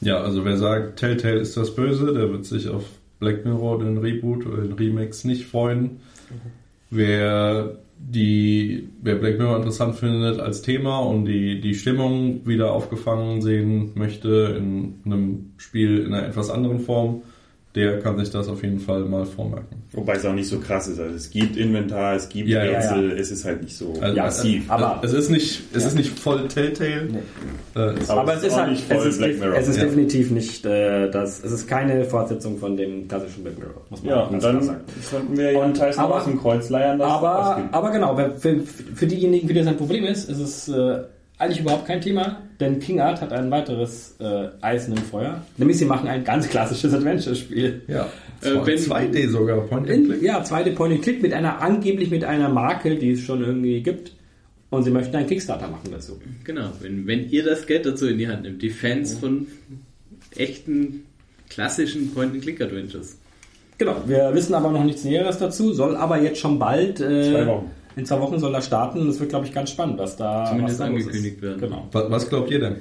Ja, 0.00 0.20
also 0.20 0.44
wer 0.44 0.56
sagt, 0.56 0.98
Telltale 0.98 1.40
ist 1.40 1.56
das 1.56 1.74
Böse, 1.74 2.12
der 2.12 2.30
wird 2.30 2.44
sich 2.44 2.68
auf 2.68 2.84
Black 3.18 3.44
Mirror, 3.44 3.78
den 3.78 3.98
Reboot 3.98 4.46
oder 4.46 4.62
den 4.62 4.72
Remix 4.72 5.24
nicht 5.24 5.46
freuen. 5.46 6.00
Wer 6.90 7.78
die, 7.98 8.88
wer 9.02 9.16
Black 9.16 9.38
Mirror 9.38 9.56
interessant 9.56 9.96
findet 9.96 10.38
als 10.38 10.62
Thema 10.62 10.98
und 10.98 11.24
die, 11.26 11.60
die 11.60 11.74
Stimmung 11.74 12.46
wieder 12.46 12.72
aufgefangen 12.72 13.42
sehen 13.42 13.92
möchte 13.94 14.56
in 14.58 15.00
einem 15.04 15.52
Spiel 15.56 16.00
in 16.00 16.14
einer 16.14 16.26
etwas 16.26 16.50
anderen 16.50 16.80
Form, 16.80 17.22
der 17.76 18.00
kann 18.00 18.18
sich 18.18 18.30
das 18.30 18.48
auf 18.48 18.62
jeden 18.62 18.80
Fall 18.80 19.00
mal 19.04 19.24
vormerken. 19.26 19.82
Wobei 19.92 20.14
es 20.14 20.24
auch 20.24 20.32
nicht 20.32 20.48
so 20.48 20.58
krass 20.58 20.88
ist. 20.88 20.98
Also 20.98 21.14
es 21.14 21.30
gibt 21.30 21.56
Inventar, 21.56 22.16
es 22.16 22.28
gibt 22.28 22.48
Ja, 22.48 22.64
ja, 22.64 22.78
Rätsel, 22.78 23.10
ja. 23.10 23.16
es 23.16 23.30
ist 23.30 23.44
halt 23.44 23.62
nicht 23.62 23.76
so 23.76 23.92
Also, 24.00 24.16
massiv. 24.16 24.70
aber- 24.70 25.00
es 25.04 25.12
ist 25.12 25.30
nicht, 25.30 25.62
es 25.74 25.82
Ja. 25.82 25.88
ist 25.90 25.94
nicht 25.96 26.18
voll 26.18 26.48
Telltale. 26.48 27.08
Nee. 27.10 27.18
Äh, 27.80 27.94
es- 28.00 28.10
Aber 28.10 28.22
Aber 28.22 28.34
es 28.34 28.42
ist 28.42 28.56
halt, 28.56 28.70
nicht 28.70 28.84
voll 28.84 28.96
es 28.96 29.04
ist, 29.06 29.18
Black 29.18 29.38
Mirror. 29.38 29.56
es 29.58 29.68
ist 29.68 29.76
Ja. 29.76 29.84
definitiv 29.84 30.30
nicht 30.30 30.64
äh, 30.66 31.10
das, 31.10 31.44
es 31.44 31.52
ist 31.52 31.68
keine 31.68 32.04
Fortsetzung 32.04 32.56
von 32.58 32.76
dem 32.76 33.06
klassischen 33.06 33.44
Black 33.44 33.58
Mirror, 33.58 33.82
muss 33.90 34.02
man 34.02 34.10
ja, 34.10 34.16
ganz 34.22 34.32
und 34.32 34.38
klar 34.40 34.52
dann 34.54 34.62
sagen. 34.62 34.80
sollten 35.10 35.36
wir 35.36 35.52
Jan 35.52 35.74
Tyson 35.74 36.04
aber- 36.04 36.14
aus 36.16 36.24
dem 36.24 36.40
Kreuz 36.40 36.70
leiern 36.70 36.98
lassen. 36.98 37.12
Aber, 37.12 37.62
aber 37.72 37.90
genau, 37.90 38.16
für, 38.38 38.60
für 38.94 39.06
diejenigen, 39.06 39.46
für 39.46 39.52
die 39.54 39.60
das 39.60 39.68
ein 39.68 39.76
Problem 39.76 40.04
ist, 40.04 40.28
ist 40.30 40.38
es 40.40 40.68
äh, 40.68 40.98
eigentlich 41.38 41.60
überhaupt 41.60 41.86
kein 41.86 42.00
Thema, 42.00 42.38
denn 42.60 42.80
King 42.80 43.00
Art 43.00 43.20
hat 43.20 43.32
ein 43.32 43.50
weiteres 43.50 44.16
äh, 44.20 44.48
Eisen 44.60 44.96
im 44.96 45.02
Feuer. 45.02 45.42
Nämlich 45.58 45.78
sie 45.78 45.84
machen 45.84 46.08
ein 46.08 46.24
ganz 46.24 46.48
klassisches 46.48 46.92
Adventure-Spiel. 46.94 47.82
ja, 47.88 48.06
Äh, 48.42 48.50
wenn- 48.64 48.78
2D 48.78 49.28
sogar, 49.28 49.60
Point 49.62 49.88
and 49.90 49.98
In, 49.98 50.04
Click. 50.06 50.22
ja, 50.22 50.42
zweite 50.44 50.70
Point-and-Click 50.72 51.22
mit 51.22 51.32
einer, 51.32 51.60
angeblich 51.62 52.10
mit 52.10 52.24
einer 52.24 52.48
Marke, 52.48 52.96
die 52.96 53.12
es 53.12 53.20
schon 53.20 53.42
irgendwie 53.42 53.82
gibt. 53.82 54.12
Und 54.68 54.82
sie 54.82 54.90
möchten 54.90 55.14
einen 55.16 55.26
Kickstarter 55.28 55.68
machen 55.68 55.88
dazu. 55.92 56.18
Genau, 56.44 56.70
wenn, 56.80 57.06
wenn 57.06 57.30
ihr 57.30 57.44
das 57.44 57.66
Geld 57.66 57.86
dazu 57.86 58.06
in 58.08 58.18
die 58.18 58.26
Hand 58.28 58.42
nimmt, 58.42 58.60
die 58.62 58.70
Fans 58.70 59.14
von 59.14 59.46
echten 60.36 61.04
klassischen 61.48 62.12
Point-and-Click-Adventures. 62.12 63.16
Genau, 63.78 63.96
wir 64.06 64.32
wissen 64.34 64.54
aber 64.54 64.70
noch 64.70 64.84
nichts 64.84 65.04
Näheres 65.04 65.38
dazu, 65.38 65.72
soll 65.72 65.96
aber 65.96 66.20
jetzt 66.20 66.38
schon 66.40 66.58
bald, 66.58 67.00
äh, 67.00 67.30
Zwei 67.30 67.46
Wochen. 67.46 67.70
In 67.96 68.04
zwei 68.06 68.20
Wochen 68.20 68.38
soll 68.38 68.54
er 68.54 68.62
starten 68.62 69.00
und 69.00 69.08
es 69.08 69.18
wird, 69.18 69.30
glaube 69.30 69.46
ich, 69.46 69.52
ganz 69.52 69.70
spannend, 69.70 69.98
was 69.98 70.16
da, 70.16 70.44
Zumindest 70.46 70.78
was 70.78 70.86
da 70.86 70.92
angekündigt 70.92 71.42
werden. 71.42 71.60
Genau. 71.60 71.88
Was, 71.92 72.10
was 72.10 72.28
glaubt 72.28 72.50
ihr 72.50 72.60
denn? 72.60 72.76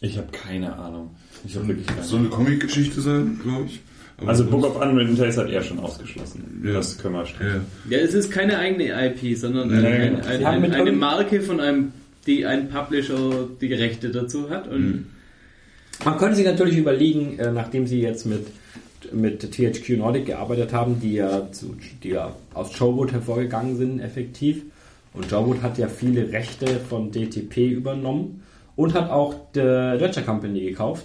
Ich 0.00 0.16
habe 0.16 0.28
keine 0.32 0.74
Ahnung. 0.76 1.10
Ich 1.44 1.54
habe 1.56 1.68
wirklich 1.68 1.86
keine 1.86 2.02
So 2.02 2.16
eine 2.16 2.28
Comic-Geschichte 2.28 3.00
sein, 3.00 3.38
glaube 3.42 3.66
ich. 3.66 3.80
Aber 4.16 4.30
Also 4.30 4.44
Book 4.46 4.64
of 4.64 4.80
Unwritten 4.80 5.16
Tales 5.16 5.36
hat 5.36 5.48
er 5.50 5.62
schon 5.62 5.78
ausgeschlossen. 5.78 6.62
Ja. 6.64 6.72
Das 6.74 6.98
können 6.98 7.14
wir 7.14 7.26
stellen. 7.26 7.62
Ja. 7.88 7.98
Ja, 7.98 8.04
es 8.04 8.14
ist 8.14 8.30
keine 8.32 8.58
eigene 8.58 8.84
IP, 9.06 9.36
sondern 9.36 9.68
Nee, 9.68 9.86
ein, 9.86 10.20
ein, 10.22 10.44
ein, 10.44 10.72
eine 10.72 10.92
Marke 10.92 11.40
von 11.40 11.60
einem, 11.60 11.92
die 12.26 12.44
ein 12.46 12.68
Publisher 12.68 13.48
die 13.60 13.72
Rechte 13.74 14.10
dazu 14.10 14.50
hat. 14.50 14.66
Und 14.66 15.06
Man 16.04 16.16
könnte 16.18 16.36
sich 16.36 16.46
natürlich 16.46 16.76
überlegen, 16.78 17.38
äh, 17.38 17.52
nachdem 17.52 17.86
sie 17.86 18.00
jetzt 18.00 18.24
mit, 18.26 18.46
mit 19.12 19.40
THQ 19.40 19.98
Nordic 19.98 20.26
gearbeitet 20.26 20.72
haben, 20.72 21.00
die 21.00 21.14
ja, 21.14 21.50
zu, 21.52 21.76
die 22.02 22.10
ja 22.10 22.34
aus 22.54 22.72
Showwood 22.72 23.12
hervorgegangen 23.12 23.76
sind, 23.76 24.00
effektiv. 24.00 24.62
Und 25.14 25.30
Showwood 25.30 25.62
hat 25.62 25.78
ja 25.78 25.88
viele 25.88 26.32
Rechte 26.32 26.66
von 26.66 27.10
DTP 27.10 27.72
übernommen 27.72 28.42
und 28.76 28.94
hat 28.94 29.10
auch 29.10 29.34
die 29.54 29.60
Adventure 29.60 30.24
Company 30.24 30.60
gekauft. 30.60 31.04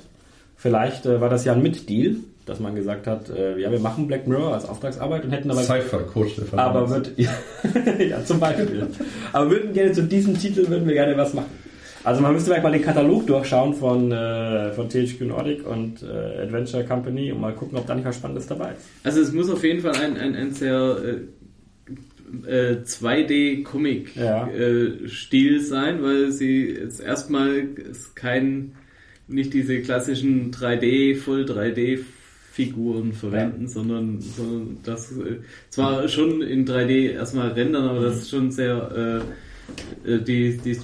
Vielleicht 0.55 1.05
äh, 1.05 1.19
war 1.19 1.29
das 1.29 1.45
ja 1.45 1.53
ein 1.53 1.61
Mitdeal, 1.61 2.17
dass 2.45 2.59
man 2.59 2.75
gesagt 2.75 3.07
hat, 3.07 3.29
äh, 3.29 3.57
ja, 3.57 3.71
wir 3.71 3.79
machen 3.79 4.07
Black 4.07 4.27
Mirror 4.27 4.53
als 4.53 4.67
Auftragsarbeit 4.67 5.25
und 5.25 5.31
hätten 5.31 5.49
aber 5.49 5.61
Cypher, 5.61 5.99
Coach 5.99 6.35
der 6.35 6.59
aber 6.59 6.89
wird 6.89 7.11
ja 7.17 8.23
zum 8.23 8.39
Beispiel. 8.39 8.87
Aber 9.31 9.49
würden 9.49 9.73
gerne 9.73 9.93
zu 9.93 10.03
diesem 10.03 10.37
Titel 10.37 10.67
würden 10.69 10.87
wir 10.87 10.93
gerne 10.93 11.17
was 11.17 11.33
machen. 11.33 11.49
Also 12.03 12.21
man 12.21 12.33
müsste 12.33 12.49
vielleicht 12.49 12.63
mal 12.63 12.71
den 12.71 12.81
Katalog 12.81 13.25
durchschauen 13.27 13.73
von, 13.73 14.11
äh, 14.11 14.71
von 14.73 14.89
THQ 14.89 15.21
Nordic 15.21 15.65
und 15.65 16.03
äh, 16.03 16.41
Adventure 16.41 16.83
Company 16.83 17.31
und 17.31 17.39
mal 17.39 17.53
gucken, 17.53 17.77
ob 17.77 17.87
da 17.87 17.95
nicht 17.95 18.05
was 18.05 18.15
Spannendes 18.17 18.47
dabei 18.47 18.71
ist. 18.73 18.85
also 19.03 19.21
es 19.21 19.31
muss 19.31 19.49
auf 19.49 19.63
jeden 19.63 19.81
Fall 19.81 19.95
ein, 19.95 20.17
ein, 20.17 20.35
ein 20.35 20.51
sehr 20.51 20.97
äh, 22.45 22.71
äh, 22.71 22.77
2D-Comic-Stil 22.83 24.23
Ja. 24.23 24.47
äh, 24.47 25.07
Stil 25.07 25.61
sein, 25.61 26.01
weil 26.03 26.31
sie 26.31 26.71
jetzt 26.71 26.99
erstmal 26.99 27.67
kein 28.15 28.73
nicht 29.27 29.53
diese 29.53 29.79
klassischen 29.81 30.51
3D, 30.51 31.15
Full 31.15 31.45
3D 31.45 31.99
Figuren 32.51 33.13
verwenden, 33.13 33.67
sondern, 33.67 34.19
sondern 34.21 34.77
das 34.83 35.11
äh, 35.13 35.37
zwar 35.69 36.07
schon 36.07 36.41
in 36.41 36.67
3D 36.67 37.11
erstmal 37.13 37.49
rendern, 37.53 37.85
aber 37.87 38.01
das 38.01 38.17
ist 38.17 38.29
schon 38.29 38.51
sehr 38.51 39.23
äh, 40.05 40.11
äh, 40.11 40.19
die, 40.21 40.57
die 40.57 40.77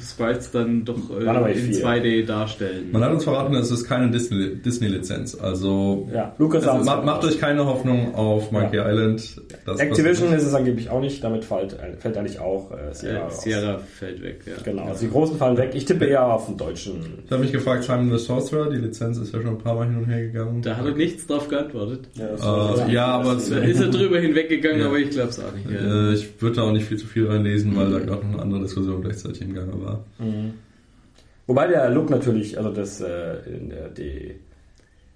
Sprites 0.00 0.50
dann 0.50 0.84
doch 0.84 0.96
äh, 1.10 1.52
in 1.52 1.72
viel. 1.74 1.84
2D 1.84 2.26
darstellen. 2.26 2.90
Man 2.92 3.02
hat 3.04 3.12
uns 3.12 3.24
verraten, 3.24 3.54
es 3.54 3.70
ist 3.70 3.84
keine 3.84 4.10
Disney- 4.10 4.56
Disney-Lizenz. 4.56 5.34
also 5.38 6.08
Ja, 6.12 6.34
Lucas 6.38 6.66
also 6.66 6.84
macht, 6.84 7.04
macht 7.04 7.24
euch 7.24 7.38
keine 7.38 7.64
Hoffnung 7.66 8.14
auf 8.14 8.50
Monkey 8.52 8.78
Island. 8.78 9.40
Das 9.66 9.78
Activision 9.80 10.32
ist 10.32 10.44
es 10.44 10.54
angeblich 10.54 10.88
auch 10.90 11.00
nicht, 11.00 11.22
damit 11.22 11.44
fällt, 11.44 11.76
fällt 11.98 12.16
eigentlich 12.16 12.38
auch 12.40 12.70
äh, 12.72 12.92
Sierra, 12.94 13.14
äh, 13.14 13.22
raus. 13.22 13.42
Sierra 13.42 13.78
fällt 13.78 14.22
weg, 14.22 14.40
ja. 14.46 14.52
Genau, 14.64 14.84
also 14.84 15.04
die 15.06 15.10
großen 15.10 15.36
fallen 15.36 15.56
weg. 15.56 15.70
Ich 15.74 15.84
tippe 15.84 16.04
eher 16.06 16.24
auf 16.26 16.46
den 16.46 16.56
deutschen. 16.56 16.94
Ich 17.24 17.30
habe 17.30 17.42
mich 17.42 17.52
gefragt, 17.52 17.84
Simon 17.84 18.10
the 18.10 18.18
Sorcerer, 18.24 18.70
die 18.70 18.76
Lizenz 18.78 19.18
ist 19.18 19.32
ja 19.34 19.40
schon 19.40 19.50
ein 19.52 19.58
paar 19.58 19.74
Mal 19.74 19.86
hin 19.86 19.96
und 19.98 20.06
her 20.06 20.20
gegangen. 20.22 20.62
Da 20.62 20.76
hat 20.76 20.86
er 20.86 20.94
nichts 20.94 21.26
drauf 21.26 21.48
geantwortet. 21.48 22.08
Äh, 22.18 22.92
ja, 22.92 23.06
aber 23.06 23.34
Da 23.34 23.58
ist 23.58 23.80
er 23.80 23.88
drüber 23.88 24.18
hinweggegangen, 24.18 24.80
Ja. 24.80 24.86
aber 24.86 24.98
ich 24.98 25.10
glaube 25.10 25.30
es 25.30 25.38
auch 25.40 25.52
nicht. 25.54 25.70
Ja. 25.70 26.10
äh, 26.10 26.14
ich 26.14 26.28
würde 26.40 26.56
da 26.56 26.62
auch 26.62 26.72
nicht 26.72 26.86
viel 26.86 26.96
zu 26.98 27.06
viel 27.06 27.26
reinlesen, 27.26 27.74
weil 27.76 27.90
da 27.90 27.98
gerade 27.98 28.24
noch 28.26 28.34
eine 28.34 28.42
andere 28.42 28.62
Diskussion 28.62 29.02
gleichzeitig 29.02 29.42
im 29.42 29.54
Gange 29.54 29.72
war. 29.81 29.81
Wobei 31.46 31.66
der 31.66 31.90
Look 31.90 32.08
natürlich, 32.10 32.56
also 32.56 32.70
das, 32.70 33.00
äh, 33.00 33.34
die, 33.96 34.34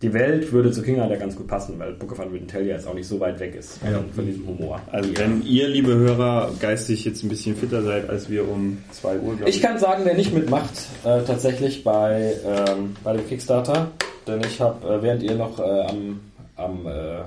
die 0.02 0.12
Welt 0.12 0.52
würde 0.52 0.72
zu 0.72 0.82
King 0.82 1.00
Hunter 1.00 1.16
ganz 1.16 1.36
gut 1.36 1.46
passen, 1.46 1.78
weil 1.78 1.92
Book 1.94 2.12
of 2.12 2.18
Unwritten 2.18 2.48
Tale 2.48 2.64
ja 2.66 2.74
jetzt 2.74 2.86
auch 2.86 2.94
nicht 2.94 3.06
so 3.06 3.18
weit 3.20 3.38
weg 3.40 3.54
ist 3.54 3.78
von, 3.78 3.90
Ja. 3.90 4.04
von 4.14 4.26
diesem 4.26 4.46
Humor. 4.46 4.80
Also 4.92 5.16
wenn 5.16 5.42
ihr, 5.46 5.68
liebe 5.68 5.94
Hörer, 5.94 6.52
geistig 6.60 7.04
jetzt 7.04 7.22
ein 7.22 7.28
bisschen 7.28 7.56
fitter 7.56 7.82
seid 7.82 8.10
als 8.10 8.28
wir 8.28 8.46
um 8.48 8.78
2 8.90 9.18
Uhr, 9.20 9.36
glaub 9.36 9.48
Ich 9.48 9.62
kann 9.62 9.78
sagen, 9.78 10.02
wer 10.04 10.14
nicht 10.14 10.34
mitmacht, 10.34 10.72
äh, 11.04 11.22
tatsächlich 11.22 11.84
bei, 11.84 12.34
ähm, 12.44 12.96
bei 13.04 13.12
dem 13.16 13.26
Kickstarter, 13.26 13.92
denn 14.26 14.40
ich 14.40 14.60
habe, 14.60 14.86
äh, 14.86 15.02
während 15.02 15.22
ihr 15.22 15.36
noch 15.36 15.58
äh, 15.60 15.62
am, 15.62 16.20
am 16.56 16.86
äh, 16.86 17.20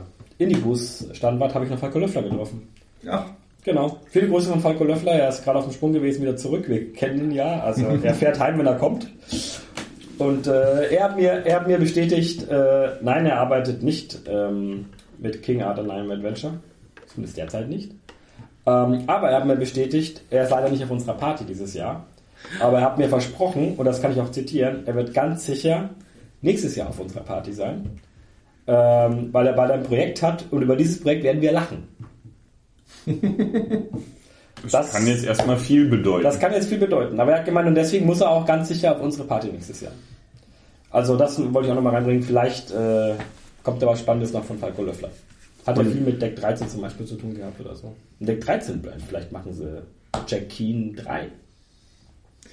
Indie-Bus 0.43 1.07
stand 1.13 1.39
wart, 1.39 1.55
habe 1.55 1.65
ich 1.65 1.71
noch 1.71 1.79
Falco 1.79 1.97
Löffler 1.99 2.21
getroffen. 2.23 2.67
Ja, 3.01 3.25
Genau. 3.63 3.99
Viele 4.09 4.29
Grüße 4.29 4.49
von 4.49 4.61
Falco 4.61 4.83
Löffler. 4.83 5.13
Er 5.13 5.29
ist 5.29 5.43
gerade 5.43 5.59
auf 5.59 5.65
dem 5.65 5.73
Sprung 5.73 5.93
gewesen, 5.93 6.21
wieder 6.21 6.37
zurück. 6.37 6.67
Wir 6.67 6.93
kennen 6.93 7.25
ihn 7.25 7.31
ja. 7.31 7.61
Also 7.61 7.85
er 8.03 8.13
fährt 8.13 8.39
heim, 8.39 8.57
wenn 8.57 8.65
er 8.65 8.75
kommt. 8.75 9.07
Und 10.17 10.47
äh, 10.47 10.93
er, 10.93 11.03
hat 11.05 11.15
mir, 11.15 11.31
er 11.45 11.55
hat 11.55 11.67
mir 11.67 11.77
bestätigt, 11.77 12.49
äh, 12.49 12.89
nein, 13.01 13.25
er 13.25 13.39
arbeitet 13.39 13.83
nicht 13.83 14.21
ähm, 14.27 14.87
mit 15.17 15.43
King 15.43 15.61
Art 15.61 15.79
in 15.79 15.89
einem 15.89 16.11
Adventure. 16.11 16.59
Zumindest 17.07 17.37
derzeit 17.37 17.69
nicht. 17.69 17.91
Ähm, 18.65 19.03
aber 19.07 19.29
er 19.29 19.37
hat 19.37 19.45
mir 19.45 19.55
bestätigt, 19.55 20.21
er 20.29 20.43
ist 20.43 20.51
leider 20.51 20.69
nicht 20.69 20.83
auf 20.83 20.91
unserer 20.91 21.13
Party 21.13 21.45
dieses 21.45 21.73
Jahr. 21.73 22.05
Aber 22.59 22.79
er 22.79 22.83
hat 22.83 22.97
mir 22.97 23.09
versprochen, 23.09 23.75
und 23.75 23.85
das 23.85 24.01
kann 24.01 24.11
ich 24.11 24.19
auch 24.19 24.31
zitieren, 24.31 24.83
er 24.85 24.95
wird 24.95 25.13
ganz 25.13 25.45
sicher 25.45 25.89
nächstes 26.41 26.75
Jahr 26.75 26.89
auf 26.89 26.99
unserer 26.99 27.23
Party 27.23 27.53
sein. 27.53 27.99
Ähm, 28.67 29.29
weil, 29.31 29.47
er, 29.47 29.55
er 29.55 29.73
ein 29.73 29.83
Projekt 29.83 30.21
hat 30.21 30.45
und 30.51 30.61
über 30.61 30.75
dieses 30.75 31.01
Projekt 31.01 31.23
werden 31.23 31.41
wir 31.41 31.51
lachen. 31.51 31.87
Das 34.69 34.91
kann 34.91 35.07
jetzt 35.07 35.23
erstmal 35.23 35.57
viel 35.57 35.87
bedeuten. 35.87 36.23
Das 36.23 36.39
kann 36.39 36.51
jetzt 36.51 36.67
viel 36.67 36.79
bedeuten. 36.79 37.19
Aber 37.19 37.31
er 37.31 37.39
hat 37.39 37.45
gemeint, 37.45 37.67
und 37.67 37.75
deswegen 37.75 38.05
muss 38.05 38.21
er 38.21 38.29
auch 38.29 38.45
ganz 38.45 38.67
sicher 38.67 38.95
auf 38.95 39.01
unsere 39.01 39.25
Party 39.25 39.47
nächstes 39.47 39.81
Jahr. 39.81 39.93
Also 40.91 41.15
das 41.15 41.39
wollte 41.53 41.67
ich 41.67 41.71
auch 41.71 41.75
nochmal 41.75 41.93
reinbringen. 41.95 42.23
Vielleicht 42.23 42.71
äh, 42.71 43.13
kommt 43.63 43.81
da 43.81 43.87
was 43.87 43.99
Spannendes 43.99 44.33
noch 44.33 44.43
von 44.43 44.57
Falco 44.57 44.83
Löffler. 44.83 45.11
Hat 45.65 45.77
ja 45.77 45.83
viel 45.83 46.01
mit 46.01 46.21
Deck 46.21 46.35
13 46.35 46.67
zum 46.67 46.81
Beispiel 46.81 47.05
zu 47.05 47.15
tun 47.15 47.35
gehabt 47.35 47.59
oder 47.61 47.75
so. 47.75 47.93
Deck 48.19 48.41
13 48.41 48.81
bleibt. 48.81 49.01
Vielleicht 49.03 49.31
machen 49.31 49.53
sie 49.53 49.81
Jack 50.27 50.49
Keen 50.49 50.95
3. 50.95 51.27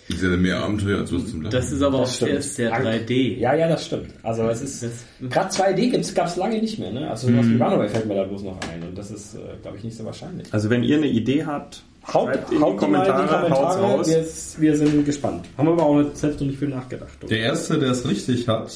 Ich 0.08 0.20
sehe 0.20 0.36
mehr 0.36 0.60
Abenteuer 0.62 1.00
als 1.00 1.12
was 1.12 1.26
zum 1.28 1.42
Lachen. 1.42 1.50
Das 1.52 1.72
ist 1.72 1.82
aber 1.82 1.96
auch 1.98 2.02
Das 2.02 2.16
stimmt. 2.16 2.42
sehr, 2.44 2.70
sehr 2.70 2.72
3D. 2.72 3.38
Ja, 3.38 3.54
ja, 3.54 3.68
das 3.68 3.86
stimmt. 3.86 4.10
Also 4.22 4.48
es 4.48 4.62
ist 4.82 5.04
gerade 5.30 5.50
2D 5.50 6.14
gab 6.14 6.26
es 6.28 6.36
lange 6.36 6.60
nicht 6.60 6.78
mehr. 6.78 6.92
Ne? 6.92 7.10
Also 7.10 7.26
was 7.36 7.46
wie 7.48 7.54
Runaway 7.54 7.88
fällt 7.88 8.06
mir 8.06 8.14
da 8.14 8.22
bloß 8.24 8.42
noch 8.44 8.58
ein. 8.72 8.82
Und 8.88 8.96
das 8.96 9.10
ist, 9.10 9.34
äh, 9.34 9.38
glaube 9.62 9.78
ich, 9.78 9.84
nicht 9.84 9.96
so 9.96 10.04
wahrscheinlich. 10.04 10.46
also 10.52 10.70
wenn 10.70 10.84
ihr 10.84 10.96
eine 10.98 11.08
Idee 11.08 11.44
habt, 11.44 11.82
Haut, 12.12 12.28
schreibt 12.28 12.52
in 12.52 12.58
die 12.58 12.62
haut 12.62 12.74
die 12.74 12.78
Kommentare, 12.78 13.22
die 13.24 13.28
Kommentare. 13.32 13.80
raus. 13.82 14.08
Wir, 14.08 14.24
wir 14.62 14.76
sind 14.76 15.04
gespannt. 15.04 15.44
Haben 15.58 15.66
wir 15.66 15.72
aber 15.72 15.82
auch 15.86 16.04
selbst 16.14 16.38
noch 16.40 16.46
nicht 16.46 16.58
viel 16.60 16.68
nachgedacht. 16.68 17.10
der 17.28 17.38
Erste, 17.40 17.78
der 17.80 17.90
es 17.90 18.08
richtig 18.08 18.46
hat, 18.46 18.72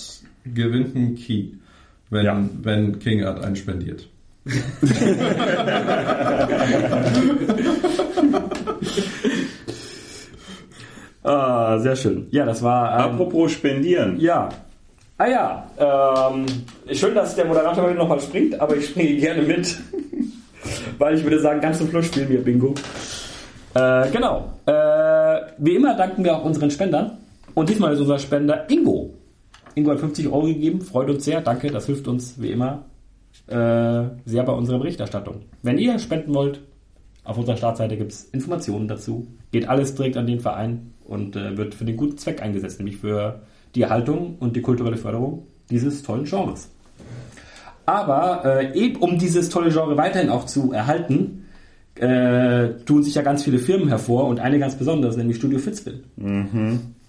gewinnt 0.52 0.96
einen 0.96 1.14
Key, 1.14 1.50
wenn, 2.10 2.24
Ja. 2.24 2.44
wenn 2.62 2.98
King 2.98 3.22
Art 3.24 3.44
einen 3.44 3.54
spendiert. 3.54 4.08
Ah, 11.30 11.78
sehr 11.78 11.94
schön. 11.94 12.26
Ja, 12.30 12.44
das 12.44 12.60
war. 12.62 12.92
Ähm, 12.92 13.12
Apropos 13.12 13.52
spendieren. 13.52 14.18
ja. 14.18 14.48
Ah 15.16 15.28
ja, 15.28 16.30
ähm, 16.32 16.46
schön, 16.94 17.14
dass 17.14 17.36
der 17.36 17.44
Moderator 17.44 17.84
heute 17.84 17.98
nochmal 17.98 18.18
springt, 18.20 18.58
aber 18.58 18.74
ich 18.78 18.86
springe 18.86 19.16
gerne 19.16 19.42
mit. 19.42 19.76
Weil 20.98 21.14
ich 21.16 21.22
würde 21.22 21.38
sagen, 21.40 21.60
ganz 21.60 21.76
zum 21.76 21.90
Schluss 21.90 22.06
spielen 22.06 22.30
wir 22.30 22.42
Bingo. 22.42 22.74
Äh, 23.74 24.08
genau. 24.10 24.50
Äh, 24.64 24.72
wie 25.58 25.76
immer 25.76 25.94
danken 25.94 26.24
wir 26.24 26.34
auch 26.34 26.44
unseren 26.46 26.70
Spendern. 26.70 27.18
Und 27.54 27.68
diesmal 27.68 27.92
ist 27.92 28.00
unser 28.00 28.18
Spender 28.18 28.64
Ingo. 28.70 29.12
Ingo 29.74 29.90
hat 29.90 30.00
50 30.00 30.26
Euro 30.28 30.46
gegeben, 30.46 30.80
freut 30.80 31.10
uns 31.10 31.26
sehr, 31.26 31.42
danke, 31.42 31.70
das 31.70 31.84
hilft 31.84 32.08
uns 32.08 32.40
wie 32.40 32.52
immer 32.52 32.84
äh, 33.46 34.04
sehr 34.24 34.42
bei 34.44 34.52
unserer 34.52 34.78
Berichterstattung. 34.78 35.42
Wenn 35.62 35.76
ihr 35.76 35.98
spenden 35.98 36.34
wollt, 36.34 36.60
auf 37.24 37.38
unserer 37.38 37.56
Startseite 37.56 37.96
gibt 37.96 38.12
es 38.12 38.24
Informationen 38.24 38.88
dazu. 38.88 39.26
Geht 39.52 39.68
alles 39.68 39.94
direkt 39.94 40.16
an 40.16 40.26
den 40.26 40.40
Verein 40.40 40.92
und 41.04 41.36
äh, 41.36 41.56
wird 41.56 41.74
für 41.74 41.84
den 41.84 41.96
guten 41.96 42.18
Zweck 42.18 42.42
eingesetzt, 42.42 42.78
nämlich 42.78 42.96
für 42.96 43.40
die 43.74 43.82
Erhaltung 43.82 44.36
und 44.40 44.56
die 44.56 44.62
kulturelle 44.62 44.96
Förderung 44.96 45.46
dieses 45.70 46.02
tollen 46.02 46.24
Genres. 46.24 46.68
Aber 47.86 48.44
äh, 48.44 48.78
eben 48.78 48.96
um 48.96 49.18
dieses 49.18 49.48
tolle 49.48 49.70
Genre 49.70 49.96
weiterhin 49.96 50.30
auch 50.30 50.46
zu 50.46 50.72
erhalten, 50.72 51.46
äh, 51.96 52.70
tun 52.86 53.02
sich 53.02 53.14
ja 53.14 53.22
ganz 53.22 53.42
viele 53.42 53.58
Firmen 53.58 53.88
hervor 53.88 54.26
und 54.26 54.40
eine 54.40 54.58
ganz 54.58 54.76
besonders, 54.76 55.16
nämlich 55.16 55.36
Studio 55.36 55.58
Fitzbin. 55.58 56.00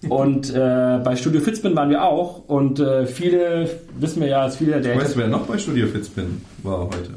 Und 0.08 0.50
äh, 0.50 1.00
bei 1.04 1.16
Studio 1.16 1.40
Fitzbin 1.40 1.76
waren 1.76 1.88
wir 1.88 2.04
auch 2.04 2.48
und 2.48 2.80
äh, 2.80 3.06
viele, 3.06 3.70
wissen 3.98 4.20
wir 4.20 4.28
ja, 4.28 4.44
dass 4.44 4.56
viele 4.56 4.80
der 4.80 4.96
Weißt 4.96 5.14
du, 5.14 5.20
wer 5.20 5.28
noch 5.28 5.46
bei 5.46 5.56
Studio 5.56 5.86
Fitzbin 5.86 6.42
war 6.62 6.86
heute? 6.86 7.16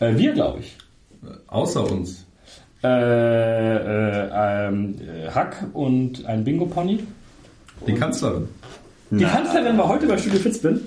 äh, 0.00 0.16
wir 0.16 0.32
glaube 0.32 0.60
ich. 0.60 0.76
Außer 1.46 1.90
uns. 1.90 2.25
Äh, 2.84 2.88
äh, 2.88 4.28
ähm, 4.68 4.94
äh, 5.00 5.30
Hack 5.30 5.56
und 5.72 6.24
ein 6.26 6.44
Bingo-Pony. 6.44 7.00
Die 7.86 7.94
Kanzlerin. 7.94 8.48
Die 9.10 9.24
Kanzlerin 9.24 9.76
war 9.78 9.88
heute 9.88 10.06
bei 10.06 10.18
Studio 10.18 10.38
Fitzbin. 10.40 10.80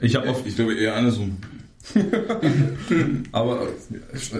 Ich 0.00 0.14
habe 0.16 0.28
oft, 0.28 0.46
Ich 0.46 0.56
glaube 0.56 0.74
eher 0.74 0.94
andersrum. 0.96 1.36
aber 3.32 3.60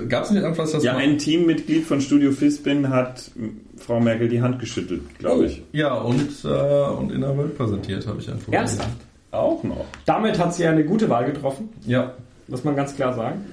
gab 0.09 0.25
es 0.25 0.31
nicht 0.33 0.43
etwas, 0.43 0.73
das 0.73 0.83
Ja, 0.83 0.95
man- 0.95 1.03
ein 1.03 1.19
Teammitglied 1.19 1.85
von 1.87 2.01
Studio 2.01 2.33
Fispin 2.33 2.89
hat 2.91 3.31
Frau 3.77 4.01
Merkel 4.01 4.29
die 4.29 4.43
Hand 4.43 4.59
geschüttelt, 4.59 5.03
glaube 5.19 5.47
ich. 5.47 5.63
ja 5.73 5.95
und, 5.95 6.29
äh, 6.45 6.49
und 6.49 7.13
in 7.13 7.21
der 7.21 7.39
Welt 7.39 7.57
präsentiert, 7.57 8.05
habe 8.07 8.21
ich 8.21 8.29
einfach 8.31 8.53
Ernsthaft. 8.53 8.91
Auch 9.31 9.63
noch. 9.63 9.85
Damit 10.07 10.39
hat 10.41 10.55
sie 10.55 10.67
eine 10.67 10.85
gute 10.85 11.09
Wahl 11.09 11.27
getroffen, 11.31 11.69
Ja, 11.87 12.15
muss 12.49 12.65
man 12.65 12.75
ganz 12.75 12.97
klar 12.97 13.15
sagen. 13.15 13.45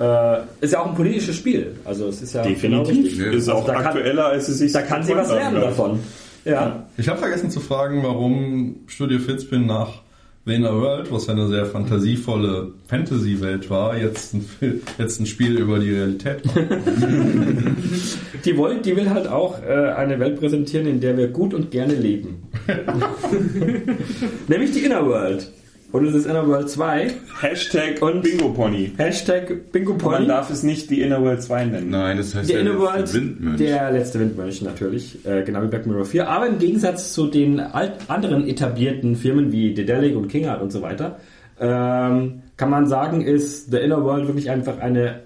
Äh, 0.00 0.38
ist 0.60 0.72
ja 0.72 0.80
auch 0.80 0.86
ein 0.88 0.94
politisches 0.94 1.36
Spiel. 1.36 1.76
Also 1.84 2.08
es 2.08 2.22
ist 2.22 2.32
ja 2.34 2.42
genau 2.42 2.84
Definitiv. 2.84 3.18
Ja. 3.18 3.32
Ist 3.32 3.48
auch 3.48 3.66
kann- 3.66 3.84
aktueller, 3.84 4.26
als 4.26 4.48
es 4.48 4.58
sich 4.58 4.72
Da 4.72 4.82
kann 4.82 5.02
sie 5.02 5.14
was 5.14 5.30
lernen 5.32 5.60
davon. 5.60 5.98
Ja. 6.44 6.86
Ich 6.96 7.08
habe 7.08 7.18
vergessen 7.18 7.50
zu 7.50 7.60
fragen, 7.60 8.02
warum 8.02 8.76
Studio 8.86 9.18
Fitzbin 9.18 9.66
nach 9.66 10.02
The 10.46 10.54
Inner 10.54 10.80
World, 10.80 11.12
was 11.12 11.26
ja 11.26 11.34
eine 11.34 11.46
sehr 11.48 11.66
fantasievolle 11.66 12.68
Fantasy-Welt 12.86 13.68
war, 13.68 13.98
jetzt 13.98 14.32
ein, 14.34 14.46
jetzt 14.96 15.20
ein 15.20 15.26
Spiel 15.26 15.58
über 15.58 15.78
die 15.78 15.92
Realität 15.92 16.46
macht. 16.46 16.56
Die, 18.44 18.56
will, 18.56 18.80
die 18.82 18.96
will 18.96 19.10
halt 19.10 19.26
auch 19.26 19.60
äh, 19.62 19.90
eine 19.96 20.18
Welt 20.20 20.38
präsentieren, 20.38 20.86
in 20.86 21.00
der 21.00 21.16
wir 21.18 21.26
gut 21.28 21.52
und 21.52 21.70
gerne 21.72 21.94
leben. 21.94 22.44
Nämlich 24.48 24.70
die 24.72 24.80
Inner 24.84 25.04
World. 25.04 25.50
Und 25.90 26.06
es 26.06 26.14
ist 26.14 26.26
Inner 26.26 26.46
World 26.46 26.68
2. 26.68 27.10
Hashtag 27.40 28.02
Und- 28.02 28.22
Bingo 28.22 28.50
Pony. 28.50 28.92
Hashtag 28.98 29.72
Bingo 29.72 29.92
Man 29.92 29.98
Pony. 29.98 30.26
darf 30.26 30.50
es 30.50 30.62
nicht 30.62 30.90
die 30.90 31.00
Inner 31.00 31.22
World 31.22 31.42
2 31.42 31.64
nennen. 31.64 31.88
Nein, 31.90 32.18
das 32.18 32.34
heißt 32.34 32.50
Der 32.50 32.62
ja 32.62 32.70
Inner 32.70 32.94
letzte 32.98 33.16
Windmönch. 33.18 33.56
der 33.58 33.90
letzte 33.92 34.20
Windmönch 34.20 34.60
natürlich, 34.62 35.24
äh, 35.26 35.42
genau 35.44 35.62
wie 35.62 35.68
Black 35.68 35.86
Mirror 35.86 36.04
4. 36.04 36.28
Aber 36.28 36.46
im 36.46 36.58
Gegensatz 36.58 37.14
zu 37.14 37.26
den 37.28 37.58
alt 37.60 37.92
anderen 38.08 38.46
etablierten 38.46 39.16
Firmen 39.16 39.50
wie 39.50 39.72
Dedelic 39.72 40.14
und 40.14 40.28
King 40.28 40.46
Art 40.46 40.60
und 40.60 40.70
so 40.72 40.82
weiter, 40.82 41.18
ähm, 41.58 42.42
kann 42.58 42.68
man 42.70 42.86
sagen, 42.86 43.22
ist 43.22 43.70
The 43.70 43.78
Inner 43.78 44.04
World 44.04 44.26
wirklich 44.26 44.50
einfach 44.50 44.78
eine 44.80 45.20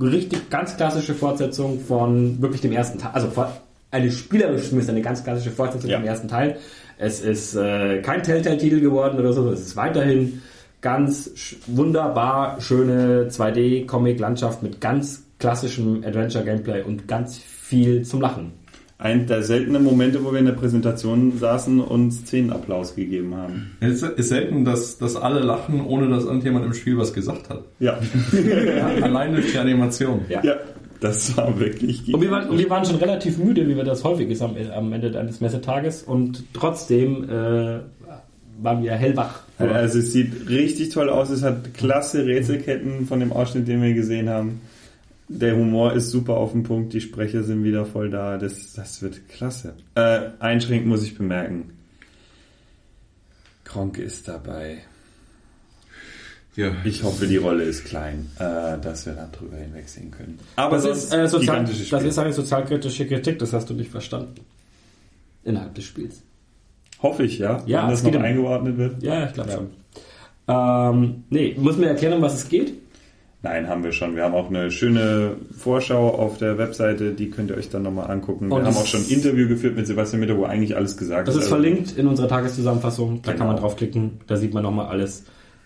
richtig 0.00 0.50
ganz 0.50 0.76
klassische 0.76 1.14
Fortsetzung 1.14 1.78
von 1.78 2.42
wirklich 2.42 2.62
dem 2.62 2.72
ersten 2.72 2.98
Teil. 2.98 3.10
Also 3.12 3.28
eine 3.92 4.10
spielerische, 4.10 4.64
zumindest 4.70 4.90
eine 4.90 5.02
ganz 5.02 5.22
klassische 5.22 5.50
Fortsetzung 5.50 5.90
Ja. 5.90 5.98
vom 5.98 6.06
ersten 6.06 6.26
Teil. 6.28 6.56
Es 7.02 7.22
ist 7.22 7.54
äh, 7.56 8.02
kein 8.02 8.22
Telltale-Titel 8.22 8.78
geworden 8.78 9.18
oder 9.18 9.32
so, 9.32 9.50
es 9.50 9.60
ist 9.60 9.76
weiterhin 9.76 10.42
ganz 10.82 11.30
sch 11.34 11.56
wunderbar 11.66 12.60
schöne 12.60 13.28
2D-Comic-Landschaft 13.30 14.62
mit 14.62 14.82
ganz 14.82 15.24
klassischem 15.38 16.04
Adventure-Gameplay 16.04 16.82
und 16.82 17.08
ganz 17.08 17.38
viel 17.38 18.02
zum 18.02 18.20
Lachen. 18.20 18.52
Ein 18.98 19.26
der 19.26 19.42
seltenen 19.42 19.82
Momente, 19.82 20.22
wo 20.22 20.30
wir 20.30 20.40
in 20.40 20.44
der 20.44 20.52
Präsentation 20.52 21.38
saßen 21.38 21.80
und 21.80 22.10
Szenenapplaus 22.10 22.94
gegeben 22.94 23.34
haben. 23.34 23.78
Es 23.80 24.02
ist 24.02 24.28
selten, 24.28 24.66
dass, 24.66 24.98
dass 24.98 25.16
alle 25.16 25.40
lachen, 25.40 25.82
ohne 25.86 26.10
dass 26.10 26.24
irgendjemand 26.24 26.66
im 26.66 26.74
Spiel 26.74 26.98
was 26.98 27.14
gesagt 27.14 27.48
hat. 27.48 27.64
Ja. 27.78 27.98
Allein 29.00 29.32
durch 29.32 29.52
die 29.52 29.58
Animation. 29.58 30.26
Ja. 30.28 30.44
ja. 30.44 30.56
Das 31.00 31.36
war 31.36 31.58
wirklich 31.58 32.12
Und 32.12 32.20
wir, 32.20 32.30
waren, 32.30 32.50
und 32.50 32.58
wir 32.58 32.68
waren 32.68 32.84
schon 32.84 32.96
relativ 32.96 33.38
müde, 33.38 33.66
wie 33.66 33.74
wir 33.74 33.84
das 33.84 34.04
häufig 34.04 34.28
ist 34.28 34.42
am, 34.42 34.54
am 34.56 34.92
Ende 34.92 35.18
eines 35.18 35.40
Messetages 35.40 36.02
und 36.02 36.44
trotzdem 36.52 37.24
äh, 37.24 37.80
waren 38.62 38.82
wir 38.82 38.92
hellwach. 38.92 39.40
Also 39.58 39.98
es 39.98 40.12
sieht 40.12 40.48
richtig 40.48 40.90
toll 40.90 41.08
aus. 41.08 41.30
Es 41.30 41.42
hat 41.42 41.74
klasse 41.74 42.26
Rätselketten 42.26 43.06
von 43.06 43.20
dem 43.20 43.32
Ausschnitt, 43.32 43.68
den 43.68 43.82
wir 43.82 43.94
gesehen 43.94 44.28
haben. 44.28 44.60
Der 45.28 45.56
Humor 45.56 45.92
ist 45.92 46.10
super 46.10 46.36
auf 46.36 46.52
den 46.52 46.64
Punkt. 46.64 46.92
Die 46.92 47.00
Sprecher 47.00 47.42
sind 47.44 47.62
wieder 47.62 47.86
voll 47.86 48.10
da. 48.10 48.36
Das, 48.36 48.72
das 48.74 49.00
wird 49.00 49.28
klasse. 49.28 49.74
Äh, 49.94 50.30
einschränkend 50.40 50.88
muss 50.88 51.04
ich 51.04 51.16
bemerken. 51.16 51.72
Kronke 53.64 54.02
ist 54.02 54.26
dabei. 54.28 54.78
Ja, 56.60 56.72
Ich 56.84 57.02
hoffe, 57.02 57.26
die 57.26 57.36
Rolle 57.38 57.64
ist 57.64 57.84
klein, 57.84 58.30
äh, 58.38 58.78
dass 58.82 59.06
wir 59.06 59.14
da 59.14 59.28
drüber 59.32 59.56
hinwegsehen 59.56 60.10
können. 60.10 60.38
Aber 60.56 60.76
das 60.76 60.84
sonst 60.84 61.04
ist, 61.04 61.14
äh, 61.14 61.28
sozial, 61.28 61.64
das 61.64 62.04
ist 62.04 62.18
eine 62.18 62.32
sozialkritische 62.32 63.06
Kritik, 63.06 63.38
das 63.38 63.52
hast 63.52 63.70
du 63.70 63.74
nicht 63.74 63.90
verstanden. 63.90 64.34
Innerhalb 65.44 65.74
des 65.74 65.84
Spiels. 65.84 66.22
Hoffe 67.02 67.22
ich, 67.24 67.38
ja. 67.38 67.62
Ja, 67.66 67.84
Wenn 67.86 67.94
es 67.94 68.00
das 68.00 68.02
noch 68.04 68.12
geht 68.12 68.20
eingeordnet 68.22 68.76
wird. 68.76 69.02
Ja, 69.02 69.26
ich 69.26 69.32
glaube 69.32 69.50
schon. 69.52 69.70
Ähm, 70.48 71.24
nee, 71.30 71.54
muss 71.58 71.76
mir 71.76 71.86
erklären, 71.86 72.14
um 72.14 72.22
was 72.22 72.34
es 72.34 72.48
geht? 72.48 72.74
Nein, 73.42 73.68
haben 73.68 73.82
wir 73.84 73.92
schon. 73.92 74.16
Wir 74.16 74.24
haben 74.24 74.34
auch 74.34 74.50
eine 74.50 74.70
schöne 74.70 75.36
Vorschau 75.56 76.10
auf 76.10 76.36
der 76.36 76.58
Webseite, 76.58 77.12
die 77.14 77.30
könnt 77.30 77.50
ihr 77.50 77.56
euch 77.56 77.70
dann 77.70 77.84
nochmal 77.84 78.10
angucken. 78.10 78.48
Wir 78.48 78.56
Und 78.56 78.64
haben 78.66 78.74
das- 78.74 78.82
auch 78.82 78.86
schon 78.86 79.00
ein 79.00 79.08
Interview 79.08 79.48
geführt 79.48 79.76
mit 79.76 79.86
Sebastian 79.86 80.20
Mitter, 80.20 80.36
wo 80.36 80.44
eigentlich 80.44 80.76
alles 80.76 80.98
gesagt 80.98 81.26
Das 81.26 81.34
ist 81.36 81.42
Also, 81.44 81.54
verlinkt 81.54 81.96
in 81.96 82.06
unserer 82.06 82.28
Tageszusammenfassung. 82.28 83.22
Da 83.22 83.30
kann 83.30 83.38
Genau. 83.40 83.52
man 83.52 83.56
draufklicken. 83.62 84.20
Da 84.26 84.36
sieht 84.36 84.52
man 84.52 84.62
nochmal 84.62 84.88
alles. 84.88 85.24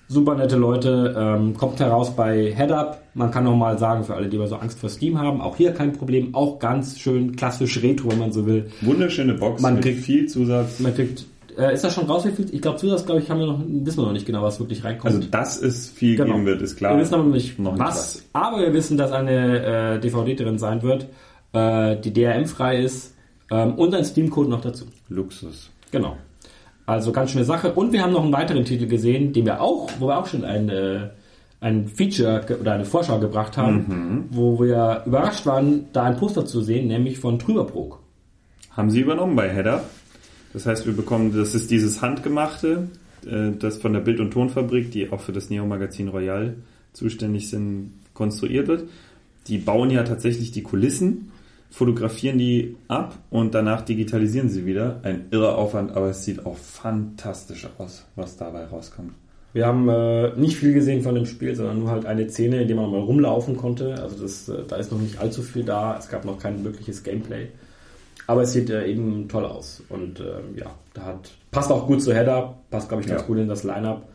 Super 0.08 0.34
nette 0.34 0.56
Leute. 0.56 1.14
Ähm, 1.16 1.56
kommt 1.56 1.80
heraus 1.80 2.14
bei 2.14 2.52
HeadUp. 2.54 2.98
Man 3.14 3.30
kann 3.30 3.44
nochmal 3.44 3.78
sagen, 3.78 4.04
für 4.04 4.14
alle, 4.14 4.28
die 4.28 4.36
immer 4.36 4.46
so 4.48 4.56
Angst 4.56 4.78
vor 4.78 4.90
Steam 4.90 5.18
haben, 5.18 5.40
auch 5.40 5.56
hier 5.56 5.72
kein 5.72 5.92
Problem. 5.92 6.34
Auch 6.34 6.58
ganz 6.58 6.98
schön 6.98 7.34
klassisch 7.36 7.82
retro, 7.82 8.10
wenn 8.10 8.18
man 8.18 8.32
so 8.32 8.44
will. 8.46 8.70
Wunderschöne 8.82 9.34
Box 9.34 9.62
Man 9.62 9.80
kriegt- 9.80 10.00
viel 10.04 10.26
Zusatz. 10.26 10.78
Man 10.80 10.94
kriegt, 10.94 11.24
äh, 11.56 11.72
ist 11.72 11.84
das 11.84 11.94
schon 11.94 12.04
raus? 12.06 12.24
Ich 12.26 12.60
glaube, 12.60 12.76
Zusatz, 12.78 13.06
glaube 13.06 13.20
ich, 13.22 13.30
haben 13.30 13.38
wir 13.40 13.46
noch, 13.46 13.60
wissen 13.66 13.98
wir 13.98 14.04
noch 14.06 14.12
nicht 14.12 14.26
genau, 14.26 14.42
was 14.42 14.58
wirklich 14.60 14.84
reinkommt. 14.84 15.14
Also, 15.14 15.26
dass 15.28 15.60
es 15.62 15.88
viel 15.88 16.16
Genau. 16.16 16.34
geben 16.34 16.46
wird, 16.46 16.60
ist 16.62 16.76
klar. 16.76 16.94
Wir 16.94 17.00
wissen 17.02 17.14
aber 17.14 17.24
nicht, 17.24 17.58
Noch 17.58 17.72
nicht 17.72 17.80
was, 17.80 18.24
aber 18.34 18.58
wir 18.60 18.72
wissen, 18.74 18.96
dass 18.98 19.10
eine 19.12 19.94
äh, 19.94 20.00
DVD 20.00 20.34
drin 20.34 20.58
sein 20.58 20.82
wird, 20.82 21.06
äh, 21.52 21.96
die 21.96 22.12
DRM-frei 22.12 22.82
ist 22.82 23.14
ähm, 23.50 23.74
und 23.76 23.94
ein 23.94 24.04
Steam-Code 24.04 24.50
noch 24.50 24.60
dazu. 24.60 24.84
Luxus. 25.08 25.70
Genau. 25.92 26.16
Also 26.86 27.12
ganz 27.12 27.30
schöne 27.30 27.44
Sache. 27.44 27.72
Und 27.72 27.92
wir 27.92 28.02
haben 28.02 28.12
noch 28.12 28.22
einen 28.22 28.32
weiteren 28.32 28.64
Titel 28.64 28.86
gesehen, 28.86 29.32
den 29.32 29.46
wir 29.46 29.60
auch, 29.60 29.90
wo 29.98 30.08
wir 30.08 30.18
auch 30.18 30.26
schon 30.26 30.44
ein, 30.44 30.68
äh, 30.68 31.08
ein 31.60 31.88
Feature 31.88 32.44
oder 32.60 32.72
eine 32.72 32.84
Vorschau 32.84 33.18
gebracht 33.18 33.56
haben, 33.56 34.26
wo 34.30 34.60
wir 34.60 35.02
überrascht 35.06 35.46
waren, 35.46 35.86
da 35.92 36.04
ein 36.04 36.16
Poster 36.16 36.44
zu 36.44 36.60
sehen, 36.60 36.88
nämlich 36.88 37.18
von 37.18 37.38
Trüberbrook. 37.38 38.00
Haben 38.70 38.90
sie 38.90 39.00
übernommen 39.00 39.34
bei 39.34 39.48
Header. 39.48 39.84
Das 40.52 40.66
heißt, 40.66 40.86
wir 40.86 40.94
bekommen, 40.94 41.32
das 41.34 41.54
ist 41.54 41.70
dieses 41.70 42.02
Handgemachte, 42.02 42.88
äh, 43.26 43.52
das 43.58 43.78
von 43.78 43.92
der 43.92 44.00
Bild- 44.00 44.20
und 44.20 44.30
Tonfabrik, 44.32 44.90
die 44.90 45.10
auch 45.10 45.20
für 45.20 45.32
das 45.32 45.48
Neo-Magazin 45.48 46.08
Royal 46.08 46.56
zuständig 46.92 47.48
sind, 47.48 47.92
konstruiert 48.12 48.68
wird. 48.68 48.84
Die 49.48 49.58
bauen 49.58 49.90
ja 49.90 50.02
tatsächlich 50.02 50.52
die 50.52 50.62
Kulissen, 50.62 51.32
fotografieren 51.74 52.38
die 52.38 52.76
ab 52.86 53.18
und 53.30 53.52
danach 53.52 53.82
digitalisieren 53.82 54.48
sie 54.48 54.64
wieder. 54.64 55.00
Ein 55.02 55.26
irrer 55.32 55.58
Aufwand, 55.58 55.96
aber 55.96 56.10
es 56.10 56.24
sieht 56.24 56.46
auch 56.46 56.56
fantastisch 56.56 57.66
aus, 57.78 58.06
was 58.14 58.36
dabei 58.36 58.64
rauskommt. 58.66 59.12
Wir 59.54 59.66
haben 59.66 59.88
äh, 59.88 60.30
nicht 60.36 60.56
viel 60.56 60.72
gesehen 60.72 61.02
von 61.02 61.16
dem 61.16 61.26
Spiel, 61.26 61.54
sondern 61.56 61.80
nur 61.80 61.90
halt 61.90 62.06
eine 62.06 62.28
Szene, 62.28 62.62
in 62.62 62.68
der 62.68 62.76
man 62.76 62.90
mal 62.92 63.00
rumlaufen 63.00 63.56
konnte. 63.56 64.00
Also 64.00 64.22
das, 64.22 64.48
äh, 64.48 64.62
da 64.68 64.76
ist 64.76 64.92
noch 64.92 65.00
nicht 65.00 65.18
allzu 65.18 65.42
viel 65.42 65.64
da. 65.64 65.96
Es 65.98 66.08
gab 66.08 66.24
noch 66.24 66.38
kein 66.38 66.62
wirkliches 66.64 67.02
Gameplay. 67.02 67.48
Aber 68.28 68.42
es 68.42 68.52
sieht 68.52 68.70
äh, 68.70 68.86
eben 68.86 69.28
toll 69.28 69.44
aus. 69.44 69.82
Und 69.88 70.20
ähm, 70.20 70.56
ja, 70.56 70.74
da 70.94 71.02
hat, 71.06 71.32
passt 71.50 71.72
auch 71.72 71.86
gut 71.88 72.02
zu 72.02 72.14
Header, 72.14 72.54
passt, 72.70 72.88
glaube 72.88 73.02
ich, 73.02 73.08
ganz 73.08 73.22
Ja. 73.22 73.26
gut 73.26 73.38
in 73.38 73.48
das 73.48 73.64
Line-Up. 73.64 74.08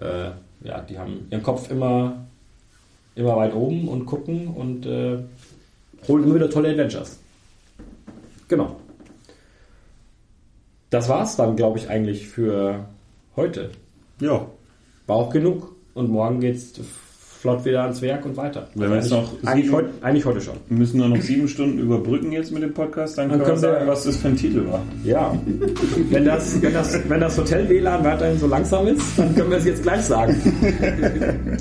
Äh, 0.00 0.30
ja, 0.66 0.80
die 0.80 0.96
haben 0.98 1.26
ihren 1.30 1.42
Kopf 1.42 1.70
immer, 1.70 2.24
immer 3.16 3.36
weit 3.36 3.54
oben 3.54 3.88
und 3.88 4.06
gucken 4.06 4.46
und 4.48 4.86
holen 6.08 6.24
immer 6.24 6.34
wieder 6.36 6.50
tolle 6.50 6.70
Adventures. 6.70 7.18
Genau. 8.48 8.76
das 10.90 11.08
war's 11.08 11.36
dann, 11.36 11.54
glaube 11.56 11.78
ich, 11.78 11.88
eigentlich 11.88 12.26
für 12.28 12.84
heute. 13.36 13.70
Ja. 14.20 14.46
War 15.06 15.16
auch 15.16 15.30
genug. 15.30 15.74
Und 15.94 16.10
morgen 16.10 16.40
geht's 16.40 16.72
flott 17.40 17.64
wieder 17.64 17.82
ans 17.82 18.02
Werk 18.02 18.24
und 18.24 18.36
weiter. 18.36 18.68
Wenn 18.74 18.90
wir 18.90 18.96
jetzt 18.96 19.12
eigentlich, 19.12 19.30
noch 19.42 19.48
eigentlich, 19.50 19.64
sieben- 19.66 19.76
heute, 19.76 19.88
eigentlich 20.02 20.24
heute 20.24 20.40
schon. 20.40 20.54
Wir 20.68 20.78
müssen 20.78 20.98
nur 20.98 21.08
noch 21.08 21.20
sieben 21.22 21.48
Stunden 21.48 21.78
überbrücken 21.78 22.32
jetzt 22.32 22.52
mit 22.52 22.62
dem 22.62 22.74
Podcast, 22.74 23.16
dann, 23.18 23.28
Dann 23.28 23.38
können 23.42 23.60
wir 23.60 23.60
können 23.60 23.62
wir- 23.62 23.78
sagen, 23.78 23.88
was 23.90 24.04
das 24.04 24.16
für 24.16 24.28
ein 24.28 24.36
Titel 24.36 24.66
war. 24.70 24.82
Ja. 25.04 25.36
wenn, 26.10 26.24
das, 26.24 26.60
wenn, 26.60 26.72
das, 26.74 27.08
wenn 27.08 27.20
das 27.20 27.38
Hotel-WLAN 27.38 28.04
weiterhin 28.04 28.38
so 28.38 28.46
langsam 28.46 28.86
ist, 28.88 29.02
dann 29.16 29.34
können 29.34 29.50
wir 29.50 29.58
es 29.58 29.64
jetzt 29.64 29.82
gleich 29.82 30.02
sagen. 30.02 30.34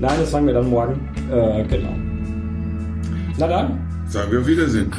Nein, 0.00 0.18
das 0.18 0.30
fangen 0.30 0.46
wir 0.46 0.54
dann 0.54 0.68
morgen. 0.70 1.08
Äh, 1.30 1.64
genau. 1.64 1.92
Na 3.38 3.46
dann. 3.46 3.78
Sagen 4.08 4.30
wir 4.32 4.40
auf 4.40 4.46
Wiedersehen. 4.46 4.92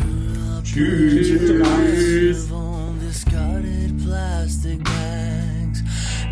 Tschüss. 0.63 2.51
on 2.51 2.99
discarded 2.99 4.01
plastic 4.03 4.83
bags, 4.83 5.83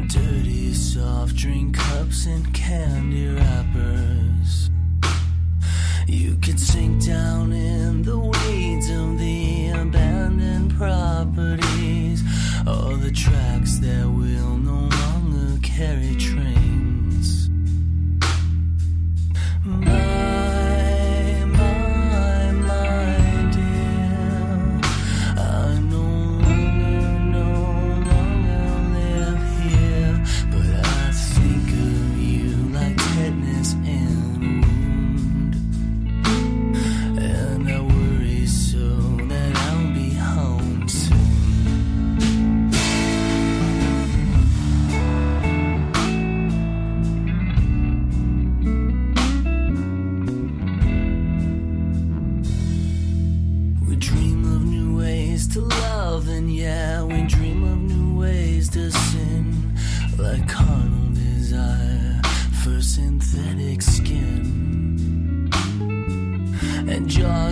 dirty 0.07 0.73
soft 0.73 1.35
drink 1.35 1.77
cups 1.77 2.25
and 2.25 2.51
candy 2.53 3.27
wrappers. 3.27 4.69
You 6.07 6.37
could 6.41 6.59
sink 6.59 7.05
down 7.05 7.51
in 7.53 8.01
the 8.03 8.17
weeds 8.17 8.89
of 8.89 9.17
the 9.19 9.69
abandoned 9.69 10.75
properties, 10.77 12.23
all 12.65 12.95
the 12.97 13.11
tracks 13.11 13.77
that 13.79 14.05
will 14.07 14.57
no 14.57 14.89
longer 14.89 15.59
carry 15.61 16.15
trains. 16.15 16.50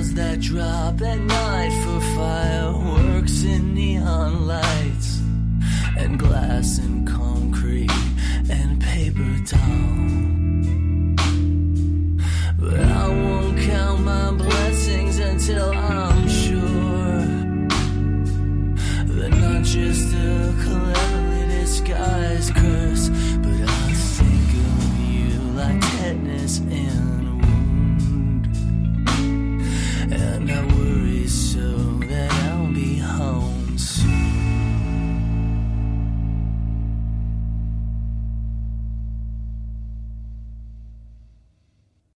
That 0.07 0.39
drop 0.39 1.01
at 1.01 1.19
night 1.19 1.73
for 1.83 1.99
fireworks 2.15 3.43
and 3.43 3.75
neon 3.75 4.47
lights, 4.47 5.19
and 5.97 6.17
glass 6.17 6.77
and 6.77 6.88